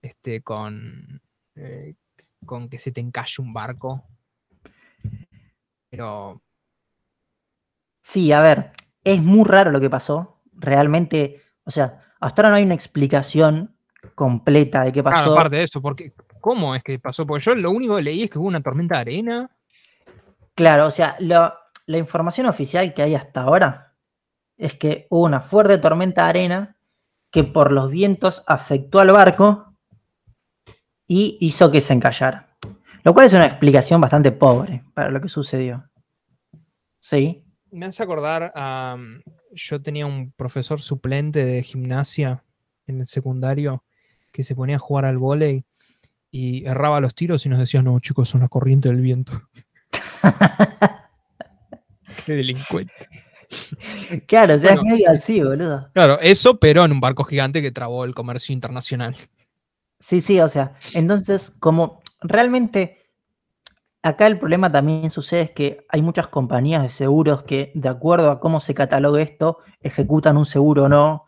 este, 0.00 0.42
con, 0.42 1.22
eh, 1.56 1.96
con 2.46 2.68
que 2.68 2.78
se 2.78 2.92
te 2.92 3.00
encalle 3.00 3.42
un 3.42 3.52
barco. 3.52 4.04
Pero... 5.90 6.40
Sí, 8.00 8.30
a 8.30 8.40
ver, 8.42 8.74
es 9.02 9.20
muy 9.20 9.44
raro 9.44 9.72
lo 9.72 9.80
que 9.80 9.90
pasó. 9.90 10.40
Realmente, 10.52 11.42
o 11.64 11.72
sea, 11.72 12.14
hasta 12.20 12.42
ahora 12.42 12.50
no 12.50 12.54
hay 12.54 12.62
una 12.62 12.74
explicación 12.74 13.76
completa 14.14 14.84
de 14.84 14.92
qué 14.92 15.02
pasó. 15.02 15.24
Claro, 15.24 15.32
aparte 15.32 15.56
de 15.56 15.62
eso, 15.64 15.82
porque 15.82 16.14
¿cómo 16.40 16.74
es 16.74 16.82
que 16.82 16.98
pasó? 16.98 17.26
Porque 17.26 17.44
yo 17.44 17.54
lo 17.54 17.70
único 17.70 17.96
que 17.96 18.02
leí 18.02 18.24
es 18.24 18.30
que 18.30 18.38
hubo 18.38 18.48
una 18.48 18.62
tormenta 18.62 18.96
de 18.96 19.00
arena. 19.00 19.50
Claro, 20.54 20.86
o 20.86 20.90
sea, 20.90 21.16
la 21.20 21.98
información 21.98 22.46
oficial 22.46 22.92
que 22.94 23.02
hay 23.02 23.14
hasta 23.14 23.42
ahora 23.42 23.94
es 24.56 24.74
que 24.74 25.06
hubo 25.10 25.24
una 25.24 25.40
fuerte 25.40 25.78
tormenta 25.78 26.24
de 26.24 26.28
arena 26.28 26.76
que 27.30 27.44
por 27.44 27.72
los 27.72 27.90
vientos 27.90 28.42
afectó 28.46 29.00
al 29.00 29.12
barco 29.12 29.74
y 31.06 31.38
hizo 31.40 31.70
que 31.70 31.80
se 31.80 31.92
encallara. 31.94 32.48
Lo 33.02 33.14
cual 33.14 33.26
es 33.26 33.32
una 33.32 33.46
explicación 33.46 34.00
bastante 34.00 34.32
pobre 34.32 34.84
para 34.94 35.10
lo 35.10 35.20
que 35.20 35.28
sucedió. 35.28 35.88
¿Sí? 36.98 37.44
Me 37.70 37.86
hace 37.86 38.02
acordar 38.02 38.52
a 38.54 38.96
yo 39.52 39.82
tenía 39.82 40.06
un 40.06 40.32
profesor 40.32 40.80
suplente 40.80 41.44
de 41.44 41.62
gimnasia 41.62 42.44
en 42.86 43.00
el 43.00 43.06
secundario 43.06 43.84
que 44.32 44.44
se 44.44 44.54
ponía 44.54 44.76
a 44.76 44.80
jugar 44.80 45.04
al 45.04 45.18
vóley 45.18 45.64
y 46.30 46.64
erraba 46.64 47.00
los 47.00 47.14
tiros 47.14 47.44
y 47.46 47.48
nos 47.48 47.58
decía, 47.58 47.82
no, 47.82 47.98
chicos, 48.00 48.28
son 48.28 48.42
la 48.42 48.48
corriente 48.48 48.88
del 48.88 49.00
viento. 49.00 49.42
Qué 52.26 52.34
delincuente. 52.34 52.92
Claro, 54.26 54.54
o 54.54 54.58
sea, 54.58 54.74
es 54.74 54.82
medio 54.82 55.10
así, 55.10 55.42
boludo. 55.42 55.90
Claro, 55.92 56.20
eso, 56.20 56.60
pero 56.60 56.84
en 56.84 56.92
un 56.92 57.00
barco 57.00 57.24
gigante 57.24 57.62
que 57.62 57.72
trabó 57.72 58.04
el 58.04 58.14
comercio 58.14 58.52
internacional. 58.52 59.16
Sí, 59.98 60.20
sí, 60.20 60.38
o 60.40 60.48
sea, 60.48 60.74
entonces, 60.94 61.52
como 61.58 62.00
realmente 62.20 63.00
Acá 64.02 64.26
el 64.26 64.38
problema 64.38 64.72
también 64.72 65.10
sucede 65.10 65.42
es 65.42 65.50
que 65.50 65.84
hay 65.90 66.00
muchas 66.00 66.28
compañías 66.28 66.82
de 66.82 66.88
seguros 66.88 67.42
que, 67.42 67.70
de 67.74 67.88
acuerdo 67.90 68.30
a 68.30 68.40
cómo 68.40 68.58
se 68.58 68.72
catalogue 68.72 69.20
esto, 69.20 69.58
ejecutan 69.82 70.38
un 70.38 70.46
seguro 70.46 70.84
o 70.84 70.88
no. 70.88 71.26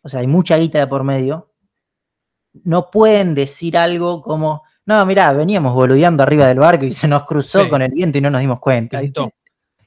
O 0.00 0.08
sea, 0.08 0.20
hay 0.20 0.26
mucha 0.26 0.56
guita 0.56 0.78
de 0.78 0.86
por 0.86 1.04
medio. 1.04 1.52
No 2.62 2.90
pueden 2.90 3.34
decir 3.34 3.76
algo 3.76 4.22
como, 4.22 4.62
no, 4.86 5.04
mirá, 5.06 5.32
veníamos 5.32 5.74
boludeando 5.74 6.22
arriba 6.22 6.46
del 6.46 6.60
barco 6.60 6.84
y 6.84 6.92
se 6.92 7.08
nos 7.08 7.24
cruzó 7.24 7.68
con 7.68 7.82
el 7.82 7.92
viento 7.92 8.18
y 8.18 8.20
no 8.20 8.30
nos 8.30 8.40
dimos 8.40 8.60
cuenta. 8.60 9.00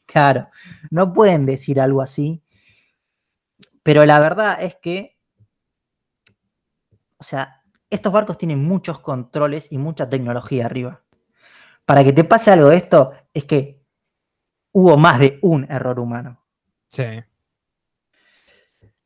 Claro, 0.06 0.48
no 0.90 1.14
pueden 1.14 1.46
decir 1.46 1.80
algo 1.80 2.02
así. 2.02 2.44
Pero 3.84 4.06
la 4.06 4.20
verdad 4.20 4.62
es 4.62 4.76
que, 4.76 5.18
o 7.18 7.24
sea, 7.24 7.64
estos 7.90 8.12
barcos 8.12 8.38
tienen 8.38 8.64
muchos 8.64 9.00
controles 9.00 9.72
y 9.72 9.78
mucha 9.78 10.10
tecnología 10.10 10.66
arriba 10.66 11.04
para 11.88 12.04
que 12.04 12.12
te 12.12 12.26
pase 12.26 12.52
algo 12.52 12.68
de 12.68 12.76
esto, 12.76 13.14
es 13.34 13.46
que 13.46 13.82
hubo 14.74 14.98
más 14.98 15.20
de 15.20 15.40
un 15.42 15.64
error 15.72 16.02
humano. 16.02 16.46
Sí. 16.90 17.06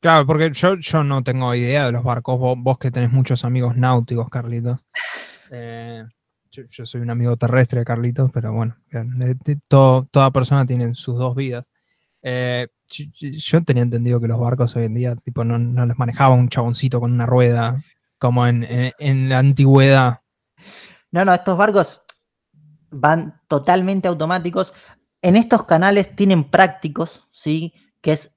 Claro, 0.01 0.25
porque 0.25 0.51
yo, 0.51 0.75
yo 0.77 1.03
no 1.03 1.23
tengo 1.23 1.53
idea 1.53 1.85
de 1.85 1.91
los 1.91 2.03
barcos. 2.03 2.39
Vos, 2.39 2.77
que 2.79 2.89
tenés 2.89 3.11
muchos 3.11 3.45
amigos 3.45 3.77
náuticos, 3.77 4.29
Carlitos. 4.29 4.79
Eh, 5.53 6.05
yo, 6.49 6.85
soy 6.85 7.01
un 7.01 7.09
amigo 7.09 7.35
terrestre, 7.35 7.83
Carlitos, 7.83 8.31
pero 8.31 8.53
bueno, 8.53 8.77
toda 9.67 10.31
persona 10.31 10.65
tiene 10.65 10.93
sus 10.93 11.19
dos 11.19 11.35
vidas. 11.35 11.69
Eh, 12.21 12.69
yo, 12.87 13.61
tenía 13.61 13.83
entendido 13.83 14.21
que 14.21 14.29
los 14.29 14.39
barcos 14.39 14.73
hoy 14.77 14.85
en 14.85 14.93
día 14.93 15.13
tipo, 15.17 15.43
no, 15.43 15.59
no 15.59 15.85
les 15.85 15.97
manejaba 15.97 16.35
un 16.35 16.47
chaboncito 16.47 17.01
con 17.01 17.11
una 17.11 17.25
rueda 17.25 17.83
como 18.17 18.47
en, 18.47 18.65
en 18.97 19.27
la 19.27 19.39
antigüedad. 19.39 20.21
No, 21.11 21.25
no, 21.25 21.33
estos 21.33 21.57
barcos 21.57 22.01
van 22.91 23.41
totalmente 23.49 24.07
automáticos. 24.07 24.73
En 25.21 25.35
estos 25.35 25.65
canales 25.65 26.15
tienen 26.15 26.49
prácticos, 26.49 27.29
¿sí? 27.33 27.73
Que 27.99 28.13
es, 28.13 28.31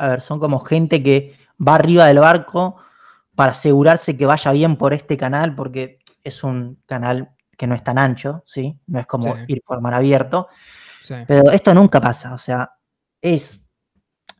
a 0.00 0.08
ver, 0.08 0.20
son 0.20 0.40
como 0.40 0.60
gente 0.60 1.02
que 1.02 1.36
va 1.66 1.74
arriba 1.74 2.06
del 2.06 2.20
barco 2.20 2.76
para 3.34 3.52
asegurarse 3.52 4.16
que 4.16 4.26
vaya 4.26 4.50
bien 4.52 4.76
por 4.76 4.94
este 4.94 5.16
canal, 5.16 5.54
porque 5.54 5.98
es 6.24 6.42
un 6.42 6.82
canal 6.86 7.30
que 7.56 7.66
no 7.66 7.74
es 7.74 7.84
tan 7.84 7.98
ancho, 7.98 8.42
¿sí? 8.46 8.80
No 8.86 8.98
es 8.98 9.06
como 9.06 9.36
ir 9.46 9.62
por 9.62 9.80
mar 9.80 9.94
abierto. 9.94 10.48
Pero 11.26 11.50
esto 11.50 11.74
nunca 11.74 12.00
pasa, 12.00 12.34
o 12.34 12.38
sea, 12.38 12.72
es 13.20 13.60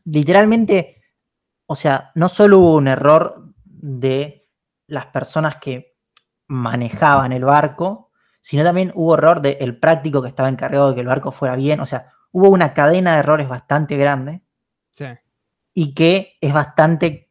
literalmente, 0.05 1.01
o 1.65 1.75
sea, 1.75 2.11
no 2.15 2.29
solo 2.29 2.59
hubo 2.59 2.75
un 2.75 2.87
error 2.87 3.53
de 3.65 4.49
las 4.87 5.07
personas 5.07 5.57
que 5.57 5.97
manejaban 6.47 7.33
el 7.33 7.45
barco, 7.45 8.11
sino 8.41 8.63
también 8.63 8.91
hubo 8.95 9.13
error 9.15 9.41
del 9.41 9.77
práctico 9.77 10.21
que 10.21 10.29
estaba 10.29 10.49
encargado 10.49 10.89
de 10.89 10.95
que 10.95 11.01
el 11.01 11.07
barco 11.07 11.31
fuera 11.31 11.55
bien. 11.55 11.79
O 11.81 11.85
sea, 11.85 12.07
hubo 12.31 12.49
una 12.49 12.73
cadena 12.73 13.13
de 13.13 13.19
errores 13.19 13.47
bastante 13.47 13.97
grande. 13.97 14.41
Sí. 14.89 15.05
Y 15.73 15.93
que 15.93 16.37
es 16.41 16.53
bastante, 16.53 17.29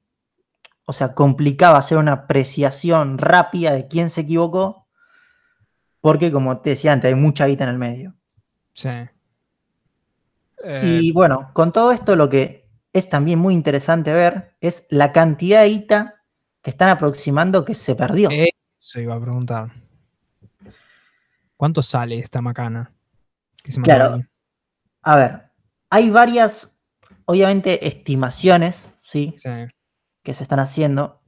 o 0.85 0.93
sea, 0.93 1.15
complicado 1.15 1.77
hacer 1.77 1.99
una 1.99 2.13
apreciación 2.13 3.19
rápida 3.19 3.73
de 3.73 3.89
quién 3.89 4.11
se 4.11 4.23
equivocó, 4.23 4.87
porque 6.01 6.33
como 6.33 6.59
te 6.61 6.71
decía 6.71 6.93
antes, 6.93 7.09
hay 7.09 7.21
mucha 7.21 7.47
guita 7.47 7.65
en 7.65 7.71
el 7.71 7.79
medio. 7.79 8.15
Sí. 8.73 8.89
Y 10.83 11.09
eh, 11.09 11.13
bueno, 11.13 11.51
con 11.53 11.73
todo 11.73 11.93
esto 11.93 12.17
lo 12.17 12.29
que 12.29 12.69
es 12.93 13.09
también 13.09 13.39
muy 13.39 13.55
interesante 13.55 14.13
ver 14.13 14.57
es 14.61 14.85
la 14.91 15.13
cantidad 15.13 15.63
de 15.63 15.69
guita 15.69 16.23
que 16.63 16.71
están 16.71 16.89
aproximando 16.89 17.65
que 17.65 17.75
se 17.75 17.95
perdió. 17.95 18.29
Eso 18.31 19.01
iba 19.01 19.15
a 19.15 19.21
preguntar. 19.21 19.73
¿Cuánto 21.57 21.83
sale 21.83 22.19
esta 22.19 22.41
macana? 22.41 22.93
claro. 23.83 24.23
A 25.03 25.17
ver, 25.17 25.51
hay 25.91 26.11
varias, 26.11 26.70
obviamente, 27.31 27.87
estimaciones, 27.87 28.89
¿sí? 29.01 29.37
Que 30.25 30.35
se 30.35 30.43
están 30.43 30.59
haciendo. 30.59 31.23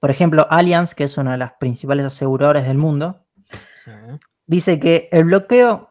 Por 0.00 0.10
ejemplo, 0.10 0.46
Allianz, 0.48 0.94
que 0.94 1.04
es 1.04 1.18
una 1.18 1.32
de 1.32 1.38
las 1.38 1.52
principales 1.60 2.06
aseguradoras 2.06 2.66
del 2.66 2.78
mundo, 2.78 3.26
dice 4.46 4.80
que 4.80 5.10
el 5.12 5.24
bloqueo 5.24 5.90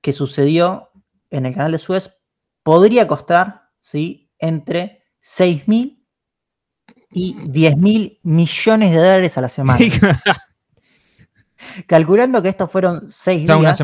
que 0.00 0.12
sucedió 0.12 0.90
en 1.30 1.46
el 1.46 1.54
canal 1.54 1.70
de 1.70 1.78
Suez 1.78 2.18
podría 2.64 3.06
costar, 3.06 3.70
¿sí? 3.80 4.32
Entre 4.40 5.04
6 5.20 5.68
mil 5.68 6.04
y 7.12 7.36
10 7.48 7.76
mil 7.76 8.18
millones 8.24 8.90
de 8.90 8.96
dólares 8.96 9.38
a 9.38 9.40
la 9.40 9.48
semana. 9.48 9.78
Calculando 11.86 12.42
que 12.42 12.48
estos 12.48 12.72
fueron 12.72 13.12
seis 13.12 13.46
días. 13.46 13.82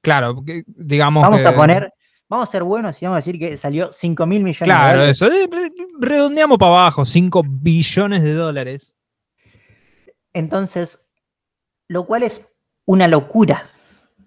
claro, 0.00 0.42
digamos. 0.66 1.22
Vamos 1.22 1.44
a 1.44 1.54
poner, 1.54 1.92
vamos 2.28 2.48
a 2.48 2.52
ser 2.52 2.62
buenos 2.62 3.00
y 3.00 3.04
vamos 3.04 3.16
a 3.16 3.20
decir 3.20 3.38
que 3.38 3.56
salió 3.56 3.92
5 3.92 4.26
mil 4.26 4.42
millones 4.42 4.62
claro, 4.62 5.00
de 5.00 5.06
dólares. 5.06 5.18
Claro, 5.18 5.34
eso. 5.34 5.98
Redondeamos 6.00 6.58
para 6.58 6.70
abajo, 6.70 7.04
5 7.04 7.42
billones 7.46 8.22
de 8.22 8.34
dólares. 8.34 8.94
Entonces, 10.32 11.00
lo 11.88 12.06
cual 12.06 12.24
es 12.24 12.46
una 12.86 13.08
locura. 13.08 13.70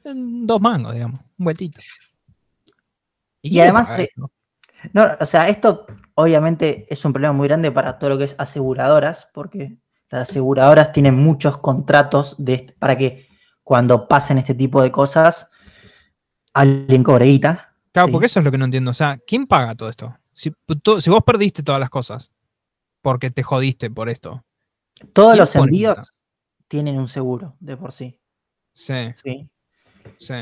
Dos 0.04 0.62
mangos, 0.62 0.94
digamos, 0.94 1.20
un 1.38 1.44
vueltito. 1.44 1.82
Y, 3.42 3.60
además, 3.60 3.92
no, 4.94 5.08
o 5.20 5.26
sea, 5.26 5.50
esto 5.50 5.86
obviamente 6.16 6.86
es 6.90 7.04
un 7.06 7.14
problema 7.14 7.34
muy 7.34 7.48
grande 7.48 7.72
para 7.72 8.00
todo 8.00 8.12
lo 8.12 8.18
que 8.18 8.24
es 8.26 8.36
aseguradoras, 8.38 9.30
porque 9.34 9.78
las 10.10 10.30
aseguradoras 10.30 10.92
tienen 10.92 11.16
muchos 11.16 11.58
contratos 11.58 12.36
de, 12.38 12.74
para 12.80 12.98
que 12.98 13.28
cuando 13.64 14.08
pasen 14.08 14.38
este 14.38 14.54
tipo 14.54 14.82
de 14.82 14.92
cosas, 14.92 15.50
alguien 16.54 17.04
cobre 17.04 17.26
guita. 17.26 17.67
Claro, 17.98 18.12
porque 18.12 18.28
eso 18.28 18.40
es 18.40 18.46
lo 18.46 18.52
que 18.52 18.58
no 18.60 18.66
entiendo. 18.66 18.92
O 18.92 18.94
sea, 18.94 19.18
¿quién 19.26 19.48
paga 19.48 19.74
todo 19.74 19.90
esto? 19.90 20.16
Si, 20.34 20.54
vos 20.76 21.24
perdiste 21.26 21.64
todas 21.64 21.80
las 21.80 21.90
cosas 21.90 22.32
porque 23.02 23.32
te 23.32 23.42
jodiste 23.42 23.90
por 23.90 24.08
esto. 24.08 24.44
Todos 25.14 25.36
los 25.36 25.56
envíos 25.56 26.14
tienen 26.68 27.00
un 27.00 27.10
seguro 27.10 27.56
de 27.60 27.76
por 27.76 27.92
sí. 27.92 28.20
Sí. 28.74 29.14
Sí. 29.24 29.50
Sí. 30.20 30.36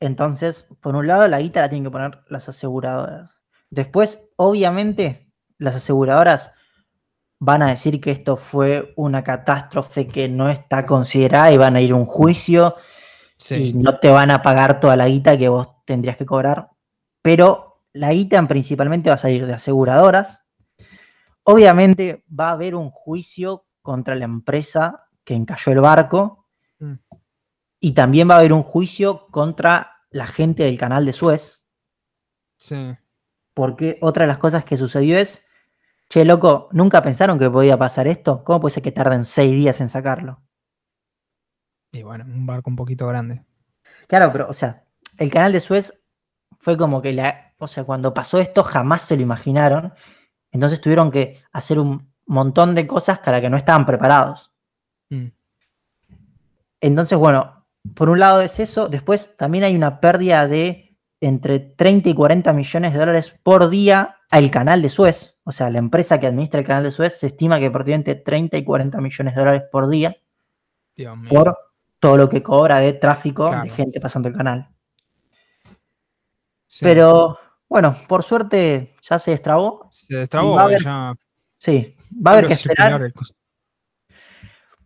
Entonces, 0.00 0.66
por 0.80 0.96
un 0.96 1.06
lado, 1.06 1.28
la 1.28 1.38
guita 1.38 1.60
la 1.60 1.68
tienen 1.68 1.84
que 1.84 1.92
poner 1.92 2.24
las 2.28 2.48
aseguradoras. 2.48 3.30
Después, 3.70 4.20
obviamente, 4.34 5.32
las 5.58 5.76
aseguradoras 5.76 6.50
van 7.38 7.62
a 7.62 7.68
decir 7.68 8.00
que 8.00 8.10
esto 8.10 8.36
fue 8.36 8.92
una 8.96 9.22
catástrofe 9.22 10.08
que 10.08 10.28
no 10.28 10.48
está 10.48 10.84
considerada 10.84 11.52
y 11.52 11.58
van 11.58 11.76
a 11.76 11.80
ir 11.80 11.92
a 11.92 11.96
un 11.96 12.06
juicio 12.06 12.74
y 13.50 13.72
no 13.74 14.00
te 14.00 14.08
van 14.08 14.32
a 14.32 14.42
pagar 14.42 14.80
toda 14.80 14.96
la 14.96 15.06
guita 15.06 15.38
que 15.38 15.48
vos 15.48 15.68
tendrías 15.84 16.16
que 16.16 16.26
cobrar. 16.26 16.71
Pero 17.22 17.80
la 17.92 18.12
guita 18.12 18.46
principalmente 18.46 19.10
va 19.10 19.14
a 19.14 19.18
salir 19.18 19.46
de 19.46 19.54
aseguradoras. 19.54 20.44
Obviamente 21.44 22.24
va 22.28 22.48
a 22.48 22.52
haber 22.52 22.74
un 22.74 22.90
juicio 22.90 23.66
contra 23.80 24.14
la 24.14 24.24
empresa 24.24 25.08
que 25.24 25.34
encalló 25.34 25.72
el 25.72 25.80
barco. 25.80 26.46
Mm. 26.78 26.94
Y 27.80 27.92
también 27.92 28.28
va 28.28 28.34
a 28.34 28.38
haber 28.38 28.52
un 28.52 28.62
juicio 28.62 29.26
contra 29.28 29.92
la 30.10 30.26
gente 30.26 30.64
del 30.64 30.78
canal 30.78 31.04
de 31.04 31.12
Suez. 31.12 31.64
Sí. 32.58 32.96
Porque 33.54 33.98
otra 34.00 34.24
de 34.24 34.28
las 34.28 34.38
cosas 34.38 34.64
que 34.64 34.76
sucedió 34.76 35.18
es, 35.18 35.44
che, 36.08 36.24
loco, 36.24 36.68
¿nunca 36.72 37.02
pensaron 37.02 37.38
que 37.38 37.50
podía 37.50 37.76
pasar 37.76 38.06
esto? 38.06 38.44
¿Cómo 38.44 38.60
puede 38.60 38.74
ser 38.74 38.82
que 38.82 38.92
tarden 38.92 39.24
seis 39.24 39.52
días 39.52 39.80
en 39.80 39.88
sacarlo? 39.88 40.42
Y 41.90 42.02
bueno, 42.02 42.24
un 42.24 42.46
barco 42.46 42.70
un 42.70 42.76
poquito 42.76 43.06
grande. 43.06 43.44
Claro, 44.06 44.30
pero, 44.32 44.48
o 44.48 44.52
sea, 44.52 44.84
el 45.18 45.30
canal 45.30 45.52
de 45.52 45.60
Suez 45.60 46.01
fue 46.62 46.76
como 46.76 47.02
que 47.02 47.12
la, 47.12 47.54
o 47.58 47.66
sea, 47.66 47.82
cuando 47.82 48.14
pasó 48.14 48.38
esto 48.38 48.62
jamás 48.62 49.02
se 49.02 49.16
lo 49.16 49.22
imaginaron. 49.22 49.92
Entonces 50.52 50.80
tuvieron 50.80 51.10
que 51.10 51.42
hacer 51.52 51.80
un 51.80 52.12
montón 52.24 52.76
de 52.76 52.86
cosas 52.86 53.18
para 53.18 53.40
que 53.40 53.50
no 53.50 53.56
estaban 53.56 53.84
preparados. 53.84 54.52
Mm. 55.10 55.26
Entonces, 56.80 57.18
bueno, 57.18 57.66
por 57.96 58.08
un 58.08 58.20
lado 58.20 58.42
es 58.42 58.60
eso. 58.60 58.88
Después 58.88 59.36
también 59.36 59.64
hay 59.64 59.74
una 59.74 59.98
pérdida 59.98 60.46
de 60.46 60.96
entre 61.20 61.58
30 61.58 62.10
y 62.10 62.14
40 62.14 62.52
millones 62.52 62.92
de 62.92 62.98
dólares 63.00 63.40
por 63.42 63.68
día 63.68 64.18
al 64.30 64.48
canal 64.52 64.82
de 64.82 64.88
Suez. 64.88 65.36
O 65.42 65.50
sea, 65.50 65.68
la 65.68 65.78
empresa 65.78 66.20
que 66.20 66.28
administra 66.28 66.60
el 66.60 66.66
canal 66.66 66.84
de 66.84 66.92
Suez 66.92 67.18
se 67.18 67.26
estima 67.26 67.58
que 67.58 67.72
perdió 67.72 67.96
entre 67.96 68.14
30 68.14 68.56
y 68.56 68.64
40 68.64 69.00
millones 69.00 69.34
de 69.34 69.40
dólares 69.40 69.62
por 69.72 69.88
día. 69.88 70.16
por 71.28 71.58
todo 71.98 72.16
lo 72.16 72.28
que 72.28 72.40
cobra 72.40 72.78
de 72.78 72.92
tráfico 72.92 73.50
de 73.50 73.68
gente 73.70 74.00
pasando 74.00 74.28
el 74.28 74.36
canal. 74.36 74.68
Pero 76.80 77.38
bueno, 77.68 77.96
por 78.08 78.22
suerte 78.22 78.96
ya 79.02 79.18
se 79.18 79.32
destrabó. 79.32 79.88
Se 79.90 80.16
destrabó, 80.16 80.70
ya. 80.70 81.14
Sí, 81.58 81.96
va 82.14 82.32
a 82.32 82.34
haber 82.34 82.48
que 82.48 82.54
esperar 82.54 83.12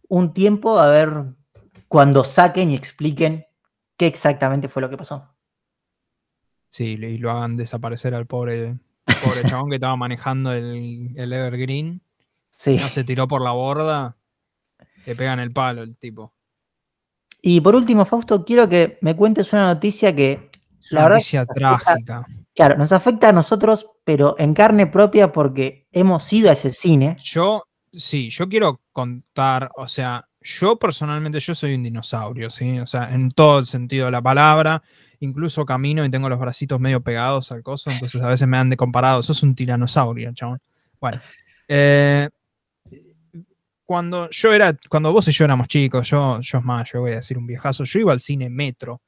un 0.08 0.32
tiempo 0.32 0.78
a 0.78 0.86
ver 0.86 1.24
cuando 1.88 2.24
saquen 2.24 2.70
y 2.70 2.74
expliquen 2.74 3.46
qué 3.96 4.06
exactamente 4.06 4.68
fue 4.68 4.82
lo 4.82 4.90
que 4.90 4.96
pasó. 4.96 5.34
Sí, 6.68 6.98
y 7.00 7.18
lo 7.18 7.30
hagan 7.30 7.56
desaparecer 7.56 8.14
al 8.14 8.26
pobre, 8.26 8.78
pobre 9.24 9.42
chabón 9.46 9.70
que 9.70 9.76
estaba 9.76 9.96
manejando 9.96 10.52
el, 10.52 11.12
el 11.16 11.32
Evergreen. 11.32 12.02
Sí. 12.50 12.76
Si 12.76 12.82
no 12.82 12.90
se 12.90 13.04
tiró 13.04 13.26
por 13.28 13.42
la 13.42 13.52
borda, 13.52 14.16
le 15.06 15.16
pegan 15.16 15.40
el 15.40 15.52
palo 15.52 15.82
el 15.82 15.96
tipo. 15.96 16.34
Y 17.40 17.60
por 17.60 17.76
último, 17.76 18.04
Fausto, 18.04 18.44
quiero 18.44 18.68
que 18.68 18.98
me 19.02 19.14
cuentes 19.16 19.52
una 19.52 19.72
noticia 19.72 20.14
que. 20.14 20.50
La 20.90 21.08
noticia 21.08 21.46
trágica. 21.46 22.26
claro, 22.54 22.76
nos 22.76 22.92
afecta 22.92 23.28
a 23.28 23.32
nosotros, 23.32 23.86
pero 24.04 24.36
en 24.38 24.54
carne 24.54 24.86
propia 24.86 25.32
porque 25.32 25.86
hemos 25.92 26.32
ido 26.32 26.50
a 26.50 26.52
ese 26.52 26.72
cine. 26.72 27.16
Yo, 27.22 27.64
sí, 27.92 28.30
yo 28.30 28.48
quiero 28.48 28.80
contar, 28.92 29.70
o 29.76 29.88
sea, 29.88 30.26
yo 30.40 30.76
personalmente, 30.76 31.40
yo 31.40 31.54
soy 31.54 31.74
un 31.74 31.82
dinosaurio, 31.82 32.50
¿sí? 32.50 32.78
O 32.78 32.86
sea, 32.86 33.12
en 33.12 33.30
todo 33.30 33.58
el 33.58 33.66
sentido 33.66 34.06
de 34.06 34.12
la 34.12 34.22
palabra. 34.22 34.82
Incluso 35.18 35.64
camino 35.64 36.04
y 36.04 36.10
tengo 36.10 36.28
los 36.28 36.38
bracitos 36.38 36.78
medio 36.78 37.00
pegados 37.00 37.50
al 37.50 37.62
coso, 37.62 37.90
entonces 37.90 38.20
a 38.20 38.28
veces 38.28 38.46
me 38.46 38.58
han 38.58 38.68
de 38.68 38.76
comparado. 38.76 39.22
Sos 39.22 39.42
un 39.42 39.54
tiranosaurio, 39.54 40.30
chabón. 40.34 40.60
Bueno, 41.00 41.20
eh, 41.66 42.28
cuando 43.84 44.28
yo 44.30 44.52
era, 44.52 44.76
cuando 44.88 45.12
vos 45.12 45.26
y 45.28 45.32
yo 45.32 45.44
éramos 45.44 45.68
chicos, 45.68 46.08
yo, 46.10 46.40
yo 46.40 46.58
es 46.58 46.64
más, 46.64 46.92
yo 46.92 47.00
voy 47.00 47.12
a 47.12 47.16
decir 47.16 47.38
un 47.38 47.46
viejazo, 47.46 47.84
yo 47.84 48.00
iba 48.00 48.12
al 48.12 48.20
cine 48.20 48.50
Metro. 48.50 49.00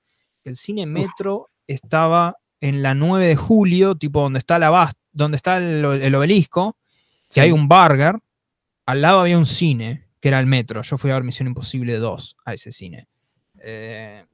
El 0.45 0.57
cine 0.57 0.87
Metro 0.87 1.51
estaba 1.69 2.39
en 2.61 2.83
la 2.83 2.95
9 2.95 3.27
de 3.27 3.37
julio, 3.37 3.95
tipo 3.95 4.21
donde 4.21 4.41
está 4.41 4.59
la 4.59 4.93
donde 5.13 5.37
está 5.37 5.59
el, 5.59 6.15
obelisco, 6.15 6.77
que 7.31 7.41
hay 7.41 7.53
un 7.53 7.69
burger, 7.69 8.19
al 8.87 9.03
lado 9.03 9.21
había 9.21 9.39
un 9.39 9.47
cine, 9.47 10.09
que 10.21 10.29
era 10.29 10.41
el 10.41 10.47
Metro. 10.47 10.83
Yo 10.83 10.99
fui 10.99 11.11
a 11.11 11.15
ver 11.15 11.25
Misión 11.25 11.49
Imposible 11.49 11.99
2 11.99 12.37
a 12.45 12.55
ese 12.55 12.73
cine. 12.73 13.07
Eh, 13.61 14.25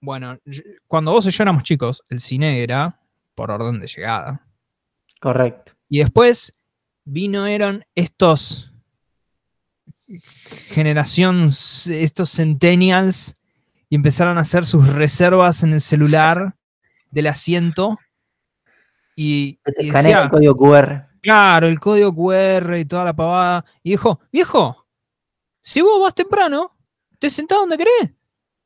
bueno, 0.00 0.38
cuando 0.86 1.12
vos 1.12 1.26
y 1.26 1.30
yo 1.30 1.42
éramos 1.42 1.64
chicos, 1.64 2.04
el 2.08 2.20
cine 2.20 2.62
era 2.62 3.00
por 3.34 3.50
orden 3.50 3.80
de 3.80 3.86
llegada. 3.88 4.46
Correcto. 5.20 5.72
Y 5.88 5.98
después 5.98 6.54
vino, 7.04 7.46
eran 7.46 7.84
estos 7.94 8.72
generación, 10.70 11.46
estos 11.46 12.30
centennials, 12.30 13.34
y 13.90 13.96
empezaron 13.96 14.38
a 14.38 14.42
hacer 14.42 14.64
sus 14.64 14.88
reservas 14.88 15.62
en 15.62 15.72
el 15.72 15.80
celular 15.80 16.57
del 17.10 17.26
asiento. 17.28 17.98
Y, 19.16 19.58
el 19.64 20.30
código 20.30 20.56
QR. 20.56 21.08
Claro, 21.20 21.66
el 21.66 21.80
código 21.80 22.14
QR 22.14 22.76
y 22.78 22.84
toda 22.84 23.04
la 23.04 23.16
pavada. 23.16 23.64
Y 23.82 23.90
dijo, 23.90 24.20
viejo, 24.32 24.86
si 25.60 25.80
vos 25.80 26.00
vas 26.00 26.14
temprano, 26.14 26.76
te 27.18 27.28
sentás 27.30 27.58
donde 27.58 27.76
querés. 27.78 28.14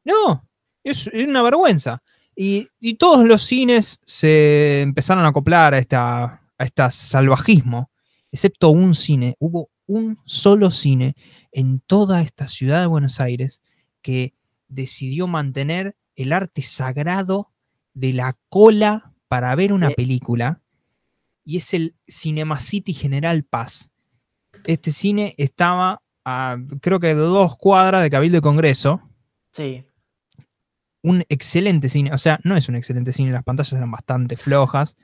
No, 0.05 0.47
es, 0.85 1.09
una 1.09 1.43
vergüenza. 1.43 2.03
Y, 2.35 2.69
todos 2.95 3.25
los 3.25 3.43
cines 3.45 4.01
se 4.05 4.83
empezaron 4.83 5.25
a 5.25 5.29
acoplar 5.29 5.75
a, 5.75 5.79
esta, 5.79 6.25
a 6.59 6.65
este 6.65 6.91
salvajismo, 6.91 7.91
excepto 8.31 8.71
un 8.71 8.95
cine. 8.95 9.37
Hubo 9.39 9.71
un 9.87 10.19
solo 10.25 10.71
cine 10.71 11.15
en 11.51 11.81
toda 11.81 12.23
esta 12.23 12.49
ciudad 12.49 12.81
de 12.81 12.87
Buenos 12.87 13.21
Aires 13.21 13.63
que 14.01 14.35
decidió 14.69 15.27
mantener 15.27 15.97
el 16.17 16.33
arte 16.33 16.63
sagrado 16.63 17.52
de 17.95 18.13
la 18.13 18.37
cola 18.49 19.13
para 19.29 19.55
ver 19.55 19.73
una 19.73 19.91
película 19.91 20.61
y 21.45 21.57
es 21.57 21.75
el 21.75 21.95
Cinema 22.07 22.61
City 22.61 22.93
General 22.93 23.43
Paz. 23.45 23.91
Este 24.65 24.93
cine 24.93 25.35
estaba 25.39 26.03
a 26.25 26.57
creo 26.81 27.01
que 27.01 27.15
dos 27.15 27.57
cuadras 27.57 28.03
de 28.03 28.11
Cabildo 28.11 28.37
de 28.37 28.43
Congreso. 28.43 29.03
Sí. 29.53 29.85
Un 31.03 31.25
excelente 31.29 31.89
cine, 31.89 32.13
o 32.13 32.19
sea, 32.19 32.39
no 32.45 32.57
es 32.57 32.69
un 32.69 32.77
excelente 32.77 33.13
cine, 33.13 33.33
las 33.33 33.43
pantallas 33.43 33.73
eran 33.73 33.91
bastante 33.91 34.37
flojas. 34.37 34.97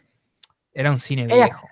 Era 0.73 0.93
un 0.93 1.01
cine 1.01 1.27
viejo. 1.27 1.67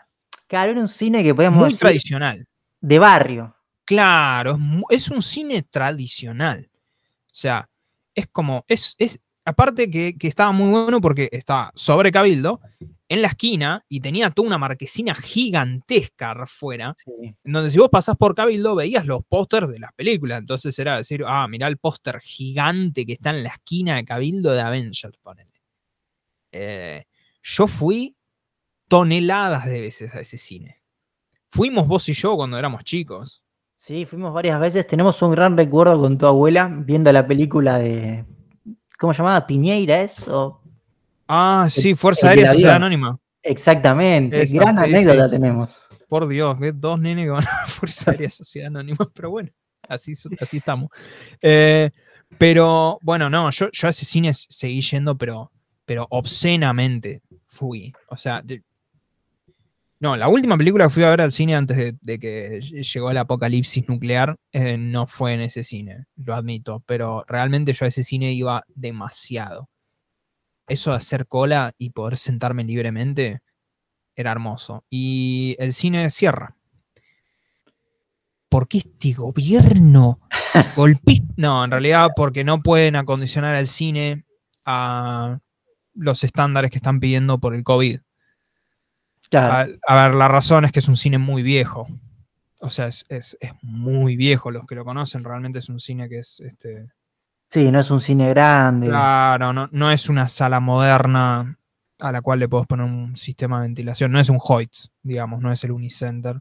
Claro, 0.49 0.73
era 0.73 0.81
un 0.81 0.89
cine 0.89 1.23
que 1.23 1.35
podíamos 1.35 1.61
Muy 1.61 1.75
tradicional 1.75 2.47
de 2.81 2.99
barrio. 2.99 3.57
Claro, 3.85 4.59
es, 4.91 5.11
un 5.11 5.23
cine 5.23 5.63
tradicional. 5.63 6.71
O 6.73 7.39
sea, 7.39 7.69
es 8.15 8.27
como, 8.29 8.65
es, 8.69 8.95
es 8.99 9.21
aparte 9.47 9.91
que, 9.91 10.15
estaba 10.21 10.53
muy 10.53 10.71
bueno 10.71 11.01
porque 11.01 11.29
estaba 11.33 11.73
sobre 11.75 12.13
Cabildo, 12.13 12.61
en 13.09 13.23
la 13.23 13.29
esquina, 13.29 13.85
y 13.89 14.01
tenía 14.01 14.31
toda 14.31 14.49
una 14.49 14.59
marquesina 14.59 15.15
gigantesca 15.15 16.33
afuera, 16.33 16.97
en 17.45 17.53
donde 17.53 17.71
si 17.71 17.79
vos 17.79 17.89
pasás 17.89 18.17
por 18.17 18.35
Cabildo 18.35 18.75
veías 18.75 19.07
los 19.07 19.25
pósters 19.25 19.69
de 19.71 19.79
las 19.79 19.93
películas. 19.93 20.41
Entonces 20.41 20.77
era 20.79 20.97
decir, 20.97 21.23
ah, 21.25 21.47
mirá 21.49 21.69
el 21.69 21.79
póster 21.79 22.21
gigante 22.21 23.07
que 23.07 23.13
está 23.13 23.31
en 23.31 23.45
la 23.45 23.51
esquina 23.51 23.95
de 23.95 24.05
Cabildo 24.05 24.53
de 24.53 24.61
Avengers, 24.61 25.17
ponele. 25.23 25.53
Eh, 26.51 27.05
yo 27.43 27.69
fui 27.69 28.17
toneladas 28.89 29.67
de 29.67 29.81
veces 29.81 30.15
a 30.15 30.21
ese 30.21 30.37
cine. 30.37 30.83
Fuimos 31.51 31.87
vos 31.87 32.09
y 32.09 32.13
yo 32.13 32.35
cuando 32.35 32.59
éramos 32.59 32.83
chicos. 32.83 33.43
Sí, 33.77 34.05
fuimos 34.05 34.35
varias 34.35 34.59
veces. 34.59 34.85
Tenemos 34.87 35.23
un 35.23 35.31
gran 35.31 35.57
recuerdo 35.57 36.01
con 36.01 36.19
tu 36.19 36.27
abuela 36.27 36.69
viendo 36.85 37.13
la 37.13 37.25
película 37.25 37.79
de. 37.79 38.25
¿Cómo 38.99 39.13
se 39.13 39.19
llamaba? 39.19 39.47
¿Piñeira 39.47 40.01
es? 40.01 40.27
Ah, 41.29 41.67
sí, 41.71 41.95
Fuerza 41.95 42.31
Aérea 42.31 42.53
Sociedad 42.53 42.77
Anónima. 42.77 43.19
Exactamente. 43.43 44.45
gran 44.55 44.79
anécdota 44.79 45.31
tenemos. 45.31 45.81
Por 46.09 46.29
Dios, 46.29 46.57
dos 46.75 47.01
nenes 47.01 47.27
que 47.27 47.31
van 47.31 47.45
a 47.45 47.67
Fuerza 47.67 48.13
Aérea 48.13 48.31
Sociedad 48.31 48.69
Anónima, 48.69 49.11
pero 49.13 49.31
bueno, 49.31 49.51
así, 49.89 50.13
así 50.41 50.59
estamos. 50.59 50.91
Eh, 51.43 51.91
pero 52.39 52.99
bueno, 53.03 53.29
no, 53.29 53.51
yo, 53.51 53.71
yo 53.71 53.87
a 53.87 53.91
ese 53.91 54.05
cine 54.05 54.33
seguí 54.35 54.81
yendo, 54.81 55.17
pero, 55.17 55.51
pero 55.85 56.07
obscenamente 56.11 57.23
fui. 57.47 57.93
O 58.09 58.17
sea, 58.17 58.43
no, 59.99 60.17
la 60.17 60.29
última 60.29 60.59
película 60.59 60.85
que 60.85 60.91
fui 60.91 61.05
a 61.05 61.11
ver 61.11 61.23
al 61.23 61.33
cine 61.33 61.57
antes 61.57 61.95
de, 62.01 62.19
que 62.19 62.61
llegó 62.61 63.11
el 63.11 63.17
apocalipsis 63.17 63.89
nuclear 63.89 64.37
eh, 64.53 64.77
no 64.77 65.07
fue 65.07 65.33
en 65.35 65.41
ese 65.41 65.65
cine, 65.65 66.07
lo 66.17 66.35
admito, 66.35 66.83
pero 66.87 67.25
realmente 67.27 67.73
yo 67.73 67.85
a 67.87 67.89
ese 67.89 68.05
cine 68.05 68.33
iba 68.33 68.65
demasiado. 68.69 69.71
Eso 70.69 70.91
de 70.91 70.97
hacer 70.97 71.27
cola 71.27 71.73
y 71.79 71.91
poder 71.91 72.17
sentarme 72.19 72.65
libremente 72.65 73.41
era 74.15 74.33
hermoso. 74.33 74.85
Y 74.91 75.57
el 75.59 75.73
cine 75.73 76.11
cierra. 76.11 76.57
¿Por 78.49 78.69
qué 78.69 78.79
este 78.79 79.13
gobierno 79.13 80.21
golpista? 80.77 81.33
No, 81.37 81.65
en 81.65 81.71
realidad 81.71 82.11
porque 82.17 82.45
no 82.45 82.63
pueden 82.63 82.97
acondicionar 82.97 83.57
el 83.57 83.67
cine 83.67 84.25
a 84.65 85.39
los 85.95 86.25
estándares 86.25 86.71
que 86.71 86.77
están 86.79 87.01
pidiendo 87.01 87.39
por 87.39 87.55
el 87.55 87.63
COVID. 87.63 88.01
A, 89.33 89.65
ver, 89.65 90.15
la 90.15 90.29
razón 90.29 90.65
es 90.65 90.73
que 90.73 90.79
es 90.79 90.89
un 90.89 90.97
cine 90.97 91.19
muy 91.19 91.43
viejo. 91.43 91.87
O 92.61 92.71
sea, 92.71 92.87
es, 92.87 93.37
muy 93.63 94.17
viejo. 94.17 94.51
Los 94.51 94.67
que 94.67 94.75
lo 94.75 94.85
conocen, 94.85 95.25
realmente 95.25 95.59
es 95.59 95.69
un 95.69 95.81
cine 95.81 96.09
que 96.09 96.19
es. 96.19 96.41
Este, 96.41 96.89
sí, 97.51 97.71
no 97.71 97.81
es 97.81 97.91
un 97.91 98.01
cine 98.01 98.29
grande. 98.31 98.89
Claro, 98.89 99.53
no, 99.53 99.69
no 99.73 99.91
es 99.91 100.09
una 100.09 100.29
sala 100.29 100.61
moderna 100.61 101.59
a 101.99 102.13
la 102.13 102.21
cual 102.21 102.39
le 102.39 102.49
puedes 102.49 102.67
poner 102.67 102.87
un 102.87 103.17
sistema 103.17 103.61
de 103.61 103.69
ventilación. 103.69 104.13
No 104.13 104.21
es 104.21 104.29
un 104.29 104.39
Hoyts, 104.41 104.93
digamos, 105.03 105.41
no 105.41 105.51
es 105.51 105.63
el 105.65 105.73
Unicenter. 105.73 106.41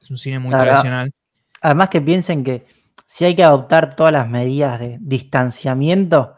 Es 0.00 0.10
un 0.10 0.18
cine 0.18 0.38
muy 0.38 0.50
tradicional. 0.50 1.12
Además 1.60 1.88
que 1.88 2.00
piensen 2.00 2.44
que 2.44 2.66
si 3.06 3.24
hay 3.24 3.34
que 3.34 3.44
adoptar 3.44 3.96
todas 3.96 4.12
las 4.12 4.28
medidas 4.28 4.78
de 4.80 4.98
distanciamiento, 5.00 6.33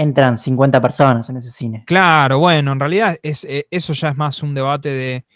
entran 0.00 0.38
50 0.38 0.80
personas 0.80 1.28
en 1.28 1.36
ese 1.36 1.50
cine. 1.50 1.84
Claro, 1.86 2.38
bueno, 2.38 2.72
en 2.72 2.80
realidad 2.80 3.18
es, 3.22 3.44
eh, 3.44 3.66
eso 3.70 3.92
ya 3.92 4.08
es 4.08 4.16
más 4.16 4.42
un 4.42 4.54
debate 4.54 4.88
de 4.88 5.26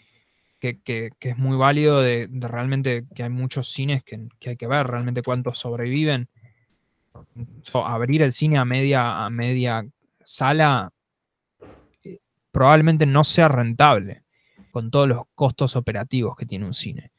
que, 0.59 1.11
es 1.19 1.37
muy 1.37 1.55
válido 1.55 2.01
de, 2.01 2.27
realmente 2.31 3.05
que 3.13 3.21
hay 3.21 3.29
muchos 3.29 3.67
cines 3.71 4.03
que, 4.03 4.27
hay 4.43 4.57
que 4.57 4.67
ver 4.67 4.87
realmente 4.87 5.21
cuántos 5.21 5.59
sobreviven. 5.59 6.27
abrir 7.73 8.23
el 8.23 8.33
cine 8.33 8.57
a 8.57 8.65
media, 8.65 9.25
a 9.25 9.29
media 9.29 9.85
sala 10.23 10.91
eh, 12.03 12.17
probablemente 12.51 13.05
no 13.05 13.23
sea 13.23 13.47
rentable 13.47 14.23
con 14.71 14.89
todos 14.89 15.07
los 15.07 15.21
costos 15.35 15.75
operativos 15.75 16.35
que 16.35 16.47
tiene 16.47 16.65
un 16.65 16.73
cine. 16.73 17.11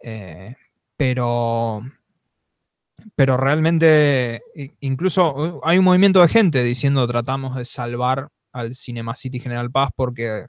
Eh, 0.00 0.54
pero 0.96 1.82
pero 3.14 3.36
realmente, 3.36 4.42
incluso 4.80 5.60
hay 5.64 5.78
un 5.78 5.84
movimiento 5.84 6.20
de 6.20 6.28
gente 6.28 6.62
diciendo 6.62 7.06
tratamos 7.06 7.56
de 7.56 7.64
salvar 7.64 8.28
al 8.52 8.74
Cinema 8.74 9.14
City 9.14 9.40
General 9.40 9.70
Paz 9.70 9.90
porque 9.94 10.46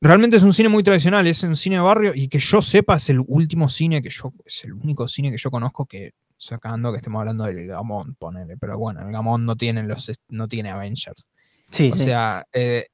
realmente 0.00 0.36
es 0.36 0.42
un 0.42 0.52
cine 0.52 0.68
muy 0.68 0.82
tradicional, 0.82 1.26
es 1.26 1.42
un 1.42 1.56
cine 1.56 1.76
de 1.76 1.82
barrio 1.82 2.12
y 2.14 2.28
que 2.28 2.38
yo 2.38 2.60
sepa 2.60 2.96
es 2.96 3.10
el 3.10 3.20
último 3.26 3.68
cine 3.68 4.02
que 4.02 4.10
yo, 4.10 4.32
es 4.44 4.64
el 4.64 4.72
único 4.72 5.08
cine 5.08 5.30
que 5.30 5.38
yo 5.38 5.50
conozco 5.50 5.86
que, 5.86 6.12
sacando 6.36 6.90
que 6.92 6.98
estemos 6.98 7.20
hablando 7.20 7.44
del 7.44 7.66
Gamón, 7.66 8.16
ponele, 8.18 8.56
pero 8.56 8.78
bueno, 8.78 9.00
el 9.00 9.12
Gamón 9.12 9.44
no 9.44 9.56
tiene, 9.56 9.82
los, 9.82 10.10
no 10.28 10.48
tiene 10.48 10.70
Avengers. 10.70 11.28
Sí, 11.70 11.90
o 11.92 11.96
sea, 11.96 12.46
eh, 12.52 12.86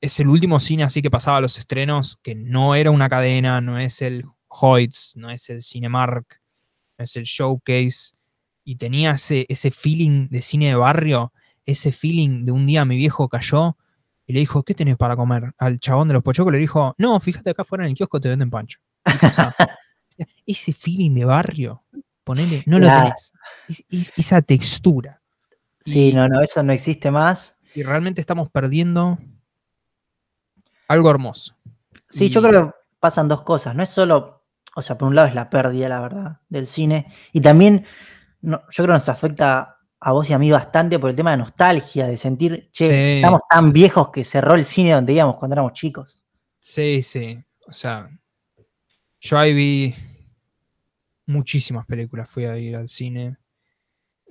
es 0.00 0.20
el 0.20 0.28
último 0.28 0.60
cine 0.60 0.84
así 0.84 1.00
que 1.02 1.10
pasaba 1.10 1.38
a 1.38 1.40
los 1.40 1.58
estrenos, 1.58 2.18
que 2.22 2.34
no 2.34 2.74
era 2.74 2.90
una 2.90 3.08
cadena, 3.08 3.60
no 3.60 3.78
es 3.78 4.02
el 4.02 4.24
Hoyts, 4.48 5.14
no 5.16 5.30
es 5.30 5.48
el 5.50 5.60
Cinemark, 5.60 6.40
es 6.98 7.16
el 7.16 7.24
showcase, 7.24 8.14
y 8.64 8.76
tenía 8.76 9.12
ese, 9.12 9.46
ese 9.48 9.70
feeling 9.70 10.28
de 10.30 10.40
cine 10.40 10.68
de 10.68 10.74
barrio, 10.74 11.32
ese 11.66 11.92
feeling 11.92 12.44
de 12.44 12.52
un 12.52 12.66
día 12.66 12.84
mi 12.84 12.96
viejo 12.96 13.28
cayó 13.28 13.76
y 14.26 14.32
le 14.32 14.40
dijo, 14.40 14.62
¿qué 14.62 14.74
tenés 14.74 14.96
para 14.96 15.16
comer? 15.16 15.54
Al 15.58 15.78
chabón 15.78 16.08
de 16.08 16.14
los 16.14 16.22
pochocos 16.22 16.52
le 16.52 16.58
dijo, 16.58 16.94
no, 16.98 17.20
fíjate 17.20 17.50
acá 17.50 17.62
afuera 17.62 17.84
en 17.84 17.90
el 17.90 17.96
kiosco 17.96 18.20
te 18.20 18.30
venden 18.30 18.50
pancho. 18.50 18.80
ese 20.46 20.72
feeling 20.72 21.12
de 21.14 21.24
barrio, 21.26 21.84
ponele, 22.24 22.62
no 22.66 22.78
lo 22.78 22.86
tenés. 22.86 23.32
esa 24.16 24.40
textura. 24.40 25.20
Sí, 25.84 26.12
no, 26.14 26.28
no, 26.28 26.40
eso 26.40 26.62
no 26.62 26.72
existe 26.72 27.10
más. 27.10 27.58
Y 27.74 27.82
realmente 27.82 28.20
estamos 28.20 28.50
perdiendo 28.50 29.18
algo 30.88 31.10
hermoso. 31.10 31.54
Sí, 32.08 32.30
yo 32.30 32.40
creo 32.40 32.68
que 32.68 32.74
pasan 33.00 33.28
dos 33.28 33.42
cosas. 33.42 33.74
No 33.74 33.82
es 33.82 33.90
solo 33.90 34.33
o 34.74 34.82
sea, 34.82 34.98
por 34.98 35.08
un 35.08 35.14
lado 35.14 35.28
es 35.28 35.34
la 35.34 35.50
pérdida, 35.50 35.88
la 35.88 36.00
verdad, 36.00 36.40
del 36.48 36.66
cine. 36.66 37.12
Y 37.32 37.40
también 37.40 37.86
yo 38.42 38.58
creo 38.68 38.86
que 38.86 38.92
nos 38.92 39.08
afecta 39.08 39.78
a 40.00 40.12
vos 40.12 40.28
y 40.28 40.34
a 40.34 40.38
mí 40.38 40.50
bastante 40.50 40.98
por 40.98 41.10
el 41.10 41.16
tema 41.16 41.30
de 41.30 41.38
nostalgia, 41.38 42.06
de 42.06 42.16
sentir, 42.16 42.70
che, 42.72 43.16
estamos 43.16 43.40
tan 43.48 43.72
viejos 43.72 44.10
que 44.10 44.22
cerró 44.22 44.54
el 44.54 44.64
cine 44.64 44.92
donde 44.92 45.14
íbamos 45.14 45.36
cuando 45.36 45.54
éramos 45.54 45.72
chicos. 45.72 46.20
Sí, 46.60 47.02
sí. 47.02 47.42
O 47.66 47.72
sea, 47.72 48.10
yo 49.20 49.38
ahí 49.38 49.54
vi 49.54 49.94
muchísimas 51.26 51.86
películas, 51.86 52.28
fui 52.28 52.44
a 52.44 52.58
ir 52.58 52.76
al 52.76 52.88
cine. 52.88 53.38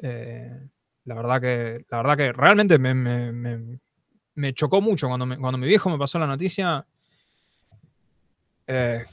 Eh, 0.02 0.52
la 1.06 1.16
verdad 1.16 1.42
que, 1.42 1.86
la 1.90 1.98
verdad 1.98 2.18
que 2.18 2.34
realmente 2.34 2.78
me, 2.78 4.54
chocó 4.54 4.82
mucho 4.82 5.08
cuando, 5.08 5.26
cuando 5.40 5.58
mi 5.58 5.68
viejo 5.68 5.90
me 5.90 5.98
pasó 5.98 6.20
la 6.20 6.28
noticia. 6.28 6.86
Eh, 8.68 9.04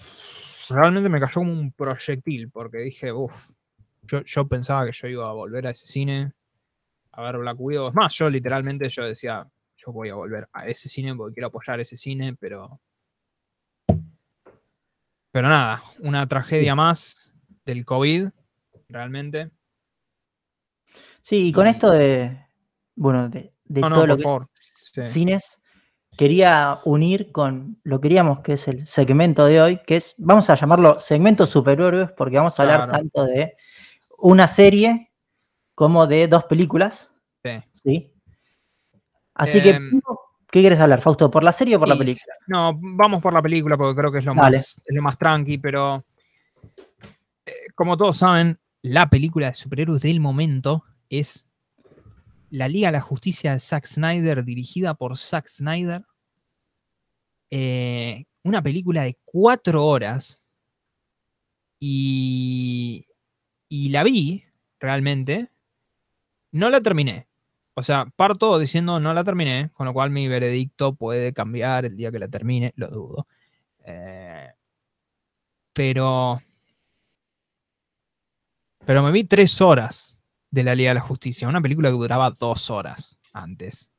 realmente 0.70 1.08
me 1.08 1.20
cayó 1.20 1.34
como 1.34 1.52
un 1.52 1.72
proyectil, 1.72 2.50
porque 2.50 2.78
dije, 2.78 3.12
uff, 3.12 3.50
yo, 4.02 4.46
pensaba 4.48 4.86
que 4.86 4.92
yo 4.92 5.08
iba 5.08 5.28
a 5.28 5.32
volver 5.32 5.66
a 5.66 5.70
ese 5.70 5.86
cine, 5.86 6.32
a 7.12 7.22
ver 7.22 7.38
Black 7.38 7.56
Widow. 7.58 7.88
Es 7.88 7.94
más, 7.94 8.14
yo 8.14 8.28
literalmente 8.28 8.88
yo 8.88 9.04
decía, 9.04 9.46
yo 9.76 9.92
voy 9.92 10.08
a 10.08 10.14
volver 10.14 10.48
a 10.52 10.66
ese 10.66 10.88
cine 10.88 11.14
porque 11.14 11.34
quiero 11.34 11.48
apoyar 11.48 11.80
ese 11.80 11.96
cine, 11.96 12.34
pero... 12.38 12.80
Pero 15.32 15.48
nada, 15.48 15.82
una 16.00 16.26
tragedia 16.26 16.74
más 16.74 17.32
del 17.64 17.84
COVID, 17.84 18.30
realmente. 18.88 19.50
Sí, 21.22 21.48
y 21.48 21.52
con 21.52 21.68
esto 21.68 21.90
de, 21.90 22.46
bueno, 22.96 23.28
de, 23.28 23.52
todo 23.68 24.06
lo 24.06 24.16
que 24.16 25.02
cines, 25.02 25.59
quería 26.16 26.80
unir 26.84 27.32
con 27.32 27.78
lo 27.82 28.00
que 28.00 28.08
queríamos 28.08 28.40
que 28.40 28.54
es 28.54 28.68
el 28.68 28.86
segmento 28.86 29.46
de 29.46 29.60
hoy, 29.60 29.80
que 29.86 29.96
es, 29.96 30.14
vamos 30.18 30.50
a 30.50 30.54
llamarlo 30.54 31.00
segmento 31.00 31.46
superhéroes, 31.46 32.10
porque 32.12 32.36
vamos 32.36 32.58
a 32.58 32.62
hablar 32.62 32.90
tanto 32.90 33.24
de 33.24 33.56
una 34.18 34.48
serie 34.48 35.10
como 35.74 36.06
de 36.06 36.28
dos 36.28 36.44
películas. 36.44 37.10
Sí. 37.72 38.12
Así 39.34 39.62
que, 39.62 39.70
em, 39.70 40.00
¿qué 40.50 40.60
quieres 40.60 40.78
hablar, 40.80 41.00
Fausto? 41.00 41.30
¿Por 41.30 41.42
la 41.42 41.52
serie 41.52 41.76
o 41.76 41.78
por 41.78 41.88
la 41.88 41.96
película? 41.96 42.34
No, 42.46 42.78
vamos 42.78 43.22
por 43.22 43.32
la 43.32 43.40
película 43.40 43.78
porque 43.78 43.98
creo 43.98 44.12
que 44.12 44.18
es 44.18 44.24
lo, 44.26 44.34
más, 44.34 44.80
lo 44.86 45.02
más 45.02 45.16
tranqui, 45.16 45.56
pero 45.56 46.04
eh, 47.46 47.52
como 47.74 47.96
todos 47.96 48.18
saben, 48.18 48.58
la 48.82 49.08
película 49.08 49.46
de 49.46 49.54
superhéroes 49.54 50.02
del 50.02 50.20
momento 50.20 50.84
es 51.08 51.49
la 52.50 52.68
Liga 52.68 52.88
de 52.88 52.92
la 52.92 53.00
Justicia 53.00 53.52
de 53.52 53.60
Zack 53.60 53.86
Snyder, 53.86 54.44
dirigida 54.44 54.94
por 54.94 55.16
Zack 55.16 55.48
Snyder, 55.48 56.04
eh, 57.50 58.26
una 58.42 58.62
película 58.62 59.04
de 59.04 59.18
cuatro 59.24 59.86
horas 59.86 60.48
y, 61.78 63.06
la 63.70 64.02
vi 64.04 64.44
realmente. 64.78 65.50
No 66.52 66.68
la 66.68 66.80
terminé. 66.80 67.28
O 67.74 67.82
sea, 67.82 68.06
parto 68.16 68.58
diciendo 68.58 68.98
no 69.00 69.14
la 69.14 69.24
terminé, 69.24 69.70
con 69.72 69.86
lo 69.86 69.92
cual 69.92 70.10
mi 70.10 70.28
veredicto 70.28 70.94
puede 70.94 71.32
cambiar 71.32 71.84
el 71.84 71.96
día 71.96 72.10
que 72.10 72.18
la 72.18 72.28
termine, 72.28 72.72
lo 72.76 72.88
dudo. 72.88 73.26
Eh, 73.84 74.48
pero. 75.72 76.42
Pero 78.84 79.02
me 79.02 79.12
vi 79.12 79.24
tres 79.24 79.60
horas 79.60 80.09
de 80.50 80.64
la 80.64 80.74
Liga 80.74 80.90
de 80.90 80.94
la 80.94 81.00
Justicia, 81.00 81.48
una 81.48 81.60
película 81.60 81.88
que 81.88 81.94
duraba 81.94 82.30
dos 82.30 82.70
horas 82.70 83.18
antes. 83.32 83.92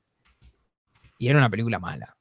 Y 1.17 1.27
era 1.27 1.37
una 1.37 1.49
película 1.49 1.79
mala. 1.79 2.17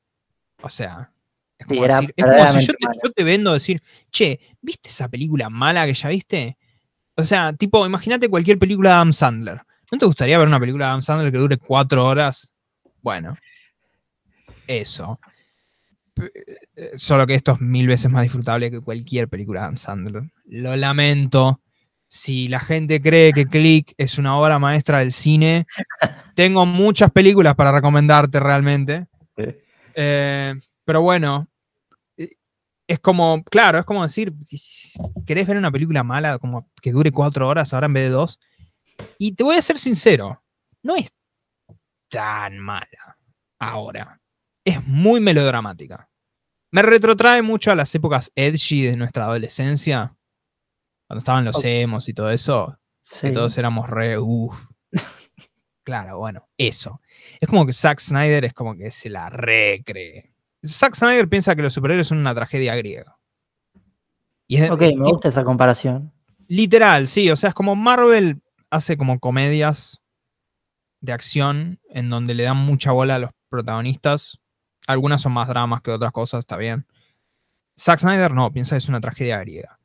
O 0.62 0.70
sea, 0.70 1.12
es 1.59 1.66
como, 1.66 1.86
si 1.86 2.66
yo 2.66 3.12
te, 3.15 3.24
vendo 3.24 3.52
decir, 3.52 3.82
che, 4.11 4.40
¿viste 4.61 4.89
esa 4.89 5.09
película 5.09 5.51
mala 5.51 5.86
que 5.86 5.94
ya 5.94 6.09
viste? 6.09 6.57
O 7.16 7.24
sea, 7.24 7.52
tipo, 7.52 7.85
imagínate 7.85 8.28
cualquier 8.28 8.59
película 8.59 8.90
de 8.90 8.97
Adam 8.97 9.12
Sandler. 9.12 9.62
¿No 9.90 9.98
te 9.98 10.07
gustaría 10.07 10.39
ver 10.39 10.47
una 10.47 10.61
película 10.61 10.86
de 10.86 10.90
Adam 10.90 11.02
Sandler 11.02 11.32
que 11.32 11.39
dure 11.39 11.57
cuatro 11.59 12.07
horas? 12.07 12.52
Bueno, 13.02 13.36
eso. 14.66 15.19
Eh, 16.77 16.93
solo 16.97 17.27
que 17.27 17.35
esto 17.35 17.52
es 17.52 17.61
mil 17.61 17.86
veces 17.86 18.11
más 18.11 18.23
disfrutable 18.23 18.70
que 18.70 18.81
cualquier 18.81 19.28
película 19.28 19.61
de 19.61 19.65
Adam 19.65 19.77
Sandler. 19.77 20.23
Lo 20.47 20.77
lamento. 20.77 21.61
Si 22.12 22.48
la 22.48 22.58
gente 22.58 23.00
cree 23.00 23.32
que 23.32 23.46
Click 23.46 23.94
es 23.96 24.18
una 24.18 24.36
obra 24.36 24.58
maestra 24.58 24.98
del 24.98 25.12
cine, 25.12 25.66
tengo 26.34 26.66
muchas 26.66 27.12
películas 27.12 27.54
para 27.54 27.70
recomendarte 27.70 28.40
realmente. 28.40 29.06
Eh, 29.94 30.54
pero 30.84 31.02
bueno, 31.02 31.46
es 32.88 32.98
como, 32.98 33.44
claro, 33.44 33.78
es 33.78 33.84
como 33.84 34.02
decir, 34.02 34.32
si 34.44 34.98
querés 35.24 35.46
ver 35.46 35.56
una 35.56 35.70
película 35.70 36.02
mala, 36.02 36.40
como 36.40 36.68
que 36.82 36.90
dure 36.90 37.12
cuatro 37.12 37.46
horas 37.46 37.72
ahora 37.72 37.86
en 37.86 37.92
vez 37.92 38.02
de 38.02 38.10
dos, 38.10 38.40
y 39.16 39.36
te 39.36 39.44
voy 39.44 39.54
a 39.54 39.62
ser 39.62 39.78
sincero, 39.78 40.42
no 40.82 40.96
es 40.96 41.12
tan 42.08 42.58
mala 42.58 43.18
ahora. 43.60 44.20
Es 44.64 44.84
muy 44.84 45.20
melodramática. 45.20 46.10
Me 46.72 46.82
retrotrae 46.82 47.42
mucho 47.42 47.70
a 47.70 47.76
las 47.76 47.94
épocas 47.94 48.32
edgy 48.34 48.82
de 48.82 48.96
nuestra 48.96 49.26
adolescencia, 49.26 50.16
cuando 51.10 51.18
estaban 51.18 51.44
los 51.44 51.64
emos 51.64 52.08
y 52.08 52.14
todo 52.14 52.30
eso, 52.30 52.78
que 53.20 53.32
todos 53.32 53.58
éramos 53.58 53.90
re, 53.90 54.16
uff. 54.16 54.56
Claro, 55.82 56.18
bueno, 56.18 56.46
eso. 56.56 57.00
Es 57.40 57.48
como 57.48 57.66
que 57.66 57.72
Zack 57.72 57.98
Snyder 57.98 58.44
es 58.44 58.54
como 58.54 58.76
que 58.76 58.92
se 58.92 59.10
la 59.10 59.28
recree. 59.28 60.32
Zack 60.64 60.94
Snyder 60.94 61.28
piensa 61.28 61.56
que 61.56 61.62
los 61.62 61.72
superhéroes 61.74 62.06
son 62.06 62.18
una 62.18 62.32
tragedia 62.32 62.76
griega. 62.76 63.18
ok, 64.70 64.80
me 64.80 65.10
gusta 65.10 65.26
esa 65.30 65.42
comparación. 65.42 66.12
Literal, 66.46 67.08
sí. 67.08 67.28
O 67.28 67.34
sea, 67.34 67.48
es 67.48 67.54
como 67.54 67.74
Marvel 67.74 68.40
hace 68.70 68.96
como 68.96 69.18
comedias 69.18 70.00
de 71.00 71.12
acción 71.12 71.80
en 71.88 72.08
donde 72.08 72.34
le 72.34 72.44
dan 72.44 72.58
mucha 72.58 72.92
bola 72.92 73.16
a 73.16 73.18
los 73.18 73.30
protagonistas. 73.48 74.38
Algunas 74.86 75.22
son 75.22 75.32
más 75.32 75.48
dramas 75.48 75.82
que 75.82 75.90
otras 75.90 76.12
cosas, 76.12 76.38
está 76.38 76.56
bien. 76.56 76.86
Zack 77.76 77.98
Snyder 77.98 78.32
no, 78.32 78.52
piensa 78.52 78.76
que 78.76 78.78
es 78.78 78.88
una 78.88 79.00
tragedia 79.00 79.40
griega. 79.40 79.80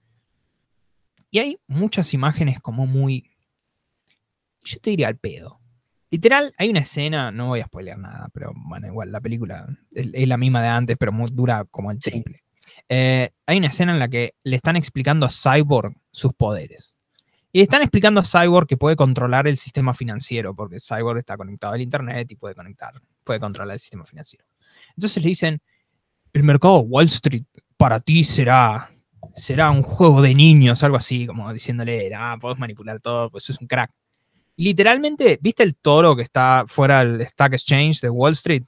Y 1.35 1.39
hay 1.39 1.59
muchas 1.67 2.13
imágenes 2.13 2.61
como 2.61 2.87
muy. 2.87 3.29
Yo 4.63 4.79
te 4.79 4.91
diría 4.91 5.09
al 5.09 5.17
pedo. 5.17 5.59
Literal, 6.09 6.53
hay 6.57 6.69
una 6.69 6.79
escena, 6.79 7.29
no 7.29 7.47
voy 7.47 7.59
a 7.59 7.65
spoilear 7.65 7.99
nada, 7.99 8.29
pero 8.33 8.53
bueno, 8.55 8.87
igual 8.87 9.11
la 9.11 9.19
película 9.19 9.67
es, 9.91 10.29
la 10.29 10.37
misma 10.37 10.61
de 10.61 10.69
antes, 10.69 10.95
pero 10.97 11.11
dura 11.33 11.65
como 11.65 11.91
el 11.91 11.99
triple. 11.99 12.45
Eh, 12.87 13.31
hay 13.45 13.57
una 13.57 13.67
escena 13.67 13.91
en 13.91 13.99
la 13.99 14.07
que 14.07 14.35
le 14.43 14.55
están 14.55 14.77
explicando 14.77 15.25
a 15.25 15.29
Cyborg 15.29 15.97
sus 16.09 16.33
poderes. 16.33 16.95
Y 17.51 17.57
le 17.57 17.63
están 17.63 17.81
explicando 17.81 18.21
a 18.21 18.23
Cyborg 18.23 18.65
que 18.65 18.77
puede 18.77 18.95
controlar 18.95 19.45
el 19.45 19.57
sistema 19.57 19.93
financiero, 19.93 20.55
porque 20.55 20.77
Cyborg 20.79 21.17
está 21.17 21.35
conectado 21.35 21.73
al 21.73 21.81
Internet 21.81 22.31
y 22.31 22.37
puede 22.37 22.55
conectar, 22.55 22.93
puede 23.25 23.41
controlar 23.41 23.73
el 23.73 23.79
sistema 23.79 24.05
financiero. 24.05 24.45
Entonces 24.95 25.21
le 25.21 25.27
dicen, 25.27 25.61
el 26.31 26.43
mercado 26.43 26.79
Wall 26.79 27.07
Street 27.07 27.43
para 27.75 27.99
ti 27.99 28.23
será, 28.23 28.94
será 29.35 29.71
un 29.71 29.83
juego 29.83 30.21
de 30.21 30.35
niños, 30.35 30.83
algo 30.83 30.97
así, 30.97 31.25
como 31.25 31.51
diciéndole, 31.51 32.13
ah, 32.15 32.37
puedes 32.39 32.57
manipular 32.57 32.99
todo, 32.99 33.29
pues 33.29 33.49
es 33.49 33.59
un 33.59 33.67
crack. 33.67 33.91
Literalmente, 34.57 35.39
¿viste 35.41 35.63
el 35.63 35.75
toro 35.75 36.15
que 36.15 36.21
está 36.21 36.65
fuera 36.67 37.03
del 37.03 37.21
Stock 37.21 37.53
Exchange 37.53 38.01
de 38.01 38.09
Wall 38.09 38.33
Street? 38.33 38.63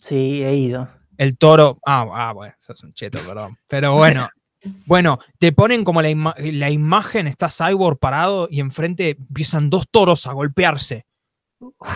Sí, 0.00 0.42
he 0.42 0.54
ido. 0.54 0.88
El 1.16 1.36
toro, 1.36 1.78
ah, 1.86 2.06
ah 2.12 2.32
bueno, 2.32 2.54
eso 2.58 2.72
es 2.72 2.82
un 2.82 2.92
cheto, 2.94 3.18
perdón. 3.20 3.58
Pero 3.68 3.94
bueno, 3.94 4.28
bueno, 4.86 5.18
te 5.38 5.52
ponen 5.52 5.84
como 5.84 6.02
la, 6.02 6.34
la 6.36 6.70
imagen, 6.70 7.26
está 7.26 7.48
Cyborg 7.48 7.98
parado 7.98 8.48
y 8.50 8.60
enfrente 8.60 9.10
empiezan 9.10 9.70
dos 9.70 9.86
toros 9.90 10.26
a 10.26 10.32
golpearse. 10.32 11.06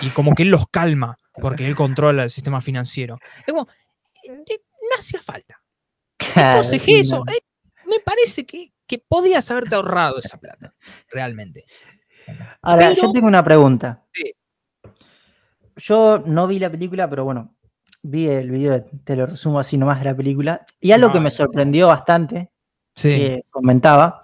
Y 0.03 0.11
como 0.11 0.35
que 0.35 0.43
él 0.43 0.51
los 0.51 0.67
calma, 0.69 1.17
porque 1.41 1.67
él 1.67 1.75
controla 1.75 2.25
el 2.25 2.31
sistema 2.31 2.61
financiero. 2.61 3.19
Es 3.47 3.53
como, 3.53 3.67
eh, 4.25 4.61
no 4.91 4.97
hacía 4.99 5.21
falta. 5.21 5.59
Entonces, 6.19 6.83
eso, 6.87 7.25
eh, 7.29 7.41
me 7.95 8.03
parece 8.05 8.45
que, 8.45 8.73
que 8.87 8.99
podías 8.99 9.51
haberte 9.51 9.75
ahorrado 9.75 10.19
esa 10.19 10.39
plata, 10.39 10.75
realmente. 11.11 11.65
Ahora, 12.63 12.93
yo 12.93 13.13
tengo 13.13 13.27
una 13.27 13.45
pregunta. 13.45 14.05
Yo 15.77 16.23
no 16.25 16.47
vi 16.47 16.59
la 16.59 16.71
película, 16.71 17.09
pero 17.11 17.25
bueno, 17.25 17.57
vi 18.03 18.29
el 18.29 18.51
video, 18.51 18.85
te 19.05 19.17
lo 19.17 19.27
resumo 19.27 19.59
así 19.59 19.77
nomás 19.77 19.99
de 19.99 20.05
la 20.07 20.17
película. 20.17 20.65
Y 20.81 20.93
algo 20.93 21.11
que 21.11 21.21
me 21.21 21.31
sorprendió 21.31 21.89
bastante, 21.89 22.51
que 22.95 23.45
comentaba, 23.51 24.23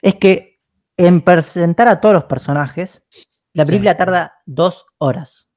es 0.00 0.14
que 0.16 0.60
en 0.96 1.20
presentar 1.22 1.88
a 1.88 2.00
todos 2.00 2.14
los 2.14 2.24
personajes, 2.24 3.02
la 3.52 3.64
película 3.64 3.96
tarda 3.96 4.34
dos 4.46 4.86
horas. 4.98 5.48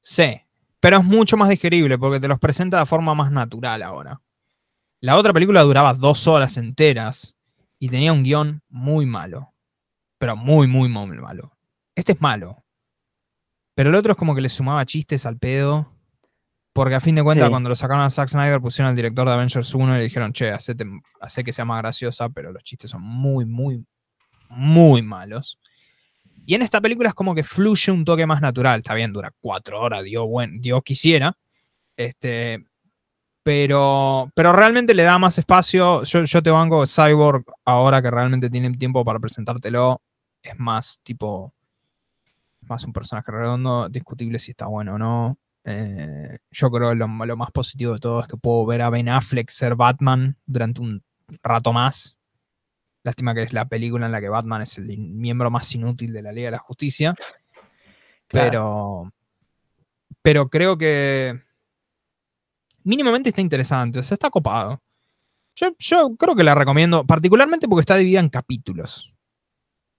Sí, 0.00 0.40
pero 0.80 0.98
es 0.98 1.04
mucho 1.04 1.36
más 1.36 1.48
digerible 1.48 1.98
porque 1.98 2.20
te 2.20 2.28
los 2.28 2.38
presenta 2.38 2.78
de 2.78 2.86
forma 2.86 3.14
más 3.14 3.30
natural 3.30 3.82
ahora. 3.82 4.20
La 5.04 5.16
otra 5.18 5.32
película 5.32 5.62
duraba 5.62 5.92
dos 5.94 6.26
horas 6.26 6.56
enteras 6.56 7.34
y 7.78 7.88
tenía 7.88 8.12
un 8.12 8.22
guion 8.22 8.62
muy 8.68 9.06
malo 9.06 9.54
pero 10.24 10.36
muy, 10.36 10.66
muy, 10.66 10.88
muy 10.88 11.18
malo. 11.18 11.52
Este 11.94 12.12
es 12.12 12.20
malo. 12.22 12.64
Pero 13.74 13.90
el 13.90 13.94
otro 13.94 14.12
es 14.12 14.18
como 14.18 14.34
que 14.34 14.40
le 14.40 14.48
sumaba 14.48 14.86
chistes 14.86 15.26
al 15.26 15.36
pedo. 15.36 15.92
Porque 16.72 16.94
a 16.94 17.00
fin 17.00 17.14
de 17.14 17.22
cuentas, 17.22 17.50
cuando 17.50 17.68
lo 17.68 17.76
sacaron 17.76 18.02
a 18.02 18.08
Zack 18.08 18.30
Snyder, 18.30 18.58
pusieron 18.58 18.88
al 18.88 18.96
director 18.96 19.28
de 19.28 19.34
Avengers 19.34 19.74
1 19.74 19.94
y 19.94 19.98
le 19.98 20.04
dijeron, 20.04 20.32
che, 20.32 20.50
hace 20.50 21.44
que 21.44 21.52
sea 21.52 21.66
más 21.66 21.82
graciosa, 21.82 22.30
pero 22.30 22.52
los 22.52 22.64
chistes 22.64 22.90
son 22.90 23.02
muy, 23.02 23.44
muy, 23.44 23.84
muy 24.48 25.02
malos. 25.02 25.60
Y 26.46 26.54
en 26.54 26.62
esta 26.62 26.80
película 26.80 27.10
es 27.10 27.14
como 27.14 27.34
que 27.34 27.44
fluye 27.44 27.92
un 27.92 28.06
toque 28.06 28.24
más 28.24 28.40
natural. 28.40 28.78
Está 28.78 28.94
bien, 28.94 29.12
dura 29.12 29.30
cuatro 29.42 29.78
horas, 29.78 30.04
Dios, 30.04 30.26
buen, 30.26 30.62
Dios 30.62 30.80
quisiera. 30.82 31.36
Este, 31.98 32.64
pero, 33.44 34.32
pero 34.34 34.52
realmente 34.52 34.94
le 34.94 35.04
da 35.04 35.18
más 35.18 35.38
espacio. 35.38 36.02
Yo, 36.02 36.24
yo 36.24 36.42
te 36.42 36.50
banco 36.50 36.84
Cyborg 36.86 37.44
ahora 37.64 38.02
que 38.02 38.10
realmente 38.10 38.50
tiene 38.50 38.72
tiempo 38.72 39.04
para 39.04 39.20
presentártelo 39.20 40.00
es 40.42 40.58
más 40.58 41.00
tipo, 41.02 41.52
más 42.62 42.84
un 42.84 42.92
personaje 42.92 43.30
redondo, 43.32 43.88
discutible 43.88 44.38
si 44.38 44.50
está 44.52 44.66
bueno 44.66 44.94
o 44.94 44.98
no. 44.98 45.38
Eh, 45.64 46.38
yo 46.50 46.70
creo 46.70 46.90
que 46.90 46.96
lo, 46.96 47.08
más 47.08 47.50
positivo 47.50 47.94
de 47.94 48.00
todo 48.00 48.20
es 48.20 48.28
que 48.28 48.36
puedo 48.36 48.66
ver 48.66 48.82
a 48.82 48.90
Ben 48.90 49.08
Affleck 49.08 49.50
ser 49.50 49.74
Batman 49.74 50.36
durante 50.46 50.80
un 50.80 51.02
rato 51.42 51.72
más. 51.72 52.16
Lástima 53.02 53.34
que 53.34 53.42
es 53.42 53.52
la 53.52 53.66
película 53.66 54.06
en 54.06 54.12
la 54.12 54.20
que 54.20 54.28
Batman 54.28 54.62
es 54.62 54.78
el 54.78 54.96
miembro 54.98 55.50
más 55.50 55.74
inútil 55.74 56.12
de 56.12 56.22
la 56.22 56.32
Liga 56.32 56.46
de 56.46 56.52
la 56.52 56.58
Justicia. 56.58 57.14
Pero, 58.28 59.12
pero 60.22 60.48
creo 60.48 60.76
que 60.78 61.42
mínimamente 62.84 63.30
está 63.30 63.40
interesante, 63.40 63.98
o 63.98 64.02
sea, 64.02 64.14
está 64.14 64.30
copado. 64.30 64.80
Yo, 65.56 65.68
yo 65.78 66.16
creo 66.16 66.34
que 66.34 66.44
la 66.44 66.54
recomiendo, 66.54 67.04
particularmente 67.04 67.68
porque 67.68 67.80
está 67.80 67.96
dividida 67.96 68.20
en 68.20 68.28
capítulos. 68.28 69.14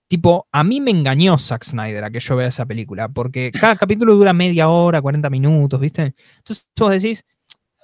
Tipo, 0.08 0.46
a 0.52 0.62
mí 0.62 0.80
me 0.80 0.92
engañó 0.92 1.36
Zack 1.36 1.64
Snyder 1.64 2.04
a 2.04 2.10
que 2.10 2.20
yo 2.20 2.36
vea 2.36 2.48
esa 2.48 2.64
película, 2.64 3.08
porque 3.08 3.50
cada 3.50 3.76
capítulo 3.76 4.14
dura 4.14 4.32
media 4.32 4.68
hora, 4.68 5.02
40 5.02 5.28
minutos, 5.30 5.80
¿viste? 5.80 6.14
Entonces 6.38 6.68
vos 6.78 6.90
decís, 6.92 7.24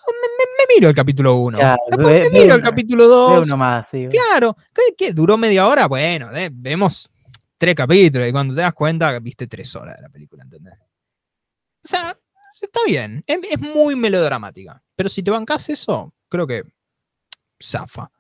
oh, 0.07 0.13
me, 0.13 0.75
miro 0.75 0.89
el 0.89 0.95
capítulo 0.95 1.35
1. 1.37 1.59
me 1.99 2.31
miro 2.31 2.55
el 2.55 2.63
capítulo 2.63 3.09
2. 3.09 3.49
Claro, 4.11 4.57
¿qué, 4.97 5.13
duró 5.13 5.37
media 5.37 5.67
hora? 5.67 5.87
Bueno, 5.89 6.31
vemos 6.53 7.11
tres 7.59 7.75
capítulos 7.75 8.29
y 8.29 8.33
cuando 8.33 8.55
te 8.55 8.61
das 8.61 8.75
cuenta, 8.75 9.19
viste 9.19 9.49
tres 9.49 9.75
horas 9.75 9.97
de 9.97 10.03
la 10.03 10.09
película, 10.09 10.45
¿entendés? 10.45 10.75
O 11.85 11.89
sea, 11.89 12.17
está 12.67 12.81
bien, 12.87 13.25
es, 13.27 13.61
muy 13.61 13.97
melodramática, 13.97 14.83
pero 14.97 15.09
si 15.09 15.23
te 15.23 15.31
bancas 15.31 15.69
eso, 15.69 16.13
creo 16.29 16.47
que 16.47 16.63
zafa. 17.61 18.11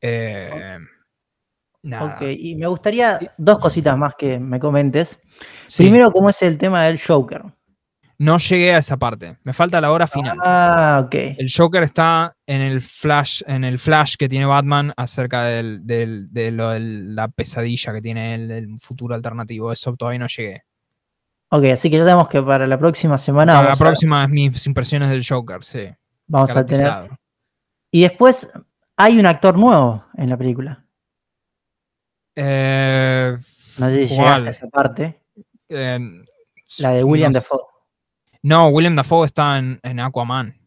Eh, 0.00 0.78
Ok, 1.94 2.22
y 2.36 2.56
me 2.56 2.66
gustaría 2.66 3.18
dos 3.36 3.58
cositas 3.58 3.96
más 3.96 4.14
que 4.18 4.38
me 4.38 4.58
comentes. 4.58 5.20
Primero, 5.76 6.10
¿cómo 6.10 6.30
es 6.30 6.42
el 6.42 6.58
tema 6.58 6.84
del 6.84 7.00
Joker? 7.00 7.44
No 8.18 8.38
llegué 8.38 8.72
a 8.72 8.78
esa 8.78 8.96
parte. 8.96 9.36
Me 9.44 9.52
falta 9.52 9.80
la 9.80 9.92
hora 9.92 10.06
final. 10.06 10.38
Ah, 10.42 11.02
ok. 11.04 11.14
El 11.36 11.52
Joker 11.54 11.82
está 11.82 12.34
en 12.46 12.62
el 12.62 12.80
flash, 12.80 13.42
en 13.46 13.62
el 13.62 13.78
flash 13.78 14.16
que 14.16 14.28
tiene 14.28 14.46
Batman 14.46 14.92
acerca 14.96 15.44
de 15.44 15.62
la 16.32 17.28
pesadilla 17.28 17.92
que 17.92 18.00
tiene 18.00 18.34
el, 18.34 18.80
futuro 18.80 19.14
alternativo. 19.14 19.70
Eso 19.70 19.94
todavía 19.96 20.20
no 20.20 20.28
llegué. 20.28 20.64
Ok, 21.48 21.64
así 21.72 21.88
que 21.90 21.98
ya 21.98 22.04
sabemos 22.04 22.28
que 22.28 22.42
para 22.42 22.66
la 22.66 22.78
próxima 22.78 23.16
semana. 23.18 23.54
Para 23.54 23.68
la 23.70 23.76
próxima 23.76 24.24
es 24.24 24.30
mis 24.30 24.66
impresiones 24.66 25.08
del 25.10 25.24
Joker, 25.26 25.62
sí. 25.62 25.88
Vamos 26.26 26.54
a 26.54 26.66
tener. 26.66 27.10
Y 27.90 28.02
después 28.02 28.50
hay 28.96 29.18
un 29.18 29.26
actor 29.26 29.56
nuevo 29.56 30.04
en 30.16 30.28
la 30.30 30.36
película. 30.36 30.84
Eh, 32.34 33.36
no 33.78 33.90
sé 33.90 34.08
si 34.08 34.18
a 34.18 34.38
esa 34.38 34.68
parte. 34.68 35.20
la 35.68 36.90
de 36.90 37.04
William 37.04 37.32
Dafoe. 37.32 37.62
No, 38.42 38.68
William 38.68 38.96
Dafoe 38.96 39.26
está 39.26 39.58
en, 39.58 40.00
Aquaman. 40.00 40.58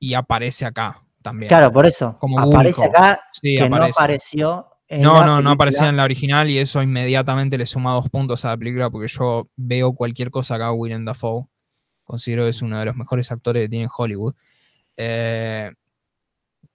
Y 0.00 0.14
aparece 0.14 0.66
acá 0.66 1.02
también. 1.22 1.48
Claro, 1.48 1.72
por 1.72 1.86
eso. 1.86 2.16
Como 2.18 2.38
aparece 2.38 2.84
acá 2.84 3.20
que 3.40 3.68
no 3.68 3.84
apareció. 3.84 4.68
No, 4.90 5.24
no, 5.24 5.42
no 5.42 5.50
aparecía 5.50 5.88
en 5.88 5.96
la 5.96 6.04
original 6.04 6.48
y 6.48 6.58
eso 6.58 6.82
inmediatamente 6.82 7.58
le 7.58 7.66
suma 7.66 7.92
dos 7.92 8.08
puntos 8.08 8.44
a 8.44 8.48
la 8.48 8.56
película 8.56 8.88
porque 8.88 9.08
yo 9.08 9.48
veo 9.56 9.92
cualquier 9.92 10.30
cosa 10.30 10.54
acá 10.54 10.72
William 10.72 11.04
Dafoe. 11.04 11.46
Considero 12.04 12.44
que 12.44 12.50
es 12.50 12.62
uno 12.62 12.78
de 12.78 12.86
los 12.86 12.96
mejores 12.96 13.30
actores 13.30 13.64
que 13.64 13.68
tiene 13.68 13.88
Hollywood. 13.94 14.34
Eh, 14.96 15.70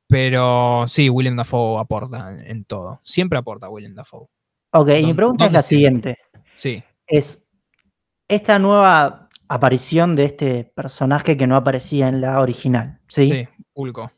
pero 0.08 0.86
sí, 0.88 1.10
William 1.10 1.36
Dafoe 1.36 1.80
aporta 1.80 2.38
en, 2.46 2.66
todo. 2.66 3.02
Siempre 3.04 3.40
aporta 3.40 3.68
William 3.68 3.96
Dafoe. 3.96 4.28
Ok, 4.74 4.90
y 5.00 5.06
mi 5.08 5.14
pregunta 5.16 5.48
es 5.48 5.52
la 5.52 5.64
siguiente. 5.64 6.20
Sí. 6.56 6.84
Es 7.08 7.44
esta 8.28 8.60
nueva 8.60 9.30
aparición 9.48 10.16
de 10.16 10.26
este 10.26 10.66
personaje 10.66 11.36
que 11.36 11.48
no 11.48 11.56
aparecía 11.56 12.10
en 12.10 12.22
la 12.22 12.40
original, 12.42 13.00
¿sí? 13.08 13.28
Sí, 13.28 13.48
Ulco. 13.74 14.12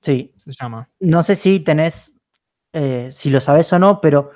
Sí. 0.00 0.32
Se 0.36 0.52
llama. 0.52 0.88
No 1.00 1.22
sé 1.22 1.36
si 1.36 1.60
tenés, 1.60 2.15
eh, 2.78 3.10
si 3.10 3.30
lo 3.30 3.40
sabes 3.40 3.72
o 3.72 3.78
no, 3.78 4.02
pero 4.02 4.32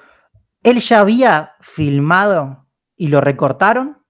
¿él 0.62 0.80
ya 0.80 1.00
había 1.00 1.56
filmado 1.60 2.66
y 2.96 3.08
lo 3.08 3.20
recortaron? 3.20 4.02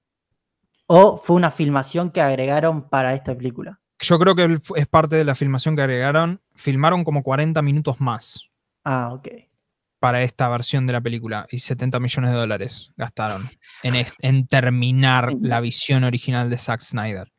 ¿O 0.86 1.18
fue 1.18 1.34
una 1.34 1.50
filmación 1.50 2.12
que 2.12 2.20
agregaron 2.20 2.88
para 2.88 3.12
esta 3.14 3.36
película? 3.36 3.80
Yo 3.98 4.20
creo 4.20 4.36
que 4.36 4.60
es 4.76 4.86
parte 4.86 5.16
de 5.16 5.24
la 5.24 5.34
filmación 5.34 5.74
que 5.74 5.82
agregaron. 5.82 6.40
Filmaron 6.54 7.02
como 7.02 7.24
40 7.24 7.60
minutos 7.62 8.00
más. 8.00 8.48
Ah, 8.84 9.12
ok. 9.12 9.26
Para 9.98 10.22
esta 10.22 10.48
versión 10.48 10.86
de 10.86 10.92
la 10.92 11.00
película. 11.00 11.48
Y 11.50 11.58
70 11.58 11.98
millones 11.98 12.30
de 12.30 12.36
dólares 12.36 12.92
gastaron 12.96 13.50
en, 13.82 14.06
en 14.20 14.46
terminar 14.46 15.32
la 15.40 15.60
visión 15.60 16.04
original 16.04 16.48
de 16.48 16.56
Zack 16.56 16.82
Snyder. 16.82 17.32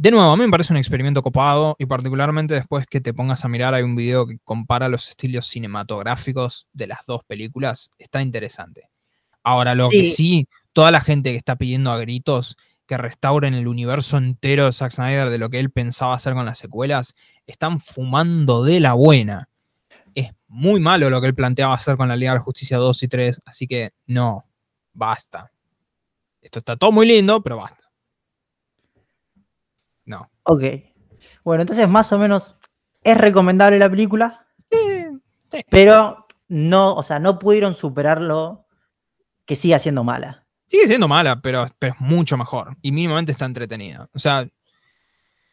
De 0.00 0.10
nuevo, 0.10 0.30
a 0.30 0.36
mí 0.38 0.44
me 0.44 0.50
parece 0.50 0.72
un 0.72 0.78
experimento 0.78 1.20
copado 1.22 1.76
y 1.78 1.84
particularmente 1.84 2.54
después 2.54 2.86
que 2.86 3.02
te 3.02 3.12
pongas 3.12 3.44
a 3.44 3.48
mirar, 3.48 3.74
hay 3.74 3.82
un 3.82 3.94
video 3.94 4.26
que 4.26 4.38
compara 4.44 4.88
los 4.88 5.10
estilos 5.10 5.46
cinematográficos 5.46 6.66
de 6.72 6.86
las 6.86 7.00
dos 7.06 7.22
películas. 7.24 7.90
Está 7.98 8.22
interesante. 8.22 8.88
Ahora, 9.42 9.74
lo 9.74 9.90
que 9.90 10.06
sí, 10.06 10.48
toda 10.72 10.90
la 10.90 11.02
gente 11.02 11.32
que 11.32 11.36
está 11.36 11.56
pidiendo 11.56 11.92
a 11.92 11.98
gritos 11.98 12.56
que 12.86 12.96
restauren 12.96 13.52
el 13.52 13.68
universo 13.68 14.16
entero 14.16 14.64
de 14.64 14.72
Zack 14.72 14.92
Snyder 14.92 15.28
de 15.28 15.36
lo 15.36 15.50
que 15.50 15.60
él 15.60 15.70
pensaba 15.70 16.14
hacer 16.14 16.32
con 16.32 16.46
las 16.46 16.58
secuelas, 16.58 17.14
están 17.46 17.78
fumando 17.78 18.64
de 18.64 18.80
la 18.80 18.94
buena. 18.94 19.50
Es 20.14 20.30
muy 20.48 20.80
malo 20.80 21.10
lo 21.10 21.20
que 21.20 21.26
él 21.26 21.34
planteaba 21.34 21.74
hacer 21.74 21.98
con 21.98 22.08
la 22.08 22.16
Liga 22.16 22.32
de 22.32 22.38
la 22.38 22.44
Justicia 22.44 22.78
2 22.78 23.02
y 23.02 23.08
3, 23.08 23.42
así 23.44 23.66
que 23.66 23.90
no, 24.06 24.46
basta. 24.94 25.52
Esto 26.40 26.60
está 26.60 26.78
todo 26.78 26.90
muy 26.90 27.06
lindo, 27.06 27.42
pero 27.42 27.58
basta. 27.58 27.89
Ok. 30.50 30.64
Bueno, 31.44 31.62
entonces 31.62 31.88
más 31.88 32.12
o 32.12 32.18
menos 32.18 32.56
es 33.04 33.16
recomendable 33.16 33.78
la 33.78 33.88
película. 33.88 34.48
Sí, 34.68 35.64
Pero 35.70 36.26
no, 36.48 36.94
o 36.94 37.04
sea, 37.04 37.20
no 37.20 37.38
pudieron 37.38 37.76
superarlo 37.76 38.66
que 39.46 39.54
siga 39.54 39.78
siendo 39.78 40.02
mala. 40.02 40.44
Sigue 40.66 40.88
siendo 40.88 41.06
mala, 41.06 41.40
pero, 41.40 41.66
pero 41.78 41.94
es 41.94 42.00
mucho 42.00 42.36
mejor. 42.36 42.76
Y 42.82 42.90
mínimamente 42.90 43.30
está 43.30 43.44
entretenida. 43.44 44.08
O 44.12 44.18
sea, 44.18 44.48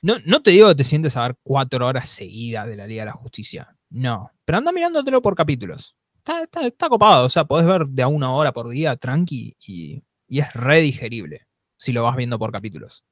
no, 0.02 0.16
no 0.26 0.42
te 0.42 0.50
digo 0.50 0.68
que 0.70 0.76
te 0.76 0.84
sientes 0.84 1.16
a 1.16 1.22
ver 1.22 1.38
cuatro 1.44 1.86
horas 1.86 2.10
seguidas 2.10 2.68
de 2.68 2.76
la 2.76 2.88
Liga 2.88 3.04
de 3.04 3.12
la 3.12 3.14
Justicia. 3.14 3.76
No. 3.92 4.32
Pero 4.46 4.58
anda 4.58 4.72
mirándotelo 4.72 5.22
por 5.22 5.36
capítulos. 5.36 5.96
Está, 6.18 6.42
está, 6.42 6.62
está 6.62 6.90
copado. 6.90 7.28
O 7.28 7.30
sea, 7.30 7.46
podés 7.46 7.68
ver 7.68 7.86
de 7.86 8.02
a 8.02 8.08
una 8.08 8.32
hora 8.32 8.52
por 8.52 8.68
día 8.68 8.96
tranqui 8.96 9.56
y, 9.60 10.02
y 10.28 10.40
es 10.40 10.52
re 10.54 10.82
digerible 10.82 11.48
si 11.78 11.94
lo 11.94 12.02
vas 12.02 12.16
viendo 12.16 12.40
por 12.40 12.52
capítulos. 12.52 13.04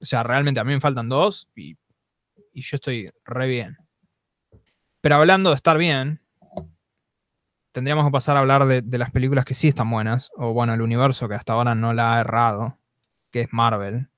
O 0.00 0.04
sea, 0.04 0.22
realmente 0.22 0.60
a 0.60 0.64
mí 0.64 0.72
me 0.72 0.80
faltan 0.80 1.08
dos 1.08 1.48
y, 1.54 1.76
yo 2.54 2.76
estoy 2.76 3.10
re 3.24 3.48
bien. 3.48 3.78
Pero 5.00 5.14
hablando 5.14 5.50
de 5.50 5.56
estar 5.56 5.78
bien, 5.78 6.20
tendríamos 7.72 8.04
que 8.04 8.10
pasar 8.10 8.36
a 8.36 8.40
hablar 8.40 8.66
de, 8.66 8.82
de, 8.82 8.98
las 8.98 9.10
películas 9.10 9.44
que 9.44 9.54
sí 9.54 9.68
están 9.68 9.90
buenas, 9.90 10.30
o 10.36 10.52
bueno, 10.52 10.74
el 10.74 10.82
universo 10.82 11.28
que 11.28 11.36
hasta 11.36 11.52
ahora 11.54 11.74
no 11.74 11.94
la 11.94 12.16
ha 12.16 12.20
errado, 12.20 12.78
que 13.30 13.42
es 13.42 13.48
Marvel. 13.52 14.08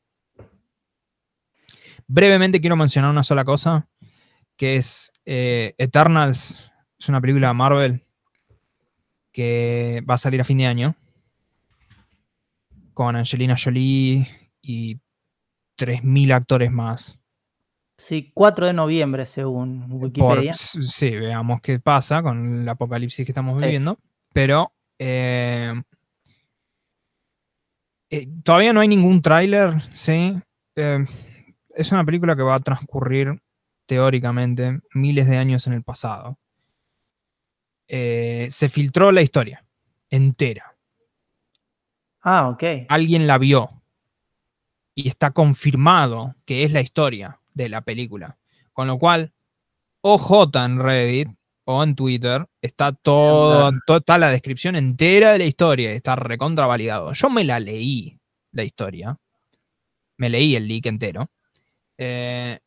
Brevemente 2.06 2.60
quiero 2.60 2.76
mencionar 2.76 3.10
una 3.10 3.22
sola 3.22 3.44
cosa, 3.44 3.88
que 4.56 4.76
es 4.76 5.12
eh, 5.24 5.74
Eternals, 5.78 6.70
es 6.98 7.08
una 7.08 7.20
película 7.20 7.48
de 7.48 7.54
Marvel 7.54 8.06
que 9.32 10.04
va 10.08 10.14
a 10.14 10.18
salir 10.18 10.40
a 10.40 10.44
fin 10.44 10.58
de 10.58 10.66
año, 10.66 10.94
con 12.92 13.16
Angelina 13.16 13.56
Jolie 13.56 14.26
y 14.60 15.00
3.000 15.82 16.32
actores 16.32 16.70
más. 16.70 17.18
Sí, 17.98 18.30
4 18.34 18.66
de 18.66 18.72
noviembre 18.72 19.26
según 19.26 19.86
Wikipedia. 19.90 20.52
Por, 20.52 20.84
sí, 20.84 21.10
veamos 21.10 21.60
qué 21.60 21.80
pasa 21.80 22.22
con 22.22 22.62
el 22.62 22.68
apocalipsis 22.68 23.26
que 23.26 23.32
estamos 23.32 23.60
viviendo. 23.60 23.94
Sí. 23.94 24.08
Pero 24.32 24.72
eh, 24.98 25.74
eh, 28.10 28.28
todavía 28.44 28.72
no 28.72 28.80
hay 28.80 28.88
ningún 28.88 29.20
tráiler, 29.22 29.80
¿sí? 29.92 30.40
Eh, 30.76 31.04
es 31.74 31.92
una 31.92 32.04
película 32.04 32.36
que 32.36 32.42
va 32.42 32.54
a 32.54 32.60
transcurrir 32.60 33.40
teóricamente 33.86 34.80
miles 34.94 35.28
de 35.28 35.36
años 35.36 35.66
en 35.66 35.72
el 35.72 35.82
pasado. 35.82 36.38
Se 37.88 38.68
filtró 38.70 39.12
la 39.12 39.20
historia 39.20 39.66
entera. 40.08 40.74
Ah, 42.22 42.48
ok. 42.48 42.62
Alguien 42.88 43.26
la 43.26 43.36
vio 43.36 43.81
y 44.94 45.08
está 45.08 45.30
confirmado 45.30 46.34
que 46.44 46.64
es 46.64 46.72
la 46.72 46.80
historia 46.80 47.40
de 47.54 47.68
la 47.68 47.82
película. 47.82 48.38
Con 48.72 48.86
lo 48.86 48.98
cual, 48.98 49.32
OJ 50.02 50.56
en 50.64 50.78
Reddit 50.78 51.28
o 51.64 51.82
en 51.82 51.94
Twitter 51.94 52.46
está 52.60 52.92
todo, 52.92 53.72
todo, 53.86 53.98
está 53.98 54.18
la 54.18 54.30
descripción 54.30 54.76
entera 54.76 55.32
de 55.32 55.38
la 55.38 55.44
historia, 55.44 55.92
está 55.92 56.16
recontra 56.16 56.66
validado. 56.66 57.12
Yo 57.12 57.30
me 57.30 57.44
la 57.44 57.60
leí, 57.60 58.18
la 58.52 58.64
historia. 58.64 59.16
Me 60.16 60.28
leí 60.28 60.56
el 60.56 60.68
leak 60.68 60.86
entero. 60.86 61.30
Eh, 61.98 62.58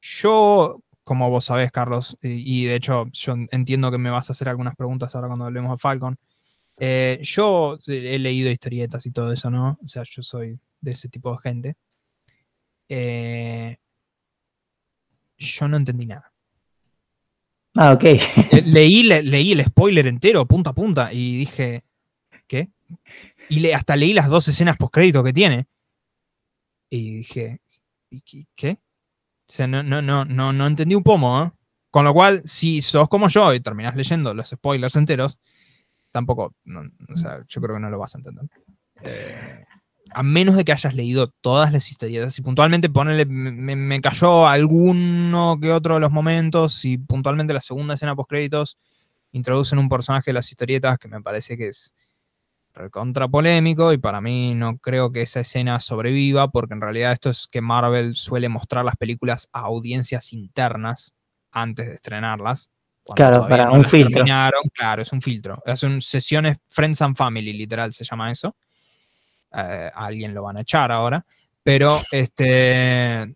yo, 0.00 0.82
como 1.04 1.30
vos 1.30 1.44
sabés, 1.46 1.72
Carlos, 1.72 2.16
y, 2.22 2.62
y, 2.62 2.64
de 2.66 2.76
hecho 2.76 3.06
yo 3.12 3.34
entiendo 3.50 3.90
que 3.90 3.98
me 3.98 4.10
vas 4.10 4.30
a 4.30 4.32
hacer 4.32 4.48
algunas 4.48 4.76
preguntas 4.76 5.14
ahora 5.14 5.28
cuando 5.28 5.46
hablemos 5.46 5.72
de 5.72 5.78
Falcon. 5.78 6.18
Eh, 6.78 7.18
yo 7.22 7.78
he 7.86 8.18
leído 8.18 8.50
historietas 8.50 9.06
y 9.06 9.10
todo 9.10 9.32
eso, 9.32 9.50
¿no? 9.50 9.78
O 9.82 9.88
sea, 9.88 10.02
yo 10.04 10.22
soy 10.22 10.58
de 10.80 10.90
ese 10.90 11.08
tipo 11.08 11.32
de 11.32 11.38
gente. 11.38 11.76
Eh, 12.88 13.76
yo 15.38 15.68
no 15.68 15.76
entendí 15.76 16.06
nada. 16.06 16.32
Ah, 17.74 17.92
ok. 17.92 18.04
leí, 18.64 19.02
le, 19.02 19.22
leí 19.22 19.52
el 19.52 19.64
spoiler 19.64 20.06
entero, 20.06 20.46
punta 20.46 20.70
a 20.70 20.74
punta, 20.74 21.12
y 21.12 21.36
dije, 21.38 21.84
¿qué? 22.46 22.70
Y 23.48 23.60
le, 23.60 23.74
hasta 23.74 23.96
leí 23.96 24.14
las 24.14 24.28
dos 24.28 24.48
escenas 24.48 24.76
post-crédito 24.76 25.22
que 25.22 25.32
tiene. 25.32 25.66
Y 26.88 27.16
dije, 27.16 27.60
¿qué? 28.54 28.78
O 29.48 29.52
sea, 29.52 29.66
no, 29.66 29.82
no, 29.82 30.00
no, 30.00 30.24
no, 30.24 30.52
no 30.52 30.66
entendí 30.66 30.94
un 30.94 31.02
pomo, 31.02 31.42
¿eh? 31.42 31.52
Con 31.90 32.04
lo 32.04 32.12
cual, 32.12 32.42
si 32.44 32.80
sos 32.80 33.08
como 33.08 33.28
yo 33.28 33.54
y 33.54 33.60
terminás 33.60 33.96
leyendo 33.96 34.34
los 34.34 34.50
spoilers 34.50 34.96
enteros, 34.96 35.38
tampoco, 36.10 36.54
no, 36.64 36.82
o 37.08 37.16
sea, 37.16 37.44
yo 37.46 37.60
creo 37.60 37.76
que 37.76 37.80
no 37.80 37.90
lo 37.90 37.98
vas 37.98 38.14
a 38.14 38.18
entender. 38.18 38.44
Eh, 39.02 39.64
a 40.10 40.22
menos 40.22 40.56
de 40.56 40.64
que 40.64 40.72
hayas 40.72 40.94
leído 40.94 41.28
todas 41.40 41.72
las 41.72 41.90
historietas 41.90 42.38
y 42.38 42.42
puntualmente 42.42 42.88
ponele, 42.88 43.26
me, 43.26 43.76
me, 43.76 44.00
cayó 44.00 44.46
alguno 44.46 45.58
que 45.60 45.72
otro 45.72 45.94
de 45.94 46.00
los 46.00 46.10
momentos 46.10 46.84
y 46.84 46.98
puntualmente 46.98 47.52
la 47.52 47.60
segunda 47.60 47.94
escena 47.94 48.14
post 48.14 48.30
créditos 48.30 48.78
introducen 49.32 49.78
un 49.78 49.88
personaje 49.88 50.30
de 50.30 50.34
las 50.34 50.50
historietas 50.50 50.98
que 50.98 51.08
me 51.08 51.20
parece 51.20 51.56
que 51.56 51.68
es 51.68 51.94
recontra 52.74 53.26
polémico 53.26 53.92
y 53.92 53.98
para 53.98 54.20
mí 54.20 54.54
no 54.54 54.78
creo 54.78 55.10
que 55.10 55.22
esa 55.22 55.40
escena 55.40 55.80
sobreviva 55.80 56.48
porque 56.48 56.74
en 56.74 56.80
realidad 56.80 57.12
esto 57.12 57.30
es 57.30 57.46
que 57.50 57.60
Marvel 57.60 58.16
suele 58.16 58.48
mostrar 58.48 58.84
las 58.84 58.96
películas 58.96 59.48
a 59.52 59.60
audiencias 59.60 60.32
internas 60.32 61.14
antes 61.50 61.88
de 61.88 61.94
estrenarlas. 61.94 62.70
Claro, 63.14 63.46
para 63.48 63.66
no 63.66 63.74
un 63.74 63.84
filtro. 63.84 64.24
Claro, 64.74 65.00
es 65.00 65.12
un 65.12 65.22
filtro. 65.22 65.62
Hacen 65.64 66.02
sesiones 66.02 66.58
Friends 66.68 67.00
and 67.00 67.16
Family, 67.16 67.52
literal 67.52 67.92
se 67.92 68.04
llama 68.04 68.30
eso 68.30 68.54
a 69.60 70.06
alguien 70.06 70.34
lo 70.34 70.42
van 70.42 70.56
a 70.56 70.62
echar 70.62 70.92
ahora, 70.92 71.24
pero 71.62 72.00
este, 72.12 73.34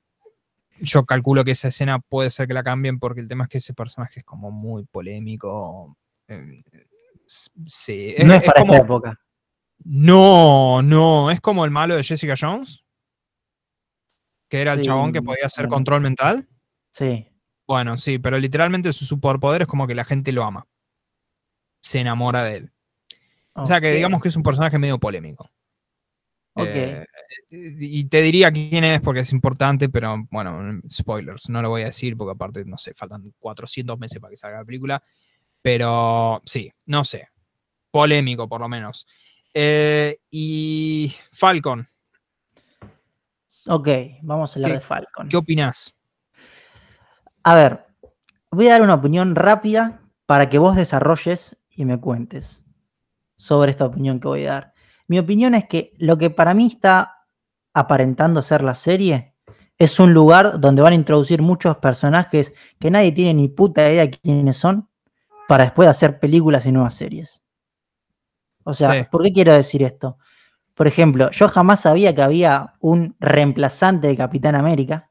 yo 0.80 1.04
calculo 1.04 1.44
que 1.44 1.52
esa 1.52 1.68
escena 1.68 1.98
puede 1.98 2.30
ser 2.30 2.46
que 2.46 2.54
la 2.54 2.62
cambien 2.62 2.98
porque 2.98 3.20
el 3.20 3.28
tema 3.28 3.44
es 3.44 3.50
que 3.50 3.58
ese 3.58 3.74
personaje 3.74 4.20
es 4.20 4.24
como 4.24 4.50
muy 4.50 4.84
polémico. 4.84 5.96
Eh, 6.28 6.62
sí, 7.66 8.14
no 8.24 8.34
es, 8.34 8.40
es 8.40 8.46
para 8.46 8.60
como, 8.60 8.74
esta 8.74 8.84
época. 8.84 9.20
No, 9.84 10.82
no, 10.82 11.30
es 11.30 11.40
como 11.40 11.64
el 11.64 11.70
malo 11.70 11.96
de 11.96 12.04
Jessica 12.04 12.34
Jones, 12.38 12.84
que 14.48 14.60
era 14.60 14.72
el 14.72 14.78
sí, 14.78 14.84
chabón 14.84 15.12
que 15.12 15.22
podía 15.22 15.46
hacer 15.46 15.68
control 15.68 16.00
mental. 16.00 16.48
Sí. 16.90 17.26
Bueno, 17.66 17.96
sí, 17.98 18.18
pero 18.18 18.38
literalmente 18.38 18.92
su 18.92 19.04
superpoder 19.04 19.62
es 19.62 19.68
como 19.68 19.86
que 19.86 19.94
la 19.94 20.04
gente 20.04 20.32
lo 20.32 20.44
ama. 20.44 20.66
Se 21.82 22.00
enamora 22.00 22.44
de 22.44 22.56
él. 22.56 22.72
Okay. 23.52 23.62
O 23.62 23.66
sea 23.66 23.80
que 23.80 23.92
digamos 23.92 24.20
que 24.22 24.28
es 24.28 24.36
un 24.36 24.42
personaje 24.42 24.78
medio 24.78 24.98
polémico. 24.98 25.50
Okay. 26.62 26.82
Eh, 26.92 27.06
y 27.50 28.04
te 28.04 28.22
diría 28.22 28.50
quién 28.50 28.84
es 28.84 29.00
porque 29.00 29.20
es 29.20 29.32
importante, 29.32 29.88
pero 29.88 30.26
bueno, 30.30 30.80
spoilers, 30.88 31.48
no 31.48 31.62
lo 31.62 31.70
voy 31.70 31.82
a 31.82 31.86
decir 31.86 32.16
porque 32.16 32.32
aparte, 32.32 32.64
no 32.64 32.78
sé, 32.78 32.94
faltan 32.94 33.32
400 33.38 33.98
meses 33.98 34.20
para 34.20 34.30
que 34.30 34.36
salga 34.36 34.58
la 34.58 34.64
película. 34.64 35.02
Pero 35.62 36.40
sí, 36.44 36.72
no 36.86 37.04
sé. 37.04 37.28
Polémico, 37.90 38.48
por 38.48 38.60
lo 38.60 38.68
menos. 38.68 39.06
Eh, 39.52 40.18
y 40.30 41.14
Falcon. 41.32 41.88
Ok, 43.66 43.88
vamos 44.22 44.52
a 44.52 44.58
hablar 44.58 44.72
de 44.72 44.80
Falcon. 44.80 45.28
¿Qué 45.28 45.36
opinas? 45.36 45.94
A 47.42 47.54
ver, 47.54 47.86
voy 48.50 48.68
a 48.68 48.72
dar 48.72 48.82
una 48.82 48.94
opinión 48.94 49.34
rápida 49.34 50.00
para 50.26 50.48
que 50.48 50.58
vos 50.58 50.76
desarrolles 50.76 51.56
y 51.70 51.84
me 51.84 51.98
cuentes 51.98 52.64
sobre 53.36 53.70
esta 53.70 53.86
opinión 53.86 54.20
que 54.20 54.28
voy 54.28 54.46
a 54.46 54.50
dar. 54.50 54.69
Mi 55.10 55.18
opinión 55.18 55.56
es 55.56 55.66
que 55.66 55.92
lo 55.98 56.16
que 56.18 56.30
para 56.30 56.54
mí 56.54 56.68
está 56.68 57.26
aparentando 57.74 58.42
ser 58.42 58.62
la 58.62 58.74
serie 58.74 59.34
es 59.76 59.98
un 59.98 60.14
lugar 60.14 60.60
donde 60.60 60.82
van 60.82 60.92
a 60.92 60.94
introducir 60.94 61.42
muchos 61.42 61.78
personajes 61.78 62.54
que 62.78 62.92
nadie 62.92 63.10
tiene 63.10 63.34
ni 63.34 63.48
puta 63.48 63.90
idea 63.90 64.02
de 64.02 64.10
quiénes 64.12 64.56
son 64.56 64.88
para 65.48 65.64
después 65.64 65.88
hacer 65.88 66.20
películas 66.20 66.64
y 66.64 66.70
nuevas 66.70 66.94
series. 66.94 67.42
O 68.62 68.72
sea, 68.72 68.92
sí. 68.92 69.08
¿por 69.10 69.24
qué 69.24 69.32
quiero 69.32 69.52
decir 69.52 69.82
esto? 69.82 70.16
Por 70.74 70.86
ejemplo, 70.86 71.28
yo 71.32 71.48
jamás 71.48 71.80
sabía 71.80 72.14
que 72.14 72.22
había 72.22 72.74
un 72.78 73.16
reemplazante 73.18 74.06
de 74.06 74.16
Capitán 74.16 74.54
América 74.54 75.10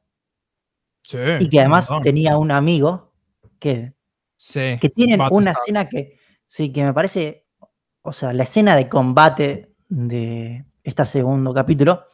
sí, 1.02 1.18
y 1.42 1.50
que 1.50 1.60
además 1.60 1.92
no. 1.92 2.00
tenía 2.00 2.38
un 2.38 2.52
amigo 2.52 3.12
que, 3.60 3.96
sí, 4.38 4.78
que 4.80 4.88
tienen 4.88 5.20
una 5.30 5.52
escena 5.52 5.90
que, 5.90 6.18
sí, 6.48 6.72
que 6.72 6.86
me 6.86 6.94
parece, 6.94 7.48
o 8.02 8.14
sea, 8.14 8.32
la 8.32 8.44
escena 8.44 8.78
de 8.78 8.88
combate 8.88 9.69
de 9.90 10.64
este 10.84 11.06
segundo 11.06 11.53
capítulo, 11.53 12.06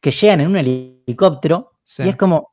que 0.00 0.10
llegan 0.10 0.40
en 0.40 0.48
un 0.48 0.56
helicóptero 0.56 1.78
sí. 1.84 2.02
y 2.04 2.08
es 2.08 2.16
como, 2.16 2.50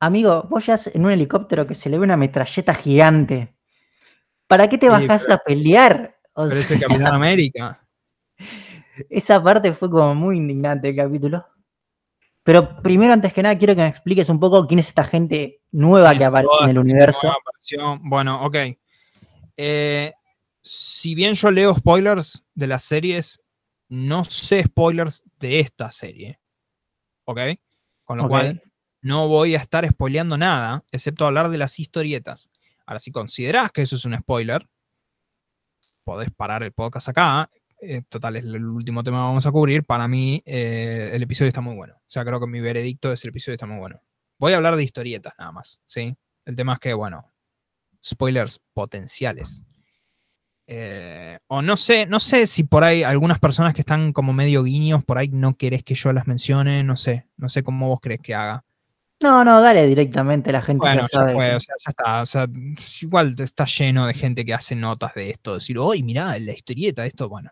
amigo, 0.00 0.46
vos 0.48 0.64
ya 0.64 0.78
en 0.92 1.04
un 1.04 1.10
helicóptero 1.10 1.66
que 1.66 1.74
se 1.74 1.90
le 1.90 1.98
ve 1.98 2.04
una 2.04 2.16
metralleta 2.16 2.74
gigante. 2.74 3.54
¿Para 4.46 4.68
qué 4.68 4.78
te 4.78 4.88
bajás 4.88 5.26
sí, 5.26 5.32
a 5.32 5.38
pelear? 5.38 6.16
O 6.34 6.48
pero 6.48 6.60
sea, 6.60 6.78
Capitán 6.78 7.06
América. 7.14 7.86
esa 9.08 9.42
parte 9.42 9.72
fue 9.72 9.90
como 9.90 10.14
muy 10.14 10.36
indignante 10.36 10.88
el 10.88 10.96
capítulo. 10.96 11.44
Pero 12.42 12.82
primero, 12.82 13.12
antes 13.12 13.32
que 13.32 13.42
nada, 13.42 13.56
quiero 13.56 13.74
que 13.74 13.80
me 13.80 13.88
expliques 13.88 14.28
un 14.28 14.38
poco 14.38 14.66
quién 14.66 14.78
es 14.78 14.88
esta 14.88 15.04
gente 15.04 15.62
nueva 15.72 16.16
que 16.16 16.26
aparece 16.26 16.64
en 16.64 16.70
el 16.70 16.78
universo. 16.78 17.32
Bueno, 18.02 18.44
ok. 18.44 18.56
Eh, 19.56 20.12
si 20.60 21.14
bien 21.14 21.34
yo 21.34 21.50
leo 21.50 21.74
spoilers 21.74 22.44
de 22.54 22.66
las 22.66 22.82
series, 22.84 23.43
no 23.88 24.24
sé 24.24 24.64
spoilers 24.64 25.22
de 25.38 25.60
esta 25.60 25.90
serie. 25.90 26.40
¿Ok? 27.24 27.40
Con 28.04 28.18
lo 28.18 28.28
cual, 28.28 28.62
no 29.00 29.28
voy 29.28 29.54
a 29.54 29.58
estar 29.58 29.88
spoileando 29.88 30.38
nada, 30.38 30.84
excepto 30.90 31.26
hablar 31.26 31.50
de 31.50 31.58
las 31.58 31.78
historietas. 31.78 32.50
Ahora, 32.86 32.98
si 32.98 33.10
considerás 33.10 33.70
que 33.70 33.82
eso 33.82 33.96
es 33.96 34.04
un 34.04 34.16
spoiler, 34.16 34.66
podés 36.04 36.30
parar 36.30 36.62
el 36.62 36.72
podcast 36.72 37.08
acá. 37.08 37.50
Eh, 37.80 38.02
total, 38.08 38.36
es 38.36 38.44
el 38.44 38.64
último 38.64 39.02
tema 39.02 39.18
que 39.18 39.22
vamos 39.22 39.46
a 39.46 39.52
cubrir. 39.52 39.84
Para 39.84 40.08
mí, 40.08 40.42
eh, 40.46 41.10
el 41.12 41.22
episodio 41.22 41.48
está 41.48 41.60
muy 41.60 41.74
bueno. 41.74 41.94
O 41.96 42.10
sea, 42.10 42.24
creo 42.24 42.40
que 42.40 42.46
mi 42.46 42.60
veredicto 42.60 43.12
es 43.12 43.22
el 43.24 43.30
episodio 43.30 43.54
está 43.54 43.66
muy 43.66 43.78
bueno. 43.78 44.00
Voy 44.38 44.52
a 44.52 44.56
hablar 44.56 44.76
de 44.76 44.84
historietas 44.84 45.34
nada 45.38 45.52
más, 45.52 45.80
¿sí? 45.86 46.16
El 46.44 46.56
tema 46.56 46.74
es 46.74 46.78
que, 46.78 46.94
bueno, 46.94 47.32
spoilers 48.04 48.60
potenciales. 48.72 49.62
Eh, 50.66 51.38
o 51.48 51.60
no 51.60 51.76
sé, 51.76 52.06
no 52.06 52.18
sé 52.20 52.46
si 52.46 52.64
por 52.64 52.84
ahí 52.84 53.02
algunas 53.02 53.38
personas 53.38 53.74
que 53.74 53.82
están 53.82 54.12
como 54.12 54.32
medio 54.32 54.62
guiños, 54.62 55.04
por 55.04 55.18
ahí 55.18 55.28
no 55.28 55.56
querés 55.56 55.82
que 55.82 55.94
yo 55.94 56.12
las 56.12 56.26
mencione, 56.26 56.82
no 56.84 56.96
sé, 56.96 57.26
no 57.36 57.48
sé 57.48 57.62
cómo 57.62 57.88
vos 57.88 58.00
crees 58.00 58.20
que 58.20 58.34
haga. 58.34 58.64
No, 59.22 59.44
no, 59.44 59.60
dale 59.62 59.86
directamente 59.86 60.52
la 60.52 60.60
gente. 60.60 60.80
Bueno, 60.80 61.06
ya, 61.10 61.28
fue, 61.28 61.54
o 61.54 61.60
sea, 61.60 61.74
ya 61.78 61.88
está. 61.88 62.22
O 62.22 62.26
sea, 62.26 62.46
igual 63.00 63.34
está 63.38 63.64
lleno 63.64 64.06
de 64.06 64.14
gente 64.14 64.44
que 64.44 64.52
hace 64.52 64.74
notas 64.74 65.14
de 65.14 65.30
esto. 65.30 65.54
Decir, 65.54 65.78
oye, 65.78 66.02
mirá, 66.02 66.38
la 66.38 66.52
historieta, 66.52 67.06
esto, 67.06 67.28
bueno. 67.28 67.50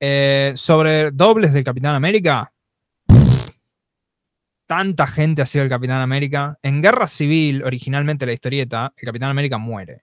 Eh, 0.00 0.52
sobre 0.56 1.10
dobles 1.12 1.52
del 1.52 1.64
Capitán 1.64 1.94
América. 1.94 2.52
Tanta 4.66 5.06
gente 5.06 5.42
ha 5.42 5.46
sido 5.46 5.62
el 5.62 5.70
Capitán 5.70 6.00
América. 6.00 6.58
En 6.62 6.82
Guerra 6.82 7.06
Civil, 7.06 7.62
originalmente 7.62 8.26
la 8.26 8.32
historieta, 8.32 8.92
el 8.96 9.06
Capitán 9.06 9.30
América 9.30 9.58
muere. 9.58 10.02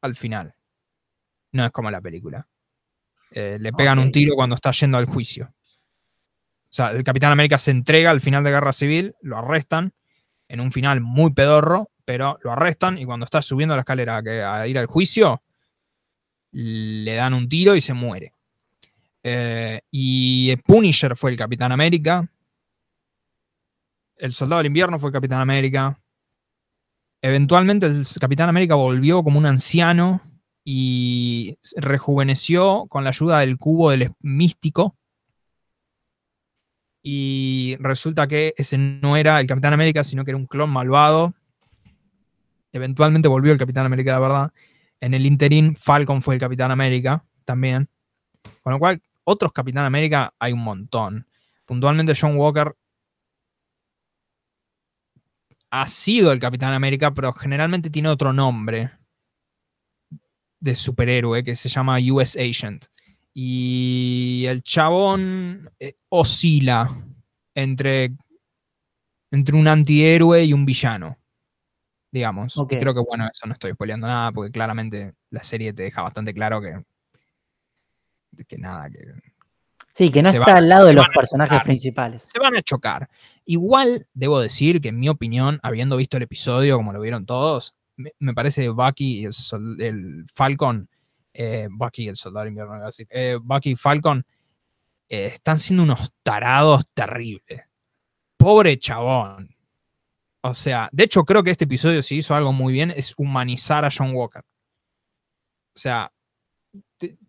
Al 0.00 0.16
final. 0.16 0.54
No 1.52 1.64
es 1.64 1.70
como 1.70 1.90
la 1.90 2.00
película. 2.00 2.46
Eh, 3.30 3.58
le 3.60 3.72
pegan 3.72 3.98
un 3.98 4.10
tiro 4.12 4.34
cuando 4.34 4.54
está 4.54 4.70
yendo 4.72 4.98
al 4.98 5.06
juicio. 5.06 5.52
O 6.72 6.74
sea, 6.74 6.90
el 6.90 7.04
Capitán 7.04 7.32
América 7.32 7.58
se 7.58 7.70
entrega 7.70 8.10
al 8.10 8.20
final 8.20 8.42
de 8.44 8.50
Guerra 8.50 8.72
Civil, 8.72 9.14
lo 9.20 9.36
arrestan 9.38 9.92
en 10.48 10.60
un 10.60 10.72
final 10.72 11.00
muy 11.00 11.32
pedorro, 11.32 11.90
pero 12.04 12.38
lo 12.42 12.52
arrestan 12.52 12.98
y 12.98 13.04
cuando 13.04 13.24
está 13.24 13.42
subiendo 13.42 13.74
la 13.74 13.82
escalera 13.82 14.18
a, 14.18 14.66
ir 14.66 14.78
al 14.78 14.86
juicio, 14.86 15.42
le 16.52 17.14
dan 17.14 17.34
un 17.34 17.48
tiro 17.48 17.76
y 17.76 17.80
se 17.80 17.92
muere. 17.92 18.32
Eh, 19.22 19.82
y 19.90 20.56
Punisher 20.56 21.14
fue 21.14 21.30
el 21.30 21.36
Capitán 21.36 21.72
América. 21.72 22.26
El 24.16 24.32
Soldado 24.32 24.58
del 24.58 24.66
Invierno 24.66 24.98
fue 24.98 25.10
el 25.10 25.14
Capitán 25.14 25.40
América. 25.40 25.98
Eventualmente 27.20 27.86
el 27.86 28.04
Capitán 28.18 28.48
América 28.48 28.74
volvió 28.74 29.22
como 29.22 29.38
un 29.38 29.46
anciano 29.46 30.20
y 30.64 31.58
rejuveneció 31.76 32.86
con 32.88 33.04
la 33.04 33.10
ayuda 33.10 33.40
del 33.40 33.58
cubo 33.58 33.90
del 33.90 34.12
místico 34.20 34.96
y 37.02 37.76
resulta 37.80 38.28
que 38.28 38.54
ese 38.56 38.78
no 38.78 39.16
era 39.16 39.40
el 39.40 39.46
Capitán 39.48 39.72
América, 39.72 40.04
sino 40.04 40.24
que 40.24 40.30
era 40.30 40.38
un 40.38 40.46
clon 40.46 40.70
malvado. 40.70 41.34
Eventualmente 42.72 43.28
volvió 43.28 43.52
el 43.52 43.58
Capitán 43.58 43.86
América 43.86 44.14
de 44.14 44.20
verdad. 44.20 44.52
En 45.00 45.14
el 45.14 45.26
interín, 45.26 45.74
Falcon 45.74 46.22
fue 46.22 46.34
el 46.34 46.40
Capitán 46.40 46.70
América 46.70 47.24
también. 47.44 47.88
Con 48.62 48.72
lo 48.72 48.78
cual, 48.78 49.02
otros 49.24 49.52
Capitán 49.52 49.84
América 49.84 50.32
hay 50.38 50.52
un 50.52 50.62
montón. 50.62 51.26
Puntualmente, 51.66 52.14
John 52.18 52.36
Walker 52.36 52.76
ha 55.70 55.88
sido 55.88 56.30
el 56.30 56.38
Capitán 56.38 56.72
América, 56.72 57.12
pero 57.12 57.32
generalmente 57.32 57.90
tiene 57.90 58.10
otro 58.10 58.32
nombre 58.32 58.92
de 60.62 60.76
superhéroe 60.76 61.42
que 61.42 61.56
se 61.56 61.68
llama 61.68 61.98
US 62.12 62.36
Agent. 62.36 62.86
Y 63.34 64.44
el 64.46 64.62
chabón 64.62 65.68
eh, 65.80 65.96
oscila 66.08 67.04
entre, 67.54 68.12
entre 69.30 69.56
un 69.56 69.66
antihéroe 69.66 70.44
y 70.44 70.52
un 70.52 70.64
villano. 70.64 71.18
Digamos. 72.12 72.54
Creo 72.68 72.94
que, 72.94 73.00
bueno, 73.00 73.26
eso 73.30 73.46
no 73.46 73.54
estoy 73.54 73.72
spoileando 73.72 74.06
nada, 74.06 74.30
porque 74.32 74.52
claramente 74.52 75.14
la 75.30 75.42
serie 75.42 75.72
te 75.72 75.82
deja 75.82 76.02
bastante 76.02 76.32
claro 76.32 76.60
que. 76.60 76.84
que 78.46 78.58
nada, 78.58 78.88
que. 78.90 79.14
Sí, 79.94 80.10
que 80.10 80.22
no 80.22 80.28
está 80.28 80.58
al 80.58 80.68
lado 80.68 80.86
de 80.86 80.92
los 80.92 81.08
personajes 81.08 81.62
principales. 81.62 82.22
Se 82.26 82.38
van 82.38 82.54
a 82.54 82.62
chocar. 82.62 83.08
Igual, 83.46 84.06
debo 84.14 84.40
decir 84.40 84.80
que, 84.80 84.88
en 84.88 85.00
mi 85.00 85.08
opinión, 85.08 85.58
habiendo 85.62 85.96
visto 85.96 86.18
el 86.18 86.22
episodio, 86.22 86.76
como 86.76 86.92
lo 86.92 87.00
vieron 87.00 87.26
todos, 87.26 87.74
me, 87.96 88.34
parece 88.34 88.68
Bucky 88.68 89.24
el, 89.24 89.32
el 89.80 90.24
Falcon 90.32 90.88
eh, 91.34 91.68
Bucky 91.70 92.08
el 92.08 92.16
soldado 92.16 92.46
invierno, 92.46 92.74
eh, 93.10 93.38
Bucky 93.40 93.76
Falcon, 93.76 94.24
eh, 95.08 95.26
están 95.26 95.56
siendo 95.56 95.82
unos 95.82 96.12
tarados 96.22 96.86
terribles. 96.92 97.62
Pobre 98.36 98.78
chabón. 98.78 99.54
O 100.42 100.54
sea, 100.54 100.88
de 100.92 101.04
hecho 101.04 101.24
creo 101.24 101.42
que 101.42 101.50
este 101.50 101.64
episodio 101.64 102.02
si 102.02 102.16
hizo 102.16 102.34
algo 102.34 102.52
muy 102.52 102.72
bien, 102.72 102.90
es 102.90 103.14
humanizar 103.16 103.84
a 103.84 103.90
John 103.96 104.12
Walker. 104.14 104.42
O 105.74 105.78
sea, 105.78 106.12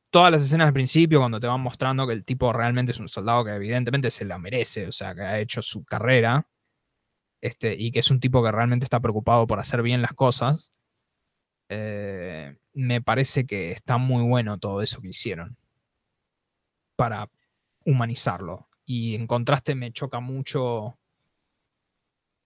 todas 0.09 0.31
las 0.31 0.43
escenas 0.43 0.67
del 0.67 0.73
principio, 0.73 1.19
cuando 1.19 1.39
te 1.39 1.47
van 1.47 1.61
mostrando 1.61 2.07
que 2.07 2.13
el 2.13 2.25
tipo 2.25 2.51
realmente 2.51 2.91
es 2.91 2.99
un 2.99 3.07
soldado 3.07 3.45
que 3.45 3.51
evidentemente 3.51 4.11
se 4.11 4.25
la 4.25 4.37
merece, 4.37 4.87
o 4.87 4.91
sea, 4.91 5.15
que 5.15 5.21
ha 5.21 5.39
hecho 5.39 5.61
su 5.61 5.83
carrera, 5.85 6.45
este, 7.43 7.75
y 7.77 7.91
que 7.91 7.99
es 7.99 8.09
un 8.09 8.21
tipo 8.21 8.41
que 8.41 8.53
realmente 8.53 8.85
está 8.85 9.01
preocupado 9.01 9.45
por 9.45 9.59
hacer 9.59 9.81
bien 9.81 10.01
las 10.01 10.13
cosas, 10.13 10.71
eh, 11.67 12.55
me 12.71 13.01
parece 13.01 13.45
que 13.45 13.73
está 13.73 13.97
muy 13.97 14.23
bueno 14.23 14.57
todo 14.59 14.81
eso 14.81 15.01
que 15.01 15.09
hicieron 15.09 15.57
para 16.95 17.29
humanizarlo. 17.83 18.69
Y 18.85 19.15
en 19.15 19.27
contraste 19.27 19.75
me 19.75 19.91
choca 19.91 20.21
mucho 20.21 20.97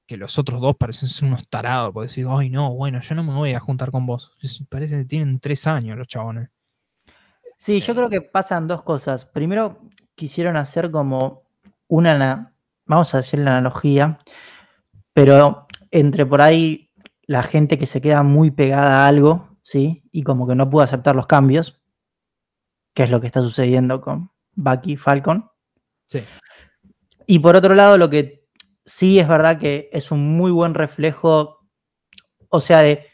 que 0.07 0.18
los 0.18 0.40
otros 0.40 0.61
dos 0.61 0.76
parecen 0.76 1.10
ser 1.10 1.28
unos 1.28 1.48
tarados, 1.48 1.94
porque 1.94 2.07
decir, 2.07 2.26
ay 2.28 2.49
no, 2.49 2.74
bueno, 2.74 2.99
yo 2.99 3.14
no 3.14 3.24
me 3.24 3.36
voy 3.36 3.53
a 3.53 3.60
juntar 3.60 3.91
con 3.91 4.07
vos. 4.07 4.36
Parece 4.68 4.98
que 4.98 5.06
tienen 5.06 5.40
tres 5.40 5.68
años 5.68 5.95
los 5.95 6.07
chabones. 6.07 6.49
Sí, 7.60 7.82
yo 7.82 7.94
creo 7.94 8.10
que 8.10 8.22
pasan 8.22 8.68
dos 8.68 8.82
cosas. 8.82 9.26
Primero, 9.26 9.80
quisieron 10.15 10.57
hacer 10.57 10.90
como 10.90 11.44
una, 11.88 12.56
vamos 12.88 13.14
a 13.14 13.18
decir 13.18 13.41
la 13.41 13.52
analogía, 13.52 14.18
pero 15.18 15.65
entre 15.89 16.27
por 16.27 16.44
ahí 16.44 16.91
la 17.26 17.41
gente 17.41 17.80
que 17.80 17.88
se 17.88 18.02
queda 18.02 18.22
muy 18.22 18.52
pegada 18.52 19.03
a 19.03 19.07
algo, 19.07 19.57
¿sí? 19.64 20.03
Y 20.11 20.22
como 20.22 20.48
que 20.48 20.53
no 20.53 20.69
pudo 20.69 20.84
aceptar 20.84 21.15
los 21.15 21.26
cambios, 21.26 21.81
que 22.94 23.02
es 23.02 23.10
lo 23.10 23.19
que 23.19 23.26
está 23.26 23.41
sucediendo 23.41 23.99
con 23.99 24.30
Bucky 24.53 24.95
Falcon. 24.95 25.49
Sí. 26.06 26.23
Y 27.26 27.39
por 27.39 27.56
otro 27.56 27.73
lado, 27.73 27.98
lo 27.98 28.11
que 28.11 28.48
sí 28.85 29.18
es 29.18 29.27
verdad 29.27 29.57
que 29.57 29.89
es 29.91 30.11
un 30.11 30.38
muy 30.38 30.52
buen 30.52 30.76
reflejo, 30.76 31.68
o 32.49 32.60
sea, 32.60 32.81
de, 32.81 33.07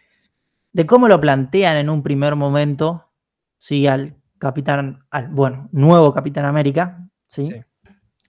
cómo 0.85 1.07
lo 1.07 1.21
plantean 1.21 1.77
en 1.77 1.89
un 1.89 2.03
primer 2.03 2.35
momento, 2.35 3.13
¿sí? 3.59 3.87
Al 3.87 4.17
Capitán, 4.39 5.05
al, 5.09 5.29
bueno, 5.29 5.69
nuevo 5.71 6.13
Capitán 6.13 6.43
América, 6.43 7.07
¿sí? 7.29 7.45
sí. 7.45 7.61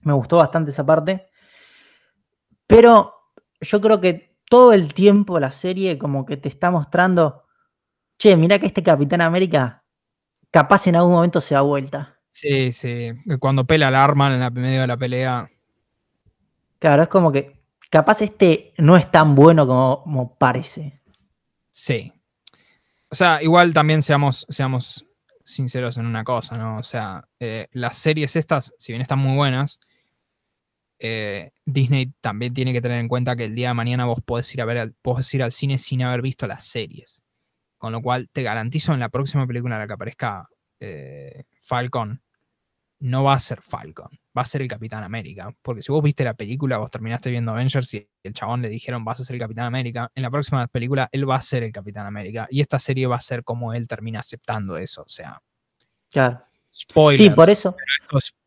Me 0.03 0.13
gustó 0.13 0.37
bastante 0.37 0.71
esa 0.71 0.85
parte. 0.85 1.27
Pero 2.67 3.14
yo 3.65 3.81
creo 3.81 3.99
que 3.99 4.35
todo 4.49 4.73
el 4.73 4.93
tiempo 4.93 5.39
la 5.39 5.51
serie 5.51 5.97
como 5.97 6.25
que 6.25 6.37
te 6.37 6.49
está 6.49 6.71
mostrando 6.71 7.43
che, 8.17 8.35
mirá 8.35 8.59
que 8.59 8.67
este 8.67 8.83
Capitán 8.83 9.21
América 9.21 9.83
capaz 10.51 10.87
en 10.87 10.95
algún 10.95 11.13
momento 11.13 11.41
se 11.41 11.55
da 11.55 11.61
vuelta. 11.61 12.17
Sí, 12.29 12.71
sí. 12.71 13.11
Cuando 13.39 13.65
pela 13.65 13.89
el 13.89 13.95
arma 13.95 14.33
en 14.33 14.39
la 14.39 14.49
medio 14.49 14.81
de 14.81 14.87
la 14.87 14.97
pelea. 14.97 15.49
Claro, 16.79 17.03
es 17.03 17.09
como 17.09 17.31
que 17.31 17.61
capaz 17.89 18.21
este 18.21 18.73
no 18.77 18.97
es 18.97 19.09
tan 19.09 19.35
bueno 19.35 19.65
como, 19.65 20.37
parece. 20.37 21.01
Sí. 21.71 22.11
O 23.09 23.15
sea, 23.15 23.41
igual 23.41 23.73
también 23.73 24.01
seamos, 24.01 24.45
seamos 24.49 25.05
sinceros 25.43 25.97
en 25.97 26.05
una 26.05 26.23
cosa, 26.23 26.57
¿no? 26.57 26.77
O 26.77 26.83
sea, 26.83 27.27
eh, 27.39 27.67
las 27.71 27.97
series 27.97 28.35
estas, 28.35 28.73
si 28.77 28.91
bien 28.91 29.01
están 29.01 29.19
muy 29.19 29.35
buenas, 29.35 29.79
eh, 30.99 31.51
Disney 31.65 32.13
también 32.21 32.53
tiene 32.53 32.73
que 32.73 32.81
tener 32.81 32.99
en 32.99 33.07
cuenta 33.07 33.35
que 33.35 33.45
el 33.45 33.55
día 33.55 33.69
de 33.69 33.73
mañana 33.73 34.05
vos 34.05 34.21
podés 34.21 34.53
ir 34.53 34.61
a 34.61 34.65
ver 34.65 34.93
podés 35.01 35.33
ir 35.33 35.43
al 35.43 35.51
cine 35.51 35.77
sin 35.77 36.01
haber 36.03 36.21
visto 36.21 36.47
las 36.47 36.65
series. 36.65 37.21
Con 37.77 37.91
lo 37.91 38.01
cual 38.01 38.29
te 38.31 38.43
garantizo 38.43 38.93
en 38.93 38.99
la 38.99 39.09
próxima 39.09 39.45
película 39.45 39.75
en 39.75 39.81
la 39.81 39.87
que 39.87 39.93
aparezca 39.93 40.49
eh, 40.79 41.43
Falcon, 41.59 42.21
no 42.99 43.23
va 43.23 43.33
a 43.33 43.39
ser 43.39 43.61
Falcon, 43.61 44.09
va 44.35 44.41
a 44.41 44.45
ser 44.45 44.61
el 44.61 44.67
Capitán 44.67 45.03
América. 45.03 45.53
Porque 45.61 45.81
si 45.81 45.91
vos 45.91 46.01
viste 46.01 46.23
la 46.23 46.33
película, 46.33 46.77
vos 46.77 46.89
terminaste 46.89 47.29
viendo 47.29 47.51
Avengers 47.51 47.93
y 47.93 48.07
el 48.23 48.33
chabón 48.33 48.61
le 48.61 48.69
dijeron 48.69 49.03
vas 49.03 49.19
a 49.19 49.23
ser 49.23 49.35
el 49.35 49.41
Capitán 49.41 49.65
América, 49.65 50.11
en 50.15 50.23
la 50.23 50.31
próxima 50.31 50.65
película 50.67 51.09
él 51.11 51.29
va 51.29 51.35
a 51.35 51.41
ser 51.41 51.63
el 51.63 51.71
Capitán 51.71 52.05
América. 52.05 52.47
Y 52.49 52.61
esta 52.61 52.79
serie 52.79 53.07
va 53.07 53.17
a 53.17 53.21
ser 53.21 53.43
como 53.43 53.73
él 53.73 53.87
termina 53.87 54.19
aceptando 54.19 54.77
eso. 54.77 55.03
O 55.03 55.09
sea. 55.09 55.41
Claro. 56.09 56.41
Spoilers. 56.73 57.23
Sí, 57.23 57.29
por 57.29 57.49
eso. 57.49 57.75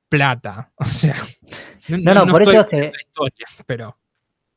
plata. 0.08 0.72
O 0.78 0.84
sea, 0.84 1.16
no, 1.88 2.14
no, 2.14 2.26
por 2.26 2.42
eso 2.42 2.60
es 2.60 2.66
que. 2.66 2.92
Historia, 2.98 3.46
pero... 3.66 3.96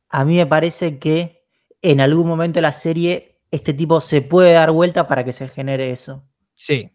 A 0.08 0.24
mí 0.24 0.36
me 0.36 0.46
parece 0.46 0.98
que 0.98 1.46
en 1.80 2.00
algún 2.00 2.28
momento 2.28 2.58
de 2.58 2.62
la 2.62 2.72
serie 2.72 3.40
este 3.50 3.74
tipo 3.74 4.00
se 4.00 4.22
puede 4.22 4.52
dar 4.52 4.70
vuelta 4.72 5.06
para 5.06 5.24
que 5.24 5.32
se 5.32 5.48
genere 5.48 5.90
eso. 5.90 6.24
Sí. 6.54 6.90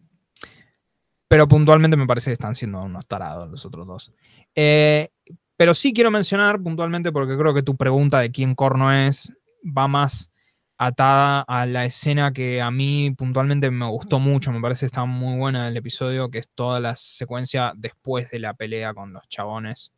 Pero 1.28 1.48
puntualmente 1.48 1.98
me 1.98 2.08
parece 2.08 2.30
que 2.30 2.34
están 2.34 2.56
siendo 2.56 2.82
unos 2.82 3.08
tarados 3.08 3.50
los 3.50 3.66
otros 3.66 3.86
dos. 3.86 4.14
Eh, 4.56 5.10
pero 5.56 5.74
sí 5.74 5.94
quiero 5.94 6.12
mencionar 6.12 6.62
puntualmente, 6.62 7.12
porque 7.12 7.38
creo 7.38 7.54
que 7.54 7.64
tu 7.64 7.76
pregunta 7.76 8.20
de 8.20 8.32
quién 8.32 8.56
corno 8.56 8.92
es 8.94 9.34
va 9.64 9.88
más 9.88 10.32
atada 10.78 11.42
a 11.42 11.66
la 11.66 11.86
escena 11.86 12.32
que 12.32 12.62
a 12.62 12.70
mí 12.70 13.12
puntualmente 13.12 13.72
me 13.72 13.90
gustó 13.90 14.20
mucho, 14.20 14.52
me 14.52 14.62
parece 14.62 14.82
que 14.82 14.86
está 14.88 15.06
muy 15.06 15.38
buena 15.38 15.68
el 15.68 15.78
episodio, 15.78 16.30
que 16.30 16.38
es 16.38 16.48
toda 16.54 16.80
la 16.80 16.96
secuencia 16.96 17.74
después 17.76 18.30
de 18.30 18.40
la 18.40 18.54
pelea 18.54 18.94
con 18.94 19.14
los 19.14 19.28
chabones, 19.28 19.92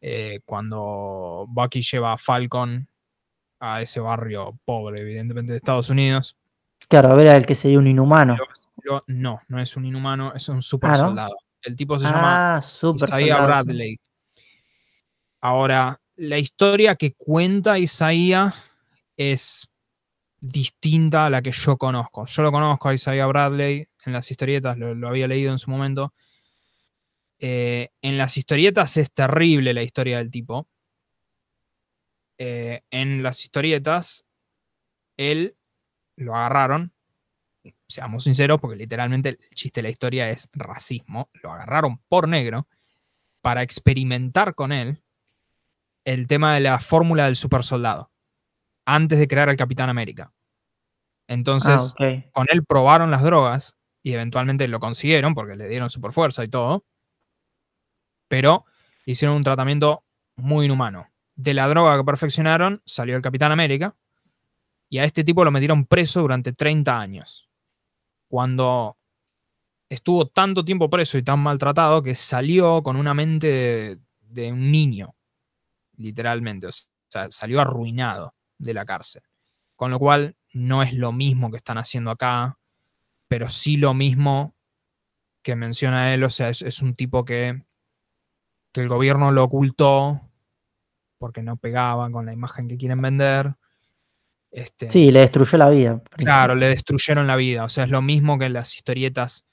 eh, 0.00 0.40
cuando 0.44 1.46
Bucky 1.48 1.82
lleva 1.82 2.12
a 2.12 2.18
Falcon 2.18 2.88
a 3.60 3.82
ese 3.82 4.00
barrio 4.00 4.58
pobre, 4.64 5.00
evidentemente, 5.00 5.52
de 5.52 5.58
Estados 5.58 5.90
Unidos. 5.90 6.36
Claro, 6.88 7.10
a 7.10 7.14
ver 7.14 7.28
el 7.28 7.46
que 7.46 7.54
sería 7.54 7.78
un 7.78 7.86
inhumano. 7.86 8.36
no, 9.06 9.40
no 9.48 9.60
es 9.60 9.76
un 9.76 9.84
inhumano, 9.84 10.34
es 10.34 10.48
un 10.48 10.62
super 10.62 10.96
soldado. 10.96 11.36
El 11.62 11.74
tipo 11.74 11.98
se 11.98 12.06
llama 12.06 12.56
ah, 12.56 12.60
Isaiah 12.94 13.44
Bradley. 13.44 13.98
Ahora, 15.40 16.00
la 16.16 16.38
historia 16.38 16.96
que 16.96 17.14
cuenta 17.14 17.78
Isaiah 17.78 18.52
es 19.16 19.68
distinta 20.40 21.26
a 21.26 21.30
la 21.30 21.42
que 21.42 21.52
yo 21.52 21.76
conozco. 21.76 22.26
Yo 22.26 22.42
lo 22.42 22.52
conozco 22.52 22.88
a 22.88 22.94
Isaiah 22.94 23.26
Bradley 23.26 23.88
en 24.04 24.12
las 24.12 24.30
historietas, 24.30 24.78
lo, 24.78 25.08
había 25.08 25.28
leído 25.28 25.52
en 25.52 25.58
su 25.58 25.70
momento. 25.70 26.14
Eh, 27.40 27.90
en 28.02 28.18
las 28.18 28.36
historietas 28.36 28.96
es 28.96 29.12
terrible 29.12 29.72
la 29.74 29.82
historia 29.82 30.18
del 30.18 30.30
tipo. 30.30 30.68
Eh, 32.38 32.82
en 32.90 33.22
las 33.22 33.42
historietas, 33.42 34.24
él 35.16 35.56
lo 36.16 36.34
agarraron, 36.34 36.92
seamos 37.88 38.24
sinceros, 38.24 38.60
porque 38.60 38.76
literalmente 38.76 39.30
el 39.30 39.38
chiste 39.54 39.80
de 39.80 39.82
la 39.84 39.90
historia 39.90 40.30
es 40.30 40.48
racismo, 40.52 41.30
lo 41.42 41.52
agarraron 41.52 41.98
por 42.08 42.28
negro 42.28 42.68
para 43.40 43.62
experimentar 43.62 44.54
con 44.54 44.72
él 44.72 45.02
el 46.04 46.26
tema 46.26 46.54
de 46.54 46.60
la 46.60 46.78
fórmula 46.80 47.26
del 47.26 47.36
super 47.36 47.62
soldado 47.62 48.10
antes 48.86 49.18
de 49.18 49.28
crear 49.28 49.48
al 49.48 49.56
Capitán 49.56 49.90
América. 49.90 50.32
Entonces, 51.28 51.94
ah, 51.98 52.22
con 52.32 52.46
él 52.50 52.64
probaron 52.64 53.10
las 53.10 53.22
drogas 53.22 53.76
y 54.02 54.14
eventualmente 54.14 54.66
lo 54.66 54.80
consiguieron 54.80 55.34
porque 55.34 55.56
le 55.56 55.68
dieron 55.68 55.90
super 55.90 56.12
fuerza 56.12 56.42
y 56.42 56.48
todo. 56.48 56.86
Pero 58.28 58.64
hicieron 59.04 59.36
un 59.36 59.44
tratamiento 59.44 60.04
muy 60.36 60.66
inhumano. 60.66 61.08
De 61.34 61.54
la 61.54 61.68
droga 61.68 61.96
que 61.96 62.04
perfeccionaron 62.04 62.82
salió 62.84 63.16
el 63.16 63.22
Capitán 63.22 63.52
América 63.52 63.96
y 64.88 64.98
a 64.98 65.04
este 65.04 65.24
tipo 65.24 65.44
lo 65.44 65.50
metieron 65.50 65.86
preso 65.86 66.20
durante 66.20 66.52
30 66.52 66.98
años. 66.98 67.48
Cuando 68.28 68.98
estuvo 69.88 70.26
tanto 70.28 70.64
tiempo 70.64 70.90
preso 70.90 71.18
y 71.18 71.22
tan 71.22 71.40
maltratado 71.40 72.02
que 72.02 72.14
salió 72.14 72.82
con 72.82 72.96
una 72.96 73.14
mente 73.14 73.98
de 74.20 74.52
un 74.52 74.70
niño, 74.70 75.14
literalmente. 75.96 76.66
O 76.66 76.70
sea, 77.08 77.30
salió 77.30 77.60
arruinado 77.60 78.34
de 78.58 78.74
la 78.74 78.84
cárcel. 78.84 79.22
Con 79.76 79.90
lo 79.90 79.98
cual, 79.98 80.36
no 80.52 80.82
es 80.82 80.92
lo 80.92 81.12
mismo 81.12 81.50
que 81.50 81.56
están 81.56 81.78
haciendo 81.78 82.10
acá, 82.10 82.58
pero 83.28 83.48
sí 83.48 83.76
lo 83.76 83.94
mismo 83.94 84.54
que 85.42 85.56
menciona 85.56 86.12
él. 86.12 86.24
O 86.24 86.30
sea, 86.30 86.48
es, 86.48 86.82
un 86.82 86.94
tipo 86.94 87.24
que, 87.24 87.62
que 88.72 88.80
el 88.80 88.88
gobierno 88.88 89.30
lo 89.32 89.44
ocultó 89.44 90.20
porque 91.18 91.42
no 91.42 91.56
pegaba 91.56 92.10
con 92.10 92.26
la 92.26 92.32
imagen 92.32 92.68
que 92.68 92.76
quieren 92.76 93.02
vender. 93.02 93.54
Este, 94.50 94.90
sí, 94.90 95.10
le 95.10 95.20
destruyó 95.20 95.58
la 95.58 95.68
vida. 95.68 96.02
Claro, 96.16 96.54
le 96.54 96.68
destruyeron 96.68 97.26
la 97.26 97.36
vida. 97.36 97.64
O 97.64 97.68
sea, 97.68 97.84
es 97.84 97.90
lo 97.90 98.00
mismo 98.00 98.38
que 98.38 98.48
las 98.48 98.74
historietas 98.74 99.44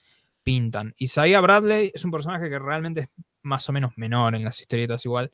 pintan. 0.43 0.93
Isaiah 0.97 1.41
Bradley 1.41 1.91
es 1.93 2.05
un 2.05 2.11
personaje 2.11 2.49
que 2.49 2.59
realmente 2.59 3.01
es 3.01 3.09
más 3.41 3.67
o 3.67 3.73
menos 3.73 3.93
menor 3.97 4.35
en 4.35 4.43
las 4.43 4.59
historietas 4.61 5.03
igual. 5.05 5.31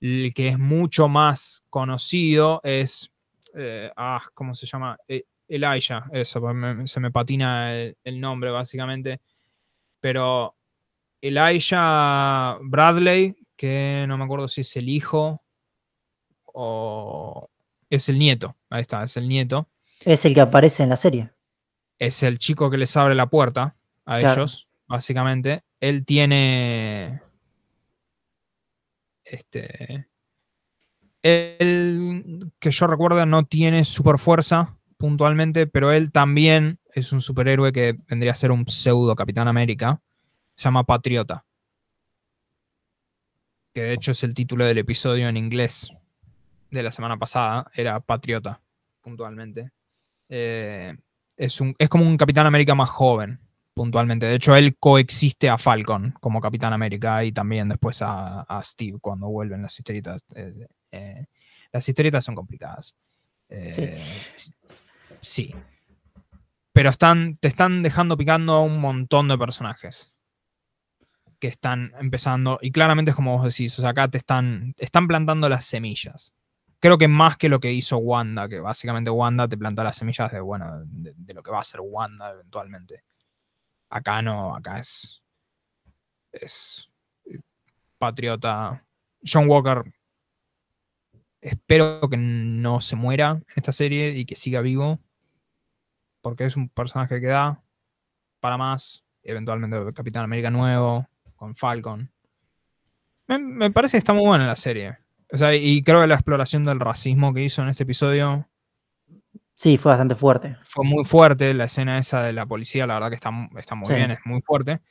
El 0.00 0.32
que 0.34 0.48
es 0.48 0.58
mucho 0.58 1.08
más 1.08 1.62
conocido 1.70 2.60
es. 2.64 3.10
Eh, 3.54 3.90
ah, 3.96 4.22
¿cómo 4.34 4.54
se 4.54 4.66
llama? 4.66 4.98
Eh, 5.08 5.24
Elijah, 5.48 6.06
eso, 6.12 6.40
pues 6.40 6.90
se 6.90 7.00
me 7.00 7.10
patina 7.10 7.74
el, 7.74 8.20
nombre 8.20 8.50
básicamente. 8.50 9.20
Pero 10.00 10.54
Elijah 11.20 12.58
Bradley, 12.62 13.36
que 13.56 14.04
no 14.08 14.18
me 14.18 14.24
acuerdo 14.24 14.48
si 14.48 14.60
es 14.60 14.76
el 14.76 14.88
hijo 14.88 15.42
o 16.44 17.48
es 17.90 18.08
el 18.08 18.18
nieto. 18.18 18.56
Ahí 18.70 18.82
está, 18.82 19.04
es 19.04 19.16
el 19.16 19.28
nieto. 19.28 19.68
Es 20.00 20.24
el 20.24 20.34
que 20.34 20.40
aparece 20.40 20.82
en 20.82 20.90
la 20.90 20.96
serie. 20.96 21.30
Es 21.98 22.22
el 22.22 22.38
chico 22.38 22.70
que 22.70 22.76
les 22.76 22.96
abre 22.96 23.14
la 23.14 23.26
puerta 23.26 23.76
a 24.04 24.20
ellos, 24.20 24.68
básicamente. 24.86 25.64
Él 25.80 26.04
tiene 26.04 27.22
este, 29.26 30.06
él, 31.22 32.52
que 32.60 32.70
yo 32.70 32.86
recuerdo, 32.86 33.26
no 33.26 33.44
tiene 33.44 33.84
super 33.84 34.18
fuerza 34.18 34.78
puntualmente, 34.96 35.66
pero 35.66 35.90
él 35.92 36.12
también 36.12 36.78
es 36.94 37.12
un 37.12 37.20
superhéroe 37.20 37.72
que 37.72 37.96
vendría 38.08 38.32
a 38.32 38.36
ser 38.36 38.52
un 38.52 38.66
pseudo 38.68 39.16
Capitán 39.16 39.48
América. 39.48 40.00
Se 40.56 40.64
llama 40.64 40.84
Patriota. 40.84 41.44
Que 43.74 43.82
de 43.82 43.92
hecho 43.92 44.12
es 44.12 44.24
el 44.24 44.32
título 44.32 44.64
del 44.64 44.78
episodio 44.78 45.28
en 45.28 45.36
inglés 45.36 45.92
de 46.70 46.82
la 46.82 46.90
semana 46.90 47.18
pasada. 47.18 47.70
Era 47.74 48.00
Patriota, 48.00 48.60
puntualmente. 49.02 49.70
Eh, 50.30 50.96
es, 51.36 51.60
un, 51.60 51.76
es 51.78 51.88
como 51.90 52.06
un 52.06 52.16
Capitán 52.16 52.46
América 52.46 52.74
más 52.74 52.88
joven 52.88 53.38
puntualmente. 53.74 54.24
De 54.24 54.36
hecho, 54.36 54.56
él 54.56 54.76
coexiste 54.78 55.50
a 55.50 55.58
Falcon 55.58 56.14
como 56.20 56.40
Capitán 56.40 56.72
América 56.72 57.22
y 57.22 57.32
también 57.32 57.68
después 57.68 58.00
a, 58.00 58.60
Steve 58.62 58.98
cuando 58.98 59.28
vuelven 59.28 59.60
las 59.60 59.78
historietas. 59.78 60.24
Eh, 60.34 60.66
eh, 60.92 61.26
las 61.70 61.86
historietas 61.86 62.24
son 62.24 62.34
complicadas. 62.34 62.96
Eh, 63.50 64.00
sí. 65.20 65.54
Pero 66.72 66.88
están, 66.88 67.36
te 67.36 67.48
están 67.48 67.82
dejando 67.82 68.16
picando 68.16 68.62
un 68.62 68.80
montón 68.80 69.28
de 69.28 69.36
personajes 69.36 70.15
que 71.38 71.48
están 71.48 71.92
empezando, 71.98 72.58
y 72.62 72.70
claramente 72.70 73.10
es 73.10 73.14
como 73.16 73.36
vos 73.36 73.44
decís, 73.44 73.78
o 73.78 73.82
sea, 73.82 73.90
acá 73.90 74.08
te 74.08 74.18
están, 74.18 74.74
están 74.78 75.06
plantando 75.08 75.48
las 75.48 75.64
semillas. 75.64 76.32
Creo 76.78 76.98
que 76.98 77.08
más 77.08 77.36
que 77.36 77.48
lo 77.48 77.60
que 77.60 77.72
hizo 77.72 77.98
Wanda, 77.98 78.48
que 78.48 78.60
básicamente 78.60 79.10
Wanda 79.10 79.48
te 79.48 79.56
planta 79.56 79.82
las 79.82 79.96
semillas 79.96 80.30
de, 80.30 80.40
bueno, 80.40 80.82
de 80.84 81.34
lo 81.34 81.42
que 81.42 81.50
va 81.50 81.60
a 81.60 81.64
ser 81.64 81.80
Wanda 81.82 82.30
eventualmente. 82.30 83.02
Acá 83.88 84.20
no, 84.22 84.54
acá 84.54 84.78
es. 84.78 85.22
Es. 86.32 86.90
Patriota. 87.98 88.84
John 89.24 89.48
Walker. 89.48 89.84
Espero 91.40 92.00
que 92.10 92.16
no 92.16 92.80
se 92.80 92.96
muera 92.96 93.30
en 93.30 93.44
esta 93.56 93.72
serie 93.72 94.10
y 94.10 94.26
que 94.26 94.34
siga 94.34 94.60
vivo. 94.60 95.00
Porque 96.20 96.44
es 96.44 96.56
un 96.56 96.68
personaje 96.68 97.20
que 97.20 97.28
da 97.28 97.62
para 98.40 98.56
más. 98.56 99.04
Eventualmente 99.22 99.92
Capitán 99.94 100.24
América 100.24 100.50
nuevo. 100.50 101.08
Con 101.36 101.54
Falcon. 101.54 102.10
Me, 103.28 103.70
parece 103.70 103.92
que 103.92 103.98
está 103.98 104.12
muy 104.12 104.26
buena 104.26 104.46
la 104.46 104.56
serie. 104.56 104.98
O 105.32 105.36
sea, 105.36 105.54
y 105.54 105.82
creo 105.82 106.00
que 106.00 106.06
la 106.06 106.14
exploración 106.14 106.64
del 106.64 106.80
racismo 106.80 107.34
que 107.34 107.42
hizo 107.42 107.62
en 107.62 107.68
este 107.68 107.82
episodio 107.82 108.48
Sí, 109.56 109.78
fue 109.78 109.90
bastante 109.90 110.14
fuerte. 110.14 110.56
Fue 110.64 110.84
muy 110.84 111.04
fuerte 111.04 111.54
la 111.54 111.64
escena 111.64 111.98
esa 111.98 112.22
de 112.22 112.32
la 112.34 112.44
policía, 112.44 112.86
la 112.86 112.94
verdad 112.94 113.08
que 113.08 113.14
está, 113.14 113.30
está 113.56 113.74
muy 113.74 113.94
bien, 113.94 114.10
es 114.10 114.18
muy 114.26 114.42
fuerte. 114.42 114.82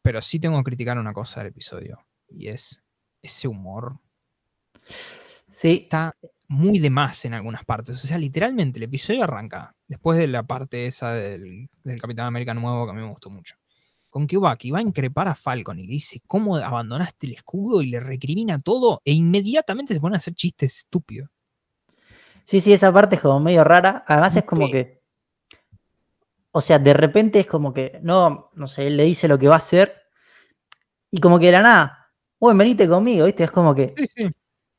Pero 0.00 0.22
sí 0.22 0.40
tengo 0.40 0.56
que 0.58 0.64
criticar 0.64 0.98
una 0.98 1.12
cosa 1.12 1.40
del 1.40 1.50
episodio, 1.50 2.06
y 2.28 2.48
es 2.48 2.82
ese 3.20 3.48
humor. 3.48 3.98
Sí. 5.50 5.72
Está 5.72 6.16
muy 6.48 6.78
de 6.78 6.88
más 6.88 7.26
en 7.26 7.34
algunas 7.34 7.64
partes. 7.64 8.02
O 8.02 8.06
sea, 8.06 8.16
literalmente 8.16 8.78
el 8.78 8.84
episodio 8.84 9.24
arranca 9.24 9.76
después 9.86 10.18
de 10.18 10.26
la 10.26 10.42
parte 10.42 10.86
esa 10.86 11.12
del, 11.12 11.68
Capitán 12.00 12.26
América 12.26 12.54
nuevo 12.54 12.86
que 12.86 12.92
a 12.92 12.94
mí 12.94 13.02
me 13.02 13.10
gustó 13.10 13.28
mucho. 13.28 13.56
Con 14.10 14.26
que 14.26 14.36
va 14.36 14.58
a 14.58 14.82
increpar 14.82 15.28
a 15.28 15.36
Falcon 15.36 15.78
y 15.78 15.86
le 15.86 15.92
dice 15.92 16.20
cómo 16.26 16.56
abandonaste 16.56 17.28
el 17.28 17.34
escudo 17.34 17.80
y 17.80 17.86
le 17.86 18.00
recrimina 18.00 18.58
todo 18.58 19.00
e 19.04 19.12
inmediatamente 19.12 19.94
se 19.94 20.00
pone 20.00 20.16
a 20.16 20.18
hacer 20.18 20.34
chistes 20.34 20.78
estúpidos. 20.78 21.30
Sí, 22.44 22.60
sí, 22.60 22.72
esa 22.72 22.92
parte 22.92 23.14
es 23.14 23.22
como 23.22 23.38
medio 23.38 23.62
rara. 23.62 24.04
Además 24.08 24.34
es 24.34 24.42
como 24.42 24.68
que. 24.68 25.00
O 26.50 26.60
sea, 26.60 26.80
de 26.80 26.92
repente 26.92 27.38
es 27.38 27.46
como 27.46 27.72
que. 27.72 28.00
No, 28.02 28.50
no 28.54 28.66
sé, 28.66 28.88
él 28.88 28.96
le 28.96 29.04
dice 29.04 29.28
lo 29.28 29.38
que 29.38 29.46
va 29.46 29.54
a 29.54 29.58
hacer. 29.58 29.94
Y 31.12 31.20
como 31.20 31.38
que 31.38 31.46
de 31.46 31.52
la 31.52 31.62
nada. 31.62 32.12
Bueno, 32.40 32.58
venite 32.58 32.88
conmigo, 32.88 33.26
¿viste? 33.26 33.44
Es 33.44 33.52
como 33.52 33.72
que. 33.72 33.90
Sí, 33.90 34.06
sí. 34.08 34.30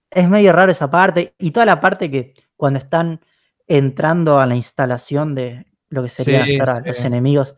Es 0.09 0.27
medio 0.27 0.51
raro 0.51 0.73
esa 0.73 0.91
parte. 0.91 1.33
Y 1.37 1.51
toda 1.51 1.65
la 1.65 1.79
parte 1.79 2.11
que 2.11 2.33
cuando 2.57 2.79
están 2.79 3.21
entrando 3.65 4.41
a 4.41 4.45
la 4.45 4.57
instalación 4.57 5.33
de 5.33 5.65
lo 5.87 6.03
que 6.03 6.09
sería 6.09 6.45
los 6.83 7.05
enemigos. 7.05 7.55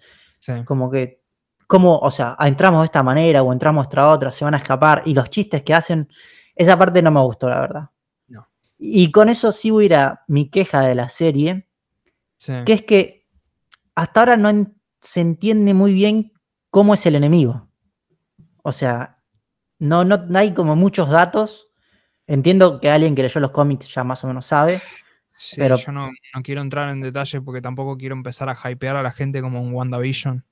Como 0.65 0.91
que 0.91 1.22
cómo, 1.67 1.97
o 1.97 2.11
sea, 2.11 2.35
entramos 2.39 2.81
de 2.81 2.85
esta 2.85 3.03
manera 3.03 3.43
o 3.43 3.51
entramos 3.51 3.89
de 3.89 4.01
otra, 4.01 4.31
se 4.31 4.45
van 4.45 4.53
a 4.53 4.57
escapar 4.57 5.03
y 5.05 5.13
los 5.13 5.29
chistes 5.29 5.63
que 5.63 5.73
hacen, 5.73 6.09
esa 6.55 6.77
parte 6.77 7.01
no 7.01 7.11
me 7.11 7.21
gustó, 7.21 7.49
la 7.49 7.59
verdad. 7.59 7.89
No. 8.27 8.47
Y 8.77 9.11
con 9.11 9.29
eso 9.29 9.51
sí 9.51 9.71
voy 9.71 9.83
a 9.83 9.85
ir 9.85 9.95
a 9.95 10.23
mi 10.27 10.49
queja 10.49 10.81
de 10.81 10.95
la 10.95 11.09
serie, 11.09 11.67
que 12.65 12.73
es 12.73 12.83
que 12.83 13.25
hasta 13.95 14.19
ahora 14.19 14.37
no 14.37 14.71
se 14.99 15.21
entiende 15.21 15.73
muy 15.73 15.93
bien 15.93 16.33
cómo 16.69 16.93
es 16.93 17.05
el 17.05 17.15
enemigo. 17.15 17.69
O 18.63 18.71
sea, 18.71 19.19
no, 19.79 20.03
no, 20.03 20.25
hay 20.37 20.53
como 20.53 20.75
muchos 20.75 21.09
datos. 21.09 21.69
Entiendo 22.25 22.79
que 22.79 22.89
alguien 22.89 23.15
que 23.15 23.23
leyó 23.23 23.39
los 23.41 23.51
cómics 23.51 23.93
ya 23.93 24.03
más 24.03 24.23
o 24.23 24.27
menos 24.27 24.45
sabe. 24.45 24.81
pero... 25.57 25.75
yo 25.75 25.91
no, 25.91 26.07
no, 26.07 26.41
quiero 26.41 26.61
entrar 26.61 26.89
en 26.89 27.01
detalle 27.01 27.41
porque 27.41 27.61
tampoco 27.61 27.97
quiero 27.97 28.15
empezar 28.15 28.49
a 28.49 28.57
hypear 28.69 28.95
a 28.95 29.03
la 29.03 29.11
gente 29.11 29.41
como 29.41 29.61
un 29.61 29.73
WandaVision 29.73 30.45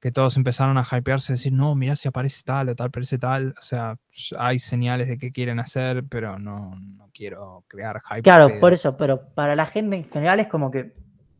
que 0.00 0.12
todos 0.12 0.36
empezaron 0.36 0.78
a 0.78 0.84
hypearse, 0.84 1.32
decir, 1.32 1.52
no, 1.52 1.74
mira 1.74 1.96
si 1.96 2.08
aparece 2.08 2.42
tal 2.44 2.68
o 2.68 2.76
tal, 2.76 2.88
aparece 2.88 3.18
tal. 3.18 3.54
O 3.58 3.62
sea, 3.62 3.98
hay 4.38 4.58
señales 4.58 5.08
de 5.08 5.18
que 5.18 5.32
quieren 5.32 5.58
hacer, 5.58 6.04
pero 6.08 6.38
no, 6.38 6.78
quiero 7.12 7.64
crear 7.66 8.00
hype. 8.08 8.22
Claro, 8.22 8.60
por 8.60 8.72
eso, 8.72 8.96
pero 8.96 9.28
para 9.34 9.56
la 9.56 9.66
gente 9.66 9.96
en 9.96 10.04
general 10.08 10.38
es 10.40 10.48
como 10.48 10.70
que, 10.70 10.94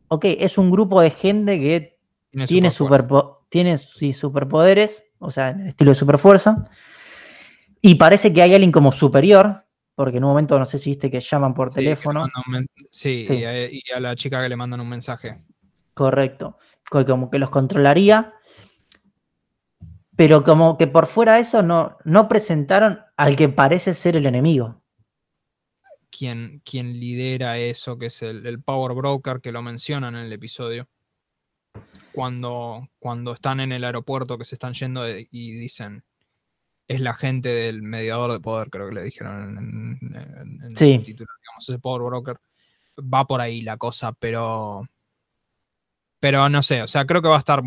ok, 0.09 0.25
es 0.25 0.57
un 0.57 0.69
grupo 0.69 1.01
de 1.01 1.11
gente 1.11 1.57
que 1.59 1.99
tiene, 2.47 2.69
super 2.69 3.07
tiene 3.47 3.77
superpoderes, 3.77 5.05
o 5.19 5.31
sea, 5.31 5.49
en 5.49 5.67
estilo 5.67 5.91
de 5.91 5.95
superfuerza, 5.95 6.69
y 7.81 7.95
parece 7.95 8.33
que 8.33 8.41
hay 8.41 8.53
alguien 8.53 8.73
como 8.73 8.91
superior, 8.91 9.65
porque 9.95 10.17
en 10.17 10.25
un 10.25 10.31
momento 10.31 10.59
no 10.59 10.65
sé 10.65 10.79
si 10.79 10.91
viste 10.91 11.09
que 11.09 11.21
llaman 11.21 11.53
por 11.53 11.71
teléfono. 11.73 12.27
Sí, 12.91 13.25
Y, 13.27 13.43
a, 13.45 13.69
y, 13.69 13.81
a, 13.95 13.99
la 13.99 14.15
chica 14.15 14.41
que 14.41 14.49
le 14.49 14.55
mandan 14.55 14.81
un 14.81 14.89
mensaje. 14.89 15.41
Correcto. 15.93 16.57
Como 16.89 17.29
que 17.29 17.39
los 17.39 17.49
controlaría 17.49 18.33
pero 20.19 20.43
como 20.43 20.77
que 20.77 20.85
por 20.85 21.07
fuera 21.07 21.35
de 21.35 21.39
eso 21.43 21.63
no, 21.63 21.97
no 22.03 22.27
presentaron 22.27 22.99
al 23.15 23.37
que 23.37 23.47
parece 23.47 23.93
ser 23.93 24.17
el 24.17 24.25
enemigo. 24.25 24.83
Quien, 26.11 26.61
quien 26.65 26.99
lidera 26.99 27.57
eso, 27.57 27.97
que 27.97 28.07
es 28.07 28.21
el, 28.21 28.61
Power 28.61 28.93
Broker, 28.95 29.39
que 29.39 29.53
lo 29.53 29.61
mencionan 29.61 30.17
en 30.17 30.25
el 30.25 30.33
episodio. 30.33 30.89
Cuando, 32.11 32.89
cuando 32.99 33.31
están 33.31 33.61
en 33.61 33.71
el 33.71 33.85
aeropuerto, 33.85 34.37
que 34.37 34.43
se 34.43 34.55
están 34.55 34.73
yendo 34.73 35.07
y 35.07 35.51
dicen, 35.53 36.03
es 36.89 36.99
la 36.99 37.13
gente 37.13 37.47
del 37.47 37.81
mediador 37.81 38.33
de 38.33 38.41
poder, 38.41 38.69
creo 38.69 38.89
que 38.89 38.95
le 38.95 39.03
dijeron 39.03 39.57
en, 39.57 40.65
el 40.65 40.75
título, 40.75 41.31
digamos, 41.41 41.69
ese 41.69 41.79
Power 41.79 42.01
Broker. 42.01 42.41
Va 43.01 43.25
por 43.25 43.39
ahí 43.39 43.61
la 43.61 43.77
cosa, 43.77 44.11
pero. 44.11 44.85
Pero 46.19 46.49
no 46.49 46.61
sé, 46.61 46.81
o 46.81 46.89
sea, 46.89 47.05
creo 47.05 47.21
que 47.21 47.29
va 47.29 47.35
a 47.37 47.39
estar. 47.39 47.61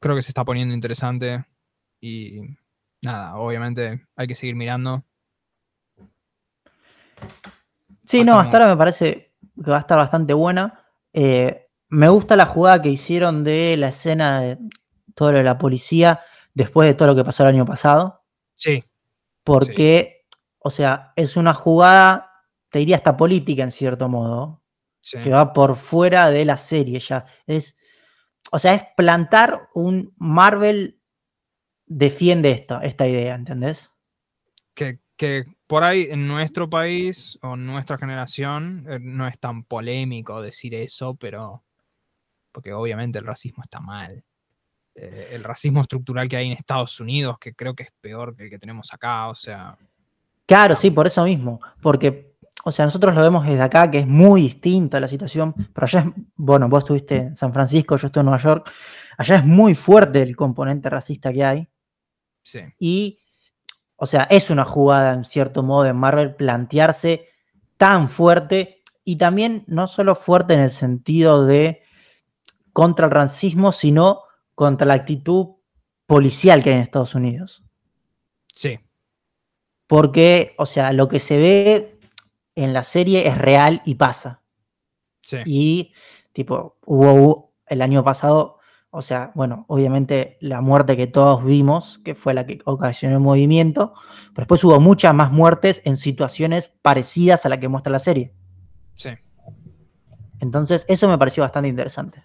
Creo 0.00 0.16
que 0.16 0.22
se 0.22 0.32
está 0.32 0.44
poniendo 0.44 0.74
interesante. 0.74 1.44
Y 2.02 2.40
nada, 3.00 3.36
obviamente 3.36 4.04
hay 4.16 4.26
que 4.26 4.34
seguir 4.34 4.56
mirando. 4.56 5.04
Sí, 8.06 8.24
no, 8.24 8.40
hasta 8.40 8.56
ahora 8.56 8.68
me 8.68 8.76
parece 8.76 9.34
que 9.64 9.70
va 9.70 9.76
a 9.76 9.80
estar 9.80 9.96
bastante 9.96 10.34
buena. 10.34 10.84
Eh, 11.12 11.68
me 11.88 12.08
gusta 12.08 12.34
la 12.36 12.46
jugada 12.46 12.82
que 12.82 12.88
hicieron 12.88 13.44
de 13.44 13.76
la 13.76 13.88
escena 13.88 14.40
de 14.40 14.58
todo 15.14 15.30
lo 15.30 15.38
de 15.38 15.44
la 15.44 15.58
policía 15.58 16.20
después 16.54 16.88
de 16.88 16.94
todo 16.94 17.08
lo 17.08 17.14
que 17.14 17.24
pasó 17.24 17.44
el 17.44 17.50
año 17.50 17.64
pasado. 17.64 18.24
Sí. 18.54 18.82
Porque, 19.44 20.26
o 20.58 20.70
sea, 20.70 21.12
es 21.14 21.36
una 21.36 21.54
jugada, 21.54 22.32
te 22.68 22.80
diría 22.80 22.96
hasta 22.96 23.16
política 23.16 23.62
en 23.62 23.70
cierto 23.70 24.08
modo, 24.08 24.60
que 25.22 25.30
va 25.30 25.52
por 25.52 25.76
fuera 25.76 26.30
de 26.30 26.44
la 26.44 26.56
serie 26.56 26.98
ya. 26.98 27.26
Es, 27.46 27.76
o 28.50 28.58
sea, 28.58 28.74
es 28.74 28.82
plantar 28.96 29.68
un 29.74 30.12
Marvel 30.16 31.01
defiende 31.92 32.50
esto, 32.50 32.80
esta 32.80 33.06
idea, 33.06 33.34
¿entendés? 33.34 33.92
Que, 34.74 34.98
por 35.68 35.84
ahí 35.84 36.08
en 36.10 36.26
nuestro 36.26 36.68
país 36.68 37.38
o 37.42 37.54
nuestra 37.54 37.96
generación 37.96 38.84
eh, 38.90 38.98
no 39.00 39.28
es 39.28 39.38
tan 39.38 39.62
polémico 39.62 40.42
decir 40.42 40.74
eso, 40.74 41.14
pero 41.14 41.62
porque 42.50 42.72
obviamente 42.72 43.20
el 43.20 43.24
racismo 43.24 43.62
está 43.62 43.78
mal. 43.78 44.24
Eh, 44.96 45.28
el 45.30 45.44
racismo 45.44 45.80
estructural 45.80 46.28
que 46.28 46.36
hay 46.36 46.46
en 46.46 46.52
Estados 46.52 46.98
Unidos, 46.98 47.38
que 47.38 47.54
creo 47.54 47.74
que 47.74 47.84
es 47.84 47.90
peor 48.00 48.34
que 48.34 48.44
el 48.44 48.50
que 48.50 48.58
tenemos 48.58 48.92
acá, 48.92 49.28
o 49.28 49.34
sea... 49.36 49.78
Claro, 50.44 50.74
sí, 50.74 50.90
por 50.90 51.06
eso 51.06 51.24
mismo, 51.24 51.60
porque, 51.80 52.34
o 52.64 52.72
sea, 52.72 52.84
nosotros 52.84 53.14
lo 53.14 53.22
vemos 53.22 53.46
desde 53.46 53.62
acá, 53.62 53.88
que 53.90 54.00
es 54.00 54.06
muy 54.06 54.42
distinta 54.42 54.98
la 54.98 55.08
situación, 55.08 55.54
pero 55.72 55.84
allá 55.84 56.00
es, 56.00 56.06
bueno, 56.34 56.68
vos 56.68 56.82
estuviste 56.82 57.16
en 57.16 57.36
San 57.36 57.52
Francisco, 57.52 57.96
yo 57.96 58.08
estoy 58.08 58.20
en 58.20 58.26
Nueva 58.26 58.42
York, 58.42 58.70
allá 59.16 59.36
es 59.36 59.46
muy 59.46 59.76
fuerte 59.76 60.20
el 60.20 60.34
componente 60.34 60.90
racista 60.90 61.32
que 61.32 61.44
hay, 61.44 61.68
y, 62.78 63.20
o 63.96 64.06
sea, 64.06 64.22
es 64.24 64.50
una 64.50 64.64
jugada 64.64 65.14
en 65.14 65.24
cierto 65.24 65.62
modo 65.62 65.84
de 65.84 65.92
Marvel 65.92 66.34
plantearse 66.34 67.28
tan 67.76 68.08
fuerte 68.08 68.82
y 69.04 69.16
también 69.16 69.64
no 69.66 69.88
solo 69.88 70.14
fuerte 70.14 70.54
en 70.54 70.60
el 70.60 70.70
sentido 70.70 71.46
de 71.46 71.82
contra 72.72 73.06
el 73.06 73.12
racismo, 73.12 73.72
sino 73.72 74.22
contra 74.54 74.86
la 74.86 74.94
actitud 74.94 75.56
policial 76.06 76.62
que 76.62 76.70
hay 76.70 76.76
en 76.76 76.82
Estados 76.82 77.14
Unidos. 77.14 77.62
Sí. 78.52 78.78
Porque, 79.86 80.54
o 80.58 80.66
sea, 80.66 80.92
lo 80.92 81.08
que 81.08 81.20
se 81.20 81.36
ve 81.36 81.98
en 82.54 82.72
la 82.72 82.84
serie 82.84 83.26
es 83.26 83.38
real 83.38 83.82
y 83.84 83.96
pasa. 83.96 84.42
Sí. 85.20 85.38
Y, 85.44 85.92
tipo, 86.32 86.78
hubo 86.84 87.52
el 87.66 87.82
año 87.82 88.02
pasado 88.04 88.58
o 88.94 89.00
sea, 89.00 89.32
bueno, 89.34 89.64
obviamente 89.68 90.36
la 90.40 90.60
muerte 90.60 90.98
que 90.98 91.06
todos 91.06 91.42
vimos, 91.42 91.98
que 92.04 92.14
fue 92.14 92.34
la 92.34 92.44
que 92.44 92.60
ocasionó 92.66 93.16
el 93.16 93.22
movimiento, 93.22 93.94
pero 94.34 94.44
después 94.44 94.62
hubo 94.64 94.78
muchas 94.80 95.14
más 95.14 95.32
muertes 95.32 95.80
en 95.86 95.96
situaciones 95.96 96.68
parecidas 96.68 97.46
a 97.46 97.48
la 97.48 97.58
que 97.58 97.68
muestra 97.68 97.90
la 97.90 97.98
serie. 97.98 98.34
Sí. 98.92 99.08
Entonces, 100.40 100.84
eso 100.88 101.08
me 101.08 101.16
pareció 101.16 101.42
bastante 101.42 101.70
interesante. 101.70 102.22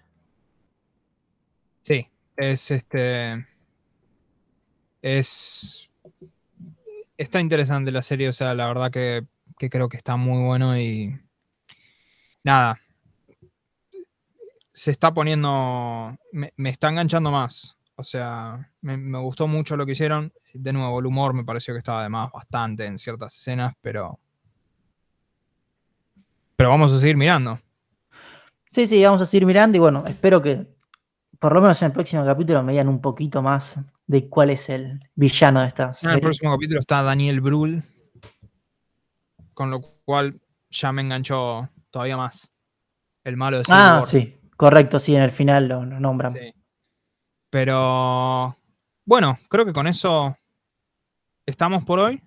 Sí, 1.84 2.06
es 2.36 2.70
este. 2.70 3.48
Es. 5.02 5.90
Está 7.16 7.40
interesante 7.40 7.94
la 7.94 8.04
serie, 8.04 8.28
o 8.28 8.34
sea, 8.34 8.54
la 8.54 8.68
verdad 8.68 8.92
que, 8.92 9.26
que 9.58 9.70
creo 9.70 9.88
que 9.88 9.96
está 9.96 10.18
muy 10.18 10.44
bueno 10.44 10.78
y. 10.78 11.18
Nada, 12.44 12.78
se 14.78 14.92
está 14.92 15.12
poniendo, 15.12 16.16
me, 16.32 16.52
está 16.70 16.90
enganchando 16.90 17.32
más. 17.32 17.76
O 17.96 18.04
sea, 18.04 18.72
me, 18.82 19.18
gustó 19.18 19.48
mucho 19.48 19.76
lo 19.76 19.88
que 19.88 19.94
hicieron. 19.94 20.32
De 20.54 20.72
nuevo, 20.72 21.00
el 21.00 21.08
humor 21.08 21.34
me 21.34 21.44
pareció 21.44 21.74
que 21.74 21.80
estaba 21.80 22.02
además 22.02 22.32
bastante 22.32 22.86
en 22.86 23.00
ciertas 23.00 23.36
escenas, 23.36 23.74
pero... 23.82 24.20
Pero 26.56 26.70
vamos 26.70 26.94
a 26.94 27.00
seguir 27.00 27.18
mirando. 27.18 27.60
Sí, 28.70 28.86
sí, 28.86 29.04
vamos 29.04 29.20
a 29.24 29.26
seguir 29.26 29.48
mirando 29.48 29.78
y 29.78 29.80
bueno, 29.80 30.06
espero 30.06 30.44
que 30.44 30.68
por 31.40 31.56
lo 31.56 31.62
menos 31.62 31.82
en 31.82 31.88
el 31.88 31.92
próximo 31.94 32.24
capítulo 32.24 32.62
me 32.62 32.74
digan 32.74 32.88
un 32.88 33.02
poquito 33.02 33.42
más 33.42 33.80
de 34.06 34.30
cuál 34.30 34.52
es 34.52 34.70
el 34.70 35.00
villano 35.16 35.62
de 35.62 35.70
esta 35.70 35.92
En 36.04 36.12
el 36.12 36.22
próximo 36.22 36.52
capítulo 36.52 36.80
está 36.80 37.02
Daniel 37.02 37.42
Brühl, 37.42 37.84
con 39.56 39.72
lo 39.72 39.82
cual 40.06 40.40
ya 40.70 40.92
me 40.92 41.02
enganchó 41.02 41.68
todavía 41.90 42.16
más. 42.16 42.54
El 43.24 43.38
malo 43.38 43.58
de 43.58 43.66
Civil 43.66 43.80
Ah, 43.80 44.04
sí. 44.06 44.38
Correcto, 44.58 45.00
sí, 45.00 45.16
en 45.16 45.22
el 45.22 45.32
final 45.32 45.68
lo, 45.68 45.86
nombran. 45.86 46.32
Sí. 46.32 46.54
Pero 47.52 48.58
bueno, 49.06 49.38
creo 49.50 49.66
que 49.66 49.72
con 49.72 49.86
eso 49.86 50.36
estamos 51.46 51.86
por 51.86 52.00
hoy. 52.00 52.22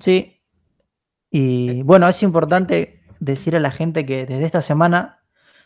Sí. 0.00 0.42
Y 1.30 1.82
bueno, 1.82 2.08
es 2.08 2.22
importante 2.22 3.02
decir 3.20 3.54
a 3.54 3.60
la 3.60 3.70
gente 3.70 4.06
que 4.06 4.24
desde 4.24 4.46
esta 4.46 4.62
semana 4.62 5.22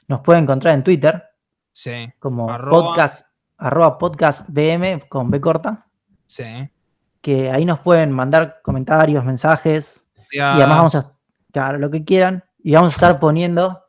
nos 0.09 0.21
puede 0.23 0.41
encontrar 0.41 0.75
en 0.75 0.83
Twitter. 0.83 1.25
Sí. 1.73 2.13
Como 2.19 2.49
podcast, 2.69 3.29
arroba 3.57 3.97
podcast 3.97 4.45
BM 4.49 5.03
con 5.09 5.31
B 5.31 5.41
corta. 5.41 5.87
Sí. 6.27 6.69
Que 7.21 7.51
ahí 7.53 7.65
nos 7.65 7.79
pueden 7.79 8.11
mandar 8.11 8.61
comentarios, 8.63 9.25
mensajes. 9.25 10.05
Y 10.33 10.41
además 10.41 10.77
vamos 10.77 10.95
a, 10.97 11.17
claro, 11.53 11.79
lo 11.79 11.91
que 11.91 12.05
quieran. 12.05 12.45
Y 12.59 12.75
vamos 12.75 12.93
a 12.93 12.97
estar 12.97 13.21
poniendo 13.21 13.85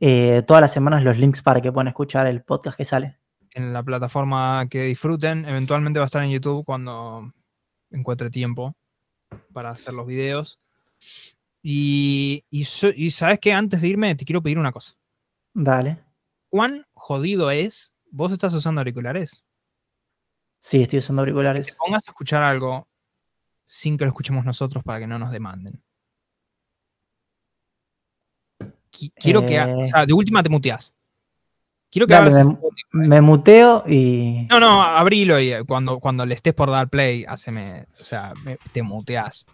eh, 0.00 0.42
todas 0.46 0.60
las 0.60 0.72
semanas 0.72 1.02
los 1.02 1.18
links 1.18 1.42
para 1.42 1.60
que 1.60 1.72
puedan 1.72 1.88
escuchar 1.88 2.26
el 2.26 2.42
podcast 2.42 2.76
que 2.76 2.84
sale. 2.84 3.18
En 3.50 3.72
la 3.72 3.82
plataforma 3.82 4.66
que 4.68 4.84
disfruten, 4.84 5.44
eventualmente 5.44 5.98
va 5.98 6.04
a 6.04 6.06
estar 6.06 6.22
en 6.22 6.30
YouTube 6.30 6.64
cuando 6.64 7.32
encuentre 7.90 8.30
tiempo 8.30 8.76
para 9.52 9.70
hacer 9.70 9.94
los 9.94 10.06
videos. 10.06 10.60
Y, 11.62 12.44
y, 12.50 12.64
sabes 12.64 13.40
que 13.40 13.52
antes 13.52 13.80
de 13.80 13.88
irme 13.88 14.14
te 14.14 14.24
quiero 14.24 14.42
pedir 14.42 14.58
una 14.58 14.72
cosa. 14.72 14.94
Dale. 15.52 15.98
¿Cuán 16.48 16.86
jodido 16.94 17.50
es? 17.50 17.92
¿Vos 18.10 18.32
estás 18.32 18.54
usando 18.54 18.80
auriculares? 18.80 19.44
Sí, 20.60 20.82
estoy 20.82 21.00
usando 21.00 21.22
auriculares. 21.22 21.66
Que 21.66 21.72
te 21.72 21.78
pongas 21.78 22.06
a 22.06 22.10
escuchar 22.10 22.42
algo 22.42 22.88
sin 23.64 23.98
que 23.98 24.04
lo 24.04 24.10
escuchemos 24.10 24.44
nosotros 24.44 24.82
para 24.84 25.00
que 25.00 25.06
no 25.06 25.18
nos 25.18 25.30
demanden. 25.30 25.82
Quiero 28.90 29.44
que, 29.46 29.60
o 29.60 29.82
eh. 29.82 29.86
sea, 29.88 30.06
de 30.06 30.12
última 30.12 30.42
te 30.42 30.48
muteas. 30.48 30.94
Quiero 31.90 32.06
que 32.06 32.14
Dale, 32.14 32.44
me, 32.92 33.06
me 33.08 33.20
muteo 33.20 33.82
y. 33.86 34.46
No, 34.50 34.60
no, 34.60 34.82
abrilo 34.82 35.40
y 35.40 35.54
cuando, 35.66 35.98
cuando 36.00 36.26
le 36.26 36.34
estés 36.34 36.52
por 36.54 36.70
dar 36.70 36.88
play, 36.88 37.24
haceme, 37.26 37.86
o 37.98 38.04
sea, 38.04 38.34
me- 38.44 38.58
te 38.72 38.82
muteas 38.82 39.46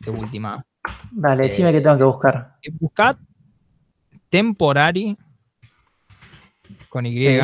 de 0.00 0.10
última. 0.10 0.64
Dale, 1.10 1.44
decime 1.44 1.70
Eh, 1.70 1.72
que 1.72 1.80
tengo 1.80 1.96
que 1.96 2.04
buscar. 2.04 2.56
Eh, 2.62 2.70
Buscad 2.78 3.16
Temporary 4.28 5.16
con 6.88 7.06
Y, 7.06 7.12
Sí, 7.26 7.38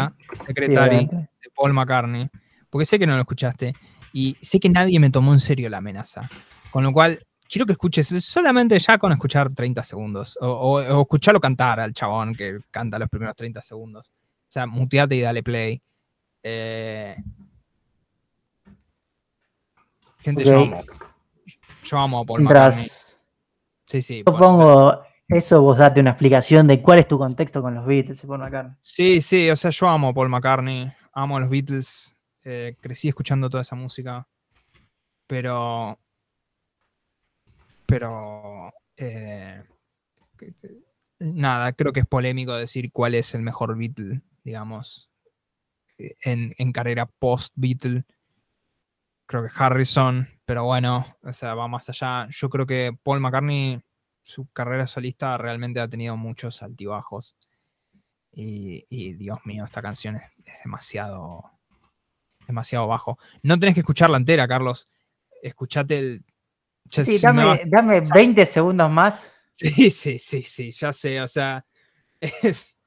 Secretary 0.46 1.06
de 1.06 1.50
Paul 1.54 1.72
McCartney, 1.72 2.28
porque 2.70 2.84
sé 2.84 2.98
que 2.98 3.06
no 3.06 3.14
lo 3.14 3.20
escuchaste 3.20 3.74
y 4.12 4.36
sé 4.40 4.60
que 4.60 4.68
nadie 4.68 4.98
me 5.00 5.10
tomó 5.10 5.32
en 5.32 5.40
serio 5.40 5.68
la 5.70 5.78
amenaza. 5.78 6.28
Con 6.70 6.84
lo 6.84 6.92
cual, 6.92 7.26
quiero 7.48 7.66
que 7.66 7.72
escuches 7.72 8.08
solamente 8.24 8.78
ya 8.78 8.98
con 8.98 9.10
escuchar 9.12 9.52
30 9.54 9.82
segundos 9.82 10.38
o, 10.40 10.46
o- 10.46 10.98
o 10.98 11.00
escucharlo 11.02 11.40
cantar 11.40 11.80
al 11.80 11.92
chabón 11.94 12.34
que 12.34 12.58
canta 12.70 12.98
los 12.98 13.08
primeros 13.08 13.34
30 13.36 13.62
segundos. 13.62 14.10
O 14.10 14.50
sea, 14.50 14.66
muteate 14.66 15.14
y 15.16 15.20
dale 15.20 15.42
play. 15.42 15.82
Eh, 16.42 17.16
gente, 20.20 20.44
yo 20.44 20.62
Ok. 20.62 20.66
amo. 20.68 20.82
Yo 21.82 21.98
amo 21.98 22.20
a 22.20 22.24
Paul 22.24 22.42
McCartney. 22.42 22.76
Mientras 22.80 23.20
Sí, 23.86 24.02
sí. 24.02 24.22
yo 24.26 24.36
pongo 24.36 25.02
eso, 25.28 25.62
vos 25.62 25.78
date 25.78 26.00
una 26.00 26.10
explicación 26.10 26.66
de 26.66 26.82
cuál 26.82 26.98
es 26.98 27.08
tu 27.08 27.16
contexto 27.18 27.62
con 27.62 27.74
los 27.74 27.86
Beatles 27.86 28.22
y 28.22 28.26
Paul 28.26 28.40
McCartney. 28.40 28.76
Sí, 28.80 29.20
sí, 29.20 29.48
o 29.50 29.56
sea, 29.56 29.70
yo 29.70 29.88
amo 29.88 30.08
a 30.08 30.14
Paul 30.14 30.28
McCartney, 30.28 30.92
amo 31.12 31.36
a 31.36 31.40
los 31.40 31.48
Beatles, 31.48 32.20
eh, 32.44 32.76
crecí 32.80 33.08
escuchando 33.08 33.48
toda 33.48 33.62
esa 33.62 33.76
música, 33.76 34.26
pero. 35.26 35.98
Pero. 37.88 38.70
eh, 38.96 39.64
nada, 41.18 41.72
creo 41.72 41.92
que 41.92 42.00
es 42.00 42.06
polémico 42.06 42.54
decir 42.54 42.92
cuál 42.92 43.14
es 43.14 43.34
el 43.34 43.42
mejor 43.42 43.76
Beatle, 43.76 44.20
digamos, 44.44 45.10
eh, 45.98 46.16
en, 46.20 46.54
en 46.58 46.72
carrera 46.72 47.06
post-Beatle. 47.06 48.04
Creo 49.26 49.42
que 49.42 49.50
Harrison, 49.54 50.28
pero 50.44 50.64
bueno, 50.64 51.04
o 51.22 51.32
sea, 51.32 51.54
va 51.54 51.66
más 51.68 51.88
allá. 51.88 52.28
Yo 52.30 52.48
creo 52.48 52.66
que 52.66 52.96
Paul 53.02 53.20
McCartney, 53.20 53.80
su 54.22 54.46
carrera 54.52 54.86
solista 54.86 55.36
realmente 55.38 55.80
ha 55.80 55.88
tenido 55.88 56.16
muchos 56.16 56.62
altibajos. 56.62 57.36
Y, 58.32 58.84
y, 58.88 59.14
Dios 59.14 59.38
mío, 59.44 59.64
esta 59.64 59.82
canción 59.82 60.16
es, 60.16 60.22
es 60.44 60.62
demasiado, 60.62 61.50
demasiado 62.46 62.86
bajo. 62.86 63.18
No 63.42 63.58
tenés 63.58 63.74
que 63.74 63.80
escucharla 63.80 64.18
entera, 64.18 64.46
Carlos. 64.46 64.88
Escuchate 65.42 65.98
el. 65.98 66.24
Ya 66.90 67.04
Sí, 67.04 67.18
dame, 67.18 67.44
vas- 67.44 67.68
dame 67.70 68.00
20 68.00 68.44
segundos 68.46 68.90
más. 68.90 69.30
Sí, 69.52 69.90
sí, 69.90 70.18
sí, 70.18 70.42
sí, 70.42 70.70
ya 70.70 70.92
sé, 70.92 71.20
o 71.20 71.28
sea. 71.28 71.64
es- 72.20 72.78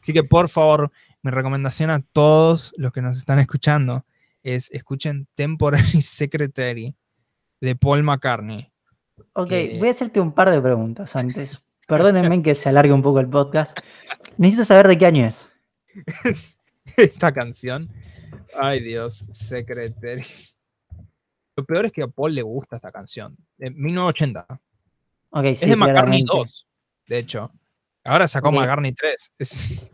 Así 0.00 0.12
que 0.12 0.22
por 0.22 0.48
favor, 0.48 0.92
mi 1.22 1.30
recomendación 1.30 1.90
a 1.90 2.00
todos 2.12 2.74
los 2.76 2.92
que 2.92 3.00
nos 3.00 3.16
están 3.16 3.38
escuchando 3.38 4.04
es 4.42 4.70
escuchen 4.70 5.26
Temporary 5.34 5.82
Secretary 6.02 6.94
de 7.60 7.76
Paul 7.76 8.02
McCartney. 8.02 8.70
Ok, 9.32 9.48
que- 9.48 9.76
voy 9.78 9.88
a 9.88 9.90
hacerte 9.92 10.20
un 10.20 10.32
par 10.32 10.50
de 10.50 10.60
preguntas 10.60 11.16
antes. 11.16 11.66
Perdónenme 11.86 12.42
que 12.42 12.54
se 12.54 12.68
alargue 12.70 12.92
un 12.92 13.02
poco 13.02 13.20
el 13.20 13.28
podcast. 13.28 13.78
Necesito 14.38 14.64
saber 14.64 14.88
de 14.88 14.96
qué 14.98 15.06
año 15.06 15.26
es. 15.26 15.48
Esta 16.96 17.32
canción. 17.32 17.90
Ay 18.58 18.80
Dios, 18.80 19.24
Secretary. 19.30 20.24
Lo 21.56 21.64
peor 21.64 21.86
es 21.86 21.92
que 21.92 22.02
a 22.02 22.08
Paul 22.08 22.34
le 22.34 22.42
gusta 22.42 22.76
esta 22.76 22.90
canción. 22.90 23.36
De 23.56 23.70
1980. 23.70 24.46
Ok, 25.30 25.44
es 25.44 25.58
sí, 25.60 25.70
de 25.70 25.76
McCartney 25.76 26.24
claramente. 26.24 26.32
2, 26.32 26.66
de 27.08 27.18
hecho. 27.18 27.50
Ahora 28.04 28.26
sacó. 28.28 28.50
McCartney 28.52 28.92
3. 28.92 29.32
Es- 29.38 29.90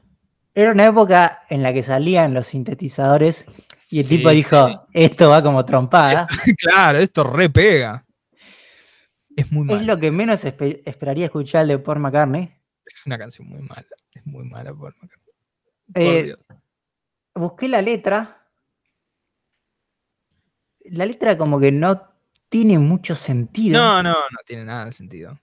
Era 0.55 0.73
una 0.73 0.87
época 0.87 1.43
en 1.49 1.63
la 1.63 1.73
que 1.73 1.83
salían 1.83 2.35
los 2.35 2.49
sintetizadores 2.49 3.47
y 3.91 4.01
el 4.01 4.05
Sí, 4.05 4.17
tipo 4.17 4.31
sí. 4.31 4.37
dijo, 4.37 4.87
esto 4.93 5.31
va 5.31 5.43
como 5.43 5.65
trompada. 5.65 6.27
claro, 6.59 6.99
esto 6.99 7.25
repega. 7.25 8.05
Es 9.37 9.51
muy 9.53 9.63
Es 9.69 9.75
mala. 9.81 9.95
lo 9.95 9.99
que 10.01 10.11
menos 10.11 10.45
espe- 10.45 10.83
esperaría 10.85 11.27
escuchar 11.27 11.67
de 11.67 11.79
Paul 11.79 12.01
McCartney. 12.01 12.53
Es 12.85 13.07
una 13.07 13.17
canción 13.19 13.49
muy 13.49 13.61
mala. 13.61 13.87
Es 14.13 14.27
muy 14.27 14.45
mala 14.45 14.75
Paul 14.75 14.95
McCartney. 15.01 15.35
Por 15.93 16.03
Eh, 16.03 16.23
Dios. 16.25 16.49
busqué 17.35 17.69
la 17.69 17.81
letra. 17.81 18.40
La 20.91 21.07
letra 21.07 21.37
como 21.39 21.59
que 21.59 21.73
no 21.73 22.03
tiene 22.49 22.79
mucho 22.79 23.15
sentido. 23.15 23.81
No, 23.81 24.03
no, 24.03 24.13
no 24.13 24.39
tiene 24.45 24.65
nada 24.65 24.87
de 24.87 24.93
sentido. 24.93 25.39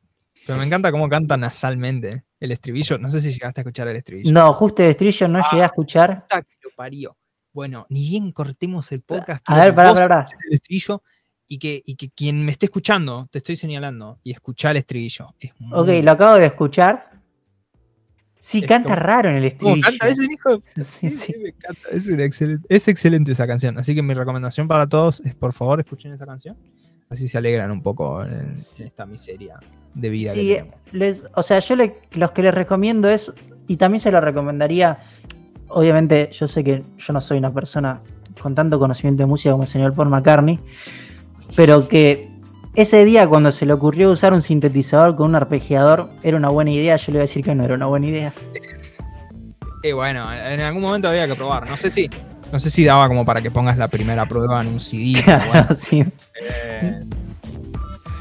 Pero 0.46 0.60
me 0.60 0.66
encanta 0.66 0.92
cómo 0.92 1.10
canta 1.10 1.36
nasalmente 1.36 2.24
el 2.40 2.52
estribillo. 2.52 2.98
No 2.98 3.10
sé 3.10 3.20
si 3.20 3.32
llegaste 3.32 3.62
a 3.62 3.64
escuchar 3.64 3.88
el 3.88 3.98
estribillo. 3.98 4.32
No, 4.32 4.54
justo 4.54 4.84
el 4.84 4.90
estribillo 4.90 5.28
no 5.28 5.42
llegué 5.52 5.64
a 5.64 5.68
escuchar. 5.68 6.22
Puta 6.22 6.42
que 6.42 6.56
lo 6.64 6.70
parió. 6.76 7.18
Bueno, 7.52 7.86
ni 7.90 8.10
bien 8.10 8.32
cortemos 8.32 8.92
el 8.92 9.02
podcast. 9.02 9.44
A 9.48 9.58
ver, 9.58 9.76
pará, 9.76 9.94
pará, 9.94 10.28
el 10.48 10.54
estribillo 10.54 11.02
y 11.48 11.58
que, 11.58 11.82
y 11.86 11.96
que 11.96 12.10
quien 12.10 12.46
me 12.46 12.52
esté 12.52 12.68
escuchando, 12.68 13.28
te 13.32 13.40
estoy 13.40 13.56
señalando, 13.56 14.20
y 14.24 14.32
escuchá 14.32 14.72
el 14.72 14.78
estribillo. 14.78 15.34
Es 15.40 15.52
Ok, 15.72 15.90
lo 16.04 16.12
acabo 16.12 16.36
de 16.36 16.46
escuchar. 16.46 17.17
Sí, 18.48 18.60
Es 18.60 18.66
canta 18.68 18.90
como- 18.92 18.96
raro 19.02 19.30
en 19.30 19.36
el 19.44 19.58
¿Cómo 19.58 19.76
estribillo. 19.76 20.00
canta 20.00 20.08
ese 20.08 20.24
hijo? 20.24 20.62
Sí, 20.78 20.84
Sí, 20.84 21.10
sí. 21.10 21.18
sí, 21.18 21.34
me 21.42 21.50
encanta. 21.50 21.82
Es, 21.92 22.08
excelente, 22.10 22.66
es 22.70 22.88
excelente 22.88 23.32
esa 23.34 23.46
canción. 23.46 23.78
Así 23.78 23.94
que 23.94 24.02
mi 24.02 24.14
recomendación 24.14 24.70
para 24.70 24.88
todos 24.88 25.20
es, 25.26 25.36
por 25.36 25.52
favor, 25.52 25.80
escuchen 25.82 26.14
esa 26.14 26.26
canción. 26.26 26.56
Así 27.10 27.28
se 27.28 27.38
alegran 27.38 27.72
un 27.72 27.82
poco 27.82 28.24
en, 28.24 28.56
en 28.78 28.86
esta 28.86 29.06
miseria 29.06 29.60
de 29.94 30.10
vida 30.10 30.34
Sí, 30.34 30.48
que 30.48 30.56
tenemos. 30.56 30.76
les- 30.94 31.24
o 31.36 31.44
sea, 31.44 31.60
yo 31.60 31.76
le- 31.76 32.00
los 32.12 32.32
que 32.32 32.42
les 32.42 32.54
recomiendo 32.54 33.10
es, 33.10 33.34
y 33.68 33.76
también 33.76 34.00
se 34.00 34.12
lo 34.12 34.22
recomendaría, 34.22 34.96
obviamente 35.68 36.30
yo 36.32 36.48
sé 36.48 36.64
que 36.64 36.82
yo 36.98 37.14
no 37.14 37.20
soy 37.20 37.38
una 37.40 37.54
persona 37.54 38.02
con 38.42 38.56
tanto 38.56 38.80
conocimiento 38.80 39.24
de 39.24 39.28
música 39.28 39.52
como 39.52 39.64
el 39.64 39.70
señor 39.70 39.94
Paul 39.94 40.08
McCartney, 40.10 40.58
pero 41.56 41.88
que 41.88 42.30
ese 42.76 43.06
día 43.06 43.28
cuando 43.28 43.52
se 43.52 43.66
le 43.66 43.74
ocurrió 43.74 44.12
usar 44.12 44.34
un 44.34 44.42
sintetizador 44.42 45.16
con 45.16 45.28
un 45.30 45.36
arpegiador 45.36 46.10
era 46.24 46.38
una 46.38 46.50
buena 46.50 46.72
idea, 46.72 46.96
yo 46.98 47.06
le 47.08 47.12
voy 47.14 47.20
a 47.20 47.22
decir 47.22 47.44
que 47.44 47.56
no 47.56 47.64
era 47.64 47.74
una 47.76 47.88
buena 47.88 48.08
idea. 48.08 48.34
Y 49.84 49.92
bueno, 49.94 50.32
en 50.34 50.60
algún 50.60 50.82
momento 50.82 51.08
había 51.08 51.28
que 51.28 51.36
probar. 51.36 51.70
No 51.70 51.78
sé 51.78 51.90
si, 51.90 52.10
no 52.52 52.60
sé 52.60 52.70
si 52.70 52.84
daba 52.84 53.08
como 53.08 53.26
para 53.26 53.42
que 53.42 53.50
pongas 53.52 53.78
la 53.78 53.88
primera 53.88 54.26
prueba 54.28 54.62
en 54.62 54.68
un 54.68 54.80
CD. 54.80 55.22
pero 55.26 55.46
bueno, 55.48 55.68
Sí. 55.80 56.04
eh, 56.42 57.00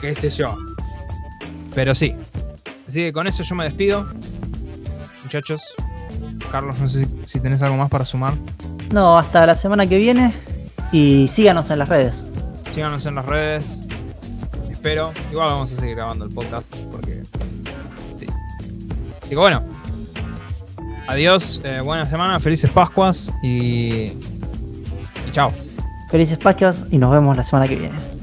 qué 0.01 0.15
sé 0.15 0.31
yo. 0.31 0.49
Pero 1.75 1.95
sí. 1.95 2.15
Así 2.87 3.01
que 3.01 3.13
con 3.13 3.27
eso 3.27 3.43
yo 3.43 3.55
me 3.55 3.65
despido. 3.65 4.07
Muchachos. 5.25 5.63
Carlos, 6.53 6.79
no 6.79 6.89
sé 6.89 7.05
si, 7.05 7.07
si 7.25 7.41
tenés 7.41 7.61
algo 7.63 7.77
más 7.77 7.91
para 7.91 8.05
sumar. 8.05 8.35
No, 8.93 9.19
hasta 9.19 9.45
la 9.45 9.55
semana 9.57 9.87
que 9.87 9.97
viene 9.99 10.33
y 10.93 11.29
síganos 11.29 11.69
en 11.71 11.81
las 11.81 11.89
redes. 11.89 12.23
Síganos 12.73 13.05
en 13.07 13.17
las 13.17 13.25
redes. 13.27 13.83
Espero. 14.87 15.13
Igual 15.33 15.49
vamos 15.49 15.73
a 15.73 15.77
seguir 15.81 15.97
grabando 15.97 16.27
el 16.27 16.31
podcast 16.33 16.73
porque. 16.93 17.25
Sí. 18.17 18.27
Así 19.21 19.31
que 19.31 19.37
bueno. 19.37 19.65
Adiós. 21.09 21.61
eh, 21.65 21.81
buena 21.81 22.07
semana. 22.07 22.39
Felices 22.39 22.71
Pascuas. 22.71 23.33
Y. 23.43 24.13
Y 25.27 25.33
chao. 25.33 25.51
Felices 26.09 26.39
Pascuas 26.39 26.87
y 26.93 26.99
nos 26.99 27.11
vemos 27.11 27.37
la 27.37 27.43
semana 27.43 27.67
que 27.67 27.75
viene. 27.75 28.16